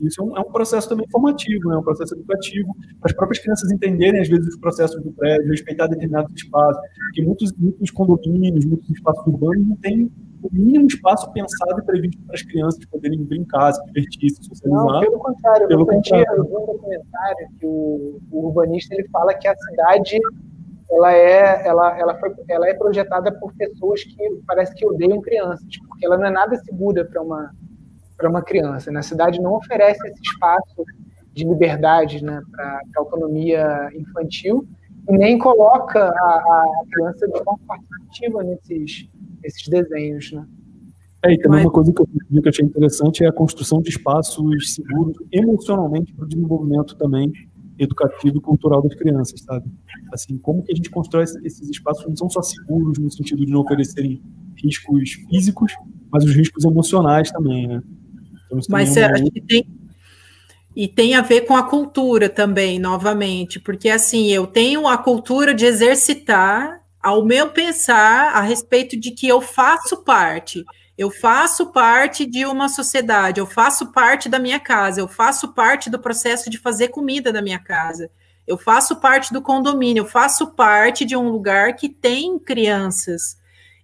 Isso 0.00 0.20
é 0.20 0.24
um, 0.24 0.36
é 0.36 0.40
um, 0.40 0.52
processo 0.52 0.88
também 0.88 1.06
formativo, 1.10 1.68
né? 1.68 1.76
um 1.76 1.82
processo 1.82 2.14
educativo, 2.14 2.68
para 3.00 3.10
as 3.10 3.12
próprias 3.14 3.42
crianças 3.42 3.70
entenderem, 3.72 4.20
às 4.20 4.28
vezes, 4.28 4.46
os 4.48 4.60
processos 4.60 5.02
do 5.02 5.10
prédio, 5.12 5.50
respeitar 5.50 5.86
determinados 5.86 6.34
espaços, 6.34 6.80
porque 7.06 7.22
muitos, 7.22 7.52
muitos 7.56 7.90
condomínios, 7.90 8.64
muitos 8.64 8.90
espaços 8.90 9.26
urbanos 9.26 9.66
não 9.66 9.76
têm 9.76 10.10
o 10.42 10.48
mínimo 10.52 10.86
espaço 10.86 11.32
pensado 11.32 11.80
e 11.80 11.84
previsto 11.84 12.22
para 12.24 12.34
as 12.34 12.42
crianças 12.42 12.84
poderem 12.86 13.24
brincar, 13.24 13.72
se 13.72 13.84
divertir, 13.86 14.30
se 14.30 14.44
socializar. 14.44 14.84
Não, 14.86 15.00
pelo 15.00 15.18
contrário, 15.18 15.68
pelo 15.68 15.86
contrário. 15.86 16.26
eu 16.36 16.44
vi 16.44 16.54
um 16.54 16.66
documentário 16.66 17.48
que 17.58 17.66
o, 17.66 18.20
o 18.30 18.46
urbanista 18.46 18.94
ele 18.94 19.08
fala 19.08 19.34
que 19.34 19.48
a 19.48 19.56
cidade 19.56 20.20
ela 20.90 21.12
é, 21.12 21.66
ela, 21.66 21.98
ela, 21.98 22.14
foi, 22.18 22.32
ela 22.48 22.68
é 22.68 22.74
projetada 22.74 23.32
por 23.32 23.52
pessoas 23.54 24.04
que 24.04 24.40
parece 24.46 24.72
que 24.74 24.86
odeiam 24.86 25.20
crianças, 25.20 25.66
porque 25.88 26.06
ela 26.06 26.16
não 26.16 26.26
é 26.26 26.30
nada 26.30 26.56
segura 26.58 27.04
para 27.04 27.20
uma 27.22 27.50
para 28.16 28.28
uma 28.28 28.42
criança. 28.42 28.90
Na 28.90 28.98
né? 28.98 29.02
cidade 29.02 29.40
não 29.40 29.54
oferece 29.54 30.06
esse 30.08 30.20
espaço 30.22 30.84
de 31.32 31.44
liberdade 31.44 32.24
né, 32.24 32.40
para 32.50 32.80
autonomia 32.96 33.90
infantil 33.94 34.66
e 35.08 35.16
nem 35.16 35.38
coloca 35.38 36.00
a, 36.00 36.10
a, 36.10 36.84
criança 36.90 37.26
de 37.28 37.44
forma 37.44 37.60
participativa 37.66 38.42
nesses, 38.42 39.08
nesses 39.42 39.68
desenhos. 39.68 40.32
Né? 40.32 40.46
É, 41.24 41.32
e 41.34 41.38
também 41.38 41.58
Mas... 41.58 41.66
uma 41.66 41.72
coisa 41.72 41.92
que 41.92 42.00
eu, 42.00 42.06
que 42.06 42.38
eu 42.38 42.42
achei 42.48 42.64
interessante 42.64 43.24
é 43.24 43.28
a 43.28 43.32
construção 43.32 43.80
de 43.82 43.90
espaços 43.90 44.74
seguros 44.74 45.16
emocionalmente 45.30 46.12
para 46.14 46.24
o 46.24 46.28
desenvolvimento 46.28 46.96
também 46.96 47.30
educativo 47.78 48.38
e 48.38 48.40
cultural 48.40 48.82
das 48.82 48.94
crianças, 48.94 49.42
sabe? 49.42 49.70
Assim, 50.12 50.38
como 50.38 50.62
que 50.62 50.72
a 50.72 50.74
gente 50.74 50.88
constrói 50.88 51.24
esses 51.24 51.68
espaços 51.68 52.04
que 52.04 52.08
não 52.08 52.16
são 52.16 52.30
só 52.30 52.40
seguros 52.40 52.98
no 52.98 53.10
sentido 53.10 53.44
de 53.44 53.52
não 53.52 53.60
oferecerem 53.60 54.22
riscos 54.56 55.12
físicos, 55.28 55.72
mas 56.10 56.24
os 56.24 56.34
riscos 56.34 56.64
emocionais 56.64 57.30
também, 57.30 57.68
né? 57.68 57.82
Mas 58.68 58.96
acho 58.96 59.24
que 59.24 59.40
tem. 59.40 59.66
E 60.74 60.86
tem 60.86 61.14
a 61.14 61.22
ver 61.22 61.42
com 61.42 61.56
a 61.56 61.62
cultura 61.62 62.28
também, 62.28 62.78
novamente, 62.78 63.58
porque 63.58 63.88
assim, 63.88 64.30
eu 64.30 64.46
tenho 64.46 64.86
a 64.86 64.98
cultura 64.98 65.54
de 65.54 65.64
exercitar 65.64 66.82
ao 67.02 67.24
meu 67.24 67.48
pensar 67.50 68.34
a 68.34 68.42
respeito 68.42 68.94
de 68.98 69.10
que 69.12 69.26
eu 69.26 69.40
faço 69.40 70.04
parte. 70.04 70.64
Eu 70.98 71.10
faço 71.10 71.72
parte 71.72 72.26
de 72.26 72.44
uma 72.44 72.68
sociedade, 72.68 73.38
eu 73.38 73.46
faço 73.46 73.92
parte 73.92 74.28
da 74.28 74.38
minha 74.38 74.58
casa, 74.58 75.00
eu 75.00 75.08
faço 75.08 75.52
parte 75.54 75.88
do 75.88 75.98
processo 75.98 76.50
de 76.50 76.58
fazer 76.58 76.88
comida 76.88 77.32
da 77.32 77.40
minha 77.40 77.58
casa, 77.58 78.10
eu 78.46 78.58
faço 78.58 78.96
parte 78.96 79.32
do 79.32 79.42
condomínio, 79.42 80.00
eu 80.02 80.06
faço 80.06 80.48
parte 80.48 81.04
de 81.04 81.14
um 81.14 81.28
lugar 81.28 81.74
que 81.74 81.88
tem 81.88 82.38
crianças. 82.38 83.36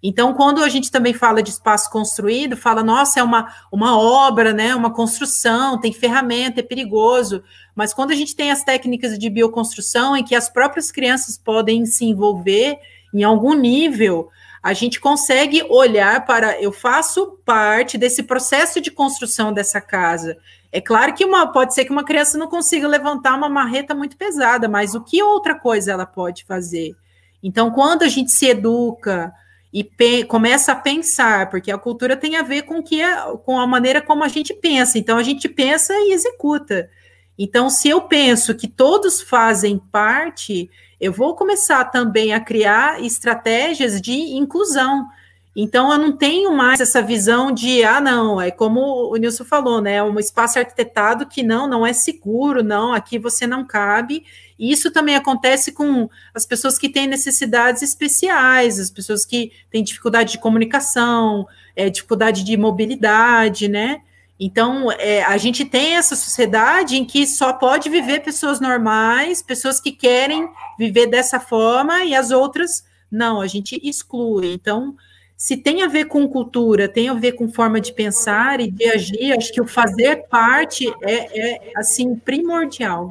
Então, 0.02 0.34
quando 0.34 0.64
a 0.64 0.68
gente 0.68 0.90
também 0.90 1.14
fala 1.14 1.42
de 1.42 1.50
espaço 1.50 1.88
construído, 1.88 2.56
fala, 2.56 2.82
nossa, 2.82 3.20
é 3.20 3.22
uma, 3.22 3.54
uma 3.70 3.96
obra, 3.96 4.52
né? 4.52 4.74
Uma 4.74 4.92
construção, 4.92 5.78
tem 5.78 5.92
ferramenta, 5.92 6.58
é 6.58 6.62
perigoso. 6.62 7.44
Mas 7.74 7.94
quando 7.94 8.10
a 8.10 8.14
gente 8.14 8.34
tem 8.34 8.50
as 8.50 8.64
técnicas 8.64 9.16
de 9.16 9.30
bioconstrução, 9.30 10.16
em 10.16 10.24
que 10.24 10.34
as 10.34 10.48
próprias 10.48 10.90
crianças 10.90 11.38
podem 11.38 11.86
se 11.86 12.04
envolver 12.04 12.78
em 13.14 13.22
algum 13.22 13.54
nível, 13.54 14.28
a 14.60 14.72
gente 14.72 15.00
consegue 15.00 15.62
olhar 15.68 16.24
para 16.24 16.60
eu 16.60 16.72
faço 16.72 17.38
parte 17.44 17.96
desse 17.96 18.24
processo 18.24 18.80
de 18.80 18.90
construção 18.90 19.52
dessa 19.52 19.80
casa. 19.80 20.36
É 20.72 20.80
claro 20.80 21.14
que 21.14 21.24
uma, 21.24 21.52
pode 21.52 21.74
ser 21.74 21.84
que 21.84 21.92
uma 21.92 22.04
criança 22.04 22.38
não 22.38 22.48
consiga 22.48 22.88
levantar 22.88 23.34
uma 23.34 23.48
marreta 23.48 23.94
muito 23.94 24.16
pesada, 24.16 24.68
mas 24.68 24.94
o 24.94 25.00
que 25.02 25.22
outra 25.22 25.54
coisa 25.54 25.92
ela 25.92 26.06
pode 26.06 26.44
fazer? 26.44 26.94
Então, 27.42 27.70
quando 27.70 28.02
a 28.02 28.08
gente 28.08 28.32
se 28.32 28.46
educa, 28.46 29.32
e 29.72 30.24
começa 30.24 30.72
a 30.72 30.76
pensar, 30.76 31.48
porque 31.48 31.70
a 31.70 31.78
cultura 31.78 32.14
tem 32.14 32.36
a 32.36 32.42
ver 32.42 32.62
com 32.62 32.82
que 32.82 33.00
é, 33.00 33.16
com 33.44 33.58
a 33.58 33.66
maneira 33.66 34.02
como 34.02 34.22
a 34.22 34.28
gente 34.28 34.52
pensa. 34.52 34.98
Então 34.98 35.16
a 35.16 35.22
gente 35.22 35.48
pensa 35.48 35.94
e 35.94 36.12
executa. 36.12 36.90
Então, 37.38 37.70
se 37.70 37.88
eu 37.88 38.02
penso 38.02 38.54
que 38.54 38.68
todos 38.68 39.22
fazem 39.22 39.78
parte, 39.78 40.70
eu 41.00 41.12
vou 41.12 41.34
começar 41.34 41.86
também 41.86 42.34
a 42.34 42.40
criar 42.40 43.02
estratégias 43.02 44.00
de 44.00 44.12
inclusão. 44.12 45.08
Então, 45.54 45.92
eu 45.92 45.98
não 45.98 46.16
tenho 46.16 46.50
mais 46.52 46.80
essa 46.80 47.02
visão 47.02 47.52
de, 47.52 47.84
ah, 47.84 48.00
não, 48.00 48.40
é 48.40 48.50
como 48.50 49.12
o 49.12 49.16
Nilson 49.16 49.44
falou, 49.44 49.82
né? 49.82 50.02
Um 50.02 50.18
espaço 50.18 50.58
arquitetado 50.58 51.26
que 51.26 51.42
não, 51.42 51.68
não 51.68 51.86
é 51.86 51.92
seguro, 51.92 52.62
não, 52.62 52.94
aqui 52.94 53.18
você 53.18 53.46
não 53.46 53.66
cabe. 53.66 54.24
E 54.58 54.72
isso 54.72 54.90
também 54.90 55.14
acontece 55.14 55.70
com 55.72 56.08
as 56.34 56.46
pessoas 56.46 56.78
que 56.78 56.88
têm 56.88 57.06
necessidades 57.06 57.82
especiais, 57.82 58.78
as 58.78 58.90
pessoas 58.90 59.26
que 59.26 59.52
têm 59.70 59.84
dificuldade 59.84 60.32
de 60.32 60.38
comunicação, 60.38 61.46
é, 61.76 61.90
dificuldade 61.90 62.44
de 62.44 62.56
mobilidade, 62.56 63.68
né? 63.68 64.00
Então, 64.40 64.90
é, 64.90 65.22
a 65.22 65.36
gente 65.36 65.64
tem 65.66 65.96
essa 65.96 66.16
sociedade 66.16 66.96
em 66.96 67.04
que 67.04 67.26
só 67.26 67.52
pode 67.52 67.90
viver 67.90 68.20
pessoas 68.20 68.58
normais, 68.58 69.42
pessoas 69.42 69.78
que 69.78 69.92
querem 69.92 70.48
viver 70.78 71.06
dessa 71.06 71.38
forma, 71.38 72.04
e 72.04 72.14
as 72.14 72.30
outras 72.30 72.84
não, 73.10 73.40
a 73.40 73.46
gente 73.46 73.78
exclui. 73.86 74.54
Então, 74.54 74.96
se 75.42 75.56
tem 75.56 75.82
a 75.82 75.88
ver 75.88 76.04
com 76.04 76.28
cultura, 76.28 76.88
tem 76.88 77.08
a 77.08 77.14
ver 77.14 77.32
com 77.32 77.48
forma 77.48 77.80
de 77.80 77.92
pensar 77.92 78.60
e 78.60 78.70
de 78.70 78.84
agir, 78.84 79.36
acho 79.36 79.52
que 79.52 79.60
o 79.60 79.66
fazer 79.66 80.28
parte 80.28 80.86
é, 81.02 81.56
é 81.56 81.72
assim, 81.76 82.14
primordial. 82.14 83.10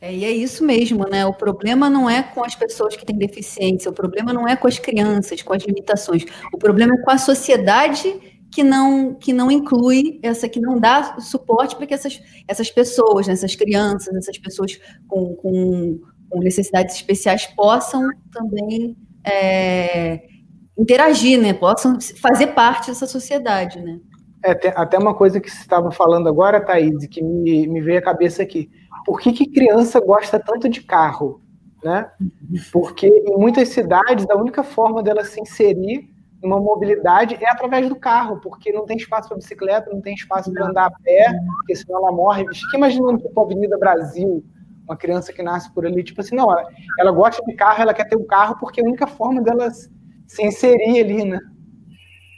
É, 0.00 0.12
e 0.12 0.24
é 0.24 0.32
isso 0.32 0.64
mesmo, 0.64 1.08
né? 1.08 1.24
O 1.24 1.32
problema 1.32 1.88
não 1.88 2.10
é 2.10 2.20
com 2.20 2.44
as 2.44 2.56
pessoas 2.56 2.96
que 2.96 3.06
têm 3.06 3.16
deficiência, 3.16 3.88
o 3.88 3.94
problema 3.94 4.32
não 4.32 4.48
é 4.48 4.56
com 4.56 4.66
as 4.66 4.76
crianças, 4.80 5.40
com 5.40 5.52
as 5.52 5.62
limitações. 5.62 6.24
O 6.52 6.58
problema 6.58 6.94
é 6.94 7.02
com 7.04 7.10
a 7.12 7.18
sociedade 7.18 8.12
que 8.50 8.64
não 8.64 9.14
que 9.14 9.32
não 9.32 9.52
inclui 9.52 10.18
essa, 10.20 10.48
que 10.48 10.58
não 10.58 10.80
dá 10.80 11.20
suporte 11.20 11.76
para 11.76 11.86
que 11.86 11.94
essas, 11.94 12.20
essas 12.48 12.72
pessoas, 12.72 13.28
né, 13.28 13.34
essas 13.34 13.54
crianças, 13.54 14.12
essas 14.16 14.36
pessoas 14.36 14.80
com, 15.06 15.36
com, 15.36 16.00
com 16.28 16.40
necessidades 16.40 16.96
especiais 16.96 17.46
possam 17.54 18.02
também 18.32 18.96
é, 19.24 20.33
interagir, 20.76 21.40
né? 21.40 21.52
Possam 21.52 21.98
fazer 22.20 22.48
parte 22.48 22.88
dessa 22.88 23.06
sociedade, 23.06 23.80
né? 23.80 23.98
É, 24.44 24.68
até 24.76 24.98
uma 24.98 25.14
coisa 25.14 25.40
que 25.40 25.50
você 25.50 25.62
estava 25.62 25.90
falando 25.90 26.28
agora, 26.28 26.60
Thaís, 26.60 27.06
que 27.06 27.22
me, 27.22 27.66
me 27.66 27.80
veio 27.80 27.98
à 27.98 28.02
cabeça 28.02 28.42
aqui 28.42 28.70
por 29.04 29.20
que, 29.20 29.32
que 29.32 29.46
criança 29.46 30.00
gosta 30.00 30.40
tanto 30.40 30.68
de 30.68 30.82
carro? 30.82 31.40
Né? 31.82 32.10
Porque 32.72 33.06
em 33.06 33.36
muitas 33.36 33.68
cidades, 33.68 34.26
a 34.30 34.36
única 34.36 34.62
forma 34.62 35.02
dela 35.02 35.24
se 35.24 35.40
inserir 35.40 36.10
uma 36.42 36.58
mobilidade 36.58 37.38
é 37.40 37.50
através 37.50 37.88
do 37.88 37.96
carro, 37.96 38.38
porque 38.40 38.72
não 38.72 38.84
tem 38.84 38.96
espaço 38.96 39.28
para 39.28 39.38
bicicleta, 39.38 39.90
não 39.90 40.00
tem 40.00 40.14
espaço 40.14 40.52
para 40.52 40.66
andar 40.66 40.86
a 40.86 40.90
pé, 40.90 41.26
porque 41.58 41.76
senão 41.76 42.00
ela 42.00 42.12
morre. 42.12 42.44
Fica 42.54 42.76
imaginando 42.76 43.18
tipo, 43.18 43.38
a 43.38 43.44
Avenida 43.44 43.78
Brasil, 43.78 44.44
uma 44.84 44.96
criança 44.96 45.32
que 45.32 45.42
nasce 45.42 45.72
por 45.72 45.86
ali, 45.86 46.02
tipo 46.02 46.20
assim, 46.20 46.36
não, 46.36 46.50
ela, 46.50 46.66
ela 46.98 47.12
gosta 47.12 47.42
de 47.44 47.54
carro, 47.54 47.82
ela 47.82 47.94
quer 47.94 48.08
ter 48.08 48.16
um 48.16 48.26
carro 48.26 48.56
porque 48.58 48.80
a 48.80 48.84
única 48.84 49.06
forma 49.06 49.42
dela 49.42 49.70
se 50.26 50.44
inserir 50.44 51.00
ali, 51.00 51.24
né? 51.24 51.40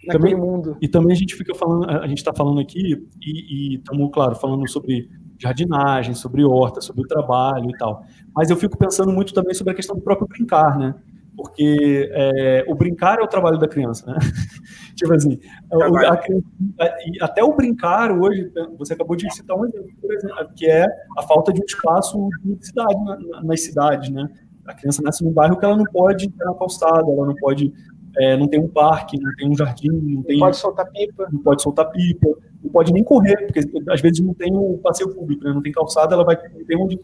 Naquele 0.07 0.35
também, 0.35 0.37
mundo. 0.37 0.77
E 0.81 0.89
também 0.89 1.13
a 1.13 1.19
gente 1.19 1.35
fica 1.35 1.55
falando, 1.55 1.91
a 1.91 2.07
gente 2.07 2.19
está 2.19 2.33
falando 2.33 2.61
aqui, 2.61 2.97
e 3.21 3.77
estamos, 3.77 4.11
claro, 4.13 4.37
falando 4.37 4.69
sobre 4.69 5.09
jardinagem, 5.39 6.15
sobre 6.15 6.45
horta, 6.45 6.81
sobre 6.81 7.03
o 7.03 7.07
trabalho 7.07 7.69
e 7.69 7.77
tal. 7.77 8.05
Mas 8.35 8.51
eu 8.51 8.57
fico 8.57 8.79
pensando 8.79 9.13
muito 9.13 9.35
também 9.35 9.55
sobre 9.55 9.73
a 9.73 9.77
questão 9.77 9.97
do 9.97 10.03
próprio 10.03 10.29
brincar, 10.29 10.79
né? 10.79 10.95
porque 11.37 12.11
é, 12.13 12.65
o 12.67 12.75
brincar 12.75 13.19
é 13.19 13.23
o 13.23 13.29
trabalho 13.29 13.59
da 13.59 13.69
criança, 13.69 14.07
né? 14.07 14.19
tipo 14.97 15.13
assim, 15.13 15.39
a, 15.71 16.13
a, 16.13 17.27
até 17.27 17.45
o 17.45 17.55
brincar 17.55 18.11
hoje, 18.11 18.51
você 18.79 18.95
acabou 18.95 19.15
de 19.15 19.31
citar 19.33 19.57
um 19.57 19.67
exemplo, 19.67 19.91
por 20.01 20.13
exemplo, 20.13 20.49
que 20.57 20.67
é 20.67 20.87
a 21.19 21.23
falta 21.23 21.53
de 21.53 21.61
um 21.61 21.65
espaço 21.65 22.29
de 22.43 22.67
cidade 22.67 23.05
na, 23.05 23.43
nas 23.45 23.61
cidades, 23.63 24.09
né? 24.09 24.27
A 24.67 24.75
criança 24.75 25.03
nasce 25.03 25.25
num 25.25 25.33
bairro 25.33 25.59
que 25.59 25.65
ela 25.65 25.77
não 25.77 25.85
pode 25.85 26.29
ter 26.31 26.45
na 26.45 26.55
calçada, 26.55 27.11
ela 27.11 27.27
não 27.27 27.35
pode, 27.35 27.73
é, 28.19 28.37
não 28.37 28.49
tem 28.49 28.61
um 28.61 28.69
parque, 28.69 29.19
não 29.19 29.35
tem 29.37 29.49
um 29.49 29.57
jardim, 29.57 29.89
não 29.89 30.23
tem, 30.23 30.39
não 30.39 30.47
pode 30.47 30.57
soltar 30.57 30.91
pipa, 30.91 31.29
não 31.33 31.43
pode 31.43 31.63
soltar 31.63 31.91
pipa, 31.91 32.29
não 32.63 32.71
pode 32.71 32.93
nem 32.93 33.05
correr, 33.05 33.37
porque 33.47 33.61
às 33.91 34.01
vezes 34.01 34.21
não 34.21 34.35
tem 34.35 34.53
o 34.53 34.75
um 34.75 34.79
passeio 34.79 35.15
público, 35.15 35.45
né? 35.45 35.53
não 35.53 35.63
tem 35.63 35.73
calçada, 35.73 36.15
ela 36.15 36.25
vai 36.25 36.37
ter 36.37 36.77
onde 36.77 36.99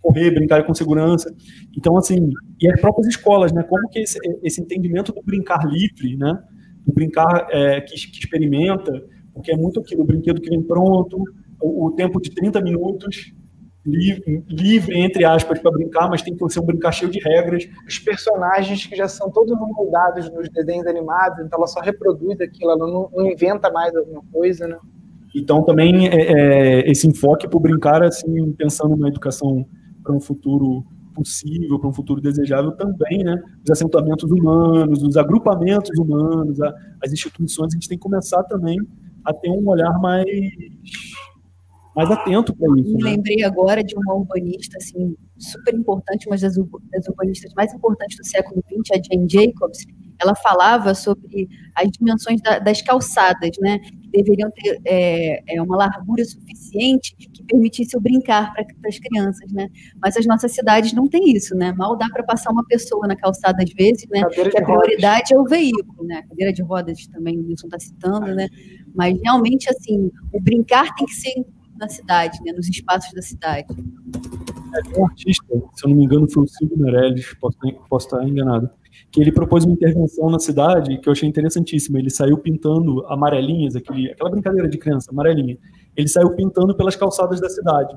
correr, 0.00 0.30
brincar 0.30 0.64
com 0.64 0.74
segurança. 0.74 1.34
Então, 1.76 1.96
assim, 1.96 2.30
e 2.60 2.70
as 2.70 2.80
próprias 2.80 3.06
escolas, 3.08 3.52
né? 3.52 3.62
Como 3.62 3.88
que 3.88 4.00
esse, 4.00 4.18
esse 4.42 4.60
entendimento 4.60 5.12
do 5.12 5.22
brincar 5.22 5.66
livre, 5.66 6.16
né? 6.16 6.42
Do 6.86 6.92
brincar 6.92 7.46
é, 7.50 7.80
que, 7.80 7.94
que, 7.94 8.18
experimenta, 8.18 8.92
porque 9.34 9.52
é 9.52 9.56
muito 9.56 9.80
aquilo, 9.80 10.02
o 10.02 10.06
brinquedo 10.06 10.40
que 10.40 10.48
vem 10.48 10.62
pronto, 10.62 11.22
o, 11.60 11.86
o 11.86 11.90
tempo 11.92 12.20
de 12.20 12.30
30 12.30 12.60
minutos, 12.62 13.32
livre, 13.84 14.44
livre 14.48 14.98
entre 14.98 15.24
aspas, 15.24 15.58
para 15.58 15.70
brincar, 15.70 16.08
mas 16.08 16.22
tem 16.22 16.36
que 16.36 16.50
ser 16.50 16.60
um 16.60 16.66
brincar 16.66 16.92
cheio 16.92 17.10
de 17.10 17.18
regras. 17.18 17.68
Os 17.86 17.98
personagens 17.98 18.86
que 18.86 18.96
já 18.96 19.08
são 19.08 19.30
todos 19.30 19.56
moldados 19.58 20.30
nos 20.30 20.48
desenhos 20.50 20.86
animados, 20.86 21.44
então 21.44 21.58
ela 21.58 21.66
só 21.66 21.80
reproduz 21.80 22.40
aquilo, 22.40 22.72
ela 22.72 22.86
não, 22.86 23.10
não 23.12 23.30
inventa 23.30 23.70
mais 23.70 23.94
alguma 23.96 24.22
coisa, 24.32 24.66
né? 24.66 24.76
Então, 25.34 25.62
também 25.62 26.08
é, 26.08 26.14
é, 26.14 26.90
esse 26.90 27.06
enfoque 27.06 27.48
para 27.48 27.60
brincar, 27.60 28.02
assim, 28.02 28.52
pensando 28.52 28.96
na 28.96 29.08
educação 29.08 29.64
para 30.02 30.12
um 30.12 30.20
futuro 30.20 30.84
possível, 31.14 31.78
para 31.78 31.88
um 31.88 31.92
futuro 31.92 32.20
desejável 32.20 32.72
também, 32.72 33.22
né? 33.22 33.40
Os 33.64 33.70
assentamentos 33.70 34.30
humanos, 34.30 35.02
os 35.02 35.16
agrupamentos 35.16 35.96
humanos, 35.98 36.60
a, 36.60 36.74
as 37.04 37.12
instituições, 37.12 37.72
a 37.72 37.76
gente 37.76 37.88
tem 37.88 37.96
que 37.96 38.02
começar 38.02 38.42
também 38.44 38.76
a 39.24 39.32
ter 39.32 39.50
um 39.50 39.68
olhar 39.68 39.98
mais 40.00 40.24
mais 41.94 42.10
atento 42.10 42.54
para 42.54 42.68
isso. 42.80 42.94
Me 42.94 43.02
né? 43.02 43.10
lembrei 43.10 43.42
agora 43.44 43.82
de 43.82 43.94
uma 43.96 44.14
urbanista 44.14 44.76
assim 44.78 45.16
super 45.38 45.74
importante, 45.74 46.26
uma 46.28 46.36
das, 46.36 46.54
das 46.54 47.08
urbanistas 47.08 47.52
mais 47.54 47.72
importantes 47.72 48.16
do 48.16 48.26
século 48.26 48.62
XX, 48.68 48.98
a 48.98 49.14
Jane 49.14 49.28
Jacobs. 49.28 49.86
Ela 50.22 50.34
falava 50.34 50.94
sobre 50.94 51.48
as 51.74 51.90
dimensões 51.90 52.42
da, 52.42 52.58
das 52.58 52.82
calçadas, 52.82 53.52
né? 53.58 53.78
Que 53.78 54.10
deveriam 54.10 54.50
ter 54.50 54.78
é, 54.84 55.56
é, 55.56 55.62
uma 55.62 55.78
largura 55.78 56.22
suficiente 56.26 57.16
que 57.16 57.42
permitisse 57.44 57.96
o 57.96 58.00
brincar 58.00 58.52
para 58.52 58.66
as 58.86 58.98
crianças, 58.98 59.50
né? 59.50 59.68
Mas 60.00 60.18
as 60.18 60.26
nossas 60.26 60.52
cidades 60.52 60.92
não 60.92 61.08
têm 61.08 61.32
isso, 61.32 61.54
né? 61.56 61.72
Mal 61.72 61.96
dá 61.96 62.06
para 62.10 62.22
passar 62.22 62.52
uma 62.52 62.64
pessoa 62.66 63.06
na 63.06 63.16
calçada 63.16 63.62
às 63.62 63.72
vezes, 63.72 64.06
né? 64.10 64.20
Cadeira 64.20 64.50
que 64.50 64.58
a 64.58 64.62
prioridade 64.62 65.32
rodas. 65.32 65.32
é 65.32 65.38
o 65.38 65.44
veículo, 65.44 66.04
né? 66.06 66.22
Cadeira 66.28 66.52
de 66.52 66.62
rodas 66.62 67.06
também 67.06 67.38
o 67.38 67.46
Wilson 67.46 67.68
está 67.68 67.78
citando, 67.78 68.34
né? 68.34 68.46
Mas 68.94 69.18
realmente 69.22 69.70
assim, 69.70 70.10
o 70.34 70.38
brincar 70.38 70.94
tem 70.96 71.06
que 71.06 71.14
ser 71.14 71.46
na 71.80 71.88
cidade, 71.88 72.38
né? 72.44 72.52
Nos 72.52 72.68
espaços 72.68 73.12
da 73.12 73.22
cidade. 73.22 73.66
É, 73.72 75.00
um 75.00 75.06
artista, 75.06 75.44
se 75.74 75.84
eu 75.84 75.90
não 75.90 75.96
me 75.96 76.04
engano, 76.04 76.30
foi 76.30 76.44
o 76.44 76.46
Silvio 76.46 76.78
Meirelles, 76.78 77.34
posso, 77.40 77.58
posso 77.88 78.06
estar 78.06 78.28
enganado, 78.28 78.70
que 79.10 79.20
ele 79.20 79.32
propôs 79.32 79.64
uma 79.64 79.72
intervenção 79.72 80.30
na 80.30 80.38
cidade 80.38 80.98
que 80.98 81.08
eu 81.08 81.12
achei 81.12 81.28
interessantíssima. 81.28 81.98
Ele 81.98 82.10
saiu 82.10 82.38
pintando 82.38 83.04
amarelinhas, 83.06 83.74
aquele, 83.74 84.12
aquela 84.12 84.30
brincadeira 84.30 84.68
de 84.68 84.78
criança, 84.78 85.10
amarelinha. 85.10 85.58
Ele 85.96 86.08
saiu 86.08 86.30
pintando 86.36 86.76
pelas 86.76 86.94
calçadas 86.94 87.40
da 87.40 87.48
cidade. 87.48 87.96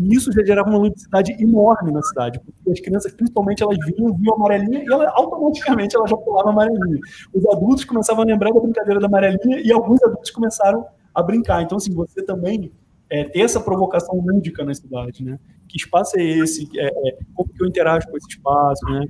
E 0.00 0.14
isso 0.14 0.32
já 0.32 0.42
gerava 0.42 0.70
uma 0.70 0.78
ludicidade 0.78 1.32
enorme 1.38 1.92
na 1.92 2.02
cidade, 2.02 2.40
porque 2.40 2.70
as 2.70 2.80
crianças, 2.80 3.12
principalmente, 3.12 3.62
elas 3.62 3.76
vinham, 3.86 4.14
viam 4.14 4.34
a 4.34 4.36
amarelinha 4.36 4.82
e 4.82 4.92
ela, 4.92 5.10
automaticamente 5.14 5.94
ela 5.94 6.06
já 6.06 6.16
pulava 6.16 6.48
a 6.48 6.52
amarelinha. 6.52 6.98
Os 7.32 7.46
adultos 7.46 7.84
começavam 7.84 8.22
a 8.22 8.26
lembrar 8.26 8.52
da 8.52 8.60
brincadeira 8.60 9.00
da 9.00 9.06
amarelinha 9.06 9.60
e 9.60 9.70
alguns 9.70 10.02
adultos 10.02 10.30
começaram 10.30 10.86
a 11.14 11.22
brincar. 11.22 11.62
Então, 11.62 11.76
assim, 11.76 11.92
você 11.94 12.22
também 12.22 12.72
é, 13.10 13.24
ter 13.24 13.40
essa 13.40 13.60
provocação 13.60 14.16
lúdica 14.20 14.64
na 14.64 14.74
cidade, 14.74 15.24
né? 15.24 15.38
Que 15.68 15.76
espaço 15.76 16.18
é 16.18 16.22
esse? 16.22 16.68
É, 16.76 16.86
é, 16.86 17.18
como 17.34 17.48
que 17.52 17.62
eu 17.62 17.68
interajo 17.68 18.08
com 18.08 18.16
esse 18.16 18.28
espaço, 18.28 18.84
né? 18.86 19.06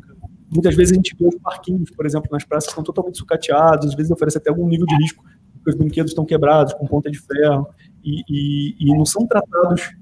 Muitas 0.50 0.74
vezes 0.74 0.92
a 0.92 0.96
gente 0.96 1.16
vê 1.18 1.26
os 1.26 1.36
parquinhos, 1.36 1.90
por 1.90 2.06
exemplo, 2.06 2.28
nas 2.30 2.44
praças 2.44 2.66
que 2.66 2.72
estão 2.72 2.84
totalmente 2.84 3.18
sucateados, 3.18 3.88
às 3.88 3.94
vezes 3.94 4.12
oferece 4.12 4.38
até 4.38 4.50
algum 4.50 4.68
nível 4.68 4.86
de 4.86 4.94
risco, 4.96 5.24
porque 5.54 5.70
os 5.70 5.76
brinquedos 5.76 6.12
estão 6.12 6.24
quebrados, 6.24 6.72
com 6.74 6.86
ponta 6.86 7.10
de 7.10 7.18
ferro, 7.18 7.66
e, 8.04 8.22
e, 8.28 8.76
e 8.78 8.96
não 8.96 9.04
são 9.04 9.26
tratados 9.26 9.96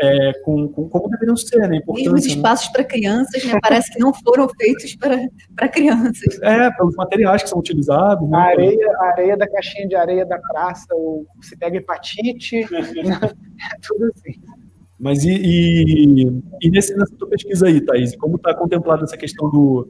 é, 0.00 0.32
com, 0.44 0.68
com, 0.68 0.88
como 0.88 1.08
deveriam 1.08 1.36
ser, 1.36 1.68
né? 1.68 1.80
Mesmo 1.86 2.14
os 2.14 2.26
né? 2.26 2.32
espaços 2.32 2.66
né? 2.66 2.72
para 2.72 2.84
crianças, 2.84 3.44
né? 3.44 3.58
Parece 3.62 3.92
que 3.92 3.98
não 3.98 4.12
foram 4.12 4.48
feitos 4.48 4.96
para 4.96 5.68
crianças. 5.68 6.40
É, 6.42 6.70
pelos 6.72 6.94
materiais 6.96 7.42
que 7.42 7.48
são 7.48 7.58
utilizados. 7.58 8.28
Né? 8.28 8.36
A 8.36 8.40
areia, 8.40 8.96
a 8.98 9.04
areia 9.06 9.36
da 9.36 9.48
caixinha 9.48 9.86
de 9.86 9.94
areia 9.94 10.26
da 10.26 10.38
praça, 10.38 10.86
ou 10.92 11.24
se 11.40 11.56
pega 11.56 11.76
hepatite, 11.76 12.62
é 12.64 13.76
tudo 13.86 14.10
assim. 14.14 14.40
Mas 14.98 15.24
e, 15.24 15.32
e, 15.32 16.42
e 16.62 16.70
nesse, 16.70 16.96
nessa 16.96 17.14
tua 17.16 17.28
pesquisa 17.28 17.66
aí, 17.66 17.80
Thaís, 17.80 18.16
como 18.16 18.36
está 18.36 18.54
contemplada 18.54 19.04
essa 19.04 19.16
questão 19.16 19.50
do, 19.50 19.88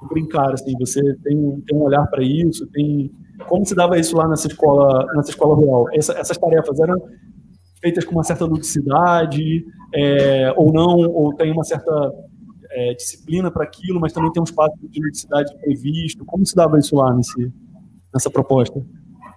do, 0.00 0.08
brincar? 0.08 0.52
Assim, 0.52 0.74
você 0.78 1.02
tem, 1.24 1.60
tem 1.66 1.76
um 1.76 1.82
olhar 1.82 2.06
para 2.06 2.22
isso? 2.22 2.66
Tem 2.68 3.10
como 3.48 3.66
se 3.66 3.74
dava 3.74 3.98
isso 3.98 4.16
lá 4.16 4.28
nessa 4.28 4.46
escola, 4.46 5.06
nessa 5.14 5.30
escola 5.30 5.54
rural? 5.54 5.86
Essa, 5.92 6.12
essas 6.14 6.38
tarefas 6.38 6.78
eram 6.80 6.96
feitas 7.80 8.04
com 8.04 8.12
uma 8.12 8.24
certa 8.24 8.44
ludicidade 8.44 9.64
é, 9.94 10.52
ou 10.56 10.72
não, 10.72 10.96
ou 10.96 11.34
tem 11.34 11.52
uma 11.52 11.64
certa 11.64 12.12
é, 12.70 12.94
disciplina 12.94 13.50
para 13.50 13.64
aquilo, 13.64 14.00
mas 14.00 14.12
também 14.12 14.32
tem 14.32 14.40
um 14.40 14.44
espaço 14.44 14.76
de 14.82 15.00
ludicidade 15.00 15.54
previsto? 15.58 16.24
Como 16.24 16.44
se 16.44 16.54
dava 16.54 16.78
isso 16.78 16.96
lá 16.96 17.14
nesse, 17.14 17.52
nessa 18.12 18.30
proposta? 18.30 18.84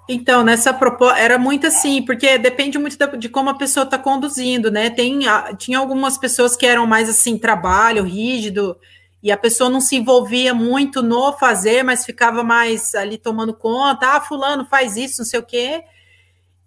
Então, 0.07 0.43
nessa 0.43 0.73
proposta, 0.73 1.19
era 1.19 1.37
muito 1.37 1.67
assim, 1.67 2.01
porque 2.01 2.37
depende 2.39 2.79
muito 2.79 2.97
de 3.17 3.29
como 3.29 3.51
a 3.51 3.53
pessoa 3.53 3.83
está 3.83 3.97
conduzindo, 3.97 4.71
né? 4.71 4.89
Tem, 4.89 5.19
tinha 5.57 5.77
algumas 5.77 6.17
pessoas 6.17 6.55
que 6.55 6.65
eram 6.65 6.87
mais 6.87 7.07
assim, 7.07 7.37
trabalho 7.37 8.03
rígido, 8.03 8.75
e 9.21 9.31
a 9.31 9.37
pessoa 9.37 9.69
não 9.69 9.81
se 9.81 9.97
envolvia 9.97 10.53
muito 10.53 11.03
no 11.03 11.33
fazer, 11.33 11.83
mas 11.83 12.05
ficava 12.05 12.43
mais 12.43 12.95
ali 12.95 13.17
tomando 13.17 13.53
conta, 13.53 14.15
ah, 14.15 14.21
fulano 14.21 14.65
faz 14.65 14.95
isso, 14.95 15.19
não 15.19 15.25
sei 15.25 15.39
o 15.39 15.45
quê. 15.45 15.83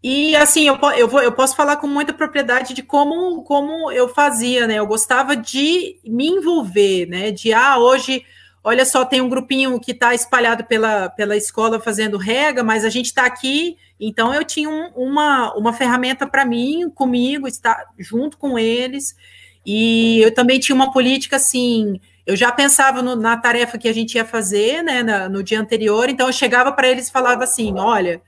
E 0.02 0.34
assim, 0.34 0.66
eu, 0.66 0.78
eu, 0.96 1.06
vou, 1.06 1.22
eu 1.22 1.32
posso 1.32 1.54
falar 1.54 1.76
com 1.76 1.86
muita 1.86 2.12
propriedade 2.12 2.74
de 2.74 2.82
como, 2.82 3.42
como 3.44 3.90
eu 3.92 4.08
fazia, 4.08 4.66
né? 4.66 4.74
Eu 4.74 4.86
gostava 4.86 5.36
de 5.36 5.98
me 6.04 6.26
envolver, 6.26 7.06
né? 7.06 7.30
De 7.30 7.52
ah, 7.52 7.78
hoje 7.78 8.24
olha 8.64 8.84
só, 8.84 9.04
tem 9.04 9.20
um 9.20 9.28
grupinho 9.28 9.78
que 9.80 9.92
está 9.92 10.14
espalhado 10.14 10.64
pela, 10.64 11.08
pela 11.08 11.36
escola 11.36 11.80
fazendo 11.80 12.16
rega, 12.16 12.62
mas 12.62 12.84
a 12.84 12.88
gente 12.88 13.06
está 13.06 13.26
aqui, 13.26 13.76
então 13.98 14.32
eu 14.32 14.44
tinha 14.44 14.68
um, 14.68 14.90
uma, 14.94 15.52
uma 15.54 15.72
ferramenta 15.72 16.26
para 16.26 16.44
mim, 16.44 16.88
comigo, 16.90 17.48
estar 17.48 17.86
junto 17.98 18.38
com 18.38 18.58
eles, 18.58 19.16
e 19.66 20.20
eu 20.20 20.32
também 20.32 20.60
tinha 20.60 20.76
uma 20.76 20.92
política 20.92 21.36
assim, 21.36 22.00
eu 22.24 22.36
já 22.36 22.52
pensava 22.52 23.02
no, 23.02 23.16
na 23.16 23.36
tarefa 23.36 23.78
que 23.78 23.88
a 23.88 23.92
gente 23.92 24.14
ia 24.14 24.24
fazer, 24.24 24.82
né, 24.82 25.02
na, 25.02 25.28
no 25.28 25.42
dia 25.42 25.60
anterior, 25.60 26.08
então 26.08 26.28
eu 26.28 26.32
chegava 26.32 26.72
para 26.72 26.88
eles 26.88 27.08
e 27.08 27.12
falava 27.12 27.42
assim, 27.44 27.74
olha, 27.78 28.22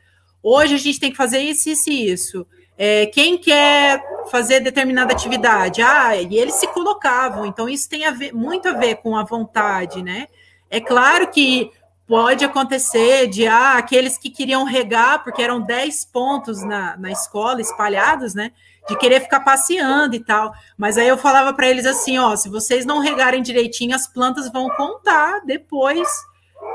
hoje 0.45 0.75
a 0.75 0.79
gente 0.79 1.01
tem 1.01 1.11
que 1.11 1.17
fazer 1.17 1.39
isso, 1.39 1.71
isso 1.71 1.91
e 1.91 2.13
isso, 2.13 2.47
é, 2.77 3.07
quem 3.07 3.39
quer 3.39 4.05
fazer 4.31 4.61
determinada 4.61 5.13
atividade? 5.13 5.81
Ah, 5.81 6.17
e 6.17 6.37
eles 6.37 6.55
se 6.55 6.67
colocavam, 6.69 7.47
então 7.47 7.69
isso 7.69 7.89
tem 7.89 8.05
a 8.05 8.11
ver, 8.11 8.33
muito 8.33 8.69
a 8.69 8.73
ver 8.73 8.97
com 8.97 9.17
a 9.17 9.25
vontade, 9.25 10.03
né? 10.03 10.27
É 10.69 10.81
claro 10.81 11.29
que 11.29 11.71
pode 12.07 12.45
acontecer 12.45 13.29
de 13.29 13.47
ah, 13.47 13.79
aqueles 13.79 14.19
que 14.19 14.29
queriam 14.29 14.65
regar, 14.65 15.23
porque 15.23 15.41
eram 15.41 15.61
10 15.61 16.05
pontos 16.07 16.63
na, 16.63 16.97
na 16.97 17.11
escola 17.11 17.61
espalhados, 17.61 18.35
né? 18.35 18.53
De 18.89 18.97
querer 18.99 19.21
ficar 19.21 19.41
passeando 19.41 20.15
e 20.15 20.21
tal. 20.21 20.53
Mas 20.77 20.99
aí 20.99 21.09
eu 21.09 21.17
falava 21.17 21.55
para 21.55 21.69
eles 21.69 21.87
assim: 21.87 22.19
ó, 22.19 22.37
se 22.37 22.49
vocês 22.49 22.85
não 22.85 22.99
regarem 22.99 23.43
direitinho, 23.43 23.95
as 23.95 24.07
plantas 24.07 24.51
vão 24.51 24.69
contar 24.71 25.41
depois 25.47 26.09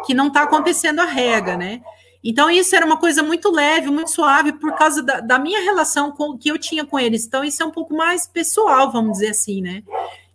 que 0.06 0.14
não 0.14 0.28
está 0.28 0.44
acontecendo 0.44 1.02
a 1.02 1.06
rega, 1.06 1.58
né? 1.58 1.82
Então, 2.24 2.50
isso 2.50 2.76
era 2.76 2.86
uma 2.86 2.98
coisa 2.98 3.24
muito 3.24 3.50
leve, 3.50 3.90
muito 3.90 4.12
suave, 4.12 4.54
por 4.54 4.74
causa 4.76 5.02
da, 5.02 5.22
da, 5.22 5.40
minha 5.40 5.62
relação 5.62 6.12
com 6.12 6.38
que 6.38 6.50
eu 6.50 6.58
tinha 6.58 6.86
com 6.86 7.00
eles. 7.00 7.26
Então, 7.26 7.44
isso 7.44 7.64
é 7.64 7.66
um 7.66 7.72
pouco 7.72 7.96
mais 7.96 8.28
pessoal, 8.28 8.91
vamos 8.91 9.14
dizer 9.14 9.30
assim, 9.30 9.62
né? 9.62 9.84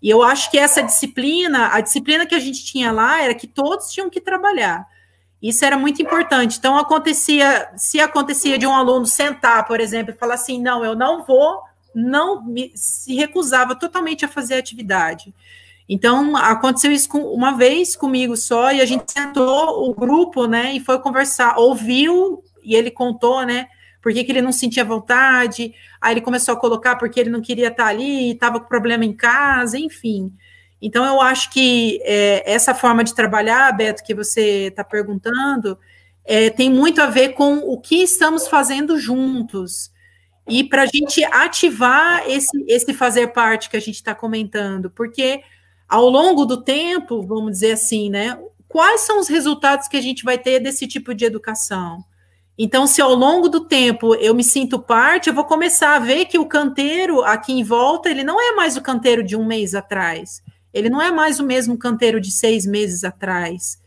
E 0.01 0.09
eu 0.09 0.23
acho 0.23 0.51
que 0.51 0.59
essa 0.59 0.83
disciplina, 0.83 1.69
a 1.73 1.81
disciplina 1.81 2.27
que 2.27 2.35
a 2.35 2.39
gente 2.39 2.65
tinha 2.65 2.91
lá 2.91 3.23
era 3.23 3.35
que 3.35 3.47
todos 3.47 3.91
tinham 3.91 4.09
que 4.09 4.21
trabalhar. 4.21 4.87
Isso 5.43 5.63
era 5.63 5.77
muito 5.77 6.01
importante. 6.01 6.59
Então, 6.59 6.79
acontecia, 6.79 7.71
se 7.77 8.01
acontecia 8.01 8.57
de 8.57 8.67
um 8.67 8.73
aluno 8.75 9.05
sentar, 9.05 9.67
por 9.67 9.79
exemplo, 9.79 10.15
e 10.15 10.19
falar 10.19 10.35
assim: 10.35 10.61
não, 10.61 10.83
eu 10.83 10.95
não 10.95 11.23
vou, 11.23 11.61
não 11.95 12.43
me, 12.43 12.73
se 12.75 13.15
recusava 13.15 13.75
totalmente 13.75 14.25
a 14.25 14.29
fazer 14.29 14.55
a 14.55 14.59
atividade. 14.59 15.35
Então, 15.89 16.37
aconteceu 16.37 16.91
isso 16.91 17.09
com, 17.09 17.19
uma 17.19 17.57
vez 17.57 17.95
comigo 17.95 18.37
só, 18.37 18.73
e 18.73 18.81
a 18.81 18.87
gente 18.87 19.11
sentou 19.13 19.89
o 19.89 19.95
grupo, 19.95 20.47
né, 20.47 20.73
e 20.73 20.81
foi 20.81 20.99
conversar, 20.99 21.59
ouviu, 21.59 22.43
e 22.63 22.75
ele 22.75 22.91
contou, 22.91 23.45
né, 23.45 23.67
por 24.01 24.13
que, 24.13 24.25
que 24.25 24.33
ele 24.33 24.43
não 24.43 24.53
sentia 24.53 24.85
vontade, 24.85 25.75
aí 26.01 26.15
ele 26.15 26.21
começou 26.21 26.55
a 26.55 26.61
colocar 26.61 26.97
porque 26.97 27.21
ele 27.21 27.31
não 27.31 27.41
queria 27.41 27.69
estar 27.69 27.87
ali, 27.87 28.33
estava 28.33 28.61
com 28.61 28.69
problema 28.69 29.05
em 29.05 29.13
casa, 29.13 29.79
enfim. 29.79 30.33
Então, 30.81 31.05
eu 31.05 31.21
acho 31.21 31.51
que 31.51 31.99
é, 32.03 32.43
essa 32.51 32.75
forma 32.75 33.03
de 33.03 33.15
trabalhar, 33.15 33.73
Beto, 33.73 34.05
que 34.05 34.15
você 34.15 34.67
está 34.69 34.85
perguntando, 34.85 35.79
é, 36.25 36.51
tem 36.51 36.71
muito 36.71 37.01
a 37.01 37.07
ver 37.07 37.31
com 37.31 37.57
o 37.59 37.81
que 37.81 38.03
estamos 38.03 38.49
fazendo 38.49 38.99
juntos. 38.99 39.91
E 40.47 40.63
para 40.63 40.83
a 40.83 40.87
gente 40.87 41.25
ativar 41.25 42.29
esse, 42.29 42.65
esse 42.69 42.93
fazer 42.93 43.29
parte 43.29 43.71
que 43.71 43.77
a 43.77 43.81
gente 43.81 43.95
está 43.95 44.15
comentando, 44.15 44.91
porque 44.91 45.43
ao 45.89 46.09
longo 46.09 46.45
do 46.45 46.63
tempo, 46.63 47.23
vamos 47.23 47.53
dizer 47.53 47.73
assim, 47.73 48.11
né? 48.11 48.39
Quais 48.69 49.03
são 49.03 49.21
os 49.21 49.29
resultados 49.29 49.87
que 49.87 49.97
a 49.97 50.01
gente 50.01 50.25
vai 50.25 50.39
ter 50.39 50.61
desse 50.61 50.87
tipo 50.87 51.15
de 51.15 51.25
educação? 51.25 52.05
Então, 52.57 52.87
se 52.87 53.03
ao 53.03 53.15
longo 53.15 53.49
do 53.49 53.61
tempo 53.61 54.15
eu 54.15 54.35
me 54.35 54.45
sinto 54.45 54.79
parte, 54.79 55.29
eu 55.29 55.35
vou 55.35 55.45
começar 55.45 55.97
a 55.97 55.99
ver 55.99 56.27
que 56.27 56.39
o 56.39 56.47
canteiro 56.47 57.23
aqui 57.23 57.53
em 57.53 57.65
volta, 57.65 58.09
ele 58.09 58.23
não 58.23 58.41
é 58.41 58.55
mais 58.55 58.77
o 58.77 58.83
canteiro 58.83 59.25
de 59.25 59.37
um 59.37 59.45
mês 59.45 59.75
atrás. 59.75 60.41
Ele 60.73 60.89
não 60.89 61.03
é 61.03 61.11
mais 61.11 61.41
o 61.41 61.45
mesmo 61.45 61.77
canteiro 61.77 62.21
de 62.21 62.31
seis 62.31 62.65
meses 62.65 63.03
atrás. 63.03 63.81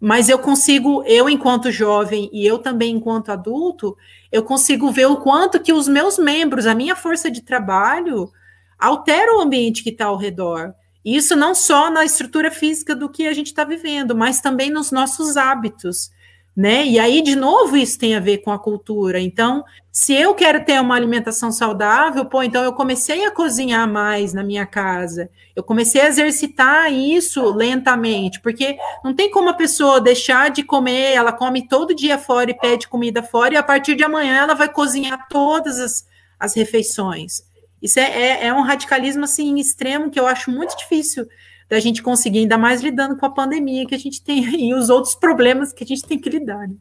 Mas 0.00 0.28
eu 0.28 0.38
consigo, 0.38 1.02
eu 1.06 1.28
enquanto 1.28 1.70
jovem 1.70 2.28
e 2.32 2.46
eu 2.46 2.58
também 2.58 2.94
enquanto 2.94 3.30
adulto, 3.30 3.96
eu 4.30 4.42
consigo 4.42 4.90
ver 4.90 5.06
o 5.06 5.16
quanto 5.16 5.60
que 5.60 5.72
os 5.72 5.88
meus 5.88 6.18
membros, 6.18 6.66
a 6.66 6.74
minha 6.74 6.96
força 6.96 7.30
de 7.30 7.40
trabalho, 7.42 8.30
altera 8.78 9.36
o 9.36 9.40
ambiente 9.40 9.82
que 9.82 9.90
está 9.90 10.06
ao 10.06 10.16
redor. 10.16 10.74
Isso 11.04 11.36
não 11.36 11.54
só 11.54 11.90
na 11.90 12.04
estrutura 12.04 12.50
física 12.50 12.96
do 12.96 13.10
que 13.10 13.26
a 13.26 13.34
gente 13.34 13.48
está 13.48 13.62
vivendo, 13.62 14.16
mas 14.16 14.40
também 14.40 14.70
nos 14.70 14.90
nossos 14.90 15.36
hábitos, 15.36 16.10
né? 16.56 16.86
E 16.86 16.98
aí, 16.98 17.20
de 17.20 17.36
novo, 17.36 17.76
isso 17.76 17.98
tem 17.98 18.14
a 18.14 18.20
ver 18.20 18.38
com 18.38 18.50
a 18.50 18.58
cultura. 18.58 19.20
Então, 19.20 19.64
se 19.92 20.14
eu 20.14 20.34
quero 20.34 20.64
ter 20.64 20.80
uma 20.80 20.94
alimentação 20.94 21.52
saudável, 21.52 22.24
pô, 22.24 22.42
então 22.42 22.64
eu 22.64 22.72
comecei 22.72 23.26
a 23.26 23.30
cozinhar 23.30 23.86
mais 23.86 24.32
na 24.32 24.42
minha 24.42 24.64
casa. 24.64 25.28
Eu 25.54 25.62
comecei 25.62 26.00
a 26.00 26.08
exercitar 26.08 26.92
isso 26.92 27.44
lentamente, 27.52 28.40
porque 28.40 28.78
não 29.04 29.12
tem 29.12 29.30
como 29.30 29.50
a 29.50 29.54
pessoa 29.54 30.00
deixar 30.00 30.50
de 30.50 30.62
comer, 30.62 31.12
ela 31.12 31.32
come 31.32 31.68
todo 31.68 31.94
dia 31.94 32.16
fora 32.16 32.50
e 32.50 32.58
pede 32.58 32.88
comida 32.88 33.22
fora, 33.22 33.54
e 33.54 33.56
a 33.56 33.62
partir 33.62 33.94
de 33.94 34.04
amanhã 34.04 34.36
ela 34.36 34.54
vai 34.54 34.68
cozinhar 34.68 35.28
todas 35.28 35.78
as, 35.78 36.06
as 36.40 36.54
refeições. 36.54 37.42
Isso 37.84 38.00
é, 38.00 38.02
é, 38.02 38.46
é 38.46 38.54
um 38.54 38.62
radicalismo 38.62 39.24
assim 39.24 39.56
extremo 39.56 40.10
que 40.10 40.18
eu 40.18 40.26
acho 40.26 40.50
muito 40.50 40.74
difícil 40.74 41.28
da 41.68 41.78
gente 41.78 42.02
conseguir, 42.02 42.38
ainda 42.38 42.56
mais 42.56 42.80
lidando 42.80 43.14
com 43.14 43.26
a 43.26 43.30
pandemia 43.30 43.86
que 43.86 43.94
a 43.94 43.98
gente 43.98 44.24
tem 44.24 44.42
e 44.70 44.74
os 44.74 44.88
outros 44.88 45.14
problemas 45.14 45.70
que 45.70 45.84
a 45.84 45.86
gente 45.86 46.02
tem 46.02 46.18
que 46.18 46.30
lidar. 46.30 46.66
Né? 46.66 46.74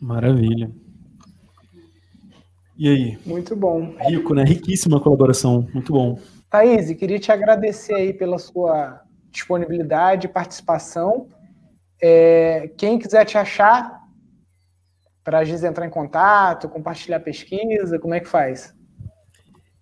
Maravilha. 0.00 0.68
E 2.76 2.88
aí? 2.88 3.18
Muito 3.24 3.54
bom. 3.54 3.94
Rico, 4.00 4.34
né? 4.34 4.42
Riquíssima 4.42 5.00
colaboração. 5.00 5.68
Muito 5.72 5.92
bom. 5.92 6.18
Thaís, 6.50 6.92
queria 6.96 7.20
te 7.20 7.30
agradecer 7.30 7.94
aí 7.94 8.12
pela 8.12 8.38
sua 8.38 9.00
disponibilidade 9.30 10.26
e 10.26 10.30
participação. 10.30 11.28
É, 12.02 12.72
quem 12.76 12.98
quiser 12.98 13.24
te 13.24 13.38
achar, 13.38 14.00
para 15.22 15.38
a 15.38 15.44
Giz 15.44 15.62
entrar 15.62 15.86
em 15.86 15.90
contato, 15.90 16.68
compartilhar 16.68 17.20
pesquisa, 17.20 17.96
como 17.98 18.14
é 18.14 18.18
que 18.18 18.28
faz? 18.28 18.76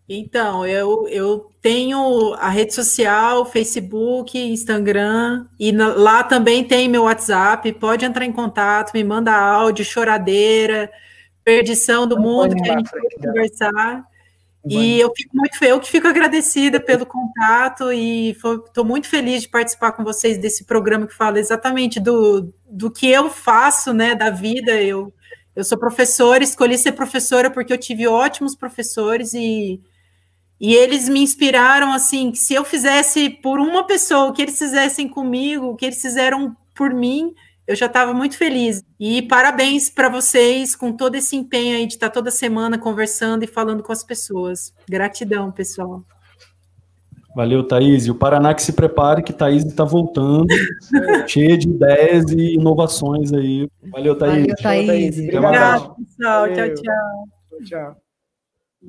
Então, 0.09 0.65
eu, 0.65 1.09
eu 1.09 1.51
tenho 1.61 2.35
a 2.35 2.49
rede 2.49 2.73
social, 2.73 3.45
Facebook, 3.45 4.39
Instagram, 4.39 5.47
e 5.59 5.73
na, 5.73 5.89
lá 5.95 6.23
também 6.23 6.63
tem 6.63 6.89
meu 6.89 7.05
WhatsApp. 7.05 7.73
Pode 7.73 8.05
entrar 8.05 8.25
em 8.25 8.33
contato, 8.33 8.93
me 8.95 9.03
manda 9.03 9.35
áudio, 9.35 9.85
choradeira, 9.85 10.91
perdição 11.43 12.07
do 12.07 12.21
mundo 12.21 12.55
que 12.55 12.71
a 12.71 12.79
gente 12.79 12.91
vai 12.91 13.03
conversar. 13.21 14.05
E 14.69 14.99
eu 14.99 15.13
fico 15.15 15.37
muito 15.37 15.65
eu 15.65 15.79
que 15.79 15.89
fico 15.89 16.09
agradecida 16.09 16.81
pelo 16.81 17.07
contato 17.07 17.93
e 17.93 18.31
estou 18.31 18.85
muito 18.85 19.09
feliz 19.09 19.43
de 19.43 19.49
participar 19.49 19.93
com 19.93 20.03
vocês 20.03 20.39
desse 20.39 20.65
programa 20.65 21.07
que 21.07 21.15
fala 21.15 21.39
exatamente 21.39 22.01
do, 22.01 22.53
do 22.69 22.91
que 22.91 23.09
eu 23.09 23.31
faço, 23.31 23.93
né, 23.93 24.17
da 24.17 24.29
vida. 24.29 24.73
Eu, 24.73 25.13
eu 25.55 25.63
sou 25.63 25.79
professora, 25.79 26.43
escolhi 26.43 26.77
ser 26.77 26.93
professora 26.93 27.49
porque 27.49 27.73
eu 27.73 27.79
tive 27.79 28.09
ótimos 28.09 28.57
professores 28.57 29.35
e 29.35 29.81
e 30.61 30.75
eles 30.75 31.09
me 31.09 31.21
inspiraram 31.21 31.93
assim, 31.93 32.31
que 32.31 32.39
se 32.39 32.55
eu 32.55 32.65
fizesse 32.65 33.29
por 33.29 33.61
uma 33.61 33.87
pessoa 33.87 34.27
o 34.27 34.33
que 34.33 34.43
eles 34.43 34.59
fizessem 34.59 35.09
comigo, 35.09 35.67
o 35.67 35.77
que 35.77 35.85
eles 35.85 36.01
fizeram 36.01 36.57
por 36.75 36.95
mim, 36.95 37.35
eu 37.67 37.75
já 37.75 37.87
estava 37.87 38.15
muito 38.15 38.37
feliz. 38.37 38.85
E 38.99 39.23
parabéns 39.23 39.91
para 39.91 40.09
vocês 40.09 40.75
com 40.75 40.93
todo 40.93 41.17
esse 41.17 41.37
empenho 41.37 41.77
aí 41.77 41.87
de 41.87 41.95
estar 41.95 42.09
tá 42.09 42.15
toda 42.15 42.31
semana 42.31 42.79
conversando 42.79 43.43
e 43.43 43.47
falando 43.47 43.83
com 43.83 43.93
as 43.93 44.05
pessoas. 44.05 44.73
Gratidão, 44.89 45.51
pessoal. 45.51 46.03
Valeu, 47.35 47.63
Thaís. 47.63 48.07
E 48.07 48.11
o 48.11 48.15
Paraná 48.15 48.55
que 48.55 48.63
se 48.63 48.73
prepare, 48.73 49.23
que 49.23 49.33
Thaís 49.33 49.63
está 49.63 49.85
voltando, 49.85 50.47
cheia 51.29 51.59
de 51.59 51.69
ideias 51.69 52.31
e 52.31 52.55
inovações 52.55 53.31
aí. 53.31 53.69
Valeu, 53.93 54.17
Thaís. 54.17 54.47
Valeu, 54.47 54.57
Thaís. 54.57 55.19
Obrigado, 55.19 55.97
pessoal. 55.97 56.47
Tchau, 56.55 56.75
tchau. 56.75 57.65
Tchau. 57.65 58.06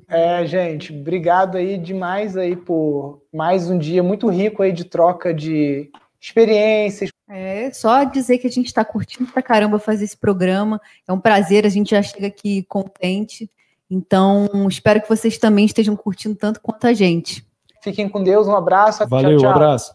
É, 0.07 0.45
gente, 0.45 0.94
obrigado 0.94 1.57
aí 1.57 1.78
demais 1.78 2.36
aí 2.36 2.56
por 2.56 3.22
mais 3.34 3.69
um 3.69 3.78
dia 3.78 4.03
muito 4.03 4.28
rico 4.28 4.64
aí 4.64 4.72
de 4.72 4.84
troca 4.84 5.34
de 5.34 5.90
experiências. 6.19 7.10
É, 7.30 7.72
só 7.72 8.03
dizer 8.03 8.38
que 8.38 8.48
a 8.48 8.52
gente 8.52 8.68
está 8.68 8.86
curtindo 8.86 9.30
pra 9.32 9.41
caramba 9.41 9.80
fazer 9.80 10.06
esse 10.06 10.18
programa. 10.18 10.80
É 11.07 11.11
um 11.11 11.19
prazer, 11.19 11.65
a 11.65 11.69
gente 11.69 11.91
já 11.91 12.02
chega 12.02 12.28
aqui 12.28 12.64
contente. 12.64 13.49
Então, 13.90 14.68
espero 14.68 15.02
que 15.02 15.10
vocês 15.10 15.38
também 15.38 15.65
estejam 15.65 15.95
curtindo 15.95 16.36
tanto 16.36 16.61
quanto 16.61 16.88
a 16.88 16.94
gente. 16.94 17.45
Fiquem 17.82 18.10
com 18.10 18.24
Deus, 18.24 18.48
um 18.48 18.56
abraço. 18.56 19.07
Valeu, 19.07 19.32
tchau, 19.32 19.40
tchau. 19.40 19.49
um 19.49 19.53
abraço. 19.53 19.91